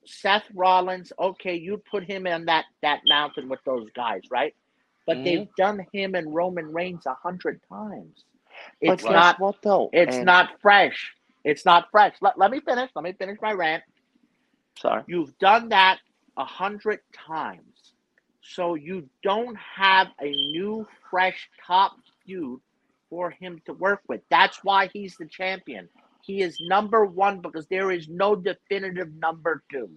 [0.06, 1.12] Seth Rollins?
[1.20, 4.54] Okay, you'd put him in that that mountain with those guys, right?
[5.06, 5.24] But Mhm.
[5.24, 8.24] they've done him and Roman Reigns a hundred times.
[8.80, 9.40] It's guess not.
[9.40, 9.90] what though?
[9.92, 11.14] It's And- not fresh.
[11.44, 12.16] It's not fresh.
[12.22, 12.90] Let, let me finish.
[12.94, 13.84] Let me finish my rant.
[14.78, 15.04] Sorry.
[15.06, 16.00] You've done that
[16.36, 17.69] a hundred times.
[18.42, 21.92] So you don't have a new, fresh top
[22.24, 22.60] feud
[23.08, 24.22] for him to work with.
[24.30, 25.88] That's why he's the champion.
[26.22, 29.90] He is number one because there is no definitive number two.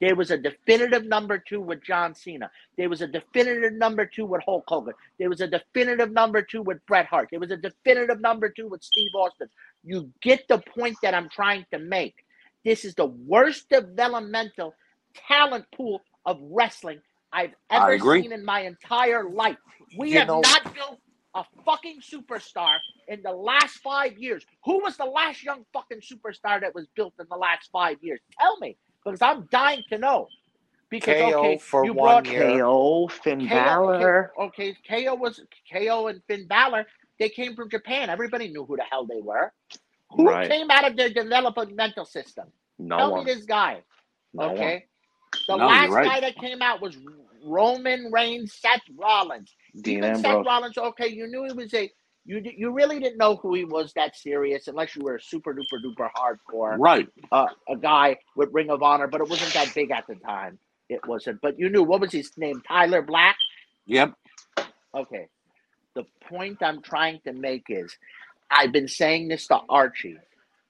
[0.00, 2.50] There was a definitive number two with John Cena.
[2.76, 4.94] There was a definitive number two with Hulk Hogan.
[5.18, 7.28] There was a definitive number two with Bret Hart.
[7.30, 9.48] There was a definitive number two with Steve Austin.
[9.82, 12.24] You get the point that I'm trying to make.
[12.64, 14.74] This is the worst developmental
[15.28, 17.00] talent pool of wrestling
[17.34, 19.58] I've ever seen in my entire life.
[19.98, 21.00] We You have know- not built
[21.34, 24.46] a fucking superstar in the last five years.
[24.64, 28.20] Who was the last young fucking superstar that was built in the last five years?
[28.40, 30.28] Tell me, because I'm dying to know.
[30.90, 32.58] Because KO okay, for you one brought year.
[32.60, 34.32] KO, Finn KO, Balor.
[34.38, 35.40] okay, KO was
[35.72, 36.86] KO and Finn Balor.
[37.18, 38.10] They came from Japan.
[38.10, 39.52] Everybody knew who the hell they were.
[40.12, 40.48] Who Right.
[40.48, 42.52] came out of their developmental system?
[42.78, 43.24] No Tell one.
[43.24, 43.82] me this guy.
[44.34, 44.56] No one.
[44.56, 44.86] okay.
[45.48, 46.04] The No, last right.
[46.06, 46.96] guy that came out was
[47.44, 49.54] Roman Reigns, Seth Rollins.
[49.80, 51.90] Dean Even Seth Rollins, okay, you knew he was a
[52.26, 55.54] you you really didn't know who he was that serious unless you were a super
[55.54, 57.08] duper duper hardcore Right.
[57.32, 60.58] uh, a guy with Ring of Honor, but it wasn't that big at the time.
[60.88, 61.40] It wasn't.
[61.42, 62.62] But you knew what was his name?
[62.66, 63.36] Tyler Black.
[63.86, 64.14] Yep.
[64.96, 65.28] Okay.
[65.96, 67.96] The point I'm trying to make is
[68.50, 70.18] I've been saying this to Archie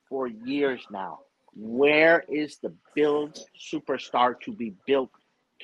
[0.09, 1.21] for years now.
[1.57, 3.39] Where is the build
[3.73, 5.11] superstar to be built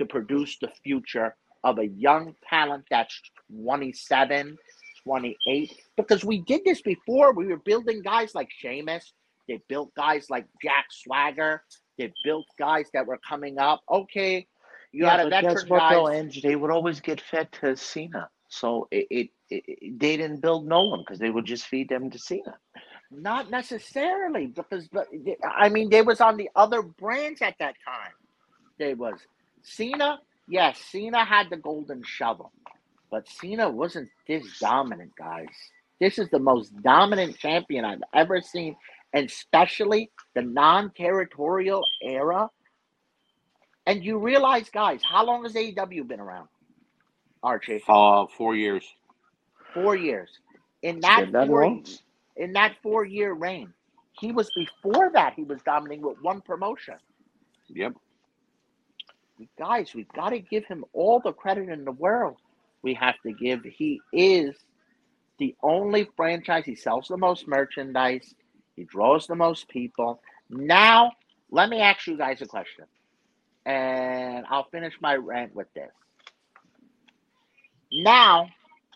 [0.01, 3.21] to produce the future of a young talent that's
[3.53, 4.57] 27,
[5.05, 5.73] 28?
[5.97, 7.33] Because we did this before.
[7.33, 9.13] We were building guys like Sheamus.
[9.47, 11.63] They built guys like Jack Swagger.
[11.99, 13.83] They built guys that were coming up.
[13.91, 14.47] Okay,
[14.93, 16.17] you yeah, had a but guess veteran what though, guys.
[16.17, 16.43] Ange?
[16.43, 20.85] They would always get fed to Cena, so it, it, it they didn't build no
[20.85, 22.57] one because they would just feed them to Cena.
[23.11, 25.09] Not necessarily because, but
[25.45, 28.13] I mean, they was on the other branch at that time.
[28.79, 29.15] They was
[29.63, 30.21] Cena.
[30.49, 32.53] Yes, Cena had the golden shovel,
[33.11, 35.49] but Cena wasn't this dominant, guys.
[36.01, 38.77] This is the most dominant champion I've ever seen,
[39.13, 42.51] and especially the non-territorial era.
[43.87, 46.49] And you realize, guys, how long has AEW been around?
[47.43, 48.85] Archie, Uh, four years.
[49.73, 50.31] four years.
[50.83, 51.85] In that that four, long?
[52.37, 53.73] in that four-year reign,
[54.13, 55.35] he was before that.
[55.35, 56.97] He was dominating with one promotion.
[57.69, 57.95] Yep.
[59.59, 62.37] Guys, we've got to give him all the credit in the world.
[62.83, 63.63] We have to give.
[63.65, 64.55] He is
[65.39, 66.65] the only franchise.
[66.65, 68.35] He sells the most merchandise.
[68.77, 70.23] He draws the most people.
[70.49, 71.13] Now,
[71.51, 72.85] let me ask you guys a question,
[73.67, 75.91] and I'll finish my rant with this.
[77.93, 78.49] Now,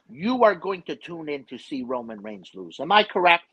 [0.08, 2.78] you are going to tune in to see Roman Reigns lose.
[2.80, 3.44] Am I correct?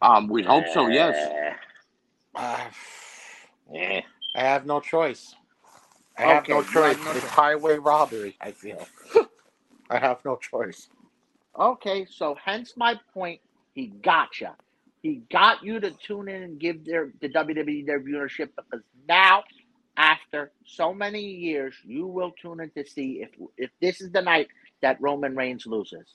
[0.00, 0.88] Um, we hope so.
[0.88, 1.54] Yes.
[2.34, 2.58] Uh,
[3.76, 4.00] eh.
[4.34, 5.34] I have no choice.
[6.18, 7.04] I have Okay, no you have choice.
[7.04, 7.30] no it's choice.
[7.30, 8.36] highway robbery.
[8.40, 8.90] I feel.
[9.90, 10.88] I have no choice.
[11.60, 13.40] Okay, so hence my point.
[13.74, 14.56] He gotcha.
[15.02, 19.44] He got you to tune in and give their the WWE their viewership because now,
[19.96, 24.22] after so many years, you will tune in to see if if this is the
[24.22, 24.48] night
[24.82, 26.06] that Roman Reigns loses.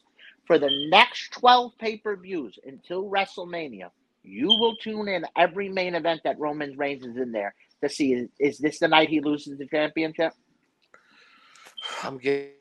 [0.47, 3.89] For the next twelve pay per views until WrestleMania,
[4.23, 8.13] you will tune in every main event that Roman Reigns is in there to see
[8.13, 10.33] is, is this the night he loses the championship?
[12.03, 12.51] I'm getting.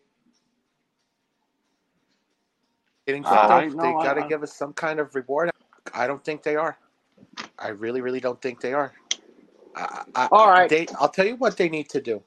[3.06, 5.50] Getting Uh, they got to give us some kind of reward.
[5.94, 6.76] I don't think they are.
[7.58, 8.92] I really, really don't think they are.
[9.76, 10.68] I, I, All right.
[10.68, 12.22] They, I'll tell you what they need to do.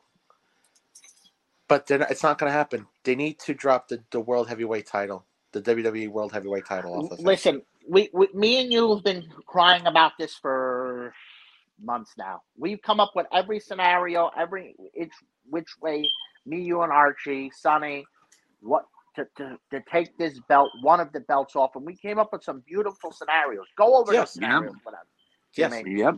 [1.68, 2.88] But then it's not going to happen.
[3.04, 7.12] They need to drop the, the world heavyweight title, the WWE world heavyweight title off
[7.12, 7.20] of.
[7.20, 10.69] Listen, we, we, me and you have been crying about this for
[11.84, 12.42] months now.
[12.58, 15.16] We've come up with every scenario, every it's
[15.50, 16.12] which way.
[16.46, 18.06] Me, you, and Archie, Sonny,
[18.62, 18.86] what
[19.16, 22.30] to, to, to take this belt, one of the belts off, and we came up
[22.34, 23.68] with some beautiful scenarios.
[23.78, 24.16] Go over Yes.
[24.16, 25.08] those scenarios, whatever.
[25.58, 25.82] Yes.
[25.82, 25.86] Jimmy.
[25.86, 26.18] Yep.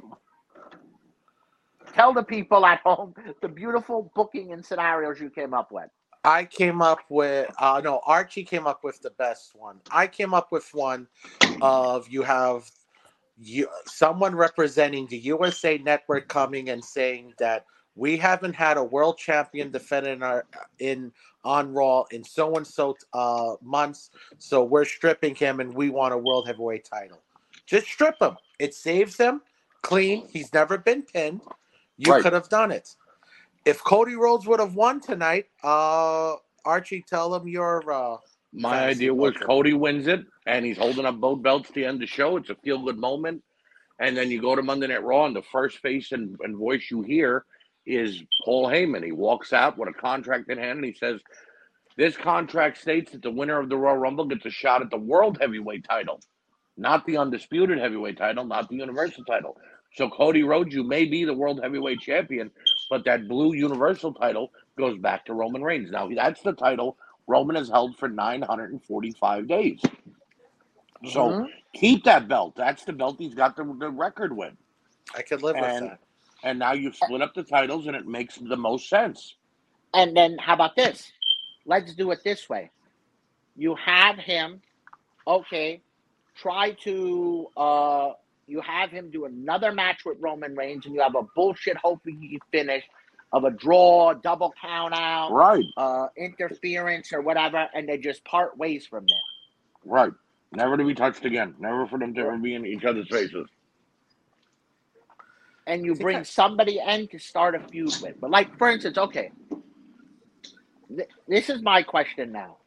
[1.93, 5.89] Tell the people at home the beautiful booking and scenarios you came up with.
[6.23, 9.81] I came up with uh no Archie came up with the best one.
[9.91, 11.07] I came up with one
[11.61, 12.69] of you have
[13.41, 19.17] you someone representing the USA Network coming and saying that we haven't had a world
[19.19, 20.45] champion defending our
[20.79, 21.13] in
[21.45, 26.13] on Raw in so and so uh months, so we're stripping him and we want
[26.15, 27.21] a world heavyweight title.
[27.67, 28.37] Just strip him.
[28.59, 29.41] It saves him
[29.83, 30.29] clean.
[30.29, 31.41] He's never been pinned.
[31.97, 32.23] You Right.
[32.23, 32.95] could have done it.
[33.65, 38.17] If Cody Rhodes would have won tonight, uh Archie, tell him your uh
[38.53, 39.35] My idea was.
[39.37, 42.37] Cody wins it, and he's holding up both belts to end the show.
[42.37, 43.43] It's a feel good moment.
[43.99, 46.89] And then you go to Monday Night Raw, and the first face and, and voice
[46.89, 47.45] you hear
[47.85, 49.03] is Paul Heyman.
[49.03, 51.21] He walks out with a contract in hand, and he says,
[51.97, 54.97] This contract states that the winner of the Royal Rumble gets a shot at the
[54.97, 56.19] World Heavyweight title,
[56.77, 59.57] not the Undisputed Heavyweight title, not the Universal title.
[59.95, 62.49] So, Cody Rhodes, you may be the World Heavyweight Champion,
[62.89, 65.91] but that blue Universal title goes back to Roman Reigns.
[65.91, 66.97] Now, that's the title
[67.27, 69.81] Roman has held for 945 days.
[71.09, 71.47] So Mhm.
[71.73, 72.55] keep that belt.
[72.55, 74.53] That's the belt he's got the, the record with.
[75.15, 75.99] I could live And- with that.
[76.43, 79.35] And now you split up the titles and it makes the most sense.
[79.93, 81.11] And then how about this?
[81.65, 82.71] Let's do it this way.
[83.55, 84.61] You have him,
[85.27, 85.81] okay,
[86.35, 88.13] try to uh
[88.47, 92.21] you have him do another match with Roman Reigns and you have a bullshit hoping
[92.51, 92.83] finish
[93.33, 98.57] of a draw, double count out, Right, uh interference or whatever, and they just part
[98.57, 99.19] ways from there.
[99.85, 100.13] right.
[100.53, 101.55] Never to be touched again.
[101.59, 103.47] Never for them to ever be in each other's faces.
[105.67, 108.15] And you bring somebody in to start a feud with.
[108.21, 109.31] But like for instance, okay.
[110.95, 112.57] th- This is my question now.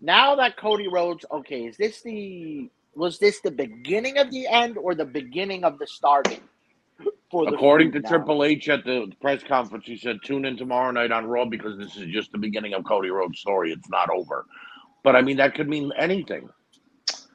[0.00, 4.78] Now that Cody Rhodes, okay, is this the was this the beginning of the end
[4.78, 6.49] or the beginning of the starting?
[7.30, 8.08] For the According to now?
[8.08, 11.78] Triple H at the press conference, he said, "Tune in tomorrow night on Raw because
[11.78, 13.72] this is just the beginning of Cody Rhodes' story.
[13.72, 14.46] It's not over."
[15.04, 16.48] But I mean, that could mean anything.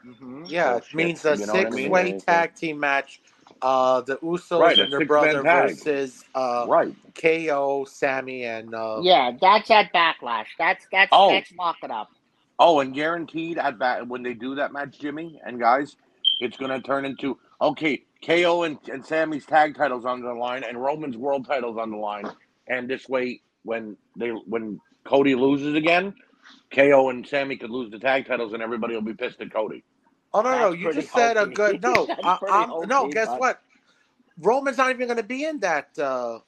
[0.06, 0.50] Mhm.
[0.50, 1.84] Yeah, it Bullshit, means a you know what I mean?
[1.86, 3.22] six-way tag team match.
[3.62, 6.94] Uh, the Usos Right, and their brother versus uh, right.
[7.16, 10.48] KO, Sami, and uh, Yeah, that's at backlash.
[10.58, 11.30] That's that's Oh.
[11.30, 12.12] that's lock it up.
[12.60, 15.96] Oh, and guaranteed at back when they do that match, Jimmy and guys,
[16.40, 20.64] it's going to turn into Okay, KO and, and Sami's tag titles on the line,
[20.64, 22.26] and Roman's world titles on the line,
[22.68, 26.14] and this way, when they when Cody loses again,
[26.74, 29.84] KO and Sammy could lose the tag titles, and everybody will be pissed at Cody.
[30.34, 32.08] Oh no, no, you just said a good no.
[32.24, 33.62] I, no, guess but- what?
[34.40, 36.40] Roman's not even going to be in that uh,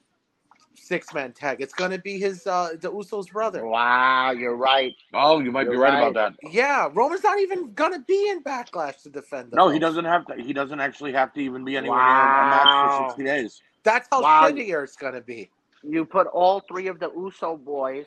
[0.78, 1.60] six man tag.
[1.62, 3.68] It's going to be his uh, the Usos brother.
[3.68, 4.94] Wow, you're right.
[5.14, 5.94] Oh, you might be You're right, right.
[5.94, 6.34] about that.
[6.42, 9.52] Yeah, Roman's not even going to be in Backlash to defend.
[9.52, 10.36] The No, he doesn't have to.
[10.42, 13.62] He doesn't actually have to even be anywhere near a match for sixty days.
[13.84, 14.40] That's how Wow.
[14.40, 15.50] shittier it's going to be.
[15.82, 18.06] You put all three of the Uso boys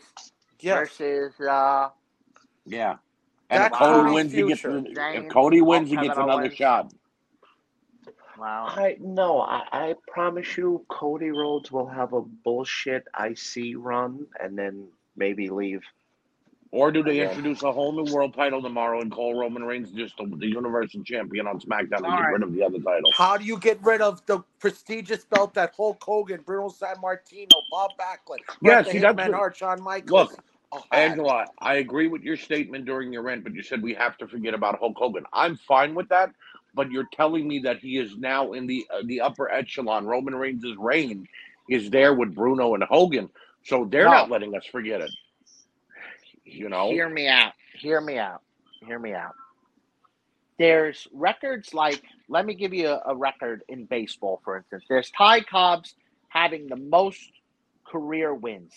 [0.62, 0.90] Yes.
[0.90, 1.90] versus uh
[2.66, 2.98] Yeah.
[3.50, 4.64] And if That's Cody Cody's wins, he gets.
[4.64, 4.86] future.
[5.12, 6.52] If Cody wins, he gets another Owens.
[6.52, 6.92] shot.
[8.38, 8.66] Wow.
[8.68, 14.58] I no, I, I promise you, Cody Rhodes will have a bullshit IC run and
[14.58, 15.82] then maybe leave.
[16.74, 17.30] Or do they Yeah.
[17.30, 21.04] introduce a whole new world title tomorrow and call Roman Reigns just the, the Universal
[21.04, 22.34] Champion on SmackDown and get Alright.
[22.34, 23.12] rid of the other title?
[23.12, 27.92] How do you get rid of the prestigious belt that Hulk Hogan, Bruno Sammartino, Bob
[28.00, 30.32] Backlund, yes, Bret the see, that's Hitman what- Hart, Shawn Michaels?
[30.32, 31.12] Look, oh, all had?
[31.12, 34.28] Angela, I agree with your statement during your rant, but you said we have to
[34.30, 35.26] forget about Hulk Hogan.
[35.34, 36.32] I'm fine with that,
[36.74, 40.06] but you're telling me that he is now in the uh, the upper echelon.
[40.06, 41.28] Roman Reigns' reign
[41.70, 43.30] is there with Bruno and Hogan,
[43.64, 44.10] so they're No.
[44.10, 45.14] not letting us forget it.
[46.46, 47.54] You know, Hear me out.
[47.80, 48.42] Hear me out.
[48.82, 49.36] Hear me out.
[50.60, 54.86] There's records like, let me give you a, a record in baseball, for instance.
[54.90, 55.96] There's Ty Cobb's
[56.30, 57.32] having the most
[57.88, 58.74] career wins.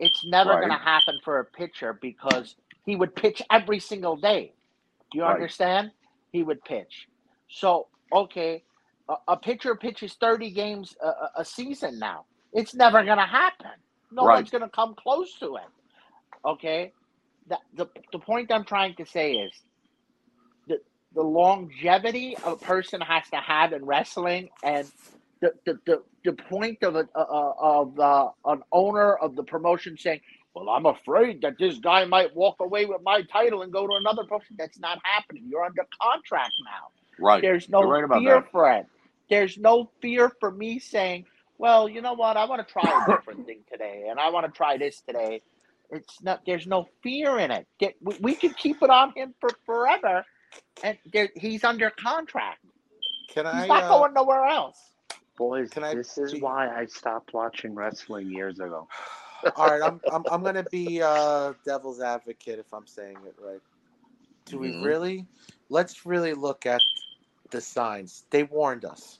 [0.00, 0.58] It's never Right.
[0.58, 4.54] going to happen for a pitcher because he would pitch every single day.
[5.12, 5.36] Do you Right.
[5.36, 5.92] understand?
[6.32, 7.06] He would pitch.
[7.50, 8.64] So, okay,
[9.10, 12.26] a, a pitcher pitches 30 games a, a- season now.
[12.54, 13.72] It's never going to happen.
[14.12, 14.28] No Right.
[14.28, 15.70] one's going to come close to it.
[16.48, 16.94] Okay?
[17.48, 19.52] The, the, the point I'm trying to say is
[20.68, 20.78] the,
[21.14, 24.88] the longevity a person has to have in wrestling and
[25.42, 29.96] the, the, the, the point of, a, uh, of uh, an owner of the promotion
[29.98, 30.20] saying,
[30.54, 33.94] well, I'm afraid that this guy might walk away with my title and go to
[33.94, 34.56] another promotion.
[34.58, 35.44] That's not happening.
[35.48, 36.99] You're under contract now.
[37.20, 37.42] Right?
[37.42, 38.50] There's no right about fear that.
[38.50, 38.86] for it.
[39.28, 41.26] There's no fear for me saying,
[41.58, 42.36] well, you know what?
[42.36, 45.42] I want to try a different thing today, and I want to try this today.
[45.90, 46.40] It's not.
[46.46, 47.66] There's no fear in it.
[47.78, 50.24] Get, we, we could keep it on him for forever,
[50.82, 52.58] and there, he's under contract.
[53.28, 53.68] Can He's I?
[53.68, 54.78] not uh, going nowhere else.
[55.36, 58.88] Boys, Can I this is be- why I stopped watching wrestling years ago.
[59.56, 63.60] all right, I'm I'm I'm gonna be uh, devil's advocate if I'm saying it right.
[64.46, 64.82] Do we Mhm.
[64.82, 65.26] really?
[65.70, 66.82] Let's really look at
[67.50, 68.24] the signs.
[68.30, 69.18] They warned us.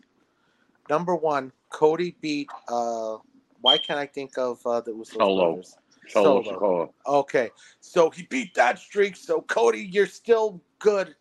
[0.88, 2.48] Number one, Cody beat.
[2.68, 3.18] Uh,
[3.60, 5.52] why can't I think of uh, the Usos Solo.
[5.52, 5.76] brothers?
[6.08, 6.94] Solo Solo.
[7.06, 7.50] Okay,
[7.80, 9.16] so he beat that streak.
[9.16, 11.14] So Cody, you're still good.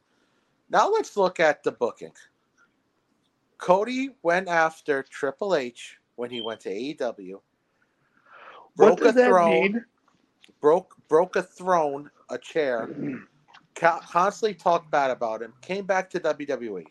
[0.70, 2.14] Now let's look at the booking.
[3.58, 7.40] Cody went after Triple H when he went to AEW.
[8.76, 9.86] Broke a throne.
[10.62, 12.90] Broke broke a throne, a chair.
[13.76, 15.54] Constantly talked bad about him.
[15.62, 16.86] Came back to WWE.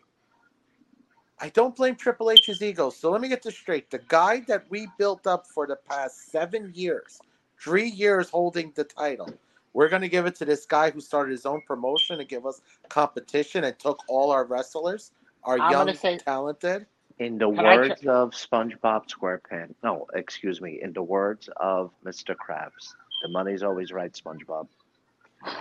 [1.41, 2.89] I don't blame Triple H's ego.
[2.89, 3.89] So let me get this straight.
[3.89, 7.19] The guy that we built up for the past seven years,
[7.59, 9.29] three years holding the title,
[9.73, 12.45] we're going to give it to this guy who started his own promotion and give
[12.45, 15.11] us competition and took all our wrestlers,
[15.43, 16.85] our I'm young, say- talented.
[17.19, 21.91] In the Can I words of SpongeBob SquarePants, no, excuse me, in the words of
[22.05, 22.33] Mr.
[22.33, 22.93] Krabs,
[23.23, 24.67] the money's always right, SpongeBob.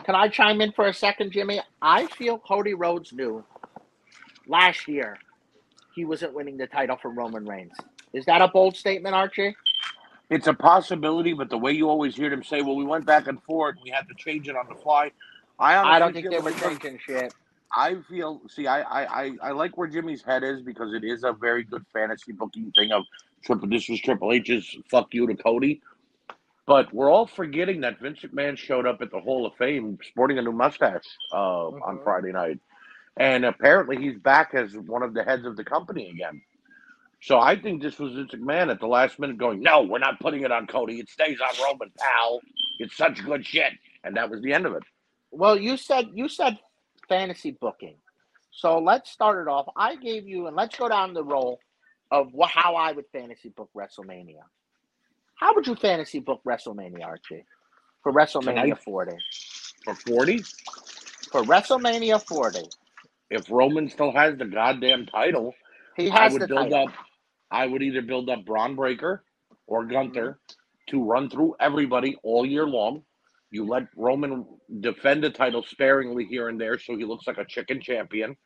[0.05, 1.60] Can I chime in for a second, Jimmy?
[1.82, 3.44] I feel Cody Rhodes knew
[4.47, 5.18] last year
[5.99, 7.73] he wasn't winning the title from Roman Reigns.
[8.12, 9.57] Is that a bold statement, Archie?
[10.31, 13.27] It's a possibility, but the way you always hear them say, "Well, we went back
[13.27, 15.10] and forth, we had to change it on the fly."
[15.59, 17.35] I, I don't think they were changing shit.
[17.77, 18.41] I feel.
[18.49, 21.65] See, I, I, I, I like where Jimmy's head is because it is a very
[21.65, 22.93] good fantasy booking thing.
[22.93, 23.02] Of
[23.44, 23.68] triple.
[23.68, 25.81] This was Triple H's "fuck you" to Cody,
[26.67, 30.39] but we're all forgetting that Vince McMahon showed up at the Hall of Fame sporting
[30.39, 31.02] a new mustache
[31.33, 32.05] uh, on Mhm.
[32.05, 32.60] Friday night,
[33.19, 36.41] and apparently he's back as one of the heads of the company again.
[37.21, 40.21] So I think this was Vince McMahon at the last minute going, "No, we're not
[40.21, 41.01] putting it on Cody.
[41.01, 42.41] It stays on Roman, pal.
[42.79, 43.73] It's such good shit."
[44.05, 44.85] And that was the end of it.
[45.31, 46.59] Well, you said you said
[47.09, 47.97] fantasy booking.
[48.51, 49.67] So let's start it off.
[49.77, 51.61] I gave you, and let's go down the roll
[52.11, 54.43] of how I would fantasy book WrestleMania.
[55.35, 57.45] How would you fantasy book WrestleMania, Archie?
[58.03, 58.83] For WrestleMania Tonight?
[58.83, 59.17] 40.
[59.85, 60.39] For forty,
[61.31, 62.61] For WrestleMania 40.
[63.31, 65.55] If Roman still has the goddamn title,
[65.97, 66.74] He I has would the build title.
[66.74, 66.90] up.
[67.50, 69.24] I would either build up Bron Breakker
[69.68, 70.40] or Gunther
[70.90, 73.05] to run through everybody all year long.
[73.50, 74.47] You let Roman
[74.81, 78.36] defend the title sparingly here and there, so he looks like a chicken champion.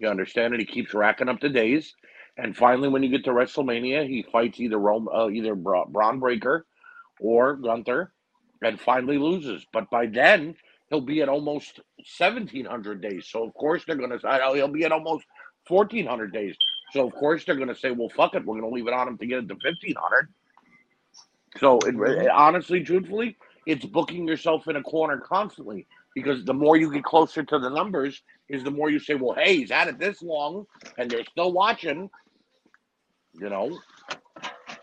[0.00, 0.54] You understand?
[0.54, 1.94] And he keeps racking up the days.
[2.38, 6.20] And finally, when you get to WrestleMania, he fights either Rome, uh, either Bra- Bron
[6.20, 6.66] Breakker
[7.20, 8.12] or Gunther,
[8.62, 9.66] and finally loses.
[9.72, 10.56] But by then,
[10.90, 11.80] he'll be at almost
[12.18, 13.26] 1,700 days.
[13.30, 15.24] So of course they're going to say oh, he'll be at almost
[15.68, 16.56] 1,400 days.
[16.92, 18.94] So of course they're going to say, well, fuck it, we're going to leave it
[18.94, 20.28] on him to get it to 1,500.
[21.58, 23.36] So it, it- honestly, truthfully,
[23.66, 27.68] it's booking yourself in a corner constantly because the more you get closer to the
[27.70, 30.66] numbers, is the more you say, well, hey, he's at it this long,
[30.98, 32.10] and they're still watching.
[33.34, 33.78] You know,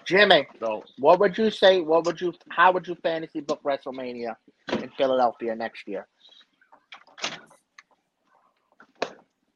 [0.05, 1.81] Jimmy, so what would you say?
[1.81, 2.33] What would you?
[2.49, 4.35] How would you fantasy book WrestleMania
[4.87, 6.07] in Philadelphia next year?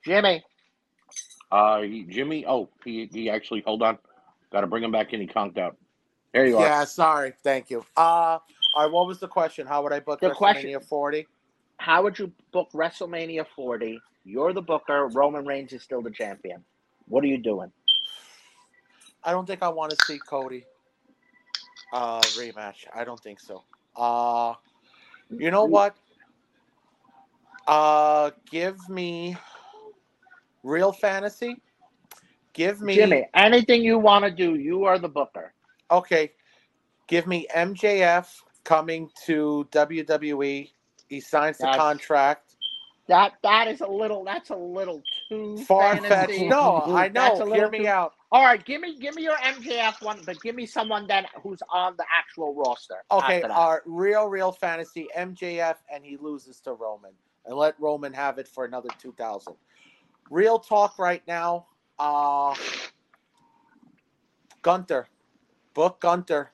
[0.05, 0.43] Jimmy,
[1.51, 2.45] uh, he, Jimmy.
[2.47, 3.99] Oh, he he actually hold on,
[4.51, 5.21] got to bring him back in.
[5.21, 5.77] He conked out.
[6.33, 6.65] There you are.
[6.65, 7.33] Yeah, sorry.
[7.43, 7.85] Thank you.
[7.95, 8.39] Uh, all
[8.77, 8.91] right.
[8.91, 9.67] What was the question?
[9.67, 11.27] How would I book The WrestleMania question- 40?
[11.77, 13.99] how would you book WrestleMania 40?
[14.23, 15.07] You're the booker.
[15.07, 16.63] Roman Reigns is still the champion.
[17.07, 17.71] What are you doing?
[19.23, 20.63] I don't think I want to see Cody
[21.93, 22.85] uh rematch.
[22.95, 23.63] I don't think so.
[23.95, 24.53] Uh
[25.31, 25.95] you know what?
[27.67, 29.35] Uh give me
[30.63, 31.61] real fantasy.
[32.53, 35.53] Give me Jimmy, anything you want to do, you are the booker.
[35.89, 36.31] okay.
[37.07, 38.27] Give me MJF
[38.63, 40.69] coming to WWE.
[41.09, 42.55] He signs the contract.
[43.07, 44.23] That that is a little.
[44.23, 46.39] That's a little too Far fetched.
[46.43, 47.51] No, I That's know.
[47.51, 48.13] Hear me too- out.
[48.33, 51.59] All right, give me give me your MJF one, but give me someone then who's
[51.69, 53.03] on the actual roster.
[53.11, 57.11] Okay, our real, real fantasy MJF, and he loses to Roman,
[57.45, 59.55] and let Roman have it for another two thousand.
[60.29, 61.67] Real talk right now.
[61.99, 62.55] Uh
[64.61, 65.07] Gunther,
[65.73, 66.51] book Gunther.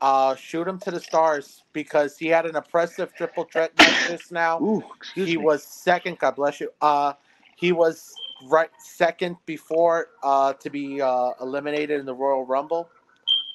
[0.00, 4.32] Uh, shoot him to the stars because he had an impressive triple threat match just
[4.32, 4.60] now.
[4.60, 5.42] Ooh, excuse he me.
[5.42, 6.18] was second.
[6.18, 6.68] God bless you.
[6.82, 7.14] Uh,
[7.56, 8.14] he was
[8.48, 12.88] right second before uh, to be uh, eliminated in the Royal Rumble,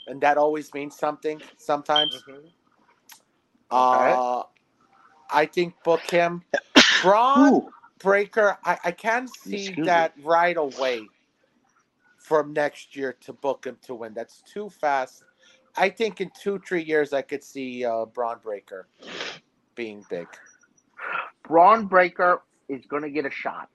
[0.08, 2.24] and that always means something sometimes.
[2.28, 2.52] Mhm.
[3.72, 4.44] Uh,
[5.32, 6.44] I think book him.
[7.02, 8.58] Braun Ooh, Breaker.
[8.66, 10.06] I, I can't see Excuse me.
[10.06, 11.10] that right away
[12.18, 14.14] from next year to book him to win.
[14.14, 15.24] That's too fast.
[15.78, 18.88] I think in two three years I could see uh, Bron Breakker
[19.76, 20.28] being big.
[21.48, 23.70] Bron Breakker is going to get a shot.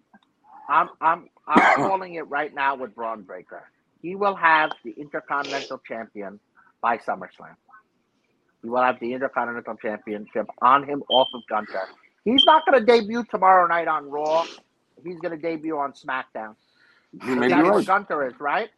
[0.68, 3.65] I'm I'm I'm calling it right now with Bron Breakker.
[4.02, 6.39] He will have the Intercontinental Champion
[6.81, 7.57] by SummerSlam.
[8.62, 11.89] He will have the Intercontinental Championship on him off of Gunther.
[12.25, 14.47] He's not going to debut tomorrow night on Raw.
[15.02, 16.55] He's going to debut on SmackDown.
[17.26, 17.86] you may be That's what right.
[17.86, 18.70] Gunther is, right?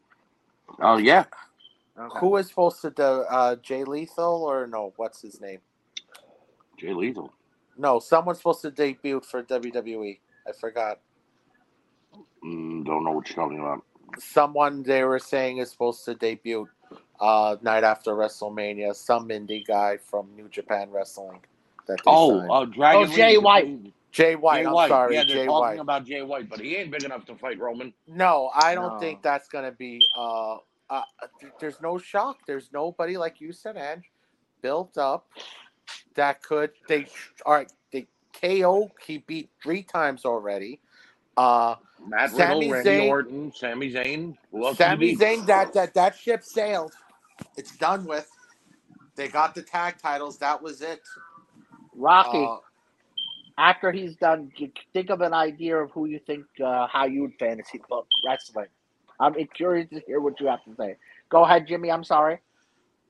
[0.80, 1.24] Oh yeah,
[1.98, 2.18] Okay.
[2.20, 4.92] Who is supposed to do uh, Jay Lethal or no?
[4.96, 5.60] What's his name?
[6.78, 7.32] Jay Lethal.
[7.78, 10.18] No, someone's supposed to debut for WWE.
[10.46, 11.00] I forgot.
[12.46, 13.82] Mm, don't know what you're talking about.
[14.18, 16.68] Someone they were saying is supposed to debut
[17.20, 18.94] uh, night after WrestleMania.
[18.94, 21.40] Some indie guy from New Japan Wrestling.
[21.88, 22.50] That they Oh, signed.
[22.50, 23.78] uh, Dragon Oh, Jay Lee- White.
[24.12, 24.58] Jay White.
[24.60, 24.88] Jay I'm White.
[24.88, 25.80] sorry, Yeah, they're Jay talking White.
[25.80, 27.92] about Jay White, but he ain't big enough to fight Roman.
[28.06, 28.98] No, I don't No.
[29.00, 30.00] think that's gonna be.
[30.16, 30.58] Uh,
[30.90, 31.02] uh,
[31.60, 32.38] there's no shock.
[32.46, 34.10] There's nobody like you said, Ange,
[34.62, 35.26] built up
[36.14, 36.70] that could.
[36.88, 37.06] They
[37.44, 37.70] all right.
[37.92, 38.06] They
[38.40, 38.90] KO.
[39.06, 40.80] He beat three times already.
[41.36, 41.76] Uh,
[42.06, 44.36] Matt Sami Riddle, Randy Zayn- Orton, Sami Zayn.
[44.52, 45.24] Who else Sami did he beat?
[45.24, 45.46] Zayn.
[45.46, 46.94] That that that ship sailed.
[47.56, 48.30] It's done with.
[49.16, 50.38] They got the tag titles.
[50.38, 51.02] That was it.
[51.94, 52.58] Rocky, Uh,
[53.58, 54.52] after he's done,
[54.92, 58.68] think of an idea of who you think, uh, how you would fantasy book wrestling.
[59.20, 60.96] I'm curious to hear what you have to say.
[61.30, 61.90] Go ahead, Jimmy.
[61.92, 62.40] I'm sorry.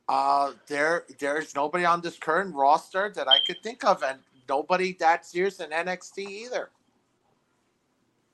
[0.09, 4.95] Uh, there, there's nobody on this current roster that I could think of, and nobody
[5.01, 6.71] that serious in NXT either.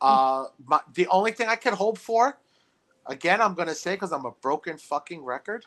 [0.02, 2.38] Uh, my, the only thing I could hope for,
[3.06, 5.64] again, I'm gonna say because I'm a broken fucking record,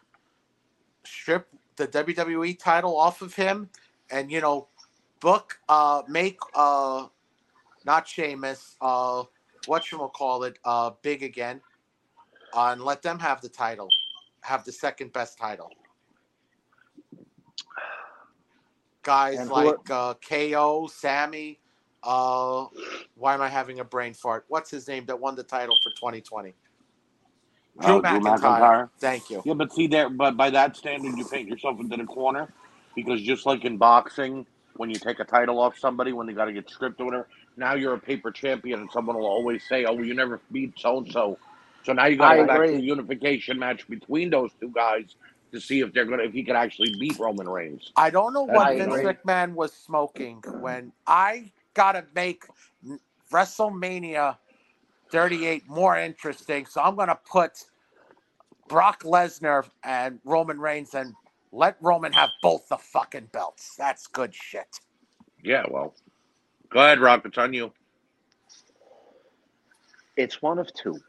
[1.06, 1.48] strip
[1.78, 3.70] the WWE title off of him,
[4.12, 4.68] and you know,
[5.20, 7.08] book, uh, make, uh,
[7.86, 9.24] not Sheamus, uh,
[9.68, 11.62] what you call it, uh, big again,
[12.54, 13.90] uh, and let them have the title,
[14.42, 15.72] have the second best title.
[19.04, 21.60] Guys And like uh, KO, Sami.
[22.02, 22.66] Uh,
[23.16, 24.46] why am I having a brain fart?
[24.50, 26.56] What's his name that won the title for 2020?
[27.84, 28.90] Oh, uh, Drew McIntyre.
[29.02, 29.46] Thank you.
[29.46, 32.50] Yeah, but see there, but by that standard, you paint yourself into the corner
[32.96, 34.46] because just like in boxing,
[34.78, 37.28] when you take a title off somebody when they got to get stripped or whatever,
[37.58, 40.74] now you're a paper champion, and someone will always say, "Oh, well, you never beat
[40.80, 41.40] so and so."
[41.84, 42.76] So now you got I to go back to agree.
[42.76, 45.16] the unification match between those two guys
[45.54, 47.94] to see if they're gonna if he can actually beat Roman Reigns.
[47.96, 49.04] I don't know I what Vince agree.
[49.04, 52.44] McMahon was smoking when I gotta make
[53.32, 54.38] WrestleMania
[55.12, 56.66] 38 more interesting.
[56.66, 57.52] So I'm gonna put
[58.68, 61.14] Brock Lesnar and Roman Reigns and
[61.52, 63.76] let Roman have both the fucking belts.
[63.78, 64.80] That's good shit.
[65.44, 65.94] Yeah, well,
[66.70, 67.26] go ahead, Rock.
[67.26, 67.72] It's on you.
[70.18, 71.00] It's one of two.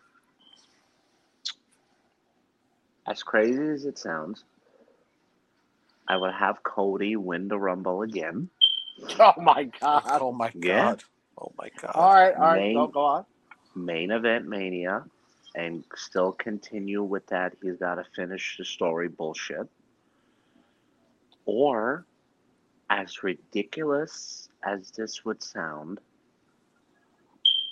[3.09, 4.45] As crazy as it sounds,
[6.09, 8.51] I would have Cody win the Rumble again.
[9.19, 10.03] Oh my god.
[10.21, 10.93] Oh my Yeah.
[10.93, 11.05] god.
[11.39, 11.93] Oh my god.
[11.95, 13.25] All right, all right, Main- go, go on.
[13.75, 15.05] main event mania
[15.55, 19.69] and still continue with that he's got to finish the story bullshit
[21.45, 22.07] or
[22.91, 25.99] as ridiculous as this would sound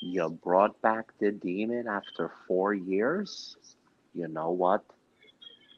[0.02, 3.56] you brought back the demon after four years
[4.14, 4.82] you know what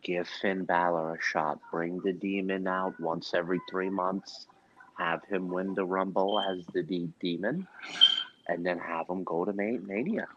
[0.03, 4.47] give Finn Balor a shot bring the demon out once every three months
[4.99, 7.69] have him win the rumble as the de- demon
[8.49, 10.29] and then have him go to Ma- Mania.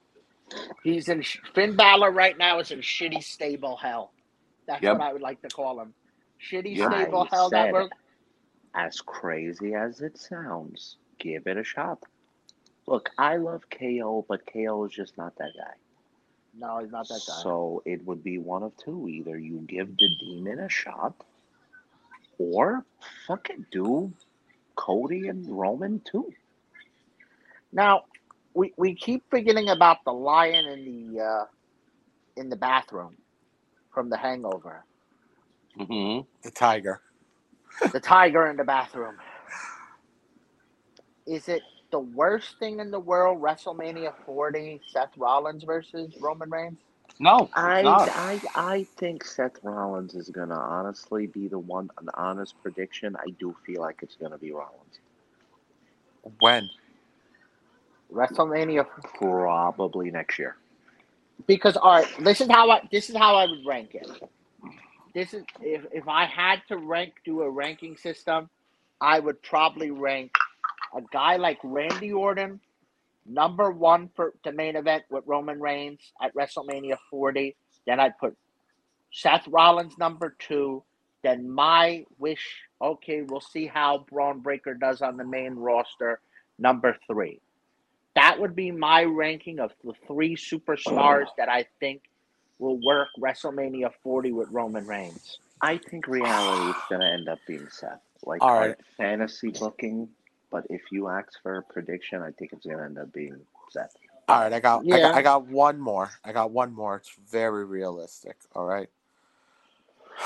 [0.84, 4.14] He's in sh- Finn Balor right now is in shitty stable hell.
[4.68, 4.92] That's Yep.
[4.92, 5.96] what I would like to call him.
[6.52, 7.52] Shitty Yeah, stable hell.
[7.52, 7.90] That said we're.
[8.76, 12.00] As crazy as it sounds, give it a shot.
[12.88, 15.76] Look, I love KO, but KO is just not that guy.
[16.56, 17.44] no, he's not that guy.
[17.44, 19.08] So it would be one of two.
[19.10, 21.16] Either you give the demon a shot,
[22.40, 22.86] or
[23.28, 24.14] fucking do
[24.80, 26.34] Cody and Roman too.
[27.74, 28.06] Now,
[28.56, 30.86] we we keep forgetting about the lion in
[31.16, 31.46] the uh,
[32.38, 33.18] in the bathroom
[33.94, 34.86] from The Hangover.
[35.78, 37.02] hmm The tiger.
[37.94, 39.18] the tiger in the bathroom.
[41.28, 43.42] Is it the worst thing in the world?
[43.42, 46.80] WrestleMania 40, Seth Rollins versus Roman Reigns.
[47.20, 47.84] No, I.
[47.84, 51.90] I I think Seth Rollins is gonna honestly be the one.
[52.00, 53.16] An honest prediction.
[53.18, 55.00] I do feel like it's gonna be Rollins.
[56.40, 56.70] When?
[58.14, 58.86] WrestleMania
[59.20, 60.56] Probably next year.
[61.48, 64.10] because all right, this is how I this is how I would rank it.
[65.14, 68.50] This is if if I had to rank do a ranking system,
[69.02, 70.32] I would probably rank
[70.96, 72.60] a guy like Randy Orton
[73.30, 77.56] number one for the main event with Roman Reigns at WrestleMania 40.
[77.86, 78.36] Then I'd put
[79.12, 80.84] Seth Rollins number two.
[81.24, 82.46] Then my wish,
[82.82, 86.22] okay, we'll see how Bron Breakker does on the main roster,
[86.58, 87.42] number three.
[88.16, 92.04] That would be my ranking of the three superstars that I think
[92.58, 95.40] will work WrestleMania 40 with Roman Reigns.
[95.62, 98.00] I think reality is gonna end up being Seth.
[98.26, 98.76] Like All our right.
[98.98, 100.10] fantasy booking,
[100.52, 103.40] but if you ask for a prediction, I think it's gonna end up being
[103.72, 103.96] Seth.
[104.28, 105.00] All right, I got, I Yeah.
[105.00, 106.12] got I got one more.
[106.26, 106.98] I got one more.
[106.98, 108.38] It's very realistic.
[108.56, 108.90] All right.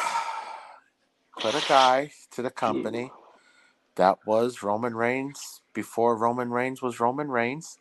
[1.39, 3.11] Put a guy to the company
[3.95, 7.79] that was Roman Reigns before Roman Reigns was Roman Reigns.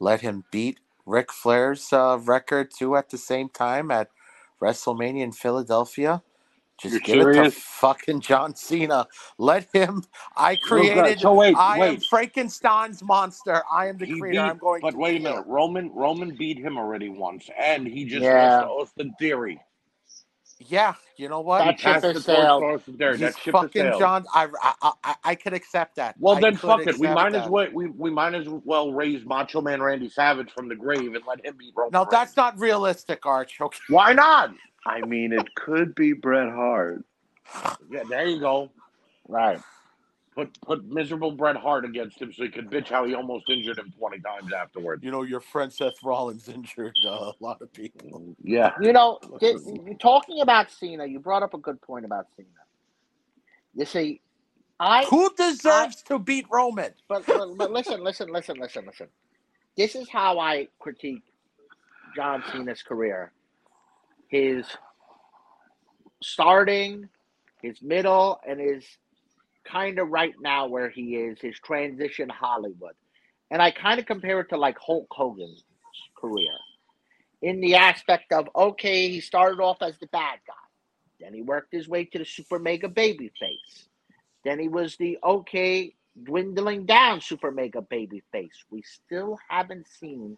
[0.00, 4.10] Let him beat Ric Flair's uh, record too at the same time at
[4.62, 6.22] WrestleMania in Philadelphia.
[6.80, 9.06] Just You're give it to fucking John Cena.
[9.38, 10.04] Let him.
[10.36, 11.20] I created.
[11.20, 12.00] So wait, I am.
[12.00, 13.62] Frankenstein's monster.
[13.72, 14.40] I am the He creator.
[14.40, 14.82] beat, I'm going.
[14.82, 15.44] but wait a minute.
[15.46, 18.32] Roman Roman beat him already once, and he just Yeah.
[18.32, 19.60] lost to Austin Theory.
[20.68, 21.64] Yeah, you know what?
[21.64, 22.62] That He passed ship the has sailed.
[22.62, 23.98] Austin That ship fucking sailed.
[23.98, 24.26] John.
[24.34, 26.16] I, I I I could accept that.
[26.18, 26.98] Well, I then fuck it.
[26.98, 30.50] We accept might as well we, we might as well raise Macho Man Randy Savage
[30.52, 31.92] from the grave and let him be Roman.
[31.92, 33.58] No, that's not realistic, Arch.
[33.60, 33.78] Okay.
[33.88, 34.52] why not.
[34.86, 37.04] I mean, it could be Bret Hart.
[37.90, 38.70] Yeah, there you go.
[39.28, 39.60] Right.
[40.34, 43.78] Put put miserable Bret Hart against him so he could bitch how he almost injured
[43.78, 45.02] him twenty times afterwards.
[45.02, 48.36] You know, your friend Seth Rollins injured uh, a lot of people.
[48.42, 48.72] Yeah.
[48.80, 52.48] You know, th- you talking about Cena, you brought up a good point about Cena.
[53.74, 54.20] You see,
[54.78, 56.92] I Who deserves to beat Roman?
[57.08, 59.08] but, but but listen, listen, listen, listen, listen.
[59.76, 61.22] This is how I critique
[62.14, 63.32] John Cena's career.
[64.28, 64.64] His
[66.22, 67.08] starting,
[67.62, 68.84] his middle, and his
[69.70, 72.94] kind of right now where he is, his transition Hollywood.
[73.50, 75.64] And I kind of compare it to like Hulk Hogan's
[76.16, 76.52] career.
[77.42, 80.54] In the aspect of okay, he started off as the bad guy.
[81.20, 83.88] Then he worked his way to the super mega baby face.
[84.44, 88.64] Then he was the okay dwindling down super mega baby face.
[88.70, 90.36] We still haven't seen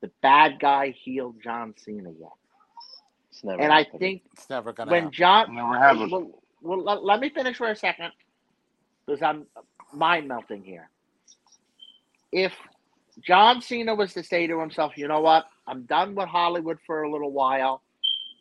[0.00, 2.30] the bad guy heel John Cena yet.
[3.30, 5.12] It's never And I think It's never gonna when happen.
[5.12, 6.10] John Never happened.
[6.10, 8.12] well, well let, let me finish for a second
[9.06, 9.46] because I'm
[9.94, 10.90] mind melting here.
[12.32, 12.54] If
[13.26, 17.02] John Cena was to say to himself, you know what, I'm done with Hollywood for
[17.04, 17.82] a little while.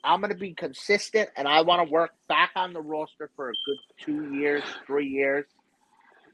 [0.03, 3.52] I'm going to be consistent and I want to work back on the roster for
[3.52, 5.45] a good two years, three years,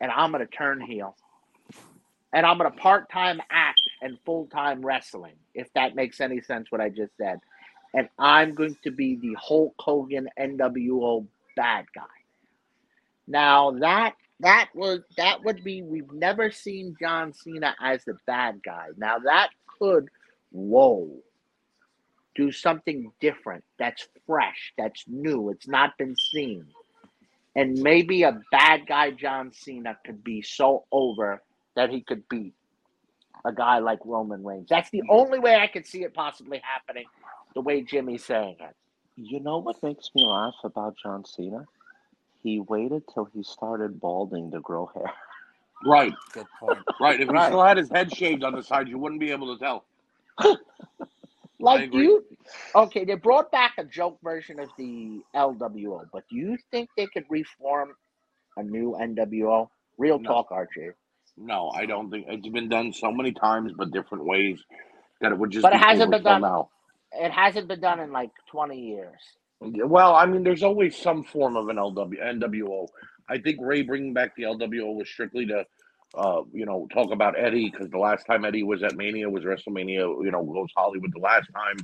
[0.02, 1.16] and I'm going to turn heel.
[2.34, 5.36] and I'm gonna part time act and full time wrestling.
[5.54, 7.40] If that makes any sense, what I just said,
[7.94, 12.04] and I'm going to be the Hulk Hogan NWO bad guy.
[13.28, 18.62] Now that that was that would be we've never seen John Cena as the bad
[18.64, 18.88] guy.
[18.98, 20.10] Now that could
[20.52, 21.10] whoa
[22.36, 26.66] do something different that's fresh, that's new, it's not been seen.
[27.56, 31.42] And maybe a bad guy John Cena could be so over
[31.76, 32.54] that he could beat
[33.44, 34.70] a guy like Roman Reigns.
[34.70, 35.12] That's the mm-hmm.
[35.12, 37.06] only way I could see it possibly happening,
[37.54, 38.76] the way Jimmy's saying it.
[39.18, 41.66] You know what makes me laugh about John Cena?
[42.44, 45.12] He waited till he started balding to grow hair.
[45.84, 46.78] Right, Good point.
[47.00, 47.20] right.
[47.20, 49.64] If he still had his head shaved on the side, you wouldn't be able to
[49.64, 49.84] tell.
[51.60, 52.26] Like you,
[52.76, 57.06] okay, they brought back a joke version of the LWO, but do you think they
[57.06, 57.94] could reform
[58.58, 59.70] a new NWO?
[59.98, 60.30] Real No.
[60.30, 60.90] talk, Archie.
[61.38, 64.60] No, I don't think it's been done so many times, but different ways
[65.22, 65.62] that it would just.
[65.62, 66.70] But it hasn't been done- now.
[67.14, 69.20] It hasn't been done in like 20 years.
[69.62, 72.88] Well, I mean, there's always some form of an LW NWO.
[73.30, 75.66] I think Rey bringing back the LWO was strictly to,
[76.16, 79.44] uh, you know, talk about Eddie because the last time Eddie was at Mania was
[79.44, 80.24] WrestleMania.
[80.24, 81.78] You know, goes Hollywood the last time,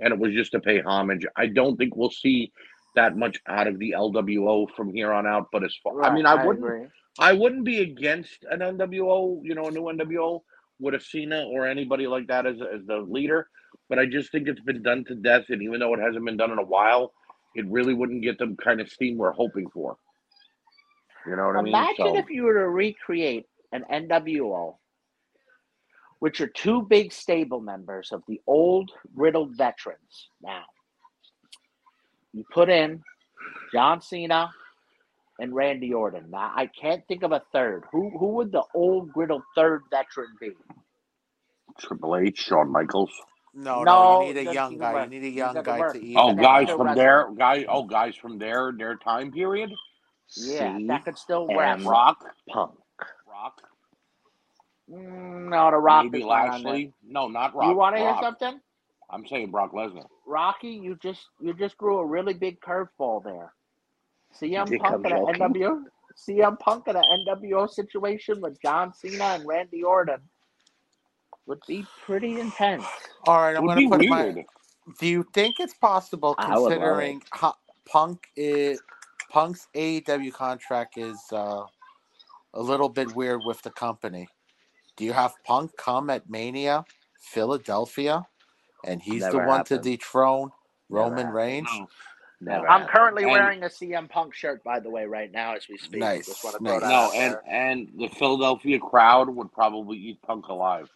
[0.00, 1.24] and it was just to pay homage.
[1.34, 2.52] I don't think we'll see
[2.94, 5.48] that much out of the LWO from here on out.
[5.50, 6.64] But as far, I mean, I, wouldn't.
[6.64, 6.86] agree.
[7.18, 10.42] I wouldn't be against an NWO, you know, a new NWO
[10.78, 13.48] with a Cena or anybody like that as, as the leader.
[13.88, 15.44] But I just think it's been done to death.
[15.48, 17.12] And even though it hasn't been done in a while,
[17.54, 19.96] it really wouldn't get the kind of steam we're hoping for.
[21.26, 21.74] You know what I mean?
[21.74, 24.76] Imagine So, if you were to recreate an NWO,
[26.20, 30.28] which are two big stable members of the old riddled veterans.
[30.42, 30.64] Now,
[32.32, 33.02] you put in
[33.72, 34.50] John Cena
[35.38, 36.30] and Randy Orton.
[36.30, 37.84] Now, I can't think of a third.
[37.92, 40.52] Who who would the old riddled third veteran be?
[41.78, 43.10] Triple H, Shawn Michaels.
[43.56, 44.90] No, no, No, you need a young guy.
[44.90, 45.04] humor.
[45.14, 46.16] You need a young guy to eat.
[46.18, 46.94] Oh, guys from wrestle.
[47.02, 47.64] their guy.
[47.68, 49.70] Oh, guys from their their time period.
[50.36, 50.86] Yeah, See?
[50.86, 51.90] that could still And wrestle.
[51.90, 52.72] Rock, Punk.
[53.28, 53.60] Rock,
[54.90, 56.72] Mm, no, the Rock maybe is not on there.
[56.72, 56.92] Lashley.
[57.06, 57.70] No, not Rock.
[57.70, 58.60] You want to hear something?
[59.10, 60.06] I'm saying Brock Lesnar.
[60.26, 63.54] Rocky, you just you just threw a really big curveball there.
[64.38, 65.62] CM think Punk I'm in an joking?
[65.62, 65.82] NWO
[66.16, 70.20] CM Punk in an NWO situation with John Cena and Randy Orton
[71.46, 72.84] would be pretty intense.
[73.26, 74.36] All right, I'm going to put weird.
[74.36, 74.44] my.
[75.00, 76.74] Do you think it's possible, I would love it.
[76.76, 77.54] considering how
[77.86, 78.80] Punk is
[79.30, 81.62] Punk's AEW contract is uh,
[82.54, 84.28] a little bit weird with the company?
[84.96, 86.84] Do you have Punk come at Mania,
[87.18, 88.26] Philadelphia,
[88.84, 90.50] and he's the Never one to dethrone
[90.88, 91.34] Roman happened.
[91.34, 91.68] Reigns?
[91.72, 91.86] No.
[92.40, 92.90] Never I'm happened.
[92.90, 96.00] currently And- wearing a CM Punk shirt, by the way, right now as we speak.
[96.00, 96.82] Nice, Just nice.
[96.82, 100.90] No, and and the Philadelphia crowd would probably eat Punk alive.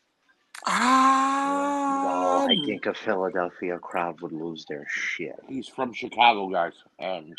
[0.66, 5.38] Ah, I think a Philadelphia crowd would lose their shit.
[5.48, 7.34] He's from Chicago, guys, and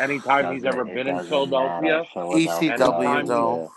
[0.00, 2.04] anytime he's ever been in Philadelphia.
[2.12, 3.72] Philadelphia ECW though.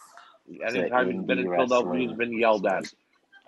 [0.65, 2.85] anytime he's been in Philadelphia, he's wrestling been yelled at.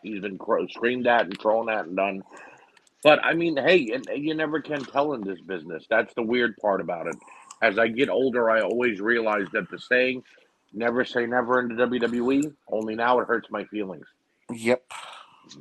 [0.01, 0.39] He's been
[0.69, 2.23] screamed at and thrown at and done.
[3.03, 5.85] But I mean, hey, and you never can tell in this business.
[5.89, 7.15] That's the weird part about it.
[7.61, 10.23] As I get older, I always realize that the saying
[10.73, 12.53] "never say never" in the WWE.
[12.71, 14.05] Only now it hurts my feelings.
[14.51, 14.83] Yep.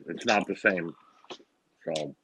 [0.08, 0.94] It's not the same.
[1.84, 2.14] So,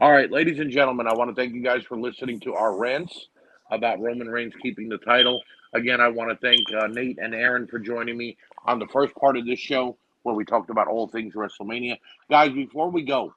[0.00, 2.76] all right, ladies and gentlemen, I want to thank you guys for listening to our
[2.76, 3.28] rants
[3.70, 5.42] about Roman Reigns keeping the title.
[5.74, 9.14] Again, I want to thank uh, Nate and Aron for joining me on the first
[9.16, 11.96] part of this show where we talked about all things WrestleMania.
[12.30, 13.34] Guys, before we go,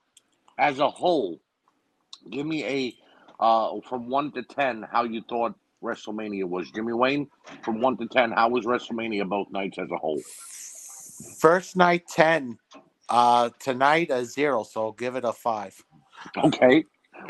[0.57, 1.39] as a whole,
[2.31, 2.95] give me a
[3.39, 6.69] uh, from one to ten how you thought WrestleMania was.
[6.71, 7.27] Jimmy Wayne,
[7.63, 10.21] from one to ten, how was WrestleMania both nights as a whole?
[11.39, 12.57] First night ten.
[13.09, 15.75] Uh, tonight a zero, so I'll give it a five.
[16.37, 16.85] Okay,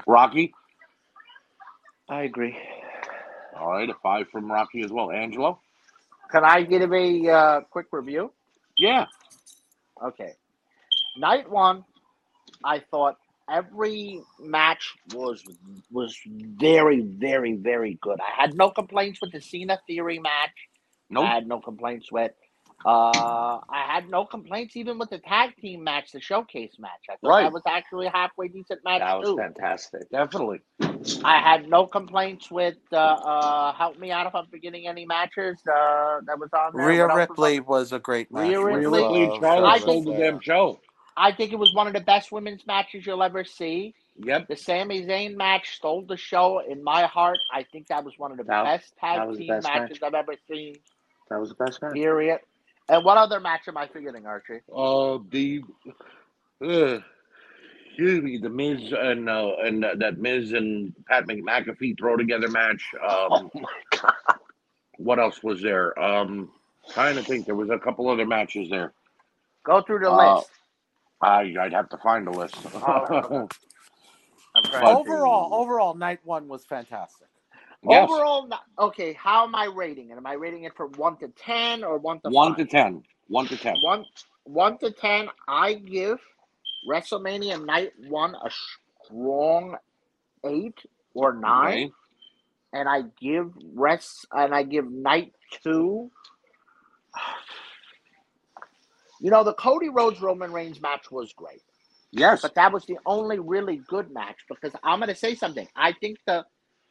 [0.06, 0.54] Rocky.
[2.10, 2.58] I agree.
[3.58, 5.12] All right, a five from Rocky as well.
[5.12, 5.60] Angelo?
[6.32, 8.32] Can I give a uh, quick review?
[8.78, 9.06] Yeah.
[10.04, 10.34] Okay.
[11.18, 11.84] Night one,
[12.64, 13.18] I thought
[13.52, 15.44] every match was
[15.92, 18.20] was very, very, very good.
[18.22, 20.52] I had no complaints with the Cena Theory match.
[21.10, 21.26] Nope.
[21.26, 22.32] I had no complaints with.
[22.86, 26.92] Uh, I had no complaints even with the tag team match, the showcase match.
[27.10, 27.44] I thought Right.
[27.44, 29.38] that was actually a halfway decent match That was too.
[29.38, 30.10] fantastic.
[30.10, 30.62] Definitely.
[31.24, 32.78] I had no complaints with.
[32.92, 36.88] Uh, uh, help me out if I'm forgetting any matches uh, that was on there.
[36.88, 38.48] Rhea What else was Ripley was a great match.
[38.50, 40.80] Rhea with, Ripley- Ripley uh, Charlotte I stole think- the damn show.
[41.18, 43.94] I think it was one of the best women's matches you'll ever see.
[44.22, 44.48] Yep.
[44.48, 47.40] The Sami Zayn match stole the show in my heart.
[47.54, 50.00] I think that was one of the That- best tag was the team best matches
[50.02, 50.08] match.
[50.08, 50.76] I've ever seen.
[51.30, 51.94] That was the best match.
[51.94, 52.40] Period.
[52.90, 54.62] And what other match am I forgetting, Archie?
[54.76, 55.62] Uh, the
[56.64, 57.00] uh,
[57.88, 62.48] excuse me, the Miz and uh, and uh, that Miz and Pat McAfee throw together
[62.50, 62.84] match.
[63.02, 64.14] Oh Um, my god.
[64.98, 65.98] what else was there?
[66.00, 66.50] Um,
[66.92, 67.46] trying to think.
[67.46, 68.94] There was a couple other matches there.
[69.64, 70.50] Go through the Uh, list.
[71.22, 72.56] I I'd have to find a list.
[72.74, 73.48] Oh.
[74.56, 77.28] I'm trying to overall, overall, night one was fantastic.
[77.84, 79.14] Yes, Overall, not, okay.
[79.14, 80.18] How am I rating it?
[80.18, 82.58] Am I rating it from one to ten or one to one five?
[82.58, 83.04] to ten.
[83.28, 83.84] One to ten.
[83.84, 84.06] One,
[84.46, 85.30] one to ten.
[85.48, 86.20] I give
[86.90, 88.50] WrestleMania Night One a
[89.06, 89.78] strong
[90.46, 90.80] eight
[91.16, 91.94] or nine, Okay.
[92.74, 95.34] and I give rest and I give Night
[95.64, 96.12] Two.
[99.22, 101.62] You know, the Cody Rhodes Roman Reigns match was great,
[102.12, 102.42] Yes.
[102.42, 105.68] but that was the only really good match because I'm going to say something.
[105.76, 106.46] I think the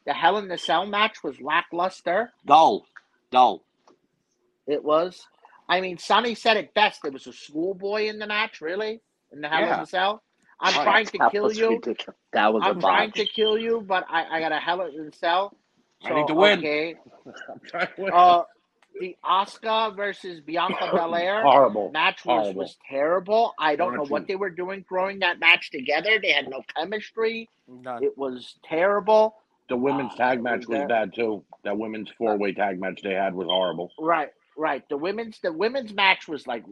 [0.08, 2.32] the Hell in the Cell match was lackluster.
[2.46, 2.86] Dull.
[3.30, 3.62] Dull.
[4.66, 5.26] It was.
[5.68, 7.02] I mean, Sonny said it best.
[7.02, 9.00] There was a schoolboy in the match, really,
[9.32, 10.22] in the Hell in the Cell.
[10.60, 10.82] I'm Right.
[10.84, 11.68] trying to That kill was you.
[11.72, 12.18] ridiculous.
[12.32, 15.06] That was a I'm trying to kill you, but I, I got a Hell in
[15.06, 15.54] the Cell.
[16.02, 16.58] I need to win.
[16.60, 16.94] Okay.
[17.72, 18.12] To win.
[18.12, 18.42] Uh,
[19.00, 21.90] the Asuka versus Bianca Belair Horrible.
[21.92, 22.60] match was, Horrible.
[22.62, 23.52] was terrible.
[23.58, 24.10] I don't know Archie.
[24.12, 26.18] what they were doing throwing that match together.
[26.20, 27.48] They had no chemistry.
[27.68, 28.02] None.
[28.02, 29.36] It was terrible.
[29.68, 31.44] The women's Uh, tag match was bad too.
[31.64, 33.92] That women's four way tag match they had was horrible.
[33.98, 34.88] Right, right.
[34.88, 36.64] The women's the women's match was like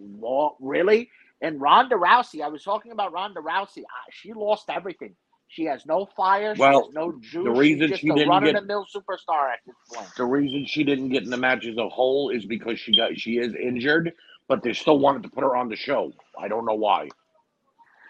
[0.60, 1.10] really.
[1.42, 3.83] And Ronda Rousey, I was talking about Ronda Rousey.
[3.83, 5.16] uh, She lost everything.
[5.49, 6.55] She has no fire.
[6.57, 7.44] She Well, has no juice.
[7.44, 10.08] the reason she a didn't run get- the mill superstar at this point.
[10.16, 13.18] The reason she didn't get in the match as a whole is because she got
[13.18, 14.15] she is injured,
[14.49, 16.12] but they still wanted to put her on the show.
[16.39, 17.08] I don't know why.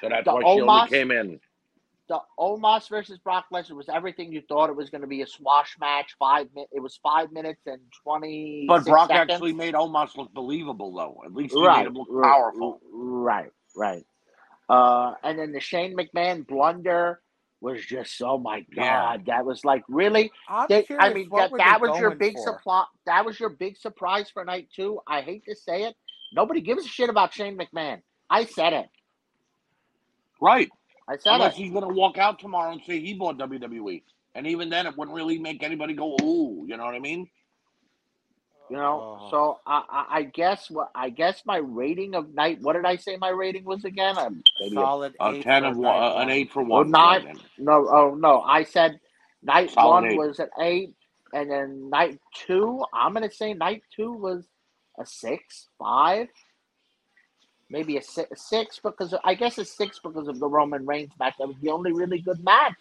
[0.00, 1.40] So that's The why she only came in.
[2.08, 5.26] The Omos versus Brock Lesnar was everything you thought it was going to be a
[5.26, 6.14] squash match.
[6.18, 6.72] Five minutes.
[6.74, 8.64] It was five minutes and twenty.
[8.68, 9.32] But Brock seconds.
[9.32, 11.20] actually made Omos look believable though.
[11.24, 12.80] At least he right, made him look right, powerful.
[12.92, 14.04] Right, right.
[14.68, 17.20] Uh, and then the Shane McMahon blunder
[17.60, 19.36] was just oh my god, Yeah.
[19.36, 20.30] that was like really.
[20.48, 22.42] I'm They, curious, I mean what that, were that was your big for?
[22.42, 22.84] supply.
[23.06, 25.00] That was your big surprise for night two.
[25.06, 25.96] I hate to say it,
[26.32, 28.02] nobody gives a shit about Shane McMahon.
[28.30, 28.86] I said it.
[30.40, 30.68] Right.
[31.08, 31.58] I said Unless it.
[31.62, 34.02] he's gonna walk out tomorrow and say he bought WWE.
[34.34, 37.28] And even then it wouldn't really make anybody go, ooh, you know what I mean?
[38.68, 39.28] You know, Oh.
[39.30, 42.58] so I, I, I guess what I guess my rating of night.
[42.60, 44.16] What did I say my rating was again?
[44.60, 46.64] Maybe a Solid A eight ten for of night one, uh, an eight for Oh,
[46.64, 46.90] one.
[46.90, 47.26] nine.
[47.26, 47.32] Yeah.
[47.58, 48.98] No, oh no, I said
[49.42, 50.18] night Solid one eight.
[50.18, 50.94] was an eight,
[51.32, 54.44] and then night two, I'm gonna say night two was
[54.98, 56.26] a six, five,
[57.70, 61.12] maybe a six, a six because I guess a six because of the Roman Reigns
[61.18, 61.34] match.
[61.38, 62.74] That was the only really good match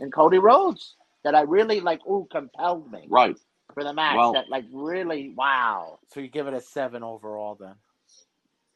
[0.00, 2.00] in Cody Rhodes that I really like.
[2.06, 3.36] Ooh, compelled me Right.
[3.74, 4.16] for the match.
[4.16, 6.00] Well- that like really wow.
[6.12, 7.74] So you give it a seven overall then.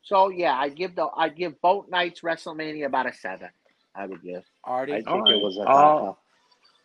[0.05, 3.51] So yeah, I give the I give both nights WrestleMania about a seven.
[3.95, 4.45] I would give.
[4.65, 5.35] Artie, I think All right.
[5.35, 6.13] it was a Uh,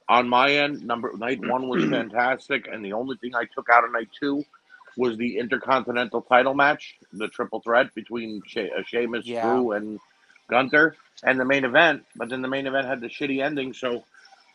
[0.10, 3.84] on my end, number night one was fantastic, and the only thing I took out
[3.86, 4.44] of night two
[4.98, 9.44] was the Intercontinental title match, the triple threat between she- uh, Sheamus, Yeah.
[9.54, 10.00] Drew, and
[10.50, 12.04] Gunther, and the main event.
[12.16, 14.04] But then the main event had the shitty ending, so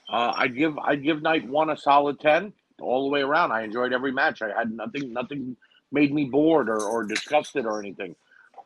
[0.09, 3.53] uh, I'd give I'd give night one a solid ten all the way around.
[3.53, 4.43] I enjoyed every match.
[4.43, 5.57] I had nothing nothing
[5.93, 8.15] made me bored or, or disgusted or anything.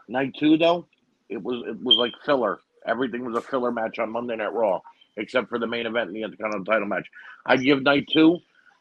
[0.08, 0.86] Night two though,
[1.28, 2.60] it was it was like filler.
[2.86, 4.80] Everything was a filler match on Monday Night Raw
[5.16, 7.06] except for the main event and the Intercontinental title match.
[7.44, 8.38] I'd give night two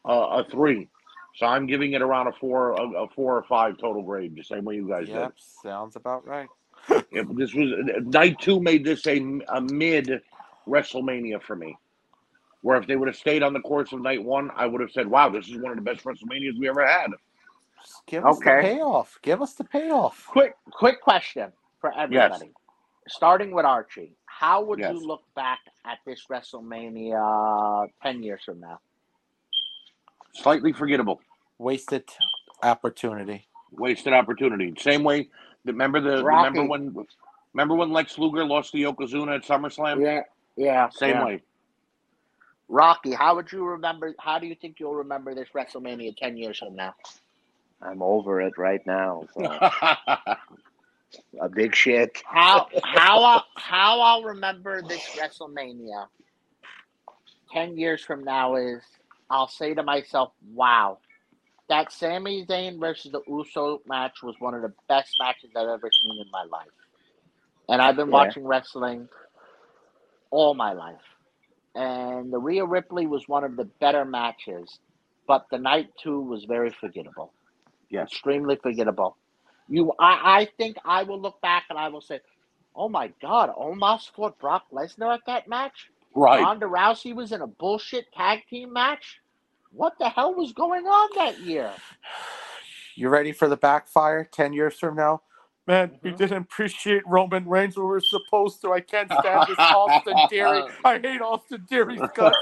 [0.08, 0.88] uh, a three.
[1.36, 4.42] So I'm giving it around a four, a, a four or five total grade, the
[4.44, 5.14] same way you guys did.
[5.14, 6.50] yep, sounds about right.
[7.12, 9.18] If this was uh, night two, made this a,
[9.48, 10.20] a mid
[10.68, 11.78] WrestleMania for me.
[12.62, 14.90] Where if they would have stayed on the course of night one, I would have
[14.92, 17.10] said, "Wow, this is one of the best WrestleManias we ever had."
[17.80, 19.18] Just give us the payoff.
[19.22, 20.26] Give us the payoff.
[20.26, 22.46] Quick, quick question for everybody.
[22.46, 22.50] Yes.
[23.08, 24.92] Starting with Archie, how would Yes.
[24.92, 28.80] you look back at this WrestleMania ten years from now?
[30.34, 31.20] Slightly forgettable,
[31.58, 32.04] Wasted
[32.62, 33.46] opportunity.
[33.72, 34.74] wasted opportunity.
[34.78, 35.28] Same way.
[35.64, 36.48] Remember the Rocky.
[36.48, 37.06] remember when
[37.52, 40.00] remember when Lex Luger lost to Yokozuna at SummerSlam?
[40.02, 40.22] Yeah,
[40.56, 40.88] yeah.
[40.90, 41.24] Same yeah.
[41.24, 41.42] way.
[42.68, 44.14] Rocky, how would you remember?
[44.18, 46.94] How do you think you'll remember this WrestleMania ten years from now?
[47.82, 49.24] I'm over it right now.
[49.34, 49.42] So.
[51.40, 52.22] a big shit.
[52.24, 56.06] How how I'll, how I'll remember this WrestleMania
[57.52, 58.82] ten years from now is
[59.30, 61.00] I'll say to myself, "Wow,
[61.68, 65.90] that Sami Zayn versus the Uso match was one of the best matches I've ever
[65.92, 66.72] seen in my life."
[67.68, 68.12] And I've been Yeah.
[68.12, 69.08] watching wrestling
[70.30, 71.04] all my life,
[71.74, 74.80] and the Rhea Ripley was one of the better matches,
[75.26, 77.32] but the night two was very forgettable
[77.90, 78.12] yes.
[78.12, 79.18] extremely forgettable.
[79.68, 82.20] You, I, I think I will look back and I will say,
[82.76, 85.90] "Oh my God, Omos fought Brock Lesnar at that match.
[86.14, 86.42] Right.
[86.42, 89.20] Ronda Rousey was in a bullshit tag team match.
[89.72, 91.72] What the hell was going on that year?"
[92.96, 95.22] You ready for the backfire 10 years from now?
[95.66, 96.16] Man, we Mhm.
[96.16, 98.72] didn't appreciate Roman Reigns when we were supposed to.
[98.72, 100.64] I can't stand this Austin Theory.
[100.84, 102.36] I hate Austin Theory's guts.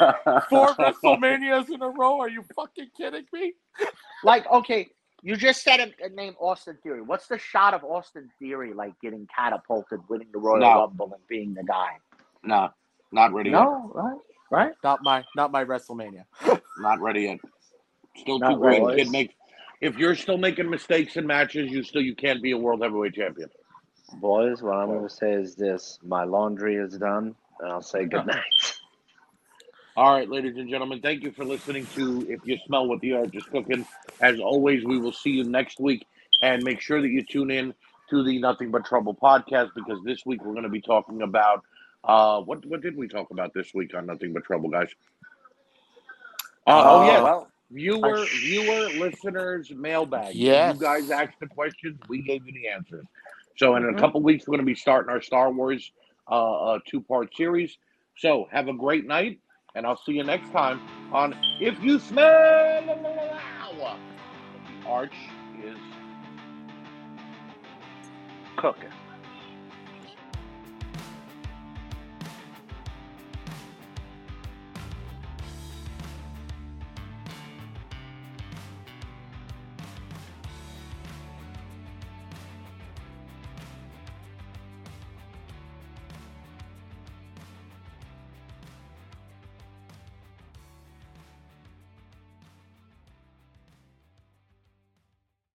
[0.48, 2.18] Four WrestleManias in a row.
[2.20, 3.54] Are you fucking kidding me?
[4.24, 4.88] Like, okay,
[5.22, 7.02] you just said a, a name Austin Theory.
[7.02, 10.80] What's the shot of Austin Theory like getting catapulted, winning the Royal No.
[10.80, 11.98] Rumble, and being the guy?
[12.42, 12.70] no,
[13.12, 13.56] not ready yet.
[13.60, 14.18] No, right,
[14.50, 14.72] right.
[14.84, 16.24] Not my not my WrestleMania.
[16.80, 17.40] Not ready yet.
[18.16, 18.84] Still Not too green.
[18.86, 19.04] ready.
[19.04, 19.34] Kid make
[19.80, 23.14] if you're still making mistakes in matches, you still you can't be a world heavyweight
[23.14, 23.48] champion.
[24.20, 28.04] Boys, what I'm going to say is this my laundry is done, and I'll say
[28.04, 28.42] good night.
[29.96, 33.14] All right, ladies and gentlemen, thank you for listening to If You Smell What the
[33.14, 33.84] Arch is Cooking.
[34.20, 36.06] As always, we will see you next week.
[36.40, 37.74] And make sure that you tune in
[38.10, 41.64] to the Nothing But Trouble podcast because this week we're going to be talking about
[42.04, 44.88] uh, what what did we talk about this week on Nothing But Trouble, guys?
[46.66, 50.34] Uh, oh, Uh, yeah, well, viewer, sh- viewer, listeners, mailbag.
[50.34, 50.74] Yes.
[50.74, 53.06] You guys asked the questions, we gave you the answers.
[53.56, 53.98] So in a Mhm.
[53.98, 55.92] couple weeks, we're going to be starting our Star Wars
[56.30, 57.78] uh, uh, two part series.
[58.16, 59.40] So have a great night,
[59.74, 60.80] and I'll see you next time
[61.12, 63.38] on If You Smell the
[64.86, 65.14] Arch
[65.64, 65.76] is
[68.56, 68.90] cooking.